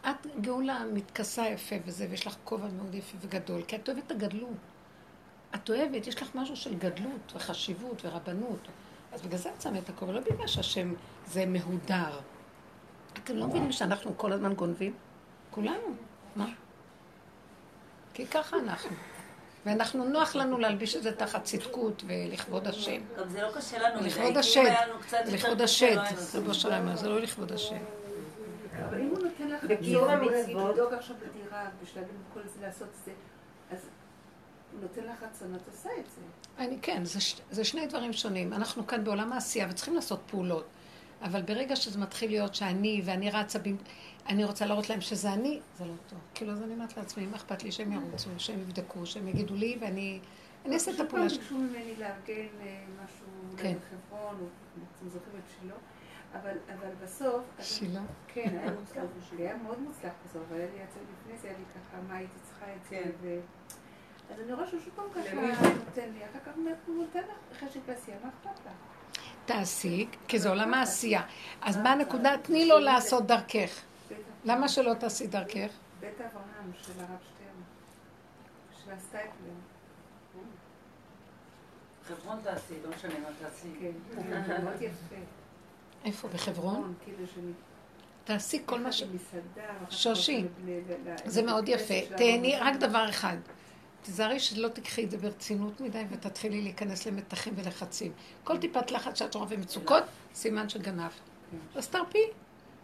את 0.00 0.26
גאולה 0.40 0.82
מתכסה 0.92 1.46
יפה 1.46 1.76
וזה, 1.84 2.06
ויש 2.10 2.26
לך 2.26 2.36
כובע 2.44 2.68
מאוד 2.76 2.94
יפה 2.94 3.16
וגדול, 3.20 3.62
כי 3.62 3.76
את 3.76 3.88
אוהבת 3.88 4.02
את 4.06 4.10
הגדלות. 4.10 4.56
את 5.54 5.70
אוהבת, 5.70 6.06
יש 6.06 6.22
לך 6.22 6.34
משהו 6.34 6.56
של 6.56 6.74
גדלות 6.74 7.32
וחשיבות 7.34 8.04
ורבנות. 8.04 8.68
אז 9.12 9.22
בגלל 9.22 9.38
זה 9.38 9.50
את 9.56 9.62
שמה 9.62 9.78
את 9.78 9.88
הכובע, 9.88 10.12
לא 10.12 10.20
בגלל 10.20 10.46
שהשם 10.46 10.94
זה 11.26 11.46
מהודר. 11.46 12.20
אתם 13.12 13.36
לא 13.36 13.46
מבינים 13.46 13.72
שאנחנו 13.72 14.18
כל 14.18 14.32
הזמן 14.32 14.54
גונבים? 14.54 14.94
כולנו. 15.50 15.94
מה? 16.36 16.46
כי 18.14 18.26
ככה 18.26 18.56
אנחנו. 18.56 18.96
ואנחנו, 19.66 20.04
נוח 20.04 20.36
לנו 20.36 20.58
להלביש 20.58 20.96
את 20.96 21.02
זה 21.02 21.12
תחת 21.12 21.44
צדקות 21.44 22.02
ולכבוד 22.06 22.68
השם. 22.68 23.00
גם 23.18 23.28
זה 23.28 23.42
לא 23.42 23.52
קשה 23.54 23.78
לנו 23.78 24.00
לכבוד 24.06 24.36
השד, 24.36 24.72
לכבוד 25.26 25.60
השד, 25.60 25.96
רבו 26.34 26.54
שלם, 26.54 26.96
זה 26.96 27.08
לא 27.08 27.20
לכבוד 27.20 27.52
השם. 27.52 27.76
אבל 28.88 29.00
אם 29.00 29.08
הוא 29.08 29.18
נותן 29.18 29.48
לך 29.48 29.64
בקיום 29.64 30.08
המצוות, 30.08 30.74
לדאוג 30.74 30.92
עכשיו 30.92 31.16
בדירה, 31.16 31.68
בשלבים 31.82 32.16
וכל 32.30 32.40
זה 32.44 32.66
לעשות 32.66 32.88
את 32.88 33.04
זה, 33.04 33.12
אז 33.70 33.78
הוא 34.72 34.80
נותן 34.80 35.02
לך 35.02 35.22
רצון, 35.22 35.54
את 35.54 35.60
עושה 35.66 35.90
את 36.00 36.04
זה. 36.14 36.20
אני, 36.64 36.78
כן, 36.82 37.04
זה, 37.04 37.18
זה 37.50 37.64
שני 37.64 37.86
דברים 37.86 38.12
שונים. 38.12 38.52
אנחנו 38.52 38.86
כאן 38.86 39.04
בעולם 39.04 39.32
העשייה 39.32 39.66
וצריכים 39.70 39.94
לעשות 39.94 40.20
פעולות. 40.26 40.66
אבל 41.22 41.42
ברגע 41.42 41.76
שזה 41.76 41.98
מתחיל 41.98 42.30
להיות 42.30 42.54
שאני, 42.54 43.02
ואני 43.04 43.30
רצה, 43.30 43.58
אני 44.28 44.44
רוצה 44.44 44.66
להראות 44.66 44.90
להם 44.90 45.00
שזה 45.00 45.32
אני, 45.32 45.60
זה 45.78 45.84
לא 45.84 45.92
טוב. 46.08 46.18
כאילו, 46.34 46.52
אז 46.52 46.62
אני 46.62 46.74
אומרת 46.74 46.96
לעצמי, 46.96 47.26
מה 47.26 47.36
אכפת 47.36 47.62
לי 47.62 47.72
שהם 47.72 47.92
ירוצו, 47.92 48.30
שהם 48.38 48.60
יבדקו, 48.60 49.06
שהם 49.06 49.28
יגידו 49.28 49.54
לי, 49.54 49.78
ואני 49.80 50.20
אני 50.66 50.74
אעשה 50.74 50.90
את 50.90 51.00
הפעולה 51.00 51.28
שלי. 51.28 51.38
פשוט 51.38 51.50
פעם 51.50 51.68
ביקשו 51.68 51.78
ממני 51.78 51.94
לארגן 51.98 52.48
אה, 52.60 52.84
משהו 53.04 53.26
כן. 53.56 53.74
בחברון, 53.78 54.36
או 54.40 54.46
אתם 54.98 55.08
זוכרים 55.08 55.40
את 55.44 55.50
שילה, 55.60 55.74
אבל, 56.32 56.56
אבל 56.74 56.88
בסוף... 57.02 57.42
שילה? 57.60 58.00
כן, 58.28 58.58
היה 58.60 58.70
מוצלח, 58.80 59.02
היה 59.38 59.56
מאוד 59.56 59.80
מוצלח 59.80 60.12
בסוף, 60.24 60.42
אבל 60.48 60.56
היה 60.56 60.66
לי 60.66 60.82
יצא 60.82 61.00
לפני 61.00 61.38
זה, 61.38 61.48
היה 61.48 61.58
לי 61.58 61.64
ככה, 61.64 61.96
מה 62.08 62.16
הייתי 62.16 62.38
צריכה 62.42 62.66
את 62.74 62.88
זה, 62.90 62.96
כן. 63.22 64.34
אז 64.34 64.40
אני 64.40 64.52
רואה 64.52 64.66
שהוא 64.66 64.80
שוב 64.80 64.92
פעם 64.96 65.06
ככה 65.14 65.34
נותן 65.86 66.12
לי, 66.14 66.24
אחר 66.24 66.38
כך 66.46 66.52
הוא 66.86 66.94
נותן 66.96 67.20
לך 67.20 67.62
חשק 67.62 67.80
ועשייה, 67.86 68.16
מה 68.24 68.28
אכפת 68.28 68.60
לך? 68.66 68.72
תעשי, 69.44 70.06
כי 70.28 70.38
זה 70.38 70.48
עולם 70.48 70.74
העשייה. 70.74 71.22
אז 71.62 71.76
מה 71.76 71.92
הנקודה? 71.92 72.34
תני 72.42 72.68
לו 72.68 72.78
לעשות 72.78 73.26
דרכך. 73.26 73.82
למה 74.46 74.68
שלא 74.68 74.94
תעשי 74.94 75.26
דרכך? 75.26 75.70
בית 76.00 76.20
אברהם 76.20 76.72
של 76.82 76.92
הרב 76.98 77.18
שטרן, 77.22 77.62
של 78.84 78.92
הסטייפלר. 78.92 79.52
חברון 82.08 82.38
תעשי, 82.42 82.74
לא 82.84 82.90
משנה 82.90 83.18
מה 83.18 83.28
תעשי. 83.40 83.68
כן, 83.80 84.62
מאוד 84.62 84.82
יפה. 84.82 85.16
איפה, 86.04 86.28
בחברון? 86.28 86.94
כאילו. 87.04 87.52
תעשי 88.24 88.62
כל 88.66 88.80
מה 88.80 88.92
ש... 88.92 89.02
שושי, 89.90 90.44
זה 91.24 91.42
מאוד 91.42 91.68
יפה. 91.68 91.94
תהני 92.16 92.56
רק 92.60 92.76
דבר 92.76 93.08
אחד. 93.08 93.36
תיזהרי 94.02 94.40
שלא 94.40 94.68
תקחי 94.68 95.04
את 95.04 95.10
זה 95.10 95.18
ברצינות 95.18 95.80
מדי 95.80 96.04
ותתחילי 96.10 96.62
להיכנס 96.62 97.06
למתחים 97.06 97.54
ולחצים. 97.56 98.12
כל 98.44 98.58
טיפת 98.58 98.90
לחץ 98.90 99.18
שאת 99.18 99.34
רואה 99.34 99.46
ומצוקות, 99.50 100.04
סימן 100.34 100.68
של 100.68 100.82
גנב. 100.82 101.10
אז 101.74 101.88
תרפי. 101.88 102.24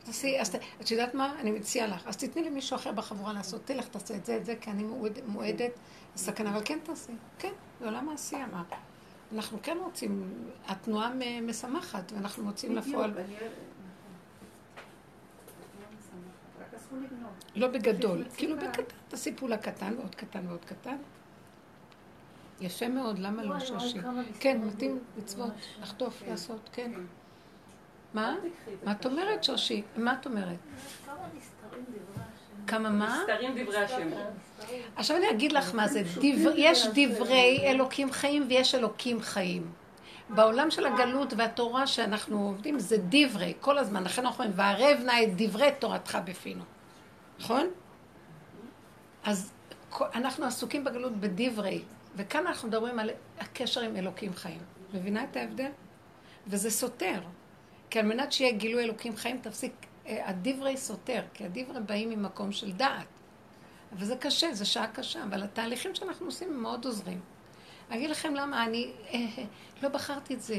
תעשי, 0.04 0.40
אז 0.40 0.54
את 0.80 0.90
יודעת 0.90 1.14
מה? 1.14 1.40
אני 1.40 1.50
מציעה 1.50 1.86
לך. 1.86 2.06
אז 2.06 2.16
תתני 2.16 2.44
למישהו 2.44 2.76
אחר 2.76 2.92
בחבורה 2.92 3.32
לעשות, 3.32 3.60
תלך, 3.64 3.88
תעשה 3.88 4.16
את 4.16 4.26
זה, 4.26 4.36
את 4.36 4.44
זה, 4.44 4.56
כי 4.60 4.70
אני 4.70 4.84
מועדת 5.26 5.72
לסכנה, 6.14 6.50
אבל 6.50 6.62
כן 6.64 6.78
תעשי. 6.82 7.12
כן, 7.38 7.52
זה 7.80 7.86
עולם 7.86 8.08
העשייה, 8.08 8.46
מה? 8.46 8.62
אנחנו 9.32 9.58
כן 9.62 9.76
רוצים, 9.80 10.44
התנועה 10.66 11.12
משמחת, 11.42 12.12
ואנחנו 12.12 12.44
מוצאים 12.44 12.76
לפועל. 12.76 13.12
לא 17.54 17.68
בגדול, 17.68 18.24
כאילו 18.36 18.56
בקטן, 18.56 18.82
תעשי 19.08 19.34
פעולה 19.36 19.58
קטן 19.58 19.94
ועוד 19.98 20.14
קטן 20.14 20.46
ועוד 20.46 20.64
קטן. 20.64 20.96
יפה 22.60 22.88
מאוד, 22.88 23.18
למה 23.18 23.42
לא 23.42 23.60
שושי? 23.60 23.98
כן, 24.40 24.60
מתאים 24.64 24.98
מצוות, 25.16 25.52
לחטוף, 25.80 26.22
לעשות, 26.28 26.70
כן. 26.72 26.92
מה? 28.14 28.34
מה 28.84 28.92
את 28.92 29.06
אומרת, 29.06 29.44
שושי? 29.44 29.82
מה 29.96 30.12
את 30.20 30.26
אומרת? 30.26 30.56
כמה 32.66 32.90
מה? 32.90 33.18
נסתרים 33.20 33.64
דברי 33.64 33.78
השם. 33.78 34.08
עכשיו 34.96 35.16
אני 35.16 35.30
אגיד 35.30 35.52
לך 35.52 35.74
מה 35.74 35.88
זה. 35.88 36.02
יש 36.56 36.86
דברי 36.94 37.60
אלוקים 37.62 38.12
חיים 38.12 38.46
ויש 38.48 38.74
אלוקים 38.74 39.20
חיים. 39.20 39.72
בעולם 40.28 40.70
של 40.70 40.86
הגלות 40.86 41.32
והתורה 41.36 41.86
שאנחנו 41.86 42.46
עובדים 42.46 42.78
זה 42.78 42.96
דברי, 43.08 43.54
כל 43.60 43.78
הזמן. 43.78 44.04
לכן 44.04 44.26
אנחנו 44.26 44.44
אומרים, 44.44 44.58
וערב 44.58 45.00
נא 45.04 45.12
את 45.22 45.28
דברי 45.36 45.70
תורתך 45.78 46.18
בפינו. 46.24 46.64
נכון? 47.40 47.66
אז 49.24 49.52
אנחנו 50.00 50.46
עסוקים 50.46 50.84
בגלות 50.84 51.16
בדברי, 51.16 51.82
וכאן 52.16 52.46
אנחנו 52.46 52.68
מדברים 52.68 52.98
על 52.98 53.10
הקשר 53.40 53.80
עם 53.80 53.96
אלוקים 53.96 54.34
חיים. 54.34 54.60
מבינה 54.94 55.24
את 55.24 55.36
ההבדל? 55.36 55.70
וזה 56.46 56.70
סותר. 56.70 57.20
כי 57.92 57.98
על 57.98 58.06
מנת 58.06 58.32
שיהיה 58.32 58.52
גילוי 58.52 58.84
אלוקים 58.84 59.16
חיים, 59.16 59.38
תפסיק, 59.42 59.72
אה, 60.06 60.28
הדברי 60.28 60.76
סותר, 60.76 61.22
כי 61.34 61.44
הדברי 61.44 61.80
באים 61.86 62.10
ממקום 62.10 62.52
של 62.52 62.72
דעת. 62.72 63.06
אבל 63.92 64.04
זה 64.04 64.16
קשה, 64.16 64.54
זו 64.54 64.70
שעה 64.70 64.86
קשה, 64.86 65.24
אבל 65.24 65.42
התהליכים 65.42 65.94
שאנחנו 65.94 66.26
עושים 66.26 66.48
הם 66.48 66.62
מאוד 66.62 66.84
עוזרים. 66.84 67.20
אני 67.90 67.98
אגיד 67.98 68.10
לכם 68.10 68.34
למה 68.34 68.64
אני 68.64 68.92
אה, 69.06 69.14
אה, 69.14 69.44
לא 69.82 69.88
בחרתי 69.88 70.34
את 70.34 70.42
זה. 70.42 70.58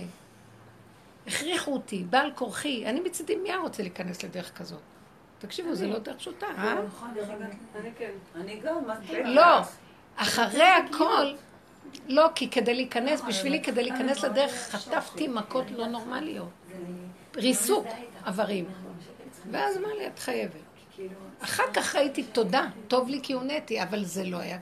הכריחו 1.27 1.73
אותי, 1.73 2.03
בעל 2.09 2.31
כורחי. 2.35 2.85
אני 2.85 2.99
מצידי 2.99 3.35
מי 3.35 3.55
רוצה 3.55 3.83
להיכנס 3.83 4.23
לדרך 4.23 4.57
כזאת? 4.57 4.81
תקשיבו, 5.39 5.75
זה 5.75 5.87
לא 5.87 5.99
דרך 5.99 6.17
פשוטה, 6.17 6.45
אה? 6.45 6.75
נכון, 6.87 7.09
אני 7.75 7.89
כן. 7.97 8.11
אני 8.35 8.59
גם, 8.59 8.75
לא, 9.25 9.59
אחרי 10.15 10.63
הכל, 10.63 11.33
לא, 12.07 12.27
כי 12.35 12.49
כדי 12.49 12.73
להיכנס, 12.73 13.21
בשבילי 13.21 13.63
כדי 13.63 13.83
להיכנס 13.83 14.23
לדרך, 14.23 14.51
חטפתי 14.51 15.27
מכות 15.27 15.71
לא 15.71 15.87
נורמליות. 15.87 16.49
ריסוק 17.35 17.85
איברים. 18.27 18.65
ואז 19.51 19.77
אמר 19.77 19.93
לי, 19.97 20.07
את 20.07 20.19
חייבת. 20.19 20.61
אחר 21.39 21.63
כך 21.73 21.95
ראיתי 21.95 22.23
תודה, 22.23 22.69
טוב 22.87 23.09
לי 23.09 23.19
כי 23.23 23.33
הונאתי, 23.33 23.83
אבל 23.83 24.03
זה 24.03 24.23
לא 24.23 24.37
היה... 24.37 24.59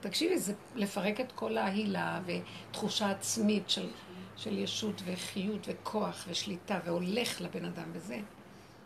תקשיבי, 0.00 0.38
זה 0.38 0.54
לפרק 0.74 1.20
את 1.20 1.32
כל 1.32 1.58
ההילה 1.58 2.20
ותחושה 2.26 3.10
עצמית 3.10 3.70
של, 3.70 3.90
של 4.36 4.58
ישות 4.58 5.02
וחיות 5.04 5.60
וכוח 5.66 6.24
ושליטה, 6.28 6.80
והולך 6.84 7.40
לבן 7.40 7.64
אדם 7.64 7.88
וזה. 7.92 8.18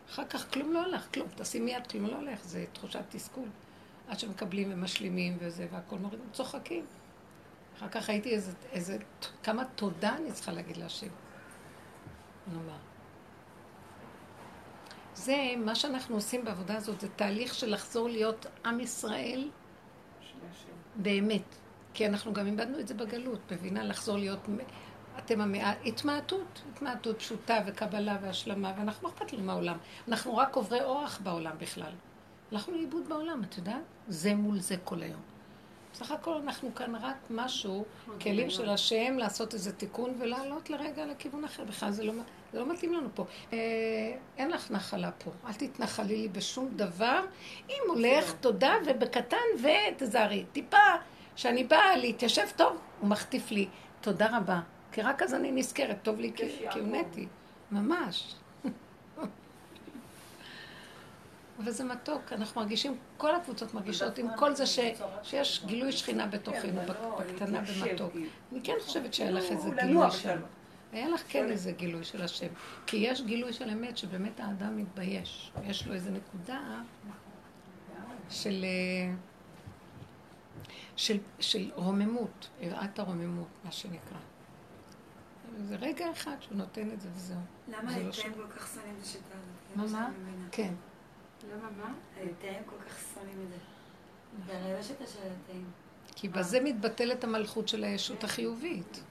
אחר 0.09 0.25
כך 0.25 0.53
כלום 0.53 0.73
לא 0.73 0.83
הלך, 0.83 1.07
כלום. 1.13 1.27
תשימי 1.35 1.71
יד, 1.71 1.87
כלום 1.87 2.05
לא 2.05 2.15
הולך, 2.15 2.43
זה 2.43 2.65
תחושת 2.73 2.99
תסכול. 3.09 3.47
עד 4.07 4.19
שמקבלים 4.19 4.73
ומשלימים 4.73 5.37
וזה, 5.39 5.67
והכל 5.71 5.97
מוריד, 5.97 6.19
צוחקים. 6.33 6.85
אחר 7.77 7.87
כך 7.87 8.09
ראיתי 8.09 8.29
איזה, 8.29 8.51
איזה, 8.71 8.97
כמה 9.43 9.65
תודה 9.65 10.15
אני 10.15 10.31
צריכה 10.31 10.51
להגיד 10.51 10.77
להשם. 10.77 11.07
נאמר. 12.47 12.86
זה, 15.17 15.53
מה 15.57 15.75
שאנחנו 15.75 16.15
עושים 16.15 16.45
בעבודה 16.45 16.75
הזאת, 16.75 17.01
זה 17.01 17.07
תהליך 17.09 17.53
של 17.53 17.73
לחזור 17.73 18.09
להיות 18.09 18.45
עם 18.65 18.79
ישראל 18.79 19.49
באמת. 20.95 21.55
כי 21.93 22.07
אנחנו 22.07 22.33
גם 22.33 22.47
איבדנו 22.47 22.79
את 22.79 22.87
זה 22.87 22.93
בגלות, 22.93 23.51
מבינה? 23.51 23.83
לחזור 23.83 24.17
להיות, 24.17 24.39
אתם 25.17 25.41
המאה, 25.41 25.73
התמעטות, 25.85 26.61
התמעטות 26.73 27.19
פשוטה 27.19 27.59
וקבלה 27.65 28.17
והשלמה, 28.21 28.73
ואנחנו 28.77 29.07
לא 29.07 29.13
אכפת 29.13 29.33
לנו 29.33 29.43
מהעולם. 29.43 29.77
אנחנו 30.07 30.37
רק 30.37 30.55
עוברי 30.55 30.83
אורח 30.83 31.19
בעולם 31.23 31.55
בכלל. 31.57 31.91
אנחנו 32.51 32.73
לאיבוד 32.73 33.09
בעולם, 33.09 33.41
את 33.43 33.57
יודעת? 33.57 33.81
זה 34.07 34.35
מול 34.35 34.59
זה 34.59 34.75
כל 34.83 35.03
היום. 35.03 35.21
בסך 35.97 36.11
הכל 36.11 36.33
אנחנו 36.33 36.75
כאן 36.75 36.95
רק 36.95 37.15
משהו, 37.29 37.85
כלים 38.21 38.49
של 38.49 38.69
השם 38.69 39.17
לעשות 39.17 39.53
איזה 39.53 39.73
תיקון 39.73 40.13
ולעלות 40.19 40.69
לרגע 40.69 41.05
לכיוון 41.05 41.43
אחר. 41.43 41.63
בכלל 41.63 41.91
זה 41.91 42.03
לא, 42.03 42.13
זה 42.53 42.59
לא 42.59 42.73
מתאים 42.73 42.93
לנו 42.93 43.09
פה. 43.15 43.25
אה, 43.53 43.57
אין 44.37 44.51
לך 44.51 44.71
נחלה 44.71 45.11
פה, 45.11 45.31
אל 45.47 45.53
תתנחלי 45.53 46.15
לי 46.15 46.27
בשום 46.27 46.69
דבר. 46.75 47.25
אם 47.69 47.81
הולך, 47.87 48.33
תודה, 48.39 48.73
ובקטן, 48.85 49.37
ותזהרי. 49.57 50.45
טיפה, 50.51 50.77
כשאני 51.35 51.63
באה 51.63 51.95
להתיישב 51.95 52.47
טוב, 52.55 52.77
הוא 52.99 53.09
מחטיף 53.09 53.51
לי. 53.51 53.67
תודה 54.01 54.37
רבה. 54.37 54.59
כי 54.91 55.01
רק 55.01 55.21
אז 55.21 55.33
אני 55.33 55.51
נזכרת, 55.51 55.97
טוב 56.03 56.19
לי 56.19 56.31
כי 56.35 56.65
הונאתי. 56.79 57.27
ממש. 57.71 58.35
וזה 61.59 61.83
מתוק, 61.83 62.33
אנחנו 62.33 62.61
מרגישים, 62.61 62.97
כל 63.17 63.35
הקבוצות 63.35 63.73
מרגישות 63.73 64.17
עם 64.17 64.27
כל 64.35 64.55
זה 64.55 64.65
ש, 64.65 64.79
שיש 65.23 65.63
גילוי 65.65 65.91
שכינה 65.91 66.27
בתוכנו, 66.27 66.81
בקטנה 67.19 67.61
במתוק. 67.61 68.13
אני 68.51 68.59
כן 68.63 68.73
חושבת 68.81 69.13
שהיה 69.13 69.31
לך 69.31 69.43
איזה 69.43 69.69
גילוי 69.81 70.11
שם. 70.11 70.39
היה 70.91 71.09
לך 71.09 71.23
כן 71.27 71.51
איזה 71.51 71.71
גילוי 71.71 72.03
של 72.03 72.21
השם. 72.21 72.47
כי 72.85 72.97
יש 72.97 73.21
גילוי 73.21 73.53
של 73.53 73.69
אמת 73.69 73.97
שבאמת 73.97 74.39
האדם 74.39 74.77
מתבייש. 74.77 75.51
יש 75.63 75.87
לו 75.87 75.93
איזה 75.93 76.11
נקודה 76.11 76.81
של, 78.29 78.65
של, 80.95 81.17
של 81.39 81.71
רוממות, 81.75 82.49
יראת 82.61 82.99
הרוממות, 82.99 83.47
מה 83.63 83.71
שנקרא. 83.71 84.17
זה 85.63 85.75
רגע 85.75 86.11
אחד 86.11 86.35
שהוא 86.39 86.57
נותן 86.57 86.91
את 86.91 87.01
זה 87.01 87.09
וזהו. 87.15 87.37
למה 87.67 87.91
אתם 87.97 88.33
כל 88.33 88.47
כך 88.49 88.67
שונאים 88.73 88.95
את 88.97 89.03
השיטה 89.03 89.35
הזאת? 89.75 89.91
מה? 89.91 89.99
מה? 89.99 90.09
כן. 90.51 90.73
למה 91.51 91.69
מה? 91.77 91.93
הליטאים 92.17 92.63
כל 92.65 92.75
כך 92.89 92.99
שונאים 93.13 93.41
את 93.43 93.49
זה. 93.49 93.57
זה 94.45 94.57
הרי 94.57 94.73
לא. 94.73 95.59
כי 96.15 96.29
בזה 96.29 96.59
מתבטלת 96.61 97.23
המלכות 97.23 97.67
של 97.67 97.83
הישות 97.83 98.23
החיובית. 98.23 99.03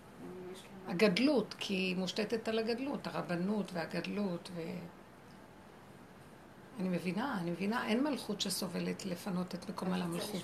הגדלות, 0.86 1.54
כי 1.58 1.74
היא 1.74 1.96
מושתתת 1.96 2.48
על 2.48 2.58
הגדלות, 2.58 3.06
הרבנות 3.06 3.70
והגדלות 3.72 4.50
ו... 4.54 4.60
אני 6.80 6.88
מבינה, 6.88 7.38
אני 7.40 7.50
מבינה, 7.50 7.86
אין 7.88 8.04
מלכות 8.04 8.40
שסובלת 8.40 9.06
לפנות 9.06 9.54
את 9.54 9.70
מקומה 9.70 9.98
למלכות. 9.98 10.42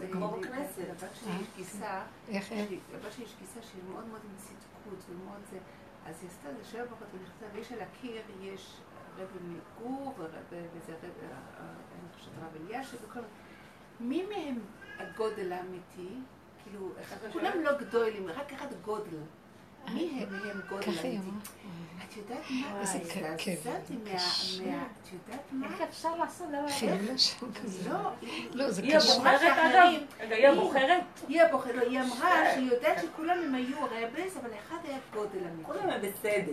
זה 0.00 0.08
כמו 0.12 0.28
בכנסת. 0.28 0.78
לבת 0.78 1.10
שלי 1.20 1.32
יש 1.40 1.46
גיסה, 1.56 2.02
איך? 2.28 2.52
לבת 2.52 3.12
שלי 3.12 3.24
יש 3.24 3.34
גיסה 3.40 3.62
שהיא 3.62 3.82
מאוד 3.92 4.06
מאוד 4.06 4.20
עם 4.24 4.36
צדקות 4.36 5.04
ומאוד 5.10 5.40
זה, 5.50 5.58
אז 6.06 6.14
היא 6.22 6.30
עשתה 6.30 6.48
איזה 6.48 6.64
שבע 6.64 6.84
פחות 6.84 7.08
ונכתב, 7.12 7.58
יש 7.58 7.72
על 7.72 7.80
הקיר, 7.80 8.22
יש 8.42 8.76
רב 9.20 9.28
מגור, 9.42 10.14
וזה 10.18 10.92
רב, 10.92 11.10
אני 11.22 12.12
חושבת 12.16 12.32
רב 12.42 12.74
אלישב, 12.74 12.96
וכל 13.04 13.20
מי 14.00 14.22
מהם 14.22 14.58
הגודל 14.98 15.52
האמיתי? 15.52 16.14
כאילו, 16.64 16.92
כולם 17.32 17.62
לא 17.62 17.78
גדולים, 17.78 18.26
רק 18.28 18.52
אחד 18.52 18.66
גודל. 18.84 19.16
מי 19.94 20.22
הם 20.22 20.34
הם 20.34 20.60
גודל 20.68 20.88
אמיתי? 20.88 21.18
את 22.08 22.16
יודעת 22.16 22.42
מה? 22.50 22.80
איזה 22.80 22.98
כאב. 23.10 23.34
את 23.34 23.90
יודעת 25.12 25.52
מה? 25.52 25.66
איך 25.66 25.80
אפשר 25.80 26.16
לעשות 26.16 26.48
דבר 26.48 26.66
כזה. 27.54 27.90
לא, 27.90 28.10
לא, 28.52 28.70
זה 28.70 28.82
היא 28.82 28.96
הבוחרת 28.96 29.40
אגב? 29.42 29.92
רגע, 30.20 30.36
היא 30.36 30.48
הבוחרת? 30.48 31.02
היא 31.28 31.42
הבוחרת, 31.42 31.74
לא, 31.74 31.80
היא 31.80 32.00
אמרה 32.00 32.50
שהיא 32.54 32.72
יודעת 32.72 33.02
שכולם 33.02 33.38
הם 33.44 33.54
היו 33.54 33.76
רבס, 33.80 34.36
אבל 34.36 34.50
אחד 34.58 34.76
היה 34.84 34.98
גודל 35.14 35.46
אמיתי. 35.46 35.64
כולם 35.64 35.90
הם 35.90 36.00
בסדר. 36.00 36.52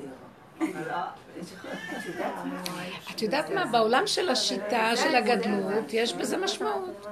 את 3.12 3.22
יודעת 3.22 3.50
מה? 3.50 3.66
בעולם 3.66 4.08
של 4.08 4.30
השיטה 4.30 4.96
של 4.96 5.16
הגדלות, 5.16 5.94
יש 5.94 6.14
בזה 6.14 6.38
משמעות. 6.38 7.08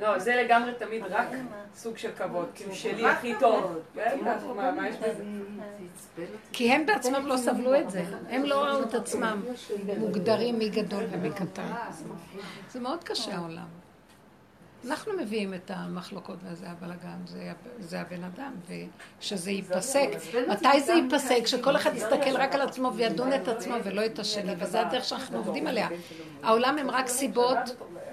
לא, 0.00 0.18
זה 0.18 0.36
לגמרי 0.36 0.72
תמיד 0.78 1.02
רק 1.10 1.28
סוג 1.74 1.98
של 1.98 2.10
כבוד, 2.16 2.48
כאילו 2.54 2.74
שלי 2.74 3.06
הכי 3.06 3.34
טוב. 3.40 3.78
בזה? 4.98 5.24
כי 6.52 6.72
הם 6.72 6.86
בעצמם 6.86 7.26
לא 7.26 7.36
סבלו 7.36 7.80
את 7.80 7.90
זה, 7.90 8.04
הם 8.28 8.44
לא 8.44 8.64
ראו 8.64 8.82
את 8.82 8.94
עצמם 8.94 9.42
מוגדרים 9.98 10.58
מי 10.58 10.68
גדול 10.68 11.04
ומי 11.10 11.30
קטן. 11.30 11.72
זה 12.70 12.80
מאוד 12.80 13.04
קשה 13.04 13.36
העולם. 13.36 13.85
אנחנו 14.86 15.12
מביאים 15.12 15.54
את 15.54 15.70
המחלוקות 15.74 16.38
וזה 16.42 16.68
הבלאגן, 16.68 17.18
זה, 17.26 17.52
זה 17.78 18.00
הבן 18.00 18.24
אדם, 18.24 18.52
ושזה 19.20 19.50
ייפסק. 19.50 20.08
מתי 20.48 20.80
זה 20.80 20.92
ייפסק? 20.92 21.46
שכל 21.46 21.76
אחד 21.76 21.94
יסתכל 21.94 22.36
רק 22.36 22.54
על 22.54 22.60
עצמו 22.60 22.92
וידון 22.94 23.32
את 23.32 23.48
עצמו 23.48 23.74
ולא 23.84 24.06
את 24.06 24.18
השני, 24.18 24.52
וזה 24.58 24.80
הדרך 24.80 25.04
שאנחנו 25.04 25.38
עובדים 25.38 25.66
עליה. 25.66 25.88
העולם 26.42 26.78
הם 26.78 26.90
רק 26.90 27.08
סיבות 27.08 27.58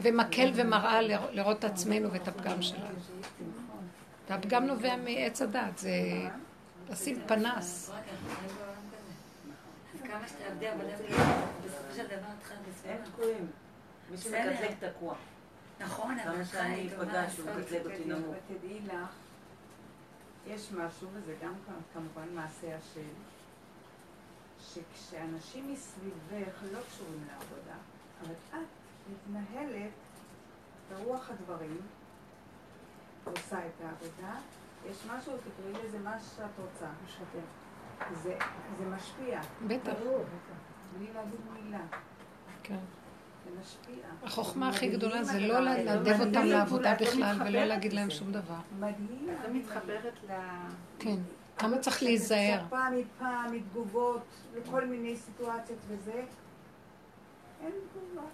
ומקל 0.02 0.52
ומראה 0.56 1.02
לראות 1.32 1.60
את 1.60 1.64
עצמנו 1.64 2.12
ואת 2.12 2.28
הפגם 2.28 2.62
שלנו. 2.62 2.86
והפגם 4.30 4.66
נובע 4.66 4.96
מעץ 4.96 5.42
הדת, 5.42 5.78
זה 5.78 5.90
לשים 6.90 7.20
פנס. 7.28 7.92
כמה 10.04 10.28
שתעבדי 10.28 10.68
עבודה 10.68 10.94
בסופו 11.66 11.96
של 11.96 12.06
דבר 12.06 12.28
את 12.40 12.44
חייבת 12.84 13.06
תקועים. 13.06 13.48
מי 14.12 14.18
שמקטלג 14.18 14.90
תקוע. 14.90 15.16
נכון, 15.84 16.20
אבל 16.20 16.44
שאני 16.44 16.90
פגש, 16.90 17.38
הוא 17.38 17.50
מקטלג 17.50 17.86
אותי 17.86 18.06
נמוך. 18.06 18.36
ותדעי 18.50 18.80
לך, 18.86 19.10
יש 20.48 20.72
משהו, 20.72 21.08
וזה 21.14 21.36
גם 21.44 21.54
כמובן 21.94 22.36
מעשה 22.36 22.78
השם, 22.78 23.10
שכשאנשים 24.60 25.74
מסביבך 25.74 26.64
לא 26.72 26.80
קשורים 26.90 27.28
לעבודה, 27.28 27.76
אבל 28.22 28.34
את 28.50 28.68
מתנהלת 29.12 29.92
ברוח 30.90 31.30
הדברים, 31.30 31.82
עושה 33.24 33.68
את 33.68 33.82
העבודה, 33.86 34.36
יש 34.90 34.98
משהו, 35.08 35.34
תקראי 35.38 35.86
לזה 35.86 36.00
מה 36.00 36.20
שאת 36.20 36.60
רוצה. 36.60 36.88
זה, 38.24 38.38
זה 38.78 38.86
משפיע. 38.86 39.42
בטח. 39.68 39.92
בלי 40.98 41.14
להגיד 41.14 41.40
מילה. 41.54 41.86
כן. 42.64 42.80
החוכמה 44.24 44.70
הכי 44.70 44.90
גדולה 44.90 45.24
זה 45.24 45.40
לא 45.40 45.60
לנדב 45.60 46.22
אותם 46.22 46.46
לעבודה 46.46 46.96
בכלל 47.02 47.42
ולא 47.46 47.64
להגיד 47.64 47.94
להם 47.94 48.10
שום 48.10 48.32
דבר. 48.32 48.60
מדהים. 48.80 49.28
זה 49.42 49.54
מתחברת 49.54 50.14
ל... 50.30 50.32
כן. 51.00 51.18
כמה 51.58 51.80
צריך 51.80 52.04
להיזהר. 52.04 52.64
פעם 52.70 52.94
מפעם, 52.98 53.54
מתגובות, 53.54 54.22
לכל 54.56 54.86
מיני 54.86 55.18
סיטואציות 55.18 55.80
וזה. 55.88 56.24
אין 57.62 57.72
תגובה. 57.92 58.28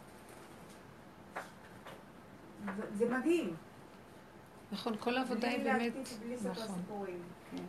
זה 2.98 3.10
מדהים. 3.10 3.56
נכון, 4.72 4.94
כל 4.99 5.18
העבודה 5.18 5.48
היא 5.48 5.64
באמת... 5.64 5.94
בלי 6.23 6.36
לספר 6.36 6.68
סיפורים. 6.68 7.22
כן. 7.52 7.64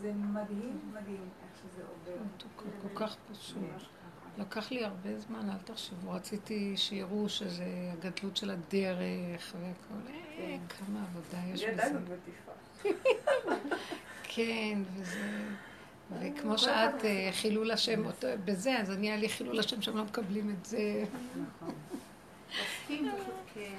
זה 0.00 0.12
מדהים, 0.12 0.80
מדהים 0.92 1.28
איך 1.42 1.62
שזה 1.62 1.82
עובר. 1.82 2.22
כל 2.82 3.04
כך 3.06 3.16
פשוט. 3.32 3.58
לקח 4.38 4.70
לי 4.70 4.84
הרבה 4.84 5.18
זמן, 5.18 5.50
אל 5.50 5.58
תחשבו. 5.64 6.12
רציתי 6.12 6.76
שיראו 6.76 7.28
שזה 7.28 7.64
הגדלות 7.92 8.36
של 8.36 8.50
הדרך 8.50 9.54
והכל. 9.60 10.12
אה, 10.38 10.56
כמה 10.68 11.00
עבודה 11.02 11.38
יש 11.54 11.60
בזה. 11.60 11.72
ידענו 11.72 11.98
בטיפה. 12.00 12.52
כן, 14.34 14.78
וזה... 14.94 15.44
וכמו 16.20 16.58
שאת 16.58 17.04
אה, 17.04 17.28
חילול 17.32 17.70
השם 17.70 18.02
בזה, 18.44 18.78
אז 18.78 18.90
אני 18.90 19.08
היה 19.08 19.16
לי 19.16 19.28
חילול 19.28 19.58
השם 19.58 19.82
שהם 19.82 19.96
לא 19.96 20.04
מקבלים 20.04 20.50
את 20.50 20.66
זה. 20.66 21.04
נכון. 21.32 21.74
כן, 22.88 23.04
כן. 23.54 23.76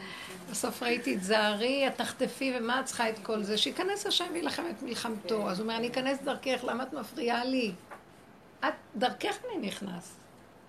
בסוף 0.50 0.84
ראיתי 0.84 1.16
את 1.16 1.24
זערי, 1.24 1.88
התחטפי, 1.88 2.54
ומה 2.58 2.80
את 2.80 2.86
צריכה 2.86 3.10
את 3.10 3.20
כל 3.20 3.44
זה? 3.44 3.58
שייכנס 3.58 4.06
השם 4.06 4.26
וילחם 4.34 4.64
את 4.70 4.84
מלחמתו. 4.84 5.42
כן. 5.42 5.48
אז 5.48 5.60
הוא 5.60 5.64
אומר, 5.64 5.78
אני 5.78 5.88
אכנס 5.88 6.22
דרכך, 6.24 6.64
למה 6.64 6.84
את 6.84 6.94
מפריעה 6.94 7.46
לי? 7.46 7.72
את, 8.60 8.74
דרכך 8.96 9.38
אני 9.46 9.68
נכנס. 9.68 10.16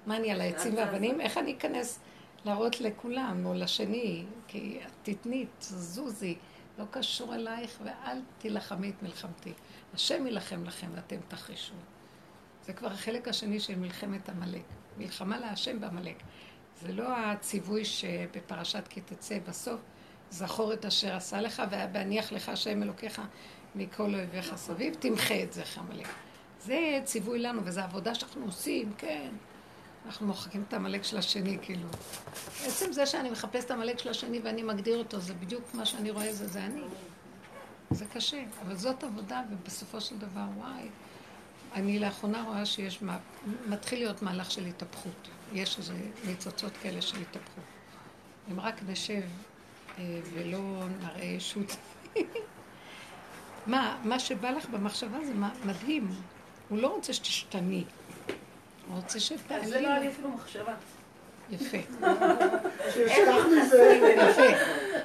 מה 0.06 0.16
אני 0.16 0.30
על 0.30 0.40
העצים 0.40 0.76
והאבנים? 0.76 1.20
איך 1.20 1.38
אני 1.38 1.56
אכנס 1.58 2.00
להראות 2.44 2.80
לכולם, 2.80 3.46
או 3.46 3.54
לשני? 3.54 4.24
כי 4.48 4.80
תתני, 5.02 5.46
תזוזי, 5.58 6.36
לא 6.78 6.84
קשור 6.90 7.34
אלייך, 7.34 7.78
ואל 7.84 8.20
תילחמי 8.38 8.90
את 8.90 9.02
מלחמתי. 9.02 9.52
השם 9.94 10.26
יילחם 10.26 10.64
לכם 10.64 10.86
ואתם 10.94 11.16
תחרישו. 11.28 11.74
זה 12.62 12.72
כבר 12.72 12.88
החלק 12.88 13.28
השני 13.28 13.60
של 13.60 13.78
מלחמת 13.78 14.28
עמלק. 14.28 14.62
מלחמה 14.98 15.38
להשם 15.38 15.80
בעמלק. 15.80 16.22
זה 16.80 16.92
לא 16.92 17.16
הציווי 17.16 17.84
שבפרשת 17.84 18.88
כי 18.88 19.00
תצא 19.00 19.38
בסוף, 19.48 19.80
זכור 20.30 20.72
את 20.72 20.84
אשר 20.84 21.16
עשה 21.16 21.40
לך 21.40 21.62
והניח 21.70 22.32
לך 22.32 22.48
השם 22.48 22.82
אלוקיך 22.82 23.22
מכל 23.74 24.14
אויביך 24.14 24.56
סביב, 24.56 24.94
תמחה 24.94 25.42
את 25.42 25.52
זה 25.52 25.62
עמלק. 25.76 26.08
זה 26.60 27.00
ציווי 27.04 27.38
לנו, 27.38 27.60
וזו 27.64 27.80
עבודה 27.80 28.14
שאנחנו 28.14 28.44
עושים, 28.44 28.92
כן. 28.98 29.28
אנחנו 30.06 30.26
מוחקים 30.26 30.64
את 30.68 30.72
העמלק 30.72 31.02
של 31.04 31.18
השני, 31.18 31.58
כאילו. 31.62 31.88
עצם 32.64 32.92
זה 32.92 33.06
שאני 33.06 33.30
מחפש 33.30 33.64
את 33.64 33.70
העמלק 33.70 33.98
של 33.98 34.08
השני 34.08 34.40
ואני 34.44 34.62
מגדיר 34.62 34.98
אותו, 34.98 35.20
זה 35.20 35.34
בדיוק 35.34 35.74
מה 35.74 35.86
שאני 35.86 36.10
רואה, 36.10 36.32
זה, 36.32 36.46
זה 36.46 36.64
אני. 36.64 36.82
זה 37.90 38.04
קשה, 38.06 38.44
אבל 38.62 38.76
זאת 38.76 39.04
עבודה, 39.04 39.42
ובסופו 39.50 40.00
של 40.00 40.18
דבר, 40.18 40.44
וואי, 40.56 40.88
אני 41.74 41.98
לאחרונה 41.98 42.42
רואה 42.42 42.66
שיש, 42.66 43.02
מה, 43.02 43.18
מתחיל 43.68 43.98
להיות 43.98 44.22
מהלך 44.22 44.50
של 44.50 44.66
התהפכות. 44.66 45.28
יש 45.52 45.78
איזה 45.78 45.94
ניצוצות 46.24 46.72
כאלה 46.82 47.02
של 47.02 47.16
התהפכות. 47.20 47.64
אם 48.50 48.60
רק 48.60 48.82
נשב 48.88 49.22
אה, 49.98 50.20
ולא 50.34 50.84
נראה 51.00 51.24
ישות. 51.24 51.76
מה, 53.66 53.98
מה 54.04 54.18
שבא 54.18 54.50
לך 54.50 54.68
במחשבה 54.68 55.18
זה 55.24 55.32
מדהים. 55.64 56.10
הוא 56.68 56.78
לא 56.78 56.94
רוצה 56.94 57.12
שתשתני. 57.12 57.84
רוצה 58.94 59.20
שתעלי. 59.20 59.66
זה 59.66 59.80
לא 59.80 59.88
היה 59.88 59.98
לי 60.00 60.08
אפילו 60.08 60.28
מחשבה. 60.28 60.72
יפה. 61.50 61.76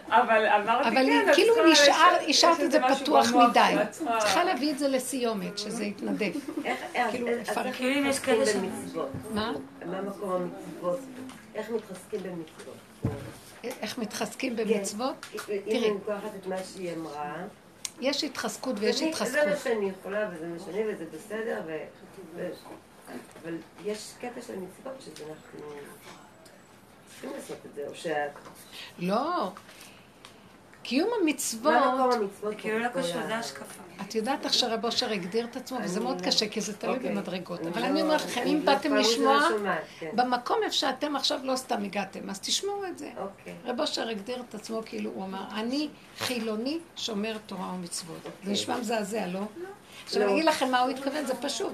אבל 0.09 0.45
אמרתי 0.47 0.89
אבל 0.89 1.05
כן, 1.05 1.31
כאילו 1.35 1.53
את 1.53 1.59
צריכה- 1.59 1.71
נשאר, 1.71 2.17
יש- 2.21 2.37
השארת 2.37 2.59
יש 2.59 2.65
את 2.65 2.71
זה 2.71 2.79
פתוח 3.01 3.27
מדי. 3.33 3.75
צריכה- 3.91 4.43
להביא 4.43 4.71
את 4.71 4.79
זה 4.79 4.87
לסיומת, 4.87 5.57
שזה 5.57 5.83
יתנדף. 5.85 6.33
כאילו. 7.11 7.27
כאילו 7.73 7.99
אם 7.99 8.05
יש 8.05 8.19
כאלה 8.19 8.45
ש... 8.45 8.49
במצוות. 8.55 9.09
מה? 9.33 9.51
מה 9.85 10.01
מקום 10.01 10.31
המצוות? 10.31 10.99
איך 11.55 11.69
מתחזקים 11.69 12.19
במצוות? 12.23 12.75
איך 13.81 13.97
מתחזקים 13.97 14.55
במצוות? 14.55 15.25
אם 15.33 15.37
תראי. 15.47 15.77
אני 15.79 15.89
לוקחת 15.89 16.35
את 16.41 16.47
מה 16.47 16.55
שהיא 16.73 16.93
אמרה, 16.95 17.33
יש 18.01 18.23
התחזקות 18.23 18.75
ויש 18.79 19.01
אני- 19.01 19.13
זה 19.13 19.19
מה 19.19 19.41
התחזקות. 19.51 19.63
שאני 19.63 19.89
יכולה 19.99 20.29
וזה 20.33 20.47
מה 20.47 20.59
שאני 20.65 20.83
וזה 20.93 21.05
בסדר, 21.13 21.61
ו- 21.67 21.77
אבל 23.43 23.57
יש 23.85 24.13
קטע 24.21 24.41
של 24.41 24.55
מצוות 24.55 25.01
שזה 25.01 25.23
אנחנו 25.29 25.59
צריכים 27.09 27.29
לעשות 27.35 27.57
את 27.65 27.75
זה, 27.75 27.81
או 27.87 27.95
שאת... 27.95 28.31
לא. 28.99 29.51
קיום 30.83 31.09
המצוות, 31.21 31.73
מה 31.73 31.95
מקום 31.95 32.11
המצוות? 32.21 32.53
כאילו 32.57 32.79
לא 32.79 32.87
קשור, 32.87 33.27
זה 33.27 33.35
השקפה. 33.35 33.81
את 34.01 34.15
יודעת 34.15 34.45
איך 34.45 34.53
שהרב 34.53 34.85
אושר 34.85 35.11
הגדיר 35.11 35.45
את 35.45 35.55
עצמו, 35.55 35.77
וזה 35.83 35.99
מאוד 35.99 36.21
לא- 36.21 36.25
קשה, 36.25 36.49
כי 36.49 36.61
זה 36.61 36.77
תלוי 36.77 36.95
אוקיי. 36.95 37.11
במדרגות. 37.11 37.59
אבל 37.59 37.81
לא- 37.81 37.85
אני 37.87 38.01
אומרת 38.01 38.21
לכם, 38.21 38.41
אם 38.47 38.59
לא- 38.59 38.65
באתם 38.65 38.95
לשמוע, 38.95 39.39
כן. 39.99 40.09
במקום 40.15 40.57
איפה 40.63 40.75
שאתם 40.75 41.15
עכשיו 41.15 41.39
לא 41.43 41.55
סתם 41.55 41.83
הגעתם, 41.83 42.29
אז 42.29 42.39
תשמעו 42.39 42.85
את 42.85 42.97
זה. 42.97 43.09
אוקיי. 43.17 43.55
רב 43.65 43.79
אושר 43.79 44.07
הגדיר 44.09 44.43
את 44.49 44.55
עצמו 44.55 44.81
כאילו, 44.85 45.11
הוא 45.15 45.23
אמר, 45.25 45.43
אני 45.53 45.89
חילוני 46.17 46.79
שומר 46.95 47.37
תורה 47.45 47.73
ומצוות. 47.73 48.17
זה 48.43 48.51
נשמע 48.51 48.77
מזעזע, 48.77 49.27
לא? 49.27 49.41
עכשיו 50.05 50.21
לא. 50.21 50.25
אני 50.25 50.33
אגיד 50.33 50.45
לכם 50.45 50.71
מה 50.71 50.79
הוא 50.79 50.89
התכוון, 50.89 51.25
זה 51.25 51.35
פשוט. 51.35 51.73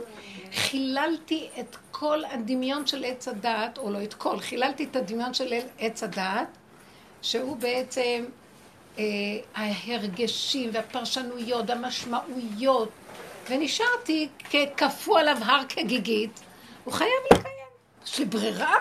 חיללתי 0.53 1.49
את 1.59 1.77
כל 1.91 2.25
הדמיון 2.25 2.87
של 2.87 3.03
עץ 3.03 3.27
הדעת, 3.27 3.77
או 3.77 3.91
לא 3.91 4.03
את 4.03 4.13
כל, 4.13 4.39
חיללתי 4.39 4.83
את 4.83 4.95
הדמיון 4.95 5.33
של 5.33 5.53
עץ 5.79 6.03
הדעת, 6.03 6.47
שהוא 7.21 7.57
בעצם 7.57 8.25
אה, 8.99 9.03
ההרגשים 9.55 10.69
והפרשנויות, 10.73 11.69
המשמעויות, 11.69 12.89
ונשארתי 13.49 14.27
כקפוא 14.49 15.19
עליו 15.19 15.37
הר 15.41 15.63
כגיגית, 15.69 16.39
הוא 16.83 16.93
חייב 16.93 17.11
לקיים. 17.33 17.53
יש 18.05 18.19
לי 18.19 18.25
ברירה? 18.25 18.75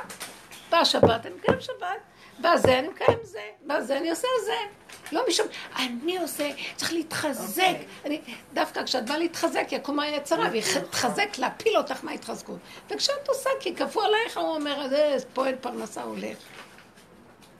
באה 0.70 0.84
שבת, 0.84 1.26
אני 1.26 1.34
מקיים 1.34 1.60
שבת, 1.60 2.00
בא 2.38 2.56
זה, 2.56 2.78
אני 2.78 2.88
מקיים 2.88 3.18
זה, 3.22 3.40
בא 3.66 3.80
זה, 3.80 3.98
אני 3.98 4.10
עושה 4.10 4.28
זה. 4.44 4.76
לא 5.12 5.24
משום, 5.28 5.46
אני 5.78 6.18
עושה, 6.18 6.50
צריך 6.76 6.92
להתחזק. 6.92 7.76
אני, 8.04 8.20
דווקא 8.54 8.82
כשאת 8.84 9.06
באה 9.06 9.18
להתחזק, 9.18 9.66
יקום 9.72 10.00
היצרה, 10.00 10.48
והיא 10.50 10.62
תחזק 10.90 11.38
להפיל 11.38 11.76
אותך 11.76 12.04
מההתחזקות. 12.04 12.58
וכשאת 12.90 13.28
עושה, 13.28 13.50
כי 13.60 13.74
כפו 13.74 14.00
עלייך, 14.00 14.36
הוא 14.36 14.54
אומר, 14.54 14.88
זה 14.88 15.16
פועל 15.34 15.54
פרנסה 15.60 16.02
הולך. 16.02 16.38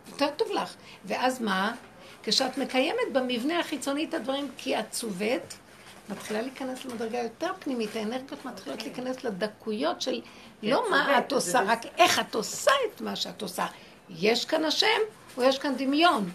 יותר 0.08 0.28
טוב 0.36 0.52
לך. 0.52 0.74
ואז 1.04 1.40
מה? 1.40 1.72
כשאת 2.22 2.58
מקיימת 2.58 3.12
במבנה 3.12 3.60
החיצוני 3.60 4.04
את 4.04 4.14
הדברים 4.14 4.48
כי 4.56 4.78
את 4.78 4.90
צוות, 4.90 5.54
מתחילה 6.08 6.42
להיכנס 6.42 6.84
למדרגה 6.84 7.18
יותר 7.18 7.50
פנימית, 7.60 7.96
האנרגיות 7.96 8.44
מתחילות 8.44 8.82
להיכנס 8.82 9.24
לדקויות 9.24 10.02
של 10.02 10.20
לא 10.62 10.90
מה 10.90 11.18
את 11.18 11.32
עושה, 11.32 11.60
רק 11.66 11.80
איך 11.98 12.20
את 12.20 12.34
עושה 12.34 12.70
את 12.86 13.00
מה 13.00 13.16
שאת 13.16 13.42
עושה. 13.42 13.66
יש 14.10 14.44
כאן 14.44 14.64
השם, 14.64 14.86
או 15.36 15.42
יש 15.42 15.58
כאן 15.58 15.74
דמיון 15.76 16.30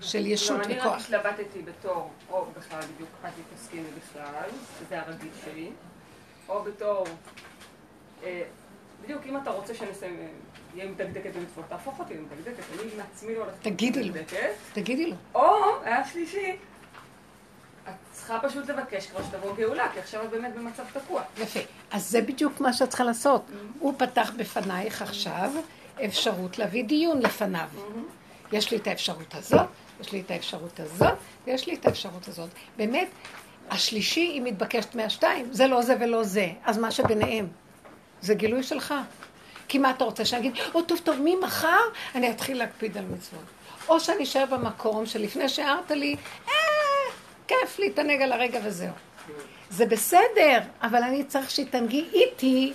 של 0.00 0.26
ישות 0.26 0.58
לא, 0.58 0.64
אני 0.64 0.74
רק 0.78 0.86
וכוח. 0.86 1.04
התלבטתי 1.04 1.62
בתור, 1.62 2.10
או 2.30 2.46
בכלל 2.58 2.80
בדיוק 2.94 3.10
אל 3.24 3.30
תתעסקי 3.30 3.78
בכלל, 3.98 4.48
זה 4.88 5.00
הרגיל 5.00 5.30
שלי, 5.44 5.70
או 6.48 6.62
בתור, 6.62 7.06
אה, 8.24 8.42
בדיוק 9.02 9.22
אם 9.26 9.36
אתה 9.36 9.50
רוצה 9.50 9.74
שאני 9.74 9.90
אהיה 10.74 10.90
מדקדקת 10.90 11.36
במצוות, 11.36 11.64
תהפוך 11.68 11.98
אותי 11.98 12.14
למדקדקת, 12.14 12.64
אני 12.74 12.90
מעצמי 12.96 13.34
לא 13.34 13.40
הולכת 13.40 13.62
תגידי 13.62 14.04
לו. 14.04 14.14
תגידי 14.72 15.06
לו. 15.06 15.16
או, 15.34 15.56
היה 15.84 16.08
שלישי, 16.08 16.56
את 17.88 17.94
צריכה 18.12 18.38
פשוט 18.42 18.68
לבקש 18.68 19.06
כבר 19.06 19.22
שתבוא 19.22 19.56
גאולה, 19.56 19.92
כי 19.92 19.98
עכשיו 19.98 20.24
את 20.24 20.30
באמת 20.30 20.54
במצב 20.54 20.82
תקוע. 20.92 21.22
יפה. 21.38 21.60
אז 21.90 22.10
זה 22.10 22.20
בדיוק 22.20 22.60
מה 22.60 22.72
שאת 22.72 22.88
צריכה 22.88 23.04
לעשות. 23.04 23.44
הוא 23.78 23.94
פתח 23.98 24.32
בפנייך 24.36 25.02
עכשיו 25.02 25.50
אפשרות 26.04 26.58
להביא 26.58 26.84
דיון 26.84 27.22
לפניו. 27.22 27.68
יש 28.52 28.70
לי 28.70 28.76
את 28.76 28.86
האפשרות 28.86 29.34
הזאת, 29.34 29.66
יש 30.00 30.12
לי 30.12 30.20
את 30.20 30.30
האפשרות 30.30 30.80
הזאת, 30.80 31.12
ויש 31.46 31.66
לי 31.66 31.74
את 31.74 31.86
האפשרות 31.86 32.28
הזאת. 32.28 32.48
באמת, 32.76 33.08
השלישי 33.70 34.20
היא 34.20 34.42
מתבקשת 34.42 34.94
מהשתיים, 34.94 35.48
זה 35.52 35.66
לא 35.66 35.82
זה 35.82 35.94
ולא 36.00 36.24
זה. 36.24 36.48
אז 36.64 36.78
מה 36.78 36.90
שביניהם, 36.90 37.48
זה 38.20 38.34
גילוי 38.34 38.62
שלך. 38.62 38.94
כי 39.68 39.78
מה 39.78 39.90
אתה 39.90 40.04
רוצה 40.04 40.24
שאני 40.24 40.48
אגיד, 40.48 40.62
או 40.74 40.82
טוב 40.82 40.98
טוב, 40.98 41.16
ממחר 41.24 41.80
אני 42.14 42.30
אתחיל 42.30 42.58
להקפיד 42.58 42.98
על 42.98 43.04
מצוות. 43.04 43.44
או 43.88 44.00
שאני 44.00 44.24
אשאר 44.24 44.44
במקום 44.46 45.06
שלפני 45.06 45.48
שהערת 45.48 45.90
לי, 45.90 46.16
אה, 46.48 46.52
כיף 47.48 47.78
להתענג 47.78 48.22
על 48.22 48.32
הרגע 48.32 48.60
וזהו. 48.64 48.92
זה 49.70 49.86
בסדר, 49.86 50.58
אבל 50.82 51.02
אני 51.02 51.24
צריך 51.24 51.50
שתנגי 51.50 52.04
איתי. 52.12 52.72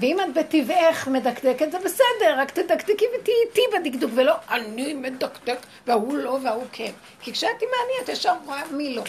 ואם 0.00 0.20
את 0.20 0.34
בטבעך 0.34 1.08
מדקדקת, 1.08 1.72
זה 1.72 1.78
בסדר, 1.78 2.34
רק 2.38 2.50
תדקדקי 2.50 3.04
ותהיי 3.14 3.34
איתי 3.46 3.60
בדקדוק, 3.74 4.10
ולא 4.14 4.34
אני 4.50 4.94
מדקדק, 4.94 5.58
וההוא 5.86 6.16
לא 6.16 6.38
וההוא 6.42 6.64
כן. 6.72 6.90
כי 7.20 7.32
כשאת 7.32 7.62
עם 7.62 7.68
אני, 7.68 8.04
את 8.04 8.08
ישר 8.08 8.34
רואה 8.44 8.62
מי 8.70 8.94
לא. 8.94 9.02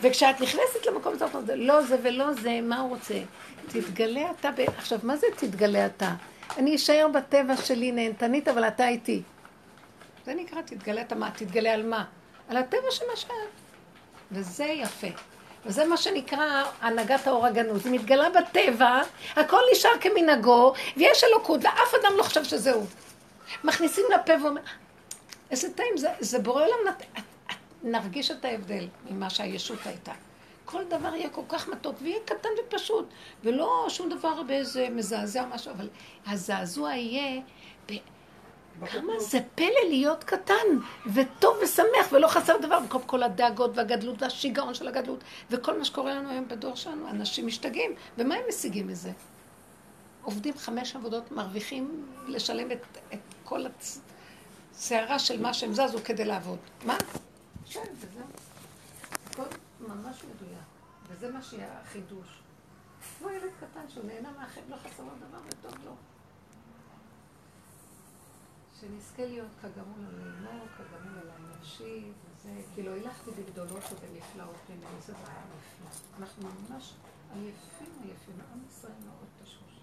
וכשאת 0.00 0.40
נכנסת 0.40 0.86
למקום 0.86 1.14
הזה, 1.14 1.26
זה 1.46 1.56
לא 1.56 1.82
זה 1.82 1.96
ולא 2.02 2.32
זה, 2.32 2.60
מה 2.62 2.80
הוא 2.80 2.88
רוצה? 2.88 3.14
תתגלה 3.68 4.30
אתה, 4.30 4.50
ב... 4.50 4.60
עכשיו, 4.78 4.98
מה 5.02 5.16
זה 5.16 5.26
תתגלה 5.36 5.86
אתה? 5.86 6.14
אני 6.56 6.76
אשאר 6.76 7.06
בטבע 7.14 7.56
שלי 7.56 7.92
נהנתנית, 7.92 8.48
אבל 8.48 8.64
אתה 8.68 8.88
איתי. 8.88 9.22
זה 10.26 10.34
נקרא 10.34 10.60
תתגלה 10.60 11.00
את 11.00 11.12
מה? 11.12 11.30
תתגלה 11.30 11.74
על 11.74 11.86
מה? 11.86 12.04
על 12.48 12.56
הטבע 12.56 12.90
של 12.90 13.04
מה 13.10 13.16
שאת. 13.16 13.30
וזה 14.32 14.64
יפה. 14.64 15.06
וזה 15.68 15.84
מה 15.84 15.96
שנקרא 15.96 16.64
הנהגת 16.80 17.26
האור 17.26 17.46
הגנוז. 17.46 17.86
היא 17.86 17.94
מתגלה 17.94 18.28
בטבע, 18.30 19.00
הכל 19.36 19.60
נשאר 19.72 19.90
כמנהגו, 20.00 20.72
ויש 20.96 21.24
אלוקות, 21.24 21.60
ואף 21.64 21.94
אדם 22.02 22.12
לא 22.16 22.22
חושב 22.22 22.44
שזהו. 22.44 22.86
מכניסים 23.64 24.04
לפה 24.14 24.32
ואומר, 24.42 24.60
איזה 25.50 25.72
טעים, 25.74 25.96
זה, 25.96 26.08
זה 26.20 26.38
בורא 26.38 26.64
עולם, 26.64 26.76
נת... 26.88 27.02
נרגיש 27.82 28.30
את 28.30 28.44
ההבדל 28.44 28.86
ממה 29.10 29.30
שהישות 29.30 29.78
הייתה. 29.84 30.12
כל 30.64 30.84
דבר 30.84 31.14
יהיה 31.14 31.28
כל 31.28 31.42
כך 31.48 31.68
מתוק, 31.68 31.96
ויהיה 32.02 32.20
קטן 32.24 32.48
ופשוט, 32.58 33.08
ולא 33.44 33.86
שום 33.88 34.08
דבר 34.08 34.42
באיזה 34.42 34.88
מזעזע 34.90 35.42
או 35.42 35.46
משהו, 35.46 35.72
אבל 35.72 35.88
הזעזוע 36.26 36.94
יהיה. 36.94 37.42
כמה 38.86 39.12
זה 39.20 39.38
פלא 39.54 39.88
להיות 39.88 40.24
קטן, 40.24 40.54
וטוב 41.14 41.56
ושמח, 41.62 42.12
ולא 42.12 42.28
חסר 42.28 42.56
דבר, 42.62 42.80
במקום 42.80 43.02
כל 43.02 43.22
הדאגות 43.22 43.70
והגדלות 43.74 44.22
והשיגעון 44.22 44.74
של 44.74 44.88
הגדלות, 44.88 45.24
וכל 45.50 45.78
מה 45.78 45.84
שקורה 45.84 46.14
לנו 46.14 46.30
היום 46.30 46.48
בדור 46.48 46.74
שלנו, 46.74 47.08
אנשים 47.08 47.46
משתגעים, 47.46 47.94
ומה 48.18 48.34
הם 48.34 48.42
משיגים 48.48 48.86
מזה? 48.86 49.10
עובדים 50.22 50.58
חמש 50.58 50.96
עבודות, 50.96 51.32
מרוויחים 51.32 52.06
לשלם 52.26 52.72
את, 52.72 52.98
את 53.12 53.18
כל 53.44 53.64
הסערה 54.74 55.18
של 55.18 55.42
מה 55.42 55.54
שהם 55.54 55.72
זזו 55.72 55.98
כדי 56.04 56.24
לעבוד. 56.24 56.58
מה? 56.84 56.96
כן, 57.70 57.80
וזהו. 57.94 58.26
הכל 59.30 59.56
ממש 59.80 60.16
מדויק, 60.24 60.58
וזה 61.08 61.30
מה 61.30 61.42
שיהיה 61.42 61.68
החידוש. 61.82 62.26
כמו 63.18 63.30
ילד 63.30 63.50
קטן 63.60 63.88
שהוא 63.88 64.04
נהנה 64.04 64.28
מהחיים, 64.38 64.66
לא 64.70 64.76
חסר 64.76 65.02
לו 65.02 65.10
דבר 65.28 65.38
וטוב 65.48 65.84
לו. 65.84 65.92
שנזכה 68.80 69.26
להיות 69.26 69.50
כגמול 69.62 70.04
עלינו, 70.06 70.64
כגמול 70.76 71.18
על 71.18 71.30
האנושי, 71.30 72.10
וזה, 72.24 72.50
כאילו 72.74 72.92
הילכתי 72.92 73.30
בגדולות 73.30 73.82
ובנפלאות 73.92 74.56
ממני, 74.70 75.00
זה 75.06 75.12
דבר 75.12 75.22
נפלא. 75.22 75.90
אנחנו 76.18 76.48
ממש 76.48 76.94
עייפים, 77.34 78.02
עייפים, 78.04 78.34
עם 78.52 78.60
ישראל 78.68 78.92
מאוד 79.06 79.26
תשוש. 79.42 79.80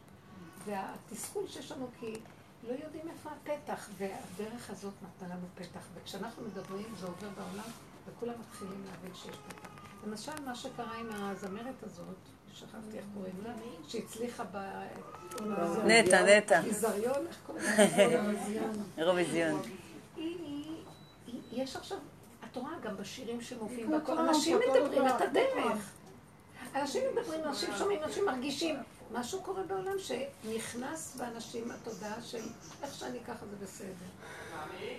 והתסכול 0.65 1.47
שיש 1.47 1.71
לנו 1.71 1.87
כי 1.99 2.19
לא 2.63 2.73
יודעים 2.73 3.09
איפה 3.09 3.29
הפתח, 3.29 3.89
והדרך 3.97 4.69
הזאת 4.69 4.93
נתנה 5.03 5.35
לנו 5.35 5.47
פתח. 5.55 5.87
וכשאנחנו 5.93 6.43
מדברים, 6.43 6.85
זה 6.99 7.05
עובר 7.05 7.29
בעולם, 7.29 7.69
וכולם 8.07 8.33
מתחילים 8.39 8.83
להבין 8.85 9.15
שיש 9.15 9.35
פתח. 9.35 9.69
למשל, 10.07 10.45
מה 10.45 10.55
שקרה 10.55 10.95
עם 10.95 11.07
הזמרת 11.11 11.83
הזאת, 11.83 12.17
שכחתי 12.55 12.97
איך 12.97 13.05
קוראים 13.13 13.35
לה, 13.43 13.53
שהצליחה 13.87 14.43
ב... 14.51 14.57
נטע, 15.85 16.37
נטע. 16.37 16.61
ביזריון, 16.61 17.27
איך 17.27 17.37
קוראים 17.45 17.65
לה? 17.65 17.83
אירוויזיון. 18.97 19.61
יש 21.51 21.75
עכשיו, 21.75 21.97
את 22.43 22.57
רואה 22.57 22.79
גם 22.83 22.97
בשירים 22.97 23.41
שמופיעים, 23.41 23.93
אנשים 24.09 24.59
מדברים 24.59 25.07
את 25.07 25.21
הדרך. 25.21 25.91
אנשים 26.75 27.03
מדברים, 27.15 27.43
אנשים 27.43 27.69
שומעים, 27.77 28.03
אנשים 28.03 28.25
מרגישים. 28.25 28.75
משהו 29.11 29.41
קורה 29.41 29.63
בעולם 29.63 29.95
שנכנס 29.99 31.15
באנשים 31.15 31.71
התודעה 31.71 32.21
של 32.21 32.41
איך 32.83 32.93
שאני 32.93 33.19
ככה 33.19 33.45
זה 33.45 33.55
בסדר. 33.65 34.05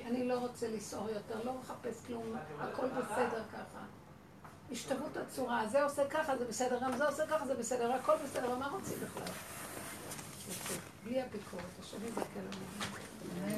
אני 0.06 0.28
לא 0.28 0.38
רוצה 0.38 0.68
לסעור 0.68 1.08
יותר, 1.08 1.44
לא 1.44 1.52
מחפש 1.54 2.06
כלום, 2.06 2.34
הכל 2.58 2.86
בסדר 2.88 3.42
ככה. 3.52 3.84
השתוות 4.72 5.16
הצורה, 5.16 5.66
זה 5.68 5.84
עושה 5.84 6.08
ככה, 6.08 6.36
זה 6.36 6.44
בסדר, 6.44 6.78
גם 6.82 6.96
זה 6.96 7.06
עושה 7.08 7.26
ככה, 7.26 7.46
זה 7.46 7.54
בסדר, 7.54 7.92
הכל 7.92 8.14
בסדר, 8.24 8.58
מה 8.58 8.68
רוצים 8.68 8.98
בכלל? 9.04 9.32
בלי 11.04 11.20
הביקורת, 11.22 11.64
השני 11.80 12.10
זה 12.14 12.20
כאלה. 12.34 13.56